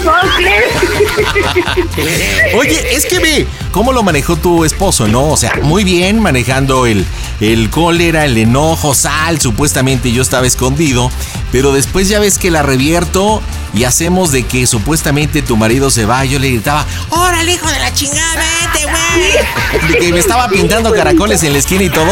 No 0.04 0.14
crees. 0.36 0.99
Oye, 2.56 2.96
es 2.96 3.06
que 3.06 3.20
ve 3.20 3.48
cómo 3.72 3.94
lo 3.94 4.04
manejó 4.04 4.36
tu 4.36 4.66
esposo, 4.66 5.08
¿no? 5.08 5.30
O 5.30 5.38
sea, 5.38 5.54
muy 5.62 5.84
bien 5.84 6.20
manejando 6.20 6.86
el, 6.86 7.06
el 7.40 7.70
cólera, 7.70 8.26
el 8.26 8.38
enojo, 8.38 8.94
sal, 8.94 9.40
supuestamente 9.40 10.12
yo 10.12 10.22
estaba 10.22 10.48
escondido, 10.48 11.12
pero 11.52 11.72
después 11.72 12.10
ya 12.10 12.20
ves 12.20 12.38
que 12.38 12.52
la 12.52 12.64
revierto 12.64 13.42
y 13.74 13.84
hacemos 13.84 14.32
de 14.32 14.44
que 14.44 14.66
supuestamente 14.68 15.42
tu 15.42 15.56
marido 15.58 15.92
se 15.92 16.06
va, 16.06 16.26
yo 16.26 16.40
le 16.40 16.50
gritaba, 16.50 16.86
¡Órale, 17.10 17.54
hijo 17.54 17.68
de 17.68 17.80
la 17.80 17.94
chingada, 17.94 18.44
vete, 18.74 18.86
güey! 18.86 19.92
De 19.92 20.00
que 20.00 20.14
me 20.14 20.20
estaba 20.20 20.48
pintando 20.50 20.92
caracoles 20.94 21.44
en 21.44 21.54
la 21.54 21.60
esquina 21.60 21.84
y 21.84 21.90
todo. 21.90 22.12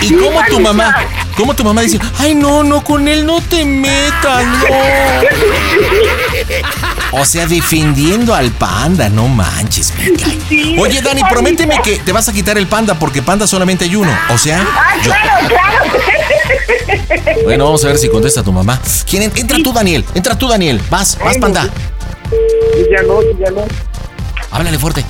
Y 0.00 0.14
como 0.14 0.42
tu 0.46 0.60
mamá, 0.60 0.94
como 1.36 1.54
tu 1.54 1.64
mamá 1.64 1.82
dice, 1.82 1.98
ay 2.18 2.34
no, 2.34 2.62
no, 2.64 2.82
con 2.82 3.06
él 3.08 3.26
no 3.26 3.40
te 3.40 3.64
metas, 3.64 4.46
no. 4.46 4.66
O 7.14 7.24
sea, 7.26 7.46
defendiendo 7.46 8.34
al 8.34 8.50
panda, 8.52 9.08
no 9.10 9.28
manches. 9.28 9.92
Oye, 10.78 11.02
Dani, 11.02 11.22
prométeme 11.28 11.78
que 11.84 11.98
te 11.98 12.10
vas 12.10 12.26
a 12.28 12.32
quitar 12.32 12.56
el 12.56 12.66
panda 12.66 12.94
porque 12.98 13.20
panda 13.20 13.46
solamente 13.46 13.84
hay 13.84 13.94
uno. 13.96 14.10
O 14.30 14.38
sea, 14.38 14.62
Ah, 14.66 14.94
yo- 15.02 15.10
claro, 15.12 15.48
claro. 15.48 17.34
bueno, 17.44 17.64
vamos 17.66 17.84
a 17.84 17.88
ver 17.88 17.98
si 17.98 18.08
contesta 18.08 18.42
tu 18.42 18.50
mamá. 18.52 18.80
¿Quién? 19.08 19.24
en- 19.24 19.32
Entra 19.36 19.58
tú, 19.62 19.72
Daniel. 19.74 20.04
Entra 20.14 20.36
tú, 20.38 20.48
Daniel. 20.48 20.80
Vas, 20.90 21.18
vas, 21.22 21.36
panda. 21.38 21.68
Ya 22.90 23.02
no, 23.02 23.20
ya 23.38 23.50
no. 23.50 23.64
Háblale 24.50 24.78
fuerte. 24.78 25.04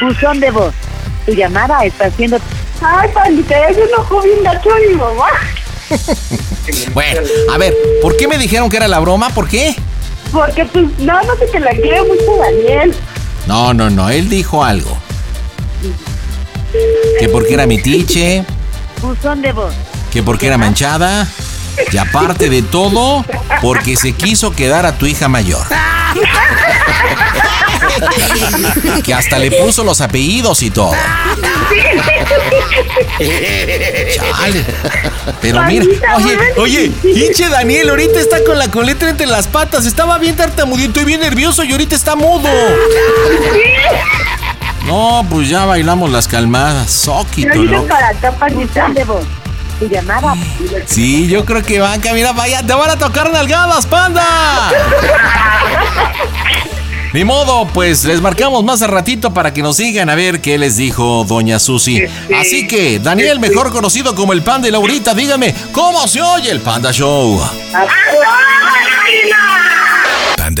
Buzón 0.00 0.38
de 0.38 0.50
voz. 0.52 0.72
Tu 1.26 1.32
llamada 1.32 1.84
está 1.84 2.08
siendo... 2.12 2.38
Ay, 2.80 3.10
pandita, 3.12 3.54
se 3.74 3.82
enojó 3.82 4.22
bien 4.22 4.42
gacho 4.44 4.70
mi 4.88 4.94
mamá. 4.94 5.26
Bueno, 6.94 7.20
a 7.52 7.58
ver, 7.58 7.74
¿por 8.00 8.16
qué 8.16 8.28
me 8.28 8.38
dijeron 8.38 8.68
que 8.68 8.76
era 8.76 8.86
la 8.86 9.00
broma? 9.00 9.30
¿Por 9.30 9.48
qué? 9.48 9.74
Porque 10.32 10.64
pues 10.66 10.86
no, 10.98 11.20
no 11.22 11.36
sé 11.36 11.46
que 11.52 11.60
la 11.60 11.70
quiere 11.72 12.02
mucho 12.02 12.36
Daniel. 12.40 12.94
No, 13.46 13.74
no, 13.74 13.90
no, 13.90 14.08
él 14.10 14.28
dijo 14.28 14.62
algo. 14.64 14.96
Que 17.18 17.28
porque 17.28 17.54
era 17.54 17.66
metiche, 17.66 18.44
Buzón 19.02 19.42
de 19.42 19.52
voz. 19.52 19.74
que 20.12 20.22
porque 20.22 20.46
era 20.46 20.56
manchada, 20.56 21.26
y 21.90 21.96
aparte 21.96 22.48
de 22.48 22.62
todo, 22.62 23.24
porque 23.60 23.96
se 23.96 24.12
quiso 24.12 24.52
quedar 24.52 24.86
a 24.86 24.96
tu 24.96 25.06
hija 25.06 25.26
mayor. 25.28 25.66
Que 29.04 29.14
hasta 29.14 29.38
le 29.38 29.50
puso 29.50 29.84
los 29.84 30.00
apellidos 30.00 30.62
y 30.62 30.70
todo. 30.70 30.92
Chale. 34.14 34.64
Pero 35.40 35.62
mira, 35.64 35.84
oye, 36.16 36.38
oye, 36.56 36.92
hinche 37.04 37.48
Daniel, 37.48 37.90
ahorita 37.90 38.20
está 38.20 38.42
con 38.44 38.58
la 38.58 38.68
coleta 38.70 39.08
entre 39.08 39.26
las 39.26 39.46
patas. 39.46 39.86
Estaba 39.86 40.18
bien 40.18 40.36
tartamudito 40.36 41.00
y 41.00 41.04
bien 41.04 41.20
nervioso 41.20 41.64
y 41.64 41.72
ahorita 41.72 41.94
está 41.94 42.16
mudo. 42.16 42.48
No, 44.86 45.24
pues 45.30 45.48
ya 45.48 45.64
bailamos 45.66 46.10
las 46.10 46.26
calmadas. 46.26 46.90
Soquito, 46.90 47.48
loco. 47.64 47.88
Sí, 50.86 51.28
yo 51.28 51.44
creo 51.46 51.62
que 51.62 51.80
van, 51.80 52.00
mira, 52.12 52.32
vaya, 52.32 52.62
te 52.62 52.74
van 52.74 52.90
a 52.90 52.96
tocar 52.96 53.30
nalgadas, 53.32 53.86
panda. 53.86 54.70
Ni 57.12 57.24
modo, 57.24 57.66
pues 57.74 58.04
les 58.04 58.20
marcamos 58.20 58.62
más 58.62 58.82
a 58.82 58.86
ratito 58.86 59.34
para 59.34 59.52
que 59.52 59.62
nos 59.62 59.76
sigan 59.76 60.08
a 60.08 60.14
ver 60.14 60.40
qué 60.40 60.58
les 60.58 60.76
dijo 60.76 61.24
Doña 61.26 61.58
Susi. 61.58 62.04
Así 62.38 62.68
que, 62.68 63.00
Daniel, 63.00 63.40
mejor 63.40 63.72
conocido 63.72 64.14
como 64.14 64.32
el 64.32 64.42
Panda 64.42 64.68
y 64.68 64.70
Laurita, 64.70 65.12
dígame, 65.12 65.52
¿cómo 65.72 66.06
se 66.06 66.22
oye 66.22 66.52
el 66.52 66.60
Panda 66.60 66.92
Show? 66.92 67.40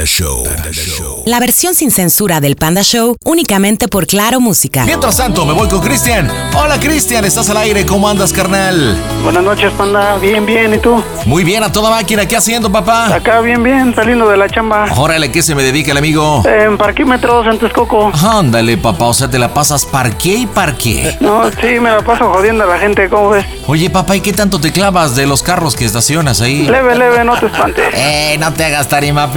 Panda 0.00 0.72
Show. 0.72 1.22
La 1.26 1.38
versión 1.40 1.74
sin 1.74 1.90
censura 1.90 2.40
del 2.40 2.56
Panda 2.56 2.82
Show 2.82 3.16
únicamente 3.22 3.86
por 3.86 4.06
Claro 4.06 4.40
Música. 4.40 4.84
Mientras 4.86 5.18
tanto, 5.18 5.44
me 5.44 5.52
voy 5.52 5.68
con 5.68 5.80
Cristian. 5.80 6.26
Hola, 6.56 6.80
Cristian, 6.80 7.22
¿estás 7.26 7.50
al 7.50 7.58
aire? 7.58 7.84
¿Cómo 7.84 8.08
andas, 8.08 8.32
carnal? 8.32 8.96
Buenas 9.22 9.42
noches, 9.42 9.70
panda. 9.72 10.16
Bien, 10.16 10.46
bien. 10.46 10.72
¿Y 10.72 10.78
tú? 10.78 11.04
Muy 11.26 11.44
bien, 11.44 11.62
a 11.62 11.70
toda 11.70 11.90
máquina. 11.90 12.24
¿Qué 12.24 12.34
haciendo, 12.34 12.72
papá? 12.72 13.14
Acá, 13.14 13.42
bien, 13.42 13.62
bien. 13.62 13.94
Saliendo 13.94 14.26
de 14.26 14.38
la 14.38 14.48
chamba. 14.48 14.86
Órale, 14.96 15.30
¿qué 15.30 15.42
se 15.42 15.54
me 15.54 15.62
dedica 15.62 15.90
el 15.92 15.98
amigo? 15.98 16.42
En 16.46 16.78
parquímetros, 16.78 17.46
en 17.46 17.58
Texcoco. 17.58 18.10
Ándale, 18.14 18.78
papá, 18.78 19.04
o 19.04 19.14
sea, 19.14 19.28
te 19.28 19.38
la 19.38 19.52
pasas 19.52 19.84
parqué 19.84 20.34
y 20.34 20.46
parqué. 20.46 21.18
No, 21.20 21.50
sí, 21.60 21.78
me 21.78 21.90
la 21.90 22.00
paso 22.00 22.32
jodiendo 22.32 22.64
a 22.64 22.68
la 22.68 22.78
gente. 22.78 23.10
¿Cómo 23.10 23.28
ves? 23.30 23.44
Oye, 23.66 23.90
papá, 23.90 24.16
¿y 24.16 24.22
qué 24.22 24.32
tanto 24.32 24.58
te 24.58 24.72
clavas 24.72 25.14
de 25.14 25.26
los 25.26 25.42
carros 25.42 25.76
que 25.76 25.84
estacionas 25.84 26.40
ahí? 26.40 26.62
Leve, 26.62 26.96
leve, 26.96 27.22
no 27.22 27.38
te 27.38 27.46
espantes. 27.46 27.84
Eh, 27.92 28.38
no 28.40 28.50
te 28.54 28.64
hagas 28.64 28.88
tarima 28.88 29.30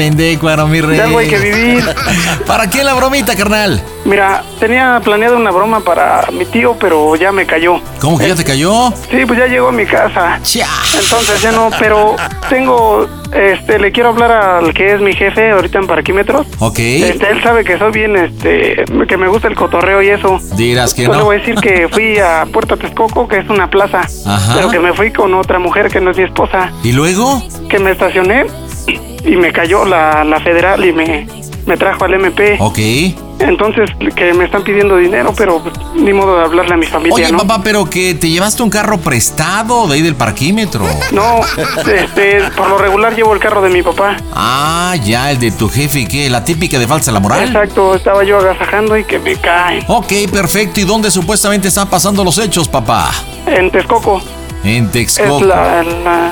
pendecuaro, 0.56 0.68
mi 0.68 0.82
rey. 0.82 0.98
De 0.98 1.04
algo 1.04 1.18
hay 1.20 1.28
que 1.28 1.40
vivir. 1.40 1.84
¿Para 2.48 2.70
qué 2.70 2.84
la 2.84 2.94
bromita, 2.94 3.36
carnal? 3.36 3.82
Mira, 4.06 4.44
tenía 4.60 5.00
planeado 5.04 5.38
una 5.38 5.52
broma 5.52 5.80
para 5.80 6.28
mi 6.32 6.46
tío, 6.46 6.76
pero 6.80 7.16
ya 7.16 7.32
me 7.32 7.46
cayó. 7.46 7.80
¿Cómo 8.00 8.18
que 8.18 8.28
ya 8.28 8.36
te 8.36 8.44
cayó? 8.44 8.92
Sí, 9.10 9.26
pues 9.26 9.40
ya 9.40 9.48
llegó 9.48 9.70
a 9.70 9.72
mi 9.72 9.86
casa. 9.86 10.38
Entonces 10.38 11.42
ya 11.42 11.52
no, 11.52 11.70
pero 11.80 12.16
tengo, 12.50 13.08
este, 13.34 13.80
le 13.80 13.92
quiero 13.92 14.10
hablar 14.10 14.32
al 14.32 14.74
que 14.74 14.94
es 14.94 15.02
mi 15.02 15.14
jefe 15.14 15.52
ahorita 15.52 15.80
en 15.80 15.88
parquímetros. 15.88 16.46
Ok. 16.60 16.80
Este, 16.80 17.30
él 17.30 17.42
sabe 17.42 17.64
que 17.64 17.78
soy 17.78 17.92
bien, 17.92 18.16
este, 18.18 18.84
que 19.08 19.18
me 19.18 19.28
gusta 19.28 19.48
el 19.48 19.56
cotorreo 19.56 20.02
y 20.02 20.10
eso. 20.10 20.40
Dirás 20.56 20.94
que 20.94 21.04
Yo 21.04 21.12
le 21.12 21.18
no. 21.20 21.26
voy 21.26 21.38
a 21.38 21.40
decir 21.40 21.56
que 21.56 21.88
fui 21.90 22.20
a 22.20 22.46
Puerto 22.52 22.78
Texcoco, 22.78 23.28
que 23.28 23.40
es 23.40 23.50
una 23.50 23.70
plaza. 23.70 24.02
Ajá. 24.26 24.54
Pero 24.56 24.70
que 24.70 24.80
me 24.80 24.94
fui 24.94 25.12
con 25.12 25.34
otra 25.34 25.60
mujer 25.60 25.90
que 25.90 26.02
no 26.02 26.12
es 26.12 26.18
mi 26.18 26.24
esposa. 26.24 26.72
¿Y 26.84 26.92
luego? 26.92 27.42
Que 27.70 27.80
me 27.80 27.92
estacioné 27.92 28.46
y 29.26 29.36
me 29.38 29.52
cayó 29.52 29.86
la, 29.86 30.24
la 30.24 30.40
federal 30.40 30.84
y 30.86 30.92
me, 30.94 31.28
me 31.66 31.78
trajo 31.78 32.06
al 32.06 32.14
MP. 32.16 32.58
Ok. 32.60 32.80
Entonces, 33.40 33.90
que 34.16 34.34
me 34.34 34.46
están 34.46 34.64
pidiendo 34.64 34.96
dinero, 34.96 35.34
pero 35.36 35.62
pues, 35.62 35.74
ni 35.96 36.14
modo 36.14 36.38
de 36.38 36.46
hablarle 36.46 36.76
a 36.76 36.78
mi 36.78 36.86
familia, 36.86 37.14
Oye, 37.16 37.32
¿no? 37.32 37.40
papá, 37.40 37.62
pero 37.64 37.90
que 37.90 38.14
te 38.14 38.30
llevaste 38.30 38.64
un 38.64 38.70
carro 38.70 39.00
prestado 39.00 39.88
de 39.88 39.96
ahí 39.96 40.02
del 40.02 40.16
parquímetro. 40.16 40.86
No, 41.12 41.42
este, 41.92 42.42
por 42.56 42.70
lo 42.70 42.78
regular 42.78 43.16
llevo 43.16 43.34
el 43.34 43.40
carro 43.40 43.62
de 43.62 43.70
mi 43.70 43.82
papá. 43.82 44.16
Ah, 44.34 44.96
ya, 45.04 45.32
el 45.32 45.40
de 45.40 45.52
tu 45.52 45.68
jefe, 45.68 46.02
¿y 46.02 46.08
¿qué? 46.08 46.30
¿La 46.30 46.46
típica 46.46 46.80
de 46.80 46.88
falsa 46.88 47.12
la 47.12 47.20
moral? 47.20 47.44
Exacto, 47.44 47.96
estaba 47.96 48.24
yo 48.24 48.38
agasajando 48.38 48.96
y 48.98 49.04
que 49.04 49.20
me 49.20 49.36
cae. 49.36 49.84
Ok, 49.88 50.14
perfecto. 50.32 50.80
¿Y 50.80 50.84
dónde 50.84 51.12
supuestamente 51.12 51.68
están 51.68 51.90
pasando 51.90 52.24
los 52.24 52.38
hechos, 52.38 52.70
papá? 52.70 53.12
En 53.48 53.72
Texcoco. 53.72 54.22
En 54.64 54.86
Es 54.86 54.92
Texcoco. 54.92 55.44
la, 55.44 55.84
la- 55.84 56.32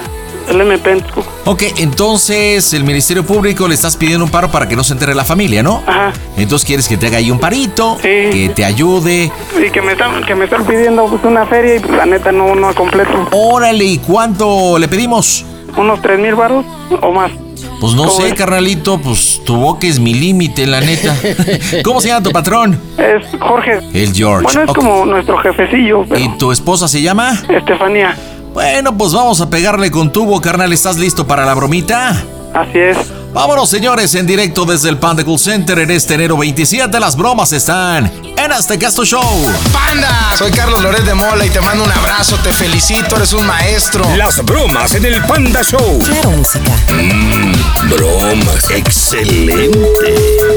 el 0.52 0.62
MP 0.62 0.92
en 0.92 1.02
Texcoco. 1.02 1.32
Ok, 1.46 1.64
entonces 1.78 2.74
el 2.74 2.84
Ministerio 2.84 3.26
Público 3.26 3.68
le 3.68 3.74
estás 3.74 3.98
pidiendo 3.98 4.24
un 4.26 4.32
paro 4.32 4.52
para 4.52 4.68
que 4.68 4.76
no 4.76 4.84
se 4.84 4.94
entere 4.94 5.16
la 5.16 5.26
familia, 5.26 5.64
¿no? 5.64 5.82
Ajá. 5.88 6.14
Entonces 6.38 6.66
quieres 6.66 6.88
que 6.88 6.98
te 6.98 7.08
haga 7.08 7.18
ahí 7.18 7.32
un 7.32 7.40
parito, 7.40 7.98
que 8.02 8.52
te 8.56 8.64
ayude. 8.64 9.32
Y 9.60 9.70
que 9.70 9.82
me 9.82 9.94
están, 9.94 10.24
que 10.24 10.36
me 10.36 10.46
están 10.46 10.66
pidiendo 10.66 11.06
pues, 11.06 11.24
una 11.24 11.46
feria 11.46 11.76
y 11.76 11.80
pues, 11.80 11.98
la 11.98 12.06
neta 12.06 12.32
no, 12.32 12.56
no 12.56 12.74
completo. 12.76 13.28
Órale, 13.32 13.84
¿y 13.84 13.98
cuánto 13.98 14.78
le 14.78 14.88
pedimos? 14.88 15.46
Unos 15.76 16.02
tres 16.02 16.20
mil 16.20 16.36
baros 16.36 16.66
o 17.02 17.12
más. 17.12 17.32
Pues 17.80 17.94
no 17.94 18.06
¿Cómo 18.06 18.22
sé, 18.22 18.36
carnalito, 18.36 19.00
pues 19.00 19.42
tu 19.44 19.56
boca 19.56 19.88
es 19.88 20.00
mi 20.00 20.14
límite, 20.14 20.68
la 20.68 20.82
neta. 20.82 21.16
¿Cómo 21.84 22.00
se 22.00 22.10
llama 22.10 22.22
tu 22.22 22.32
patrón? 22.32 22.80
Es 22.98 23.26
Jorge. 23.40 23.80
El 23.94 24.14
George. 24.14 24.44
Bueno, 24.44 24.64
es 24.64 24.74
como 24.74 25.06
nuestro 25.06 25.38
jefecillo, 25.40 26.06
pero 26.08 26.22
¿Y 26.22 26.38
tu 26.38 26.52
esposa 26.52 26.88
se 26.88 27.02
llama? 27.02 27.34
Estefanía. 27.50 28.16
Bueno, 28.54 28.98
pues 28.98 29.14
vamos 29.14 29.40
a 29.42 29.50
pegarle 29.50 29.90
con 29.92 30.12
tubo, 30.12 30.42
carnal. 30.42 30.74
¿Estás 30.74 30.98
listo 30.98 31.26
para 31.26 31.46
la 31.46 31.54
bromita? 31.54 32.10
Así 32.54 32.80
es. 32.80 32.98
Vámonos, 33.34 33.70
señores, 33.70 34.14
en 34.16 34.28
directo 34.28 34.66
desde 34.66 34.90
el 34.90 34.98
Panda 34.98 35.24
Cool 35.24 35.40
Center 35.40 35.80
en 35.80 35.90
este 35.90 36.16
enero 36.16 36.36
27. 36.36 37.00
Las 37.00 37.16
bromas 37.16 37.54
están 37.54 38.12
en 38.38 38.52
Aztecasto 38.52 39.06
Show. 39.06 39.24
¡Panda! 39.72 40.34
Soy 40.38 40.52
Carlos 40.52 40.84
Loret 40.84 41.06
de 41.06 41.14
Mola 41.14 41.46
y 41.46 41.50
te 41.50 41.62
mando 41.62 41.86
un 41.86 41.92
abrazo, 41.94 42.36
te 42.44 42.52
felicito, 42.52 43.16
eres 43.16 43.32
un 43.32 43.48
maestro. 43.48 44.04
Las 44.18 44.44
bromas 44.44 44.94
en 44.96 45.06
el 45.06 45.22
Panda 45.24 45.64
Show. 45.64 45.98
Claro 46.00 46.32
Música. 46.32 46.74
Mmm, 46.92 47.54
bromas. 47.90 48.70
Excelente. 48.70 49.72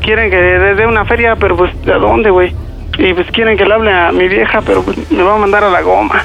quieren 0.01 0.29
que 0.29 0.37
le 0.37 0.75
dé 0.75 0.85
una 0.85 1.05
feria, 1.05 1.35
pero 1.35 1.55
pues 1.55 1.71
¿de 1.85 1.93
dónde, 1.93 2.29
güey? 2.29 2.53
Y 2.97 3.13
pues 3.13 3.27
quieren 3.31 3.57
que 3.57 3.65
le 3.65 3.73
hable 3.73 3.93
a 3.93 4.11
mi 4.11 4.27
vieja, 4.27 4.61
pero 4.65 4.83
pues 4.83 5.09
me 5.11 5.23
va 5.23 5.35
a 5.35 5.37
mandar 5.37 5.63
a 5.63 5.69
la 5.69 5.81
goma. 5.81 6.23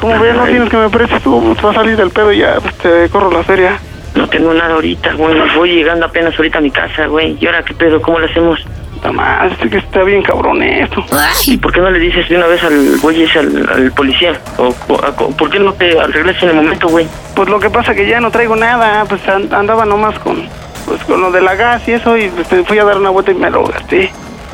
¿Cómo 0.00 0.18
ves? 0.18 0.34
No 0.34 0.44
tienes 0.44 0.68
que 0.68 0.76
me 0.76 0.88
prestes 0.88 1.22
tú, 1.22 1.42
pues 1.42 1.64
va 1.64 1.70
a 1.70 1.74
salir 1.74 1.96
del 1.96 2.10
pedo 2.10 2.32
y 2.32 2.38
ya 2.38 2.56
pues, 2.60 2.74
te 2.76 3.08
corro 3.10 3.30
la 3.30 3.42
feria. 3.42 3.78
No 4.14 4.28
tengo 4.28 4.54
nada 4.54 4.74
ahorita, 4.74 5.12
güey. 5.14 5.34
Voy 5.54 5.74
llegando 5.74 6.06
apenas 6.06 6.34
ahorita 6.36 6.58
a 6.58 6.62
mi 6.62 6.70
casa, 6.70 7.06
güey. 7.06 7.36
¿Y 7.40 7.46
ahora 7.46 7.62
qué 7.62 7.74
pedo? 7.74 8.00
¿Cómo 8.00 8.18
lo 8.18 8.26
hacemos? 8.26 8.64
Nada 8.96 9.12
más, 9.12 9.52
es 9.62 9.70
que 9.70 9.78
está 9.78 10.02
bien 10.02 10.22
cabrón 10.22 10.62
esto. 10.62 11.04
¿Y 11.46 11.56
por 11.58 11.72
qué 11.72 11.80
no 11.80 11.90
le 11.90 11.98
dices 11.98 12.28
de 12.28 12.36
una 12.36 12.46
vez 12.46 12.62
al 12.64 12.98
güey 12.98 13.22
ese, 13.22 13.38
al, 13.40 13.68
al 13.72 13.92
policía? 13.92 14.40
¿O, 14.56 14.72
por 14.72 15.50
qué 15.50 15.58
no 15.60 15.72
te 15.74 15.90
regresas 16.06 16.44
en 16.44 16.48
el 16.50 16.54
momento, 16.56 16.88
güey? 16.88 17.06
Pues 17.34 17.48
lo 17.48 17.60
que 17.60 17.70
pasa 17.70 17.94
que 17.94 18.06
ya 18.08 18.20
no 18.20 18.30
traigo 18.30 18.56
nada, 18.56 19.04
pues 19.04 19.26
an- 19.28 19.52
andaba 19.52 19.84
nomás 19.84 20.18
con 20.18 20.48
pues 20.86 21.02
con 21.04 21.20
lo 21.20 21.30
de 21.32 21.40
la 21.40 21.56
gas 21.56 21.82
y 21.88 21.92
eso 21.92 22.16
y 22.16 22.28
pues, 22.28 22.46
te 22.48 22.62
fui 22.64 22.78
a 22.78 22.84
dar 22.84 22.96
una 22.98 23.10
vuelta 23.10 23.32
y 23.32 23.34
me 23.34 23.50
lo 23.50 23.64
gasté. 23.66 24.10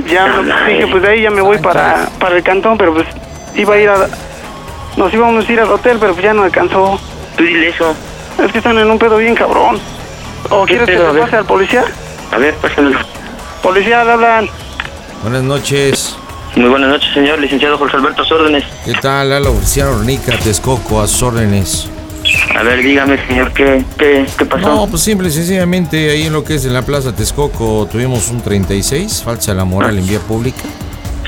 Ya 0.06 0.26
me- 0.26 0.72
dije, 0.72 0.86
pues 0.88 1.02
de 1.02 1.08
ahí 1.10 1.22
ya 1.22 1.30
me 1.30 1.40
voy 1.42 1.58
para, 1.58 2.08
para 2.18 2.36
el 2.36 2.42
cantón, 2.42 2.76
pero 2.78 2.94
pues 2.94 3.06
iba 3.54 3.74
a 3.74 3.78
ir 3.78 3.88
a... 3.90 4.06
Nos 4.96 5.12
íbamos 5.14 5.48
a 5.48 5.52
ir 5.52 5.60
al 5.60 5.70
hotel, 5.70 5.98
pero 6.00 6.12
pues 6.14 6.24
ya 6.24 6.32
no 6.34 6.42
alcanzó. 6.42 6.98
Tú 7.36 7.44
dile 7.44 7.68
eso. 7.68 7.94
Es 8.42 8.50
que 8.50 8.58
están 8.58 8.78
en 8.78 8.90
un 8.90 8.98
pedo 8.98 9.18
bien 9.18 9.34
cabrón. 9.34 9.78
¿O 10.50 10.64
¿Qué 10.66 10.76
quieres 10.78 10.88
que 10.88 10.96
pedo? 10.96 11.12
Ver. 11.12 11.22
pase 11.24 11.36
al 11.36 11.44
policía? 11.46 11.84
A 12.32 12.38
ver, 12.38 12.54
pásamelo. 12.54 12.98
Policía, 13.62 14.04
le 14.04 14.12
hablan. 14.12 14.48
Buenas 15.22 15.42
noches. 15.44 16.16
Muy 16.56 16.68
buenas 16.68 16.90
noches, 16.90 17.14
señor 17.14 17.38
licenciado 17.38 17.78
Jorge 17.78 17.96
Alberto 17.96 18.24
Sórdenes. 18.24 18.64
¿Qué 18.84 18.92
tal? 18.94 19.30
La 19.30 19.48
oficial 19.48 19.88
Ornica 19.88 20.36
Texcoco, 20.38 21.00
a 21.00 21.06
sus 21.06 21.22
órdenes. 21.22 21.88
A 22.56 22.62
ver, 22.62 22.82
dígame, 22.82 23.24
señor, 23.26 23.52
¿qué, 23.52 23.84
qué, 23.96 24.26
qué 24.36 24.44
pasó? 24.44 24.68
No, 24.68 24.86
pues 24.86 25.02
simple 25.02 25.28
y 25.28 25.30
sencillamente 25.30 26.10
ahí 26.10 26.24
en 26.24 26.32
lo 26.32 26.44
que 26.44 26.56
es 26.56 26.64
en 26.64 26.74
la 26.74 26.82
Plaza 26.82 27.14
Texcoco 27.14 27.88
tuvimos 27.90 28.28
un 28.30 28.42
36, 28.42 29.22
falsa 29.24 29.54
la 29.54 29.64
moral 29.64 29.98
en 29.98 30.06
vía 30.06 30.18
pública. 30.20 30.62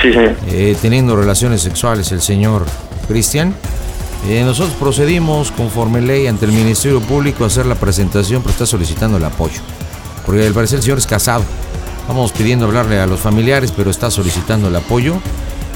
Sí, 0.02 0.12
señor. 0.12 0.36
Eh, 0.48 0.76
teniendo 0.82 1.16
relaciones 1.16 1.62
sexuales 1.62 2.10
el 2.12 2.20
señor 2.20 2.66
Cristian. 3.08 3.54
Eh, 4.28 4.42
nosotros 4.44 4.74
procedimos 4.78 5.52
conforme 5.52 6.00
ley 6.00 6.26
ante 6.26 6.46
el 6.46 6.52
Ministerio 6.52 7.00
Público 7.00 7.44
a 7.44 7.46
hacer 7.46 7.66
la 7.66 7.74
presentación, 7.74 8.42
pero 8.42 8.52
está 8.52 8.66
solicitando 8.66 9.18
el 9.18 9.24
apoyo. 9.24 9.60
Porque 10.26 10.46
al 10.46 10.52
parecer 10.52 10.78
el 10.78 10.82
señor 10.82 10.98
es 10.98 11.06
casado. 11.06 11.44
Vamos 12.08 12.32
pidiendo 12.32 12.66
hablarle 12.66 12.98
a 13.00 13.06
los 13.06 13.20
familiares, 13.20 13.72
pero 13.74 13.90
está 13.90 14.10
solicitando 14.10 14.68
el 14.68 14.76
apoyo. 14.76 15.14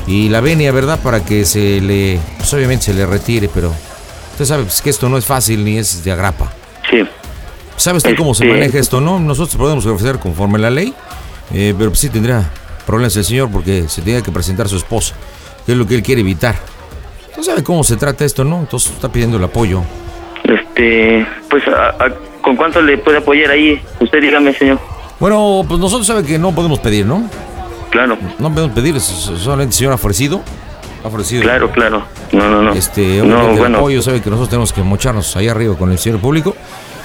Y 0.06 0.28
la 0.28 0.40
venia, 0.40 0.72
¿verdad? 0.72 0.98
Para 1.02 1.24
que 1.24 1.44
se 1.44 1.80
le, 1.80 2.18
pues 2.38 2.52
obviamente 2.54 2.84
se 2.86 2.94
le 2.94 3.04
retire, 3.06 3.48
pero 3.52 3.72
usted 4.32 4.44
sabe 4.44 4.62
pues, 4.64 4.80
que 4.80 4.90
esto 4.90 5.08
no 5.08 5.18
es 5.18 5.24
fácil 5.26 5.64
ni 5.64 5.76
es 5.78 6.02
de 6.04 6.12
agrapa. 6.12 6.50
Sí. 6.90 7.02
¿Sabe 7.76 7.98
usted 7.98 8.16
cómo 8.16 8.34
se 8.34 8.44
Este- 8.44 8.54
maneja 8.58 8.78
esto? 8.78 9.00
No, 9.00 9.18
nosotros 9.20 9.56
podemos 9.56 9.84
ofrecer 9.86 10.18
conforme 10.18 10.58
la 10.58 10.70
ley, 10.70 10.94
eh, 11.52 11.74
pero 11.76 11.90
pues 11.90 12.00
sí 12.00 12.08
tendría 12.08 12.48
problemas 12.86 13.14
el 13.16 13.24
señor 13.24 13.50
porque 13.50 13.84
se 13.88 14.00
tiene 14.02 14.22
que 14.22 14.32
presentar 14.32 14.66
su 14.68 14.76
esposa, 14.76 15.14
que 15.66 15.72
es 15.72 15.78
lo 15.78 15.86
que 15.86 15.94
él 15.94 16.02
quiere 16.02 16.22
evitar. 16.22 16.56
Usted 17.30 17.42
sabe 17.42 17.62
cómo 17.62 17.84
se 17.84 17.96
trata 17.96 18.24
esto, 18.24 18.44
¿no? 18.44 18.60
Entonces 18.60 18.90
está 18.92 19.12
pidiendo 19.12 19.36
el 19.36 19.44
apoyo. 19.44 19.82
Este, 20.44 21.26
pues, 21.50 21.62
a- 21.68 21.90
a- 22.02 22.14
¿con 22.40 22.56
cuánto 22.56 22.80
le 22.80 22.96
puede 22.98 23.18
apoyar 23.18 23.50
ahí? 23.50 23.80
Usted 24.00 24.22
dígame, 24.22 24.54
señor. 24.54 24.80
Bueno, 25.20 25.64
pues 25.66 25.80
nosotros 25.80 26.06
sabe 26.06 26.22
que 26.22 26.38
no 26.38 26.52
podemos 26.54 26.78
pedir, 26.78 27.04
¿no? 27.06 27.22
Claro. 27.90 28.16
No 28.38 28.52
podemos 28.52 28.74
pedir, 28.74 29.00
solamente 29.00 29.72
el 29.72 29.72
señor 29.72 29.92
ha 29.92 29.96
ofrecido. 29.96 30.40
Ha 31.04 31.08
ofrecido. 31.08 31.42
Claro, 31.42 31.70
claro. 31.72 32.04
No, 32.32 32.48
no, 32.48 32.62
no. 32.62 32.72
Este, 32.72 33.22
No, 33.22 33.54
bueno. 33.56 33.78
apoyo, 33.78 34.02
sabe 34.02 34.20
que 34.20 34.30
nosotros 34.30 34.50
tenemos 34.50 34.72
que 34.72 34.82
mocharnos 34.82 35.34
ahí 35.36 35.48
arriba 35.48 35.76
con 35.76 35.90
el 35.90 35.98
señor 35.98 36.20
público. 36.20 36.54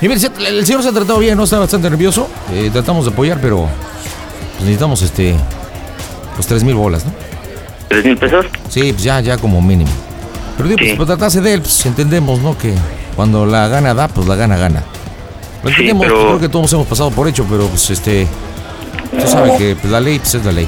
Y 0.01 0.07
mire, 0.07 0.19
el 0.47 0.65
señor 0.65 0.83
se 0.83 0.89
ha 0.89 0.91
tratado 0.91 1.19
bien, 1.19 1.37
no 1.37 1.43
está 1.45 1.59
bastante 1.59 1.89
nervioso. 1.89 2.27
Eh, 2.51 2.69
tratamos 2.73 3.05
de 3.05 3.11
apoyar, 3.11 3.39
pero 3.41 3.67
pues, 4.51 4.61
necesitamos 4.61 5.01
este 5.01 5.35
pues 6.35 6.47
tres 6.47 6.63
mil 6.63 6.75
bolas, 6.75 7.05
¿no? 7.05 7.13
¿Tres 7.87 8.03
mil 8.03 8.17
pesos? 8.17 8.45
Sí, 8.69 8.91
pues 8.91 9.03
ya, 9.03 9.21
ya 9.21 9.37
como 9.37 9.61
mínimo. 9.61 9.91
Pero 10.57 10.69
digo, 10.69 10.79
pues, 10.79 10.95
por 10.97 11.05
tratarse 11.05 11.41
de 11.41 11.53
él, 11.53 11.61
pues 11.61 11.85
entendemos, 11.85 12.41
¿no? 12.41 12.57
Que 12.57 12.73
cuando 13.15 13.45
la 13.45 13.67
gana 13.69 13.93
da, 13.93 14.07
pues 14.07 14.27
la 14.27 14.35
gana 14.35 14.57
gana. 14.57 14.83
Lo 15.63 15.69
Sí, 15.69 15.75
entendemos, 15.87 16.05
pero- 16.07 16.25
creo 16.27 16.39
que 16.39 16.49
todos 16.49 16.73
hemos 16.73 16.87
pasado 16.87 17.11
por 17.11 17.27
hecho, 17.27 17.45
pero 17.49 17.67
pues 17.67 17.89
este. 17.89 18.27
Usted 19.13 19.27
sabe 19.27 19.51
que 19.57 19.75
pues, 19.75 19.91
la 19.91 19.99
ley 19.99 20.19
pues, 20.19 20.35
es 20.35 20.45
la 20.45 20.51
ley. 20.51 20.67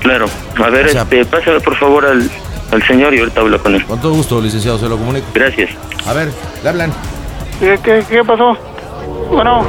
Claro. 0.00 0.26
A 0.62 0.70
ver, 0.70 0.86
O 0.86 0.88
sea- 0.88 1.02
este, 1.02 1.24
pásame 1.24 1.60
por 1.60 1.76
favor 1.76 2.04
al, 2.06 2.28
al 2.72 2.82
señor 2.86 3.14
y 3.14 3.20
ahorita 3.20 3.40
hablo 3.40 3.62
con 3.62 3.74
él. 3.74 3.84
Con 3.84 4.00
todo 4.00 4.14
gusto, 4.14 4.40
licenciado, 4.40 4.78
se 4.78 4.88
lo 4.88 4.96
comunico. 4.98 5.26
Gracias. 5.34 5.70
A 6.06 6.12
ver, 6.12 6.28
le 6.62 6.68
hablan. 6.68 6.92
¿Qué, 7.60 7.78
qué, 7.84 8.02
qué 8.08 8.24
pasó? 8.24 8.56
Bueno, 9.30 9.64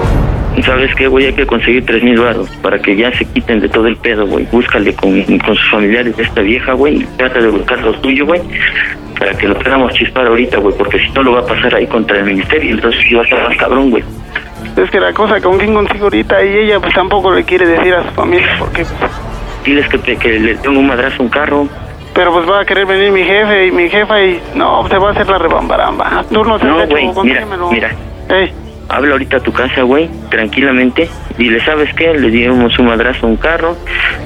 ¿Sabes 0.65 0.93
qué, 0.95 1.07
güey? 1.07 1.25
Hay 1.25 1.33
que 1.33 1.47
conseguir 1.47 1.83
tres 1.83 2.03
mil 2.03 2.19
baros 2.19 2.47
para 2.61 2.77
que 2.79 2.95
ya 2.95 3.11
se 3.17 3.25
quiten 3.25 3.59
de 3.59 3.67
todo 3.69 3.87
el 3.87 3.97
pedo, 3.97 4.27
güey. 4.27 4.47
Búscale 4.51 4.93
con, 4.93 5.21
con 5.39 5.55
sus 5.55 5.71
familiares 5.71 6.15
de 6.15 6.23
esta 6.23 6.41
vieja, 6.41 6.73
güey. 6.73 6.97
y 7.01 7.05
Trata 7.17 7.39
de 7.39 7.47
buscar 7.49 7.79
los 7.81 7.99
tuyos, 8.03 8.27
güey. 8.27 8.39
Para 9.17 9.33
que 9.35 9.47
lo 9.47 9.57
podamos 9.57 9.91
chispar 9.93 10.27
ahorita, 10.27 10.57
güey. 10.59 10.75
Porque 10.77 10.99
si 10.99 11.09
no 11.09 11.23
lo 11.23 11.31
va 11.33 11.39
a 11.39 11.45
pasar 11.47 11.73
ahí 11.73 11.87
contra 11.87 12.19
el 12.19 12.25
ministerio. 12.25 12.75
Entonces 12.75 13.01
sí 13.07 13.15
va 13.15 13.21
a 13.21 13.23
estar 13.23 13.49
más 13.49 13.57
cabrón, 13.57 13.89
güey. 13.89 14.03
Es 14.81 14.89
que 14.89 14.99
la 14.99 15.13
cosa 15.13 15.39
con 15.41 15.57
quién 15.57 15.73
consigo 15.73 16.05
ahorita 16.05 16.43
y 16.43 16.57
ella 16.57 16.79
pues 16.79 16.93
tampoco 16.93 17.31
le 17.31 17.43
quiere 17.43 17.67
decir 17.67 17.93
a 17.93 18.03
su 18.03 18.09
familia 18.11 18.55
porque 18.59 18.85
pues, 18.85 19.11
Diles 19.63 19.87
que, 19.87 19.97
te- 19.97 20.17
que 20.17 20.39
le 20.39 20.55
tengo 20.55 20.79
un 20.79 20.87
madrazo 20.87 21.21
a 21.21 21.23
un 21.23 21.29
carro. 21.29 21.67
pero 22.13 22.33
pues 22.33 22.49
va 22.49 22.61
a 22.61 22.65
querer 22.65 22.85
venir 22.85 23.11
mi 23.11 23.23
jefe 23.23 23.67
y 23.67 23.71
mi 23.71 23.89
jefa 23.89 24.21
y 24.21 24.41
no, 24.55 24.87
se 24.89 24.97
va 24.97 25.09
a 25.09 25.11
hacer 25.11 25.27
la 25.29 25.37
rebambaramba. 25.37 26.25
Tú 26.31 26.43
no 26.43 26.59
te 26.59 26.65
No, 26.65 26.85
güey. 26.87 27.09
Mira, 27.23 27.45
mira. 27.71 27.91
Ey, 28.29 28.51
Habla 28.89 29.13
ahorita 29.13 29.37
a 29.37 29.39
tu 29.39 29.53
casa, 29.53 29.81
güey, 29.83 30.09
tranquilamente. 30.29 31.09
Dile, 31.37 31.63
¿sabes 31.63 31.91
qué? 31.95 32.13
Le 32.13 32.29
dimos 32.29 32.77
un 32.77 32.87
madrazo 32.87 33.25
a 33.25 33.29
un 33.29 33.37
carro. 33.37 33.77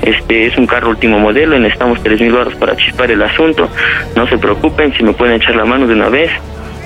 Este 0.02 0.48
es 0.48 0.58
un 0.58 0.66
carro 0.66 0.90
último 0.90 1.20
modelo. 1.20 1.56
y 1.56 1.60
Necesitamos 1.60 2.02
tres 2.02 2.20
mil 2.20 2.34
baros 2.34 2.56
para 2.56 2.76
chispar 2.76 3.12
el 3.12 3.22
asunto. 3.22 3.70
No 4.16 4.26
se 4.28 4.38
preocupen, 4.40 4.92
si 4.96 5.04
me 5.04 5.14
pueden 5.14 5.36
echar 5.36 5.56
la 5.56 5.64
mano 5.64 5.86
de 5.86 5.94
una 5.94 6.10
vez. 6.10 6.32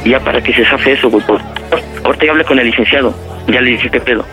Ya 0.06 0.20
para 0.20 0.42
que 0.42 0.54
se 0.54 0.66
zafe 0.66 0.94
eso, 0.94 1.10
güey. 1.10 1.24
Ahorita 2.04 2.26
ya 2.26 2.32
hablé 2.32 2.44
con 2.44 2.60
el 2.60 2.68
licenciado. 2.68 3.14
Ya 3.48 3.62
le 3.62 3.72
dije 3.72 3.90
qué 3.90 4.00
pedo. 4.00 4.26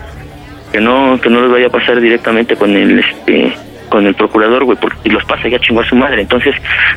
Que 0.71 0.79
no, 0.79 1.19
que 1.21 1.29
no 1.29 1.41
les 1.41 1.51
vaya 1.51 1.67
a 1.67 1.69
pasar 1.69 1.99
directamente 1.99 2.55
con 2.55 2.75
el, 2.75 2.99
este, 2.99 3.53
con 3.89 4.05
el 4.05 4.15
procurador, 4.15 4.65
güey, 4.65 4.77
porque 4.79 5.09
los 5.09 5.23
pasa 5.25 5.47
ya 5.47 5.59
chingó 5.59 5.81
a 5.81 5.85
su 5.85 5.95
madre. 5.95 6.21
Entonces 6.21 6.55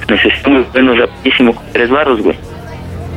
necesitamos 0.08 0.72
vernos 0.72 0.98
rapidísimo 0.98 1.54
con 1.54 1.64
tres 1.72 1.90
barros, 1.90 2.22
güey. 2.22 2.36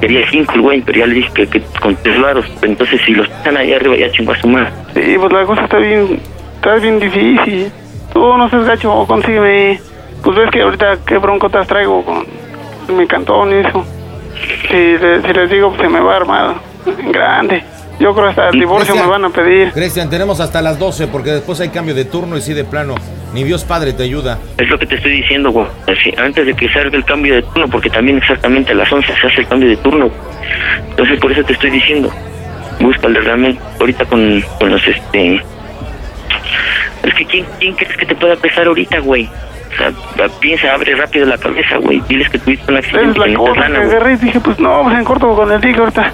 Quería 0.01 0.29
cinco 0.29 0.59
güey, 0.59 0.81
pero 0.81 0.99
ya 0.99 1.05
le 1.07 1.15
dije 1.15 1.29
que, 1.33 1.47
que 1.47 1.61
con 1.81 1.95
tres 1.95 2.19
varos. 2.21 2.45
Entonces, 2.61 2.99
si 3.05 3.13
los 3.13 3.29
están 3.29 3.57
ahí 3.57 3.73
arriba, 3.73 3.95
ya 3.95 4.11
chingó 4.11 4.33
a 4.33 4.37
su 4.37 4.47
madre. 4.47 4.71
sí, 4.93 5.15
pues 5.17 5.31
la 5.31 5.45
cosa 5.45 5.63
está 5.63 5.77
bien, 5.77 6.19
está 6.55 6.75
bien 6.75 6.99
difícil. 6.99 7.71
Tú 8.13 8.37
no 8.37 8.49
seas 8.49 8.65
gacho, 8.65 9.05
consígueme. 9.07 9.79
Pues 10.23 10.37
ves 10.37 10.49
que 10.51 10.61
ahorita 10.61 10.97
qué 11.05 11.17
broncotas 11.17 11.67
traigo 11.67 12.03
con 12.03 12.25
mi 12.97 13.07
cantón 13.07 13.51
y 13.51 13.55
eso. 13.55 13.85
Si, 14.69 14.97
si 15.27 15.33
les 15.33 15.49
digo, 15.49 15.75
se 15.79 15.87
me 15.87 15.99
va 15.99 16.13
a 16.13 16.17
armar 16.17 16.55
en 16.85 17.11
grande. 17.11 17.63
Yo 17.99 18.13
creo 18.13 18.27
hasta 18.27 18.49
el 18.49 18.59
divorcio 18.59 18.93
me 18.95 19.05
van 19.05 19.23
a 19.23 19.29
pedir. 19.29 19.71
Cristian, 19.71 20.09
tenemos 20.09 20.39
hasta 20.41 20.61
las 20.61 20.77
12 20.77 21.07
porque 21.07 21.31
después 21.31 21.61
hay 21.61 21.69
cambio 21.69 21.95
de 21.95 22.03
turno 22.03 22.35
y 22.37 22.41
sí 22.41 22.53
de 22.53 22.65
plano. 22.65 22.95
Ni 23.33 23.43
Dios 23.43 23.63
Padre 23.63 23.93
te 23.93 24.03
ayuda. 24.03 24.37
Es 24.57 24.69
lo 24.69 24.77
que 24.77 24.85
te 24.85 24.95
estoy 24.95 25.13
diciendo, 25.21 25.51
güey. 25.51 25.67
Antes 26.17 26.45
de 26.45 26.53
que 26.53 26.69
salga 26.69 26.97
el 26.97 27.05
cambio 27.05 27.35
de 27.35 27.41
turno, 27.41 27.67
porque 27.69 27.89
también 27.89 28.17
exactamente 28.17 28.73
a 28.73 28.75
las 28.75 28.91
11 28.91 29.07
se 29.07 29.27
hace 29.27 29.41
el 29.41 29.47
cambio 29.47 29.69
de 29.69 29.77
turno. 29.77 30.09
Entonces, 30.89 31.19
por 31.19 31.31
eso 31.31 31.43
te 31.43 31.53
estoy 31.53 31.69
diciendo. 31.69 32.11
Búscale 32.79 33.21
realmente 33.21 33.61
ahorita 33.79 34.05
con, 34.05 34.43
con 34.59 34.71
los, 34.71 34.85
este... 34.87 35.41
Es 37.03 37.13
que, 37.13 37.25
¿quién, 37.25 37.45
¿quién 37.59 37.75
crees 37.75 37.95
que 37.95 38.05
te 38.05 38.15
pueda 38.15 38.35
pesar 38.35 38.67
ahorita, 38.67 38.99
güey? 38.99 39.29
O 39.73 39.77
sea, 39.77 40.29
piensa, 40.39 40.73
abre 40.73 40.95
rápido 40.95 41.25
la 41.25 41.37
cabeza, 41.37 41.77
güey. 41.77 42.01
Diles 42.07 42.29
que 42.29 42.39
tuviste 42.39 42.71
un 42.71 42.77
accidente, 42.77 43.11
Es 43.11 43.17
la 43.17 43.25
que 43.25 43.33
cosa 43.33 43.67
que 43.67 43.77
agarré 43.77 44.13
y 44.13 44.15
dije, 44.17 44.39
pues 44.39 44.59
no, 44.59 44.83
pues 44.83 44.97
en 44.97 45.03
corto 45.03 45.35
con 45.35 45.51
el 45.51 45.59
tigre 45.61 45.79
ahorita. 45.81 46.13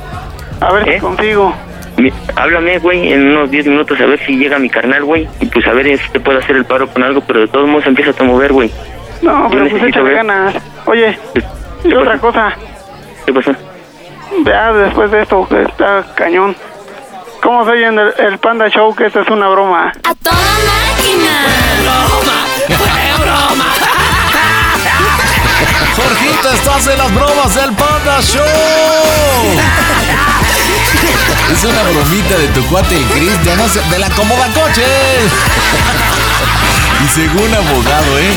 A 0.61 0.73
ver 0.73 0.93
si 0.93 0.99
consigo. 0.99 1.53
Mi- 1.97 2.11
Háblame, 2.35 2.79
güey, 2.79 3.13
en 3.13 3.27
unos 3.35 3.51
10 3.51 3.67
minutos 3.67 3.99
a 3.99 4.05
ver 4.05 4.19
si 4.25 4.35
llega 4.37 4.57
mi 4.57 4.69
carnal, 4.69 5.03
güey. 5.03 5.27
Y 5.39 5.45
pues 5.47 5.67
a 5.67 5.73
ver 5.73 5.97
si 5.99 6.09
te 6.11 6.19
puedo 6.19 6.39
hacer 6.39 6.55
el 6.55 6.65
paro 6.65 6.87
con 6.87 7.03
algo, 7.03 7.21
pero 7.21 7.41
de 7.41 7.47
todos 7.47 7.67
modos 7.67 7.85
empieza 7.85 8.11
a 8.19 8.23
mover, 8.23 8.51
güey. 8.53 8.71
No, 9.21 9.43
Yo 9.43 9.49
pero 9.49 9.69
pues 9.69 9.83
échale 9.83 10.05
ver. 10.05 10.15
ganas. 10.15 10.55
Oye, 10.85 11.17
y 11.83 11.93
otra 11.93 12.17
cosa. 12.17 12.53
¿Qué 13.25 13.33
pasó? 13.33 13.51
Vea, 14.43 14.73
después 14.73 15.11
de 15.11 15.21
esto, 15.21 15.45
que 15.47 15.61
está 15.63 16.03
cañón. 16.15 16.55
¿Cómo 17.43 17.65
se 17.65 17.71
oye 17.71 17.85
en 17.87 17.99
el, 17.99 18.13
el 18.17 18.37
Panda 18.39 18.67
Show 18.69 18.95
que 18.95 19.05
esta 19.07 19.21
es 19.21 19.27
una 19.29 19.47
broma? 19.49 19.91
¡A 20.03 20.15
toda 20.15 20.35
máquina! 20.95 22.40
¡Fue 22.77 23.23
broma! 23.23 23.73
Jorgito, 25.95 26.51
estás 26.53 26.87
en 26.87 26.97
las 26.97 27.13
bromas 27.13 27.55
del 27.55 27.71
Panda 27.73 28.21
Show. 28.21 28.43
Es 31.51 31.63
una 31.63 31.83
bromita 31.83 32.37
de 32.37 32.47
tu 32.49 32.65
cuate 32.67 32.95
el 32.97 33.05
Cristian, 33.05 33.57
no 33.57 33.67
sé, 33.67 33.81
de 33.89 33.99
la 33.99 34.09
cómoda 34.11 34.47
coches. 34.53 35.31
Y 37.03 37.07
según 37.07 37.53
abogado, 37.53 38.19
¿eh? 38.19 38.33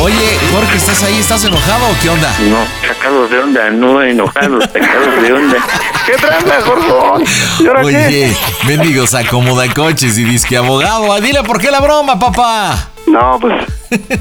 Oye, 0.00 0.38
Jorge, 0.52 0.76
¿estás 0.76 1.02
ahí? 1.04 1.18
¿Estás 1.18 1.44
enojado 1.44 1.86
o 1.86 1.94
qué 2.02 2.10
onda? 2.10 2.28
No, 2.40 2.58
sacados 2.88 3.30
de 3.30 3.38
onda, 3.38 3.70
no 3.70 4.02
enojados, 4.02 4.64
sacados 4.64 5.22
de 5.22 5.32
onda. 5.32 5.56
¿Qué 6.06 6.12
tranza, 6.14 6.60
Jorge? 6.62 7.24
¿Y 7.60 7.66
ahora 7.68 7.82
Oye, 7.82 8.36
mendigos 8.66 9.14
acomoda 9.14 9.72
coches 9.72 10.18
y 10.18 10.24
disque 10.24 10.56
abogado. 10.56 11.12
Ah, 11.12 11.20
Dile 11.20 11.44
por 11.44 11.60
qué 11.60 11.70
la 11.70 11.80
broma, 11.80 12.18
papá. 12.18 12.88
No, 13.06 13.38
pues, 13.40 13.54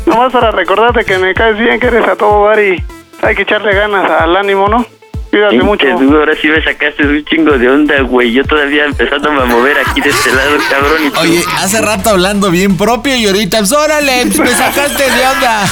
nomás 0.05 0.31
para 0.31 0.51
recordarte 0.51 1.03
que 1.03 1.17
me 1.17 1.33
caes 1.33 1.57
bien, 1.57 1.79
que 1.79 1.87
eres 1.87 2.07
a 2.07 2.15
todo 2.15 2.47
dar 2.47 2.59
y 2.59 2.83
hay 3.21 3.35
que 3.35 3.43
echarle 3.43 3.73
ganas 3.73 4.09
al 4.09 4.35
ánimo, 4.35 4.67
¿no? 4.67 4.85
Cuídate 5.31 5.57
mucho. 5.63 5.87
Ahora 5.87 6.33
sí 6.41 6.47
me 6.49 6.61
sacaste 6.63 7.03
un 7.07 7.23
chingo 7.25 7.57
de 7.57 7.69
onda, 7.69 8.01
güey. 8.01 8.31
Yo 8.33 8.43
todavía 8.43 8.85
empezándome 8.85 9.41
a 9.41 9.45
mover 9.45 9.77
aquí 9.79 10.01
de 10.01 10.09
este 10.09 10.29
lado, 10.33 10.51
cabrón. 10.69 11.05
Y 11.07 11.09
tú- 11.09 11.19
Oye, 11.21 11.43
hace 11.57 11.81
rato 11.81 12.09
hablando 12.11 12.51
bien 12.51 12.75
propio 12.77 13.15
y 13.15 13.25
ahorita, 13.25 13.59
pues, 13.59 13.71
órale, 13.71 14.25
pues, 14.27 14.39
me 14.39 14.49
sacaste 14.51 15.03
de 15.03 15.27
onda. 15.27 15.63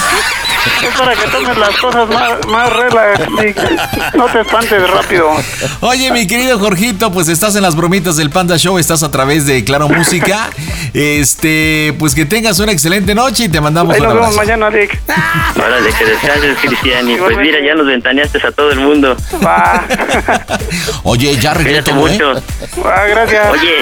Es 0.83 0.97
para 0.97 1.13
que 1.15 1.27
tomes 1.29 1.57
las 1.57 1.75
cosas 1.77 2.09
más, 2.09 2.31
más 2.47 2.73
relax 2.73 3.19
y 4.13 4.17
no 4.17 4.25
te 4.25 4.41
espantes 4.41 4.89
rápido. 4.89 5.29
Oye, 5.81 6.11
mi 6.11 6.27
querido 6.27 6.59
Jorgito, 6.59 7.11
pues 7.11 7.29
estás 7.29 7.55
en 7.55 7.61
las 7.61 7.75
bromitas 7.75 8.17
del 8.17 8.29
Panda 8.29 8.57
Show, 8.57 8.77
estás 8.77 9.01
a 9.03 9.09
través 9.11 9.45
de 9.45 9.63
Claro 9.63 9.87
Música. 9.87 10.49
Este, 10.93 11.93
pues 11.97 12.13
que 12.13 12.25
tengas 12.25 12.59
una 12.59 12.71
excelente 12.71 13.15
noche 13.15 13.45
y 13.45 13.49
te 13.49 13.61
mandamos 13.61 13.93
Ahí 13.95 14.01
un 14.01 14.07
nos 14.07 14.15
vemos 14.15 14.37
abrazo. 14.37 14.51
mañana, 14.51 14.69
Dick. 14.77 14.99
Órale, 15.55 15.89
que 15.93 16.05
descanses, 16.05 16.57
Cristian. 16.61 17.09
Y 17.09 17.15
pues 17.17 17.37
mira, 17.37 17.59
ya 17.65 17.75
nos 17.75 17.87
ventaneaste 17.87 18.39
a 18.45 18.51
todo 18.51 18.71
el 18.71 18.79
mundo. 18.79 19.15
Va. 19.49 19.87
Oye, 21.03 21.37
ya 21.37 21.51
arreglé 21.51 21.81
Cuídate 21.81 21.91
todo, 21.91 22.07
¿eh? 22.07 22.11
mucho. 22.11 22.43
Ah, 22.85 23.05
gracias. 23.07 23.49
Oye, 23.51 23.75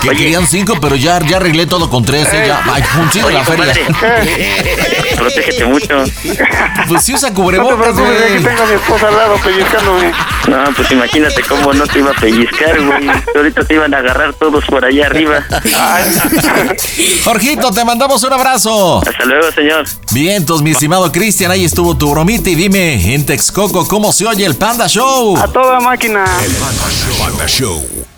Que 0.00 0.08
querían 0.10 0.46
cinco, 0.46 0.76
pero 0.80 0.94
ya, 0.96 1.18
ya 1.20 1.36
arreglé 1.38 1.66
todo 1.66 1.90
con 1.90 2.04
tres, 2.04 2.28
¿eh? 2.32 2.44
Ya, 2.46 2.62
ay, 2.72 2.82
la 3.32 3.44
feria. 3.44 3.72
Protégete 5.16 5.64
mucho. 5.66 6.04
Pues 6.88 7.02
sí 7.04 7.14
usa 7.14 7.28
No 7.30 7.34
te 7.34 7.40
cubrebocas, 7.42 7.78
preocupes, 7.78 8.22
que 8.22 8.28
güey. 8.28 8.44
tengo 8.44 8.62
a 8.62 8.66
mi 8.66 8.74
esposa 8.74 9.08
al 9.08 9.16
lado 9.16 9.36
pellizcándome. 9.42 10.12
No, 10.48 10.64
pues 10.76 10.90
imagínate 10.90 11.42
cómo 11.42 11.72
no 11.72 11.86
te 11.86 11.98
iba 11.98 12.10
a 12.10 12.14
pellizcar, 12.14 12.80
güey. 12.80 13.08
Ahorita 13.36 13.64
te 13.64 13.74
iban 13.74 13.94
a 13.94 13.98
agarrar 13.98 14.34
todos 14.34 14.64
por 14.66 14.84
allá 14.84 15.06
arriba. 15.06 15.44
Jorgito, 17.24 17.70
te 17.70 17.84
mandamos 17.84 18.22
un 18.24 18.32
abrazo. 18.32 19.00
Hasta 19.06 19.24
luego, 19.24 19.50
señor. 19.52 19.84
Bien, 20.12 20.36
entonces, 20.36 20.62
mi 20.64 20.70
estimado 20.72 21.10
Cristian, 21.12 21.50
ahí 21.50 21.64
estuvo 21.64 21.96
tu 21.96 22.10
bromita 22.10 22.50
y 22.50 22.54
dime, 22.54 23.14
en 23.14 23.24
Texcoco, 23.26 23.86
¿cómo 23.86 24.12
se 24.12 24.26
oye 24.26 24.44
el 24.44 24.56
Panda 24.56 24.86
Show? 24.92 25.34
A 25.38 25.48
toda 25.48 25.80
máquina. 25.80 26.22
Panda 27.18 27.48
Show. 27.48 28.11